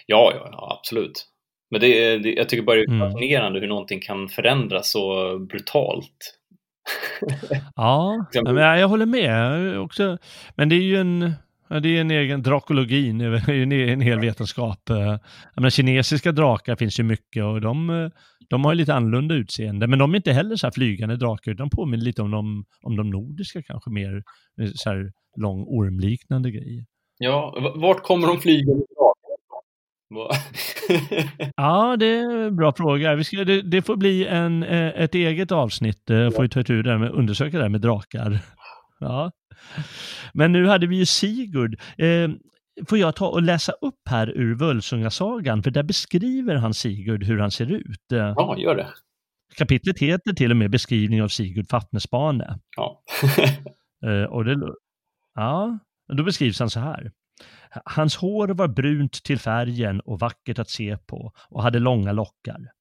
Ja, 0.05 0.31
ja, 0.35 0.49
ja, 0.51 0.77
absolut. 0.80 1.27
Men 1.72 1.81
det 1.81 2.18
det, 2.18 2.34
jag 2.34 2.49
tycker 2.49 2.64
bara 2.64 2.76
det 2.76 2.81
är 2.81 2.88
Mm. 2.88 3.11
fascinerande 3.11 3.59
hur 3.59 3.68
någonting 3.68 3.99
kan 4.01 4.30
förändras 4.30 4.91
så 4.91 5.38
brutalt. 5.39 6.36
Ja, 7.76 8.26
men 8.43 8.55
jag 8.55 8.88
håller 8.88 9.05
med 9.05 9.80
också. 9.80 10.18
Men 10.55 10.69
det 10.69 10.76
är 10.76 10.81
ju 10.81 10.97
en, 10.97 11.19
det 11.81 11.97
är 11.97 12.01
en 12.01 12.11
egen 12.11 12.43
drakologin, 12.43 13.22
en, 13.47 13.72
en 13.72 14.01
hel 14.01 14.19
vetenskap. 14.19 14.89
Eh, 14.89 14.97
Jag 14.97 15.19
menar, 15.55 15.69
kinesiska 15.69 16.31
drakar 16.31 16.76
finns 16.76 16.99
ju 16.99 17.03
mycket 17.03 17.43
och 17.43 17.61
de, 17.61 18.09
de 18.49 18.65
har 18.65 18.73
ju 18.73 18.77
lite 18.77 18.93
annorlunda 18.93 19.35
utseende. 19.35 19.88
Men 19.88 19.99
de 19.99 20.11
är 20.14 20.15
inte 20.18 20.34
heller 20.34 20.55
så 20.55 20.68
här 20.68 20.72
flygande 20.72 21.15
drakar, 21.15 21.51
utan 21.51 21.69
påminner 21.69 22.03
lite 22.03 22.22
om 22.22 22.31
de, 22.31 22.65
om 22.81 22.95
de 22.95 23.09
nordiska 23.09 23.61
kanske 23.61 23.89
mer, 23.89 24.23
eh, 24.61 24.69
så 24.76 24.89
här 24.89 25.11
lång 25.38 25.64
ormliknande 25.68 26.51
grejer. 26.51 26.85
Ja, 27.19 27.57
vart 27.76 28.03
kommer 28.03 28.27
de 28.27 28.39
flygande 28.39 28.84
drakarna 28.97 29.06
Ja, 31.55 31.95
det 31.99 32.05
är 32.05 32.35
en 32.45 32.55
bra 32.55 32.73
fråga. 32.73 33.15
Vi 33.15 33.23
ska, 33.23 33.43
det, 33.43 33.61
det 33.61 33.81
får 33.81 33.95
bli 33.95 34.25
en, 34.27 34.63
eh, 34.63 34.88
ett 35.01 35.15
eget 35.15 35.51
avsnitt. 35.51 36.09
eh, 36.09 36.29
Får 36.29 36.41
vi 36.43 36.49
ta 36.49 36.59
itu 36.59 36.81
där 36.81 36.97
med, 36.97 37.11
undersöka 37.11 37.57
det 37.57 37.63
här 37.63 37.69
med 37.69 37.81
drakar. 37.81 38.39
Ja. 38.99 39.31
Men 40.34 40.51
nu 40.51 40.67
hade 40.67 40.88
vi 40.88 40.95
ju 40.95 41.05
Sigurd. 41.05 41.79
Eh, 41.97 42.29
får 42.89 42.97
jag 42.97 43.15
ta 43.15 43.27
och 43.27 43.41
läsa 43.41 43.71
upp 43.71 43.99
här 44.09 44.29
ur 44.29 44.55
Völsungasagan? 44.55 45.63
För 45.63 45.71
där 45.71 45.84
beskriver 45.84 46.55
han 46.55 46.73
Sigurd 46.73 47.23
hur 47.23 47.39
han 47.39 47.51
ser 47.51 47.71
ut. 47.71 48.11
Eh, 48.11 48.17
ja, 48.17 48.55
gör 48.57 48.75
det. 48.75 48.88
Kapitlet 49.57 49.99
heter 49.99 50.34
till 50.34 50.51
och 50.51 50.57
med 50.57 50.69
Beskrivning 50.71 51.23
av 51.23 51.27
Sigurd 51.27 51.69
Fafnesbane. 51.69 52.59
Ja. 52.77 53.01
Eh, 54.05 54.23
och 54.23 54.45
det, 54.45 54.57
ja, 55.35 55.79
då 56.13 56.23
beskrivs 56.23 56.59
han 56.59 56.69
så 56.69 56.79
här. 56.79 57.11
Hans 57.85 58.15
hår 58.15 58.47
var 58.47 58.68
brunt 58.68 59.23
till 59.23 59.39
färgen 59.39 59.99
och 59.99 60.19
vackert 60.19 60.59
att 60.59 60.69
se 60.69 60.97
på 60.97 61.31
och 61.49 61.64
hade 61.64 61.80
långa 61.80 62.11
lockar. 62.11 62.72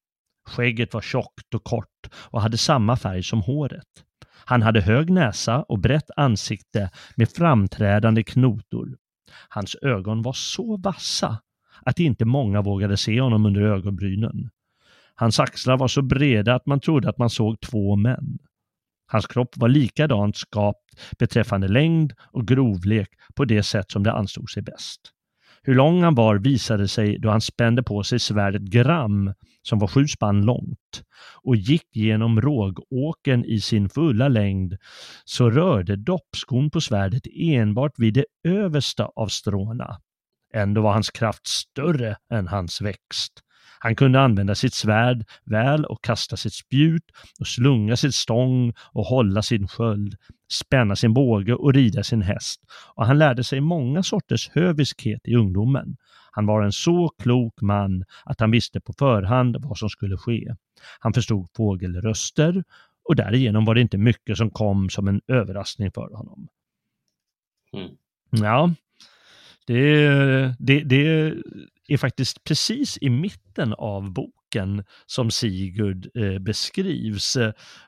Skägget 0.48 0.94
var 0.94 1.00
tjockt 1.00 1.54
och 1.54 1.64
kort 1.64 2.10
och 2.14 2.42
hade 2.42 2.58
samma 2.58 2.96
färg 2.96 3.22
som 3.22 3.42
håret. 3.42 4.04
Han 4.44 4.62
hade 4.62 4.80
hög 4.80 5.10
näsa 5.10 5.62
och 5.62 5.78
brett 5.78 6.10
ansikte 6.16 6.90
med 7.16 7.28
framträdande 7.28 8.22
knotor. 8.22 8.96
Hans 9.48 9.76
ögon 9.82 10.22
var 10.22 10.32
så 10.32 10.76
vassa 10.76 11.38
att 11.82 11.98
inte 11.98 12.24
många 12.24 12.62
vågade 12.62 12.96
se 12.96 13.20
honom 13.20 13.46
under 13.46 13.60
ögonbrynen. 13.62 14.50
Hans 15.14 15.40
axlar 15.40 15.76
var 15.76 15.88
så 15.88 16.02
breda 16.02 16.54
att 16.54 16.66
man 16.66 16.80
trodde 16.80 17.08
att 17.08 17.18
man 17.18 17.30
såg 17.30 17.60
två 17.60 17.96
män. 17.96 18.38
Hans 19.06 19.26
kropp 19.26 19.56
var 19.56 19.68
likadant 19.68 20.36
skapt 20.36 21.18
beträffande 21.18 21.68
längd 21.68 22.12
och 22.32 22.48
grovlek 22.48 23.08
på 23.34 23.44
det 23.44 23.62
sätt 23.62 23.90
som 23.90 24.02
det 24.02 24.12
ansåg 24.12 24.50
sig 24.50 24.62
bäst. 24.62 25.00
Hur 25.62 25.74
lång 25.74 26.02
han 26.02 26.14
var 26.14 26.38
visade 26.38 26.88
sig 26.88 27.18
då 27.18 27.30
han 27.30 27.40
spände 27.40 27.82
på 27.82 28.02
sig 28.02 28.18
svärdet 28.18 28.62
Gram, 28.62 29.32
som 29.62 29.78
var 29.78 29.88
sju 29.88 30.06
spann 30.06 30.42
långt, 30.42 31.02
och 31.42 31.56
gick 31.56 31.96
genom 31.96 32.40
rågåken 32.40 33.44
i 33.44 33.60
sin 33.60 33.88
fulla 33.88 34.28
längd, 34.28 34.76
så 35.24 35.50
rörde 35.50 35.96
doppskon 35.96 36.70
på 36.70 36.80
svärdet 36.80 37.22
enbart 37.34 37.92
vid 37.98 38.14
det 38.14 38.24
översta 38.48 39.10
av 39.16 39.28
stråna. 39.28 39.96
Ändå 40.54 40.80
var 40.80 40.92
hans 40.92 41.10
kraft 41.10 41.46
större 41.46 42.16
än 42.32 42.48
hans 42.48 42.80
växt. 42.80 43.42
Han 43.78 43.96
kunde 43.96 44.20
använda 44.20 44.54
sitt 44.54 44.74
svärd 44.74 45.24
väl 45.44 45.84
och 45.84 46.04
kasta 46.04 46.36
sitt 46.36 46.52
spjut 46.52 47.04
och 47.40 47.46
slunga 47.46 47.96
sitt 47.96 48.14
stång 48.14 48.72
och 48.92 49.04
hålla 49.04 49.42
sin 49.42 49.68
sköld, 49.68 50.16
spänna 50.52 50.96
sin 50.96 51.14
båge 51.14 51.54
och 51.54 51.74
rida 51.74 52.02
sin 52.02 52.22
häst. 52.22 52.60
Och 52.94 53.06
han 53.06 53.18
lärde 53.18 53.44
sig 53.44 53.60
många 53.60 54.02
sorters 54.02 54.50
höviskhet 54.54 55.20
i 55.24 55.34
ungdomen. 55.34 55.96
Han 56.30 56.46
var 56.46 56.62
en 56.62 56.72
så 56.72 57.08
klok 57.08 57.60
man 57.60 58.04
att 58.24 58.40
han 58.40 58.50
visste 58.50 58.80
på 58.80 58.92
förhand 58.92 59.56
vad 59.60 59.78
som 59.78 59.88
skulle 59.88 60.16
ske. 60.16 60.54
Han 61.00 61.12
förstod 61.12 61.48
fågelröster 61.56 62.64
och 63.08 63.16
därigenom 63.16 63.64
var 63.64 63.74
det 63.74 63.80
inte 63.80 63.98
mycket 63.98 64.36
som 64.36 64.50
kom 64.50 64.90
som 64.90 65.08
en 65.08 65.20
överraskning 65.28 65.90
för 65.92 66.16
honom. 66.16 66.48
Mm. 67.72 67.96
Ja, 68.30 68.74
det, 69.66 70.08
det, 70.58 70.80
det 70.80 71.34
är 71.88 71.96
faktiskt 71.96 72.44
precis 72.44 72.98
i 73.00 73.10
mitten 73.10 73.74
av 73.74 74.12
boken 74.12 74.84
som 75.06 75.30
Sigurd 75.30 76.08
eh, 76.14 76.38
beskrivs. 76.38 77.36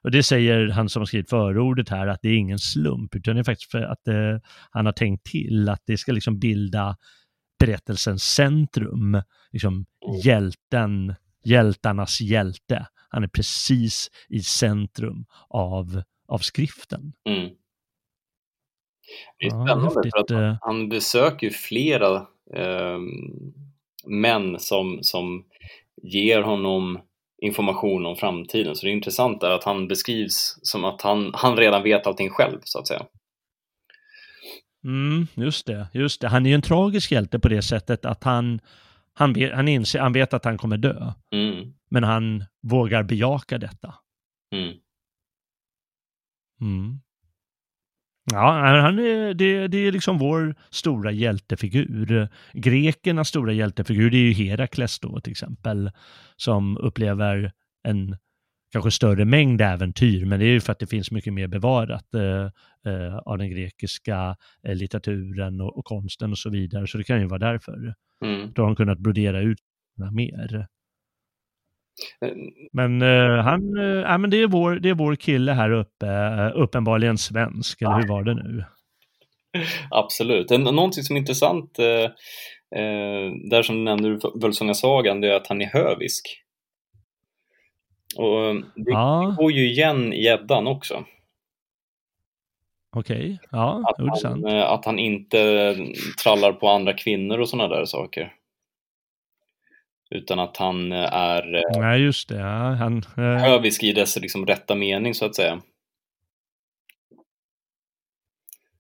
Och 0.03 0.11
det 0.11 0.23
säger 0.23 0.69
han 0.69 0.89
som 0.89 1.07
skrivit 1.07 1.31
förordet 1.31 1.89
här, 1.89 2.07
att 2.07 2.19
det 2.23 2.29
är 2.29 2.37
ingen 2.37 2.59
slump, 2.59 3.15
utan 3.15 3.35
det 3.35 3.41
är 3.41 3.45
faktiskt 3.45 3.71
för 3.71 3.83
att 3.83 4.09
eh, 4.09 4.39
han 4.71 4.87
har 4.87 4.93
tänkt 4.93 5.27
till 5.27 5.69
att 5.69 5.83
det 5.87 5.97
ska 5.97 6.13
liksom 6.13 6.39
bilda 6.39 6.97
berättelsens 7.59 8.25
centrum, 8.25 9.23
liksom 9.53 9.87
hjälten, 10.25 11.15
hjältarnas 11.45 12.21
hjälte. 12.21 12.87
Han 13.09 13.25
är 13.25 13.29
precis 13.29 14.11
i 14.29 14.41
centrum 14.41 15.25
av, 15.49 16.03
av 16.29 16.39
skriften. 16.39 17.13
Mm. 17.29 17.51
Det 19.39 19.47
är 19.47 19.51
Ja, 19.51 19.67
spännande 19.67 19.85
häftigt, 19.85 20.13
för 20.15 20.21
att 20.21 20.31
eh. 20.31 20.57
han, 20.61 20.89
besöker 20.89 21.51
flera 21.51 22.27
ehm, 22.55 23.09
män 24.09 24.59
som, 24.59 24.99
som 25.03 25.45
ger 26.03 26.43
honom 26.43 27.01
information 27.43 28.07
om 28.07 28.17
framtiden. 28.17 28.77
Så 28.77 28.87
det 28.87 28.91
är 28.91 28.95
intressant 28.95 29.41
där 29.41 29.51
att 29.51 29.65
han 29.65 29.89
beskrivs 29.89 30.59
som 30.63 30.85
att 30.85 31.03
han, 31.03 31.31
han 31.35 31.57
redan 31.57 31.83
vet 31.83 32.07
allting 32.07 32.31
själv, 32.31 32.59
så 32.65 32.79
att 32.79 32.87
säga. 32.89 33.07
Mm, 34.85 35.27
just 35.35 35.67
det, 35.67 35.89
just 35.95 36.21
det. 36.21 36.29
Han 36.29 36.47
är 36.47 36.51
ju 36.51 36.55
en 36.55 36.63
tragisk 36.63 37.13
hjälte 37.13 37.39
på 37.39 37.49
det 37.49 37.63
sättet 37.63 38.05
att 38.05 38.25
han, 38.25 38.61
han, 39.15 39.33
vet, 39.33 39.55
han, 39.55 39.69
inser, 39.69 39.99
han 40.01 40.13
vet 40.13 40.35
att 40.35 40.45
han 40.45 40.59
kommer 40.59 40.77
dö, 40.77 41.13
Mm, 41.33 41.73
men 41.91 42.05
han 42.05 42.45
vågar 42.63 43.03
bejaka 43.03 43.59
detta. 43.59 43.95
mm, 44.53 44.75
Mm. 46.61 47.01
Ja, 48.33 48.81
han 48.81 48.99
är, 48.99 49.35
det, 49.35 49.69
det 49.69 49.79
är 49.79 49.93
liksom 49.93 50.19
vår 50.19 50.55
stora 50.71 51.13
hjältefigur. 51.13 52.29
Grekernas 52.53 53.29
stora 53.29 53.53
hjältefigur, 53.53 54.11
det 54.11 54.17
är 54.17 54.23
ju 54.23 54.33
Herakles 54.33 55.01
då 55.01 55.21
till 55.21 55.31
exempel, 55.31 55.91
som 56.37 56.79
upplever 56.79 57.53
en 57.89 58.17
kanske 58.73 58.91
större 58.91 59.25
mängd 59.25 59.61
äventyr, 59.61 60.25
men 60.25 60.41
det 60.41 60.47
är 60.47 60.51
ju 60.51 60.61
för 60.61 60.73
att 60.73 60.79
det 60.79 60.87
finns 60.87 61.11
mycket 61.11 61.33
mer 61.33 61.47
bevarat 61.47 62.15
eh, 62.15 62.51
eh, 62.93 63.17
av 63.17 63.39
den 63.39 63.51
grekiska 63.51 64.37
eh, 64.63 64.75
litteraturen 64.75 65.61
och, 65.61 65.79
och 65.79 65.85
konsten 65.85 66.31
och 66.31 66.39
så 66.39 66.51
vidare, 66.51 66.87
så 66.87 66.99
det 66.99 67.05
kan 67.05 67.21
ju 67.21 67.27
vara 67.27 67.39
därför. 67.39 67.95
mm. 68.25 68.53
Då 68.55 68.63
har 68.63 68.67
de 68.67 68.77
kunnat 68.77 68.99
brodera 68.99 69.41
ut 69.41 69.59
mer. 70.13 70.67
Men 72.73 73.03
eh, 73.03 73.45
han, 73.45 73.79
eh, 73.79 73.85
ja, 73.85 74.19
men 74.19 74.31
det, 74.31 74.43
är 74.43 74.47
vår, 74.47 74.75
det 74.75 74.89
är 74.89 74.95
vår 74.95 75.15
kille 75.17 75.53
här 75.53 75.71
uppe, 75.71 76.07
eh, 76.07 76.51
uppenbarligen 76.55 77.19
svensk, 77.19 77.83
eller 77.83 77.95
hur 77.95 78.09
var 78.09 78.23
det 78.23 78.35
nu? 78.35 78.65
Absolut. 79.91 80.51
Någonting 80.51 81.03
som 81.05 81.17
är 81.17 81.21
intressant 81.21 81.75
där 83.51 83.63
som 83.63 83.77
du 83.77 83.83
nämnde 83.83 84.09
ur 84.09 84.41
Völsungasagan, 84.41 85.21
det 85.21 85.29
är 85.29 85.35
att 85.35 85.47
han 85.47 85.61
är 85.63 85.67
hövisk. 85.67 86.25
Och 88.17 88.55
det 88.77 88.91
Ja, 88.91 89.35
går 89.39 89.53
ju 89.53 89.71
igen 89.71 90.13
i 90.13 90.23
gäddan 90.25 90.67
också. 90.67 91.05
okej. 92.97 93.39
Ja, 93.51 93.83
Att 93.89 94.23
han, 94.23 94.47
att 94.47 94.85
han 94.85 94.99
inte 94.99 95.75
trallar 96.23 96.53
på 96.53 96.69
andra 96.69 96.93
kvinnor 96.93 97.39
och 97.39 97.49
sådana 97.49 97.75
där 97.77 97.85
saker. 97.85 98.33
Utan 100.11 100.39
att 100.39 100.57
han 100.57 100.93
eh, 100.93 101.13
är 101.13 101.55
eh, 101.55 101.81
Nej, 101.81 102.01
just 102.01 102.29
det. 102.29 102.39
Ja, 102.39 102.75
han, 102.75 102.99
eh, 102.99 103.23
hövisk 103.23 103.83
i 103.83 103.93
dess 103.93 104.17
liksom 104.17 104.47
rätta 104.47 104.75
mening 104.75 105.15
så 105.15 105.27
att 105.27 105.37
säga. 105.37 105.61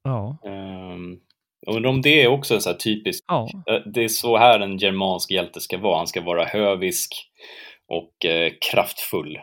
ja, 0.03 0.39
Um, 0.43 1.21
jag 1.61 1.77
undrar 1.77 1.91
om 1.91 2.03
det 2.03 2.23
är 2.23 2.29
också 2.29 2.55
en 2.55 2.61
så 2.61 2.71
här 2.71 2.77
typisk, 2.77 3.25
ja. 3.29 3.49
det 3.95 4.05
är 4.05 4.09
så 4.09 4.37
här 4.37 4.61
en 4.61 4.79
germansk 4.79 5.31
hjälte 5.31 5.61
ska 5.61 5.79
vara. 5.79 5.97
Han 5.97 6.07
ska 6.07 6.21
vara 6.21 6.45
hövisk 6.45 7.15
och 7.87 8.25
eh, 8.25 8.53
kraftfull. 8.71 9.39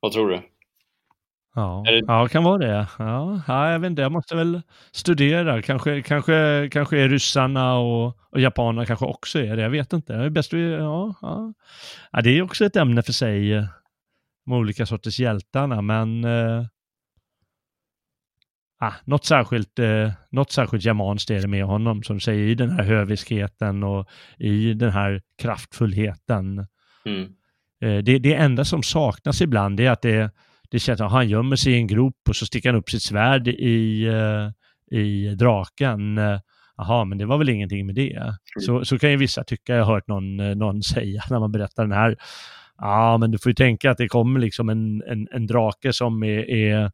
Vad 0.00 0.12
tror 0.12 0.30
du? 0.30 0.42
Ja, 1.58 1.82
det- 1.86 2.04
ja, 2.06 2.28
kan 2.28 2.44
vara 2.44 2.58
det. 2.58 2.86
Ja, 2.98 3.40
ja, 3.48 3.70
jag 3.72 3.78
vet 3.78 3.90
inte, 3.90 4.02
jag 4.02 4.12
måste 4.12 4.36
väl 4.36 4.62
studera. 4.92 5.62
Kanske, 5.62 6.02
kanske, 6.02 6.68
kanske 6.72 6.98
är 6.98 7.08
ryssarna 7.08 7.74
och, 7.78 8.16
och 8.30 8.40
japanerna 8.40 8.86
kanske 8.86 9.04
också 9.06 9.38
är 9.38 9.56
det. 9.56 9.62
Jag 9.62 9.70
vet 9.70 9.92
inte. 9.92 10.12
Det 10.16 10.24
är 10.24 10.30
bäst 10.30 10.52
vi, 10.52 10.72
ja, 10.72 11.14
ja. 11.22 11.52
ja, 12.12 12.20
det 12.20 12.30
är 12.38 12.42
också 12.42 12.64
ett 12.64 12.76
ämne 12.76 13.02
för 13.02 13.12
sig 13.12 13.52
eh, 13.54 13.64
med 14.46 14.58
olika 14.58 14.86
sorters 14.86 15.20
hjältarna, 15.20 15.82
men 15.82 16.24
eh, 16.24 16.64
ah, 18.80 18.92
något, 19.04 19.24
särskilt, 19.24 19.78
eh, 19.78 20.10
något 20.30 20.52
särskilt 20.52 20.84
germanskt 20.84 21.30
är 21.30 21.40
det 21.40 21.48
med 21.48 21.64
honom, 21.64 22.02
som 22.02 22.20
säger, 22.20 22.46
i 22.48 22.54
den 22.54 22.70
här 22.70 22.82
höviskheten 22.84 23.82
och 23.82 24.08
i 24.38 24.74
den 24.74 24.90
här 24.90 25.22
kraftfullheten. 25.42 26.66
Mm. 27.04 27.22
Eh, 27.80 28.02
Det, 28.04 28.18
det 28.18 28.34
enda 28.34 28.64
som 28.64 28.82
saknas 28.82 29.40
ibland 29.42 29.80
är 29.80 29.90
att 29.90 30.02
det, 30.02 30.30
det 30.70 30.78
känns 30.78 31.00
att 31.00 31.10
han 31.10 31.28
gömmer 31.28 31.56
sig 31.56 31.72
i 31.72 31.76
en 31.76 31.86
grop 31.86 32.16
och 32.28 32.36
så 32.36 32.46
sticker 32.46 32.68
han 32.68 32.78
upp 32.78 32.90
sitt 32.90 33.02
svärd 33.02 33.48
i, 33.48 34.06
eh, 34.06 34.98
i 34.98 35.34
draken. 35.34 36.18
Eh, 36.18 36.40
Jaha, 36.76 37.04
men 37.04 37.18
det 37.18 37.26
var 37.26 37.38
väl 37.38 37.48
ingenting 37.48 37.86
med 37.86 37.94
det. 37.94 38.16
Mm. 38.16 38.34
Så, 38.60 38.84
så 38.84 38.98
kan 38.98 39.10
ju 39.10 39.16
vissa 39.16 39.44
tycka, 39.44 39.74
jag 39.74 39.84
har 39.84 39.94
hört 39.94 40.08
någon, 40.08 40.36
någon 40.36 40.82
säga 40.94 41.22
när 41.30 41.38
man 41.38 41.52
berättar 41.52 41.82
den 41.82 41.92
här. 41.92 42.16
Ja, 42.78 43.18
men 43.18 43.30
du 43.30 43.38
får 43.38 43.50
ju 43.50 43.54
tänka 43.54 43.90
att 43.90 43.98
det 43.98 44.08
kommer 44.08 44.40
liksom 44.40 44.68
en, 44.68 45.02
en, 45.02 45.28
en 45.32 45.46
drake 45.46 45.92
som 45.92 46.22
är, 46.22 46.50
är 46.50 46.90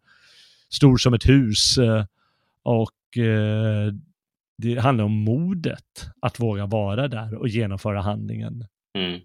stor 0.71 0.97
som 0.97 1.15
ett 1.15 1.29
hus 1.29 1.79
eh, 1.79 2.05
och 2.63 3.19
eh, 3.19 3.93
det 4.59 4.79
handlar 4.81 5.05
om 5.05 5.13
modet 5.13 6.11
att 6.21 6.41
våga 6.41 6.67
vara 6.67 7.09
där 7.09 7.35
och 7.35 7.49
genomföra 7.49 8.01
handlingen. 8.01 8.67
Mm. 8.99 9.21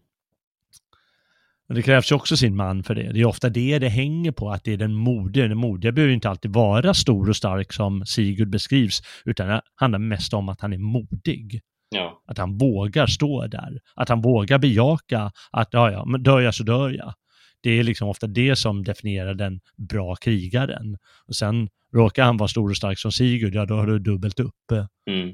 Men 1.70 1.76
det 1.76 1.82
krävs 1.82 2.12
ju 2.12 2.16
också 2.16 2.38
sin 2.38 2.56
man 2.56 2.84
för 2.84 2.96
det. 2.96 3.12
Det 3.12 3.20
är 3.20 3.26
ofta 3.26 3.50
det 3.50 3.80
det 3.80 3.90
hänger 3.90 4.32
på, 4.32 4.52
att 4.52 4.64
det 4.64 4.74
är 4.74 4.78
den 4.78 4.94
modiga. 4.94 5.48
Den 5.48 5.58
modiga 5.58 5.92
behöver 5.92 6.14
inte 6.14 6.30
alltid 6.30 6.54
vara 6.54 6.94
stor 6.94 7.30
och 7.30 7.36
stark 7.36 7.74
som 7.74 8.06
Sigurd 8.06 8.50
beskrivs, 8.50 9.02
utan 9.26 9.48
det 9.48 9.62
handlar 9.76 10.00
mest 10.00 10.34
om 10.34 10.50
att 10.50 10.62
han 10.62 10.74
är 10.74 10.78
modig. 10.78 11.62
Ja. 11.90 12.24
Att 12.28 12.38
han 12.38 12.58
vågar 12.58 13.08
stå 13.08 13.48
där. 13.48 13.80
Att 13.96 14.10
han 14.10 14.22
vågar 14.22 14.60
bejaka 14.60 15.32
att, 15.52 15.70
ja, 15.72 15.92
ja, 15.92 16.06
men 16.06 16.24
dör 16.24 16.40
jag 16.40 16.56
så 16.56 16.64
dör 16.64 16.90
jag. 16.90 17.14
Det 17.62 17.70
är 17.70 17.84
liksom 17.84 18.10
ofta 18.10 18.28
det 18.28 18.56
som 18.56 18.84
definierar 18.84 19.34
den 19.34 19.60
bra 19.78 20.16
krigaren. 20.16 20.98
Och 21.28 21.36
sen 21.36 21.70
råkar 21.94 22.24
han 22.24 22.38
vara 22.38 22.48
stor 22.48 22.70
och 22.70 22.78
stark 22.78 23.00
som 23.00 23.12
Sigurd, 23.12 23.56
ja 23.56 23.66
då 23.66 23.76
har 23.76 23.88
du 23.88 24.00
dubbelt 24.00 24.40
upp. 24.40 24.72
Mm. 25.10 25.34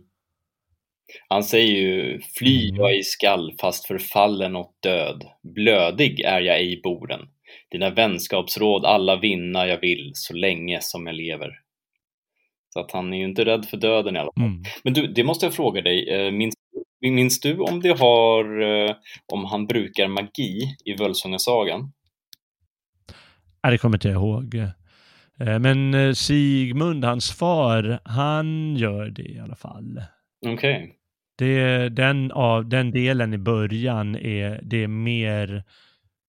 Han 1.30 1.44
säger 1.44 1.76
ju, 1.76 2.22
fly 2.22 2.69
mm. 2.69 2.82
jag 2.82 2.98
i 2.98 3.03
skall 3.03 3.53
fast 3.61 3.88
förfallen 3.88 4.56
och 4.56 4.73
död, 4.80 5.23
blödig 5.56 6.19
är 6.19 6.41
jag 6.41 6.57
ej 6.57 6.82
boren. 6.84 7.22
Dina 7.72 7.90
vänskapsråd 7.90 8.86
alla 8.86 9.15
vinna 9.15 9.68
jag 9.68 9.82
vill 9.82 10.11
så 10.14 10.34
länge 10.34 10.77
som 10.82 11.07
jag 11.07 11.15
lever. 11.15 11.49
Så 12.69 12.80
att 12.80 12.91
han 12.91 13.14
är 13.14 13.18
ju 13.18 13.26
inte 13.26 13.45
rädd 13.45 13.65
för 13.65 13.77
döden 13.77 14.15
i 14.15 14.19
alla 14.19 14.32
fall. 14.38 14.44
Mm. 14.44 14.64
Men 14.84 14.94
du, 14.94 15.07
det 15.07 15.23
måste 15.23 15.45
jag 15.45 15.53
fråga 15.53 15.82
dig, 15.82 16.10
eh, 16.10 16.32
minns, 16.32 16.56
minns 17.02 17.40
du 17.40 17.60
om 17.60 17.82
det 17.82 17.99
har, 17.99 18.61
eh, 18.61 18.95
om 19.34 19.45
han 19.45 19.65
brukar 19.68 20.07
magi 20.07 20.76
i 20.86 20.94
Völsungasagan? 20.94 21.91
Nej, 23.64 23.72
det 23.72 23.77
kommer 23.77 23.98
inte 23.98 24.07
jag 24.07 24.15
ihåg. 24.15 24.56
Eh, 25.40 25.60
men 25.60 26.15
Sigmund, 26.15 27.06
hans 27.06 27.32
far, 27.32 27.99
han 28.03 28.76
gör 28.76 29.06
det 29.10 29.32
i 29.32 29.40
alla 29.40 29.56
fall. 29.56 30.02
Okej. 30.45 30.53
Okay. 30.53 30.91
Det, 31.38 31.89
den, 31.89 32.31
av, 32.31 32.69
den 32.69 32.91
delen 32.91 33.34
i 33.34 33.38
början 33.38 34.15
är, 34.15 34.59
det 34.63 34.84
är 34.84 34.88
mer 34.88 35.63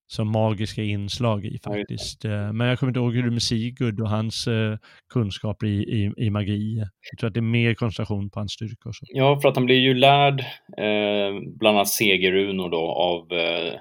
som 0.08 0.32
magiska 0.32 0.82
inslag 0.82 1.44
i 1.44 1.58
faktiskt. 1.64 2.24
Eh, 2.24 2.52
men 2.52 2.66
jag 2.66 2.78
kommer 2.78 2.90
inte 2.90 3.00
ihåg 3.00 3.14
hur 3.14 3.22
det 3.22 3.28
är 3.28 3.30
med 3.30 3.42
Sigurd 3.42 4.00
och 4.00 4.08
hans 4.08 4.48
uh, 4.48 4.76
kunskaper 5.12 5.66
i, 5.66 5.82
i, 5.82 6.12
i, 6.26 6.30
magi. 6.30 6.76
Jag 7.10 7.18
tror 7.18 7.28
att 7.28 7.34
det 7.34 7.40
är 7.40 7.42
mer 7.42 7.74
koncentration 7.74 8.30
på 8.30 8.40
hans 8.40 8.52
styrka. 8.52 8.88
Och 8.88 8.94
så. 8.94 9.04
Ja, 9.08 9.40
för 9.40 9.48
att 9.48 9.56
han 9.56 9.66
blir 9.66 9.78
ju 9.80 9.94
lärd 9.94 10.40
eh, 10.76 11.40
bland 11.58 11.76
annat 11.76 11.88
segerrunor 11.88 12.70
då 12.70 12.78
av 12.78 13.38
eh, 13.38 13.72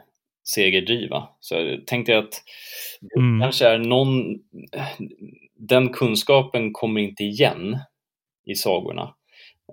segerdriva. 0.44 1.30
Så 1.40 1.56
jag 1.56 1.88
tänkte 1.88 2.18
att 2.18 2.44
mm. 3.18 3.42
kanske 3.42 3.68
är 3.68 3.78
någon, 3.78 4.40
den 5.60 5.90
kunskapen 5.90 6.74
kommer 6.74 7.02
inte 7.02 7.24
igen 7.24 7.78
i 8.46 8.56
sagorna. 8.56 9.14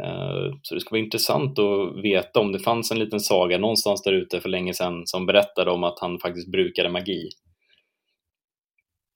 Eh, 0.01 0.55
så 0.63 0.75
det 0.75 0.81
skulle 0.81 0.99
vara 0.99 1.05
intressant 1.05 1.59
att 1.59 2.05
veta 2.05 2.41
om 2.41 2.53
det 2.53 2.59
fanns 2.59 2.91
en 2.91 2.99
liten 2.99 3.21
saga 3.21 3.59
någonstans 3.59 4.03
där 4.03 4.13
ute 4.13 4.41
för 4.41 4.49
länge 4.49 4.75
sedan 4.75 5.07
som 5.07 5.27
berättade 5.27 5.71
om 5.71 5.85
att 5.85 5.99
han 6.01 6.19
faktiskt 6.19 6.51
brukade 6.51 6.89
magi. 6.91 7.29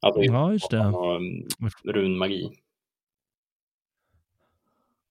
Alltså, 0.01 0.23
ja, 0.23 0.53
just 0.53 0.70
det. 0.70 0.81
Mm, 0.81 1.48
runmagi. 1.85 2.51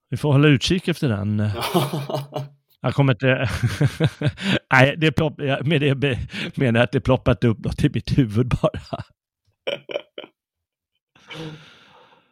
Vi 0.09 0.17
får 0.17 0.31
hålla 0.31 0.47
utkik 0.47 0.87
efter 0.87 1.09
den. 1.09 1.43
Jag 2.81 2.93
kommer 2.93 3.13
inte... 3.13 3.49
Nej, 4.71 4.95
det 4.97 5.11
plopp... 5.11 5.37
det 5.37 5.65
menar 6.55 6.79
jag 6.79 6.83
att 6.83 6.91
det 6.91 7.01
ploppat 7.01 7.43
upp 7.43 7.59
något 7.59 7.83
i 7.83 7.89
mitt 7.93 8.17
huvud 8.17 8.47
bara. 8.47 8.71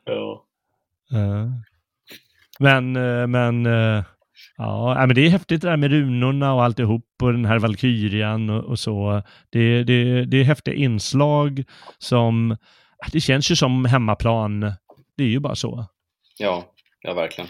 ja. 0.05 0.45
Uh. 1.13 1.51
Men, 2.63 2.95
eh, 2.95 3.27
men 3.27 3.65
eh, 3.65 4.03
ja, 4.57 5.05
men 5.07 5.15
det 5.15 5.25
är 5.25 5.29
häftigt 5.29 5.61
det 5.61 5.69
där 5.69 5.77
med 5.77 5.91
runorna 5.91 6.53
och 6.53 6.63
alltihop 6.63 7.05
och 7.23 7.31
den 7.31 7.45
här 7.45 7.59
Valkyrian 7.59 8.49
och, 8.49 8.63
och 8.63 8.79
så. 8.79 9.21
Det, 9.49 9.83
det, 9.83 10.25
det 10.25 10.37
är 10.37 10.43
häftiga 10.43 10.75
inslag 10.75 11.63
som, 11.97 12.57
det 13.11 13.19
känns 13.19 13.51
ju 13.51 13.55
som 13.55 13.85
hemmaplan. 13.85 14.59
Det 15.17 15.23
är 15.23 15.27
ju 15.27 15.39
bara 15.39 15.55
så. 15.55 15.85
Ja, 16.39 16.65
ja 17.01 17.13
verkligen. 17.13 17.49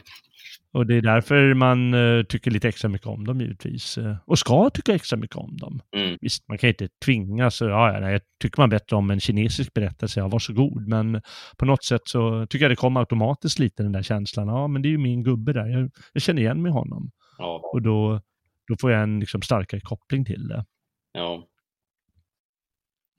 Och 0.74 0.86
det 0.88 0.96
är 0.96 1.02
därför 1.02 1.54
man 1.54 1.94
uh, 1.94 2.24
tycker 2.24 2.52
lite 2.52 2.68
extra 2.68 2.90
mycket 2.90 3.08
om 3.08 3.26
dem 3.26 3.42
givetvis. 3.42 3.98
Uh, 3.98 4.16
och 4.26 4.40
ska 4.40 4.70
tycka 4.70 4.96
extra 4.96 5.18
mycket 5.18 5.36
om 5.36 5.58
dem. 5.58 5.82
Mm. 5.96 6.18
Visst, 6.22 6.48
man 6.48 6.58
kan 6.58 6.70
inte 6.70 6.88
tvinga 7.06 7.52
så, 7.52 7.66
ja, 7.66 7.94
ja, 7.94 8.00
nej, 8.00 8.20
tycker 8.42 8.62
man 8.62 8.70
bättre 8.70 8.96
om 8.96 9.10
en 9.10 9.20
kinesisk 9.20 9.74
berättelse, 9.74 10.20
ja 10.20 10.28
varsågod. 10.28 10.88
Men 10.88 11.22
på 11.58 11.66
något 11.66 11.84
sätt 11.84 12.02
så 12.06 12.46
tycker 12.46 12.66
jag 12.66 12.72
det 12.72 12.76
kommer 12.76 13.00
automatiskt 13.00 13.60
lite 13.60 13.84
den 13.84 13.92
där 13.92 14.02
känslan, 14.02 14.48
ja 14.48 14.68
men 14.68 14.82
det 14.82 14.88
är 14.88 14.92
ju 14.92 14.98
min 14.98 15.24
gubbe 15.24 15.54
där, 15.54 15.68
jag, 15.68 15.92
jag 16.14 16.22
känner 16.22 16.42
igen 16.42 16.62
mig 16.62 16.72
honom. 16.72 17.12
Ja. 17.38 17.70
Och 17.74 17.82
då, 17.82 18.22
då 18.68 18.76
får 18.82 18.92
jag 18.92 19.04
en 19.04 19.20
liksom, 19.20 19.42
starkare 19.42 19.82
koppling 19.82 20.26
till 20.26 20.48
det. 20.48 20.66
Ja. 21.14 21.48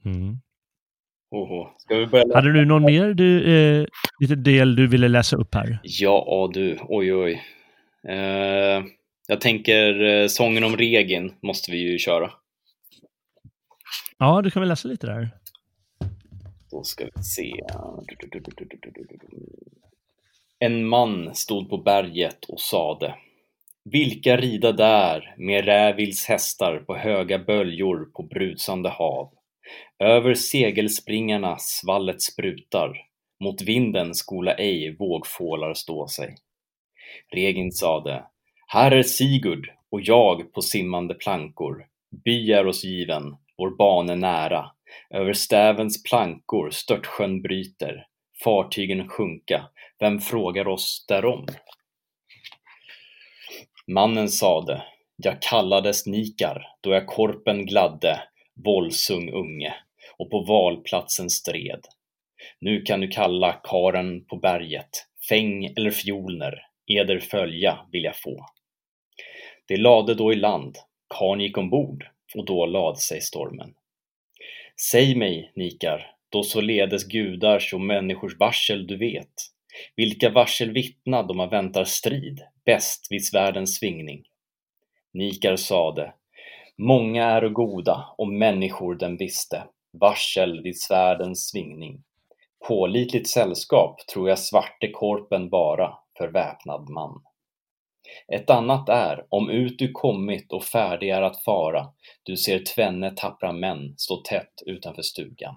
Mm. 0.05 0.41
Oho. 1.35 1.69
Ska 1.79 1.97
vi 1.97 2.07
börja 2.07 2.35
Hade 2.35 2.53
du 2.53 2.65
någon 2.65 2.85
mer 2.85 3.15
du, 3.15 3.57
eh, 3.57 3.87
lite 4.21 4.35
del 4.35 4.77
du 4.77 4.87
ville 4.87 5.09
läsa 5.09 5.37
upp 5.37 5.55
här? 5.55 5.79
Ja 5.83 6.51
du, 6.55 6.79
oj 6.89 7.15
oj. 7.15 7.43
Eh, 8.09 8.85
jag 9.29 9.41
tänker 9.41 10.03
eh, 10.03 10.27
sången 10.27 10.65
om 10.65 10.77
Regin 10.77 11.35
måste 11.43 11.71
vi 11.71 11.79
ju 11.79 11.99
köra. 11.99 12.31
Ja, 14.19 14.43
du 14.43 14.51
kan 14.51 14.63
väl 14.63 14.69
läsa 14.69 14.89
lite 14.89 15.07
där. 15.07 15.31
Då 16.71 16.83
ska 16.83 17.05
vi 17.05 17.23
se. 17.23 17.53
En 20.59 20.87
man 20.87 21.35
stod 21.35 21.71
på 21.71 21.79
berget 21.79 22.45
och 22.45 22.61
sade 22.61 23.15
Vilka 23.85 24.37
rida 24.37 24.73
där 24.73 25.35
med 25.39 25.65
rävils 25.65 26.27
hästar 26.27 26.79
på 26.79 26.97
höga 26.97 27.39
böljor 27.39 28.05
på 28.15 28.23
brusande 28.23 28.89
hav? 28.89 29.31
Över 29.99 30.35
segelspringarna 30.35 31.57
svallet 31.59 32.23
sprutar, 32.23 32.97
mot 33.41 33.63
vinden 33.63 34.15
skola 34.15 34.55
ej 34.55 34.97
vågfålar 34.97 35.75
stå 35.75 36.09
sig. 36.09 36.35
Regin 37.33 37.73
sade, 37.73 38.25
här 38.67 38.91
är 38.91 39.03
Sigurd 39.03 39.71
och 39.91 40.01
jag 40.01 40.53
på 40.53 40.63
simmande 40.63 41.15
plankor. 41.15 41.87
By 42.25 42.53
är 42.53 42.67
oss 42.67 42.85
given, 42.85 43.37
vår 43.59 43.77
bane 43.77 44.17
nära. 44.17 44.71
Över 45.11 45.33
stävens 45.33 46.03
plankor 46.03 46.71
störtsjön 46.71 47.43
bryter, 47.43 48.07
fartygen 48.45 49.09
sjunka, 49.09 49.69
vem 49.99 50.21
frågar 50.21 50.69
oss 50.69 51.05
därom? 51.09 51.47
Mannen 53.87 54.29
sade, 54.29 54.83
jag 55.17 55.43
kallades 55.43 56.07
Nikar 56.07 56.67
då 56.81 56.91
jag 56.91 57.07
korpen 57.07 57.67
gladde, 57.67 58.21
våldsung 58.65 59.31
unge 59.31 59.75
och 60.19 60.31
på 60.31 60.41
valplatsen 60.41 61.31
stred. 61.31 61.81
Nu 62.61 62.83
kan 62.83 63.01
du 63.01 63.09
kalla 63.09 63.53
karen 63.53 64.25
på 64.25 64.37
berget, 64.37 65.07
fäng 65.29 65.65
eller 65.65 65.91
fjolner, 65.91 66.67
eder 66.87 67.19
följa 67.19 67.79
vill 67.93 68.05
jag 68.05 68.17
få. 68.17 68.47
Det 69.67 69.77
lade 69.77 70.15
då 70.15 70.33
i 70.33 70.37
land, 70.37 70.77
karn 71.19 71.41
gick 71.41 71.59
ombord 71.59 72.07
och 72.35 72.45
då 72.45 72.67
lade 72.67 72.99
sig 72.99 73.21
stormen. 73.21 73.75
Säg 74.91 75.15
mig, 75.15 75.53
Nikar, 75.55 76.11
då 76.29 76.43
således 76.43 77.05
gudars 77.05 77.75
och 77.75 77.81
människors 77.81 78.39
varsel 78.39 78.87
du 78.87 78.97
vet, 78.97 79.35
vilka 79.97 80.31
varsel 80.31 80.71
vittna 80.73 81.23
då 81.23 81.35
man 81.35 81.49
väntar 81.49 81.85
strid, 81.85 82.43
bäst 82.65 83.07
vid 83.11 83.27
svärdens 83.27 83.77
svingning. 83.77 84.25
Nikar 85.13 85.57
sade, 85.57 86.13
Många 86.79 87.25
är 87.25 87.49
goda, 87.49 88.15
och 88.19 88.29
människor 88.29 88.95
den 88.95 89.17
visste, 89.17 89.65
varsel 89.93 90.63
vid 90.63 90.81
svärdens 90.81 91.49
svingning. 91.49 92.03
Pålitligt 92.69 93.31
sällskap 93.31 94.07
tror 94.07 94.29
jag 94.29 94.39
svarte 94.39 94.91
korpen 94.93 95.49
bara 95.49 95.99
för 96.19 96.29
väpnad 96.29 96.89
man. 96.89 97.23
Ett 98.29 98.51
annat 98.51 98.89
är, 98.89 99.27
om 99.29 99.51
ut 99.51 99.79
du 99.79 99.93
kommit 99.93 100.53
och 100.53 100.65
färdig 100.65 101.11
är 101.11 101.23
att 101.23 101.45
fara, 101.45 101.87
du 102.23 102.37
ser 102.37 102.59
tvenne 102.59 103.11
tappra 103.11 103.53
män 103.53 103.95
stå 103.97 104.17
tätt 104.17 104.63
utanför 104.67 105.03
stugan. 105.03 105.57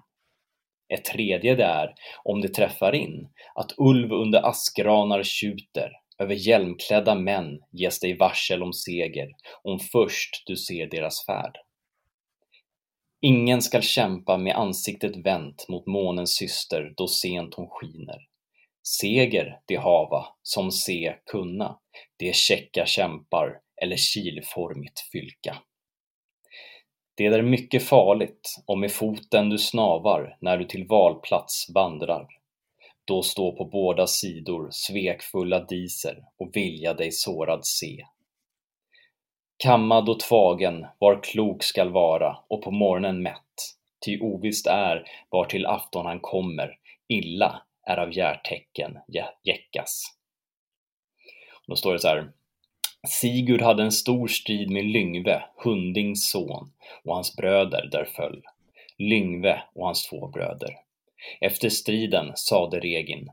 Ett 0.88 1.04
tredje 1.04 1.54
det 1.54 1.64
är, 1.64 1.94
om 2.24 2.40
det 2.40 2.48
träffar 2.48 2.94
in, 2.94 3.28
att 3.54 3.74
ulv 3.76 4.12
under 4.12 4.46
askgranar 4.46 5.22
tjuter, 5.22 5.92
över 6.18 6.34
hjälmklädda 6.34 7.14
män 7.14 7.60
ges 7.72 8.00
dig 8.00 8.16
varsel 8.16 8.62
om 8.62 8.72
seger, 8.72 9.28
om 9.62 9.78
först 9.78 10.42
du 10.46 10.56
ser 10.56 10.86
deras 10.86 11.26
färd. 11.26 11.58
Ingen 13.20 13.62
skall 13.62 13.82
kämpa 13.82 14.38
med 14.38 14.56
ansiktet 14.56 15.16
vänt 15.16 15.66
mot 15.68 15.86
månens 15.86 16.36
syster 16.36 16.92
då 16.96 17.08
sent 17.08 17.54
hon 17.54 17.68
skiner. 17.68 18.18
Seger 18.82 19.60
de 19.66 19.76
hava, 19.76 20.26
som 20.42 20.70
se 20.70 21.14
kunna, 21.26 21.78
de 22.16 22.32
käcka 22.32 22.86
kämpar 22.86 23.60
eller 23.82 23.96
kilformigt 23.96 25.00
fylka. 25.12 25.56
Det 27.14 27.26
är 27.26 27.42
mycket 27.42 27.82
farligt 27.82 28.56
om 28.66 28.80
med 28.80 28.92
foten 28.92 29.50
du 29.50 29.58
snavar 29.58 30.36
när 30.40 30.58
du 30.58 30.64
till 30.64 30.86
valplats 30.86 31.70
vandrar. 31.74 32.26
Då 33.08 33.22
stå 33.22 33.52
på 33.52 33.64
båda 33.64 34.06
sidor 34.06 34.68
svekfulla 34.70 35.64
diser 35.64 36.24
och 36.38 36.56
vilja 36.56 36.94
dig 36.94 37.12
sårad 37.12 37.66
se. 37.66 38.04
Kammad 39.56 40.08
och 40.08 40.20
tvagen 40.20 40.86
var 40.98 41.22
klok 41.22 41.62
skall 41.62 41.92
vara 41.92 42.38
och 42.48 42.62
på 42.62 42.70
morgonen 42.70 43.22
mätt, 43.22 43.74
ty 44.04 44.20
ovisst 44.20 44.66
är 44.66 45.04
var 45.30 45.44
till 45.44 45.66
afton 45.66 46.06
han 46.06 46.20
kommer, 46.20 46.78
illa 47.08 47.62
är 47.86 47.96
av 47.96 48.16
hjärtecken 48.16 48.98
jäckas. 49.44 50.02
Då 51.66 51.76
står 51.76 51.92
det 51.92 51.98
så 51.98 52.08
här. 52.08 52.32
Sigurd 53.08 53.62
hade 53.62 53.82
en 53.82 53.92
stor 53.92 54.28
strid 54.28 54.70
med 54.70 54.84
Lyngve, 54.84 55.42
Hundings 55.64 56.30
son, 56.30 56.72
och 57.04 57.14
hans 57.14 57.36
bröder 57.36 57.88
där 57.92 58.04
föll. 58.04 58.42
Lyngve 58.98 59.62
och 59.74 59.86
hans 59.86 60.08
två 60.08 60.28
bröder. 60.28 60.87
Efter 61.40 61.68
striden 61.68 62.32
sade 62.34 62.80
Regin. 62.80 63.28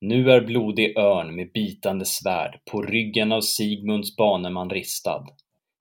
Nu 0.00 0.30
är 0.30 0.40
blodig 0.40 0.98
örn 0.98 1.36
med 1.36 1.52
bitande 1.52 2.04
svärd 2.04 2.60
på 2.70 2.82
ryggen 2.82 3.32
av 3.32 3.40
Sigmunds 3.40 4.16
baneman 4.16 4.70
ristad. 4.70 5.26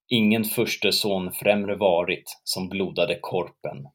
Ingen 0.07 0.43
fursteson 0.43 1.31
främre 1.31 1.76
varit 1.76 2.41
som 2.43 2.69
blodade 2.69 3.19
korpen, 3.21 3.88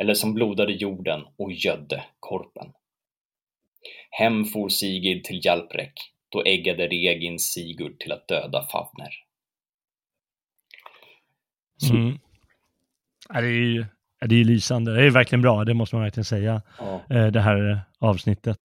eller 0.00 0.14
som 0.14 0.34
blodade 0.34 0.72
jorden 0.72 1.24
och 1.36 1.52
gödde 1.52 2.04
korpen. 2.20 2.72
Hem 4.10 4.44
for 4.44 4.68
Sigrid 4.68 5.24
till 5.24 5.40
Hjalprek, 5.44 5.92
då 6.28 6.42
äggade 6.44 6.88
Regin 6.88 7.38
Sigurd 7.38 8.00
till 8.00 8.12
att 8.12 8.28
döda 8.28 8.68
Favner. 8.72 9.14
Mm. 11.92 12.18
Det 13.28 13.38
är 13.38 13.42
ju 13.42 13.86
det 14.26 14.34
är 14.34 14.44
lysande. 14.44 14.94
Det 14.94 15.06
är 15.06 15.10
verkligen 15.10 15.42
bra, 15.42 15.64
det 15.64 15.74
måste 15.74 15.96
man 15.96 16.02
verkligen 16.02 16.24
säga. 16.24 16.62
Ja. 16.78 17.02
Eh, 17.10 17.26
det 17.26 17.40
här 17.40 17.80
avsnittet, 17.98 18.58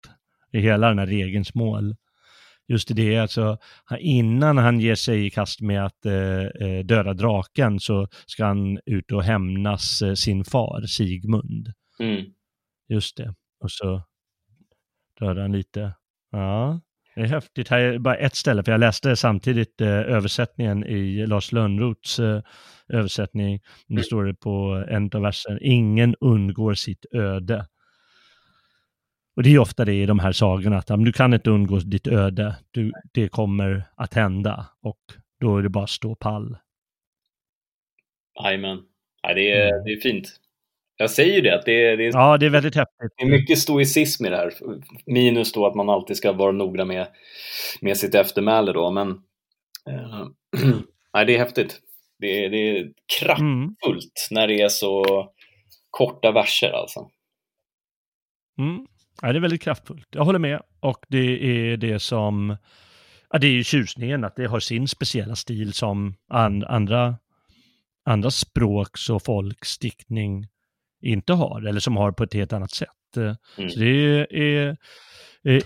i 0.51 0.59
hela 0.59 0.87
den 0.89 0.99
här 0.99 1.05
regens 1.05 1.55
mål. 1.55 1.95
Just 2.67 2.95
det, 2.95 3.17
alltså 3.17 3.57
innan 3.99 4.57
han 4.57 4.79
ger 4.79 4.95
sig 4.95 5.25
i 5.25 5.29
kast 5.29 5.61
med 5.61 5.85
att 5.85 6.05
eh, 6.05 6.45
eh, 6.67 6.85
döda 6.85 7.13
draken 7.13 7.79
så 7.79 8.07
ska 8.25 8.45
han 8.45 8.79
ut 8.85 9.11
och 9.11 9.23
hämnas 9.23 10.03
sin 10.15 10.45
far 10.45 10.81
Sigmund. 10.81 11.73
Mm. 11.99 12.25
Just 12.89 13.17
det. 13.17 13.35
Och 13.59 13.71
så 13.71 14.01
dödar 15.19 15.41
han 15.41 15.51
lite. 15.51 15.93
Ja, 16.31 16.81
det 17.15 17.21
är 17.21 17.25
häftigt. 17.25 17.69
Här 17.69 17.79
är 17.79 17.97
bara 17.97 18.15
ett 18.15 18.35
ställe, 18.35 18.63
för 18.63 18.71
jag 18.71 18.79
läste 18.79 19.15
samtidigt 19.15 19.81
eh, 19.81 19.87
översättningen 19.87 20.83
i 20.83 21.27
Lars 21.27 21.51
Lönnroths 21.51 22.19
eh, 22.19 22.41
översättning. 22.89 23.59
Nu 23.87 24.03
står 24.03 24.23
det 24.23 24.33
på 24.33 24.85
en 24.89 25.09
av 25.13 25.21
versen, 25.21 25.59
ingen 25.61 26.15
undgår 26.19 26.73
sitt 26.73 27.05
öde. 27.13 27.65
Och 29.35 29.43
det 29.43 29.49
är 29.49 29.59
ofta 29.59 29.85
det 29.85 29.93
i 29.93 30.05
de 30.05 30.19
här 30.19 30.31
sagorna, 30.31 30.77
att 30.77 30.87
du 30.87 31.11
kan 31.11 31.33
inte 31.33 31.49
undgå 31.49 31.79
ditt 31.79 32.07
öde, 32.07 32.55
du, 32.71 32.91
det 33.11 33.27
kommer 33.27 33.83
att 33.95 34.13
hända 34.13 34.65
och 34.81 34.99
då 35.39 35.57
är 35.57 35.63
det 35.63 35.69
bara 35.69 35.83
att 35.83 35.89
stå 35.89 36.15
pall. 36.15 36.57
Jajamän, 38.43 38.81
ja, 39.21 39.33
det, 39.33 39.51
är, 39.51 39.73
mm. 39.73 39.83
det 39.83 39.91
är 39.91 39.99
fint. 39.99 40.39
Jag 40.97 41.11
säger 41.11 41.35
ju 41.35 41.41
det, 41.41 41.55
att 41.55 41.65
det 41.65 41.85
är, 41.85 41.97
det 41.97 42.05
är, 42.05 42.11
ja, 42.13 42.37
det 42.37 42.45
är 42.45 42.49
väldigt 42.49 42.75
häftigt. 42.75 43.13
Det 43.17 43.23
är 43.23 43.29
mycket 43.29 43.59
stoicism 43.59 44.25
i 44.25 44.29
det 44.29 44.37
här. 44.37 44.53
Minus 45.05 45.51
då 45.51 45.65
att 45.65 45.75
man 45.75 45.89
alltid 45.89 46.17
ska 46.17 46.31
vara 46.31 46.51
noga 46.51 46.85
med, 46.85 47.07
med 47.81 47.97
sitt 47.97 48.15
eftermäle 48.15 48.73
då, 48.73 48.91
men 48.91 49.09
eh, 49.89 50.27
nej, 51.13 51.25
det 51.25 51.35
är 51.35 51.39
häftigt. 51.39 51.81
Det 52.19 52.45
är, 52.45 52.49
det 52.49 52.57
är 52.57 52.91
kraftfullt 53.19 54.29
mm. 54.31 54.41
när 54.41 54.47
det 54.47 54.61
är 54.61 54.69
så 54.69 55.03
korta 55.89 56.31
verser 56.31 56.71
alltså. 56.71 57.09
Mm. 58.59 58.87
Ja, 59.21 59.31
det 59.31 59.39
är 59.39 59.41
väldigt 59.41 59.61
kraftfullt. 59.61 60.07
Jag 60.11 60.25
håller 60.25 60.39
med. 60.39 60.61
Och 60.79 61.05
det 61.07 61.45
är 61.45 61.77
det 61.77 61.99
som, 61.99 62.57
ja, 63.29 63.39
det 63.39 63.47
är 63.47 63.51
ju 63.51 63.63
tjusningen 63.63 64.23
att 64.23 64.35
det 64.35 64.45
har 64.45 64.59
sin 64.59 64.87
speciella 64.87 65.35
stil 65.35 65.73
som 65.73 66.15
and, 66.29 66.63
andra, 66.63 67.17
andra 68.05 68.31
språks 68.31 69.09
och 69.09 69.23
folks 69.23 69.77
diktning 69.77 70.47
inte 71.05 71.33
har, 71.33 71.67
eller 71.67 71.79
som 71.79 71.97
har 71.97 72.11
på 72.11 72.23
ett 72.23 72.33
helt 72.33 72.53
annat 72.53 72.71
sätt. 72.71 72.89
Mm. 73.17 73.69
Så 73.69 73.79
det 73.79 73.85
är, 73.85 74.33
är, 74.33 74.77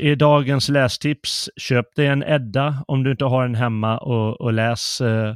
är, 0.02 0.16
dagens 0.16 0.70
lästips. 0.70 1.50
Köp 1.58 1.96
dig 1.96 2.08
en 2.08 2.24
Edda 2.24 2.84
om 2.88 3.04
du 3.04 3.12
inte 3.12 3.26
har 3.26 3.46
en 3.46 3.56
hemma 3.56 3.98
och, 3.98 4.42
och 4.42 4.54
läs 4.54 5.02
eh, 5.02 5.36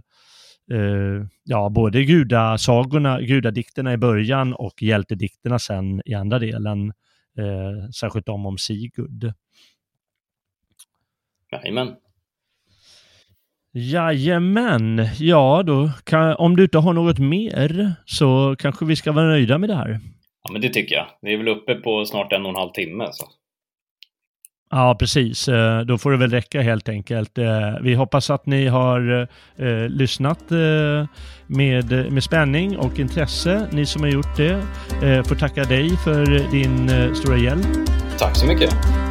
eh, 0.71 1.25
ja, 1.43 1.69
både 1.69 2.03
gudasagorna, 2.03 3.21
gudadikterna 3.21 3.93
i 3.93 3.97
början 3.97 4.53
och 4.53 4.81
hjältedikterna 4.81 5.59
sen 5.59 6.01
i 6.05 6.13
andra 6.13 6.39
delen. 6.39 6.93
Eh, 7.37 7.89
särskilt 7.99 8.25
de 8.25 8.45
om 8.45 8.57
Sigurd. 8.57 9.33
Jajamän. 11.51 11.95
Jajamän, 13.75 15.07
ja 15.19 15.63
då 15.65 15.89
kan, 16.03 16.35
om 16.35 16.55
du 16.55 16.63
inte 16.63 16.77
har 16.77 16.93
något 16.93 17.19
mer 17.19 17.91
så 18.05 18.55
kanske 18.59 18.85
vi 18.85 18.95
ska 18.95 19.11
vara 19.11 19.25
nöjda 19.25 19.57
med 19.57 19.69
det 19.69 19.75
här. 19.75 19.99
Ja 20.43 20.51
men 20.51 20.61
det 20.61 20.69
tycker 20.69 20.95
jag. 20.95 21.05
Vi 21.21 21.33
är 21.33 21.37
väl 21.37 21.47
uppe 21.47 21.75
på 21.75 22.05
snart 22.05 22.33
en 22.33 22.43
och 22.43 22.49
en 22.49 22.55
halv 22.55 22.71
timme. 22.71 23.07
Så. 23.11 23.25
Ja, 24.71 24.95
precis. 24.99 25.47
Eh, 25.47 25.81
då 25.81 25.97
får 25.97 26.11
det 26.11 26.17
väl 26.17 26.29
räcka 26.29 26.61
helt 26.61 26.89
enkelt. 26.89 27.37
Eh, 27.37 27.45
vi 27.81 27.93
hoppas 27.93 28.29
att 28.29 28.45
ni 28.45 28.67
har 28.67 29.27
eh, 29.55 29.89
lyssnat 29.89 30.49
med, 31.47 32.11
med 32.11 32.23
spänning 32.23 32.77
och 32.77 32.99
intresse. 32.99 33.67
Ni 33.71 33.85
som 33.85 34.01
har 34.01 34.09
gjort 34.09 34.37
det 34.37 34.61
får 35.27 35.35
tacka 35.35 35.63
dig 35.63 35.97
för 35.97 36.51
din 36.51 37.15
stora 37.15 37.37
hjälp. 37.37 37.67
Tack 38.17 38.35
så 38.35 38.45
mycket. 38.47 39.02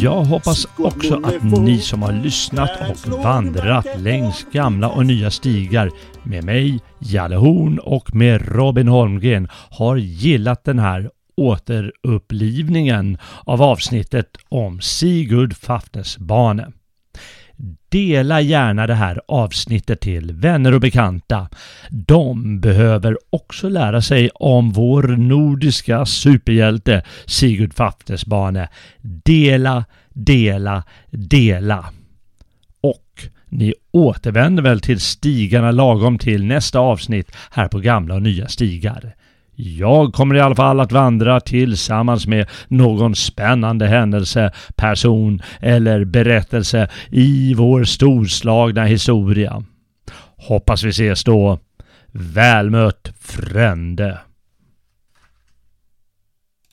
Jag 0.00 0.24
hoppas 0.24 0.66
också 0.76 1.20
att 1.24 1.42
ni 1.42 1.78
som 1.78 2.02
har 2.02 2.12
lyssnat 2.12 2.70
och 2.90 3.22
vandrat 3.22 3.86
längs 3.96 4.46
gamla 4.52 4.88
och 4.88 5.06
nya 5.06 5.30
stigar 5.30 5.90
med 6.22 6.44
mig, 6.44 6.80
Jalle 6.98 7.36
Horn 7.36 7.78
och 7.78 8.14
med 8.14 8.48
Robin 8.48 8.88
Holmgren 8.88 9.48
har 9.70 9.96
gillat 9.96 10.64
den 10.64 10.78
här 10.78 11.10
återupplivningen 11.36 13.18
av 13.44 13.62
avsnittet 13.62 14.36
om 14.48 14.80
Sigurd 14.80 15.56
Fafnesbane. 15.56 16.72
Dela 17.88 18.40
gärna 18.40 18.86
det 18.86 18.94
här 18.94 19.20
avsnittet 19.28 20.00
till 20.00 20.32
vänner 20.32 20.74
och 20.74 20.80
bekanta. 20.80 21.48
De 21.90 22.60
behöver 22.60 23.18
också 23.30 23.68
lära 23.68 24.02
sig 24.02 24.30
om 24.34 24.72
vår 24.72 25.02
nordiska 25.02 26.06
superhjälte 26.06 27.02
Sigurd 27.26 27.74
Faftesbane. 27.74 28.68
Dela, 29.00 29.84
dela, 30.08 30.84
dela. 31.10 31.84
Och 32.80 33.28
ni 33.48 33.74
återvänder 33.90 34.62
väl 34.62 34.80
till 34.80 35.00
stigarna 35.00 35.70
lagom 35.70 36.18
till 36.18 36.44
nästa 36.44 36.78
avsnitt 36.78 37.36
här 37.50 37.68
på 37.68 37.78
gamla 37.78 38.14
och 38.14 38.22
nya 38.22 38.48
stigar. 38.48 39.14
Jag 39.60 40.12
kommer 40.12 40.34
i 40.34 40.40
alla 40.40 40.54
fall 40.54 40.80
att 40.80 40.92
vandra 40.92 41.40
tillsammans 41.40 42.26
med 42.26 42.48
någon 42.68 43.14
spännande 43.14 43.86
händelse, 43.86 44.52
person 44.76 45.42
eller 45.60 46.04
berättelse 46.04 46.88
i 47.10 47.54
vår 47.54 47.84
storslagna 47.84 48.84
historia. 48.84 49.62
Hoppas 50.36 50.84
vi 50.84 50.88
ses 50.88 51.24
då. 51.24 51.58
Väl 52.12 52.70
mött 52.70 53.12
Frände! 53.20 54.18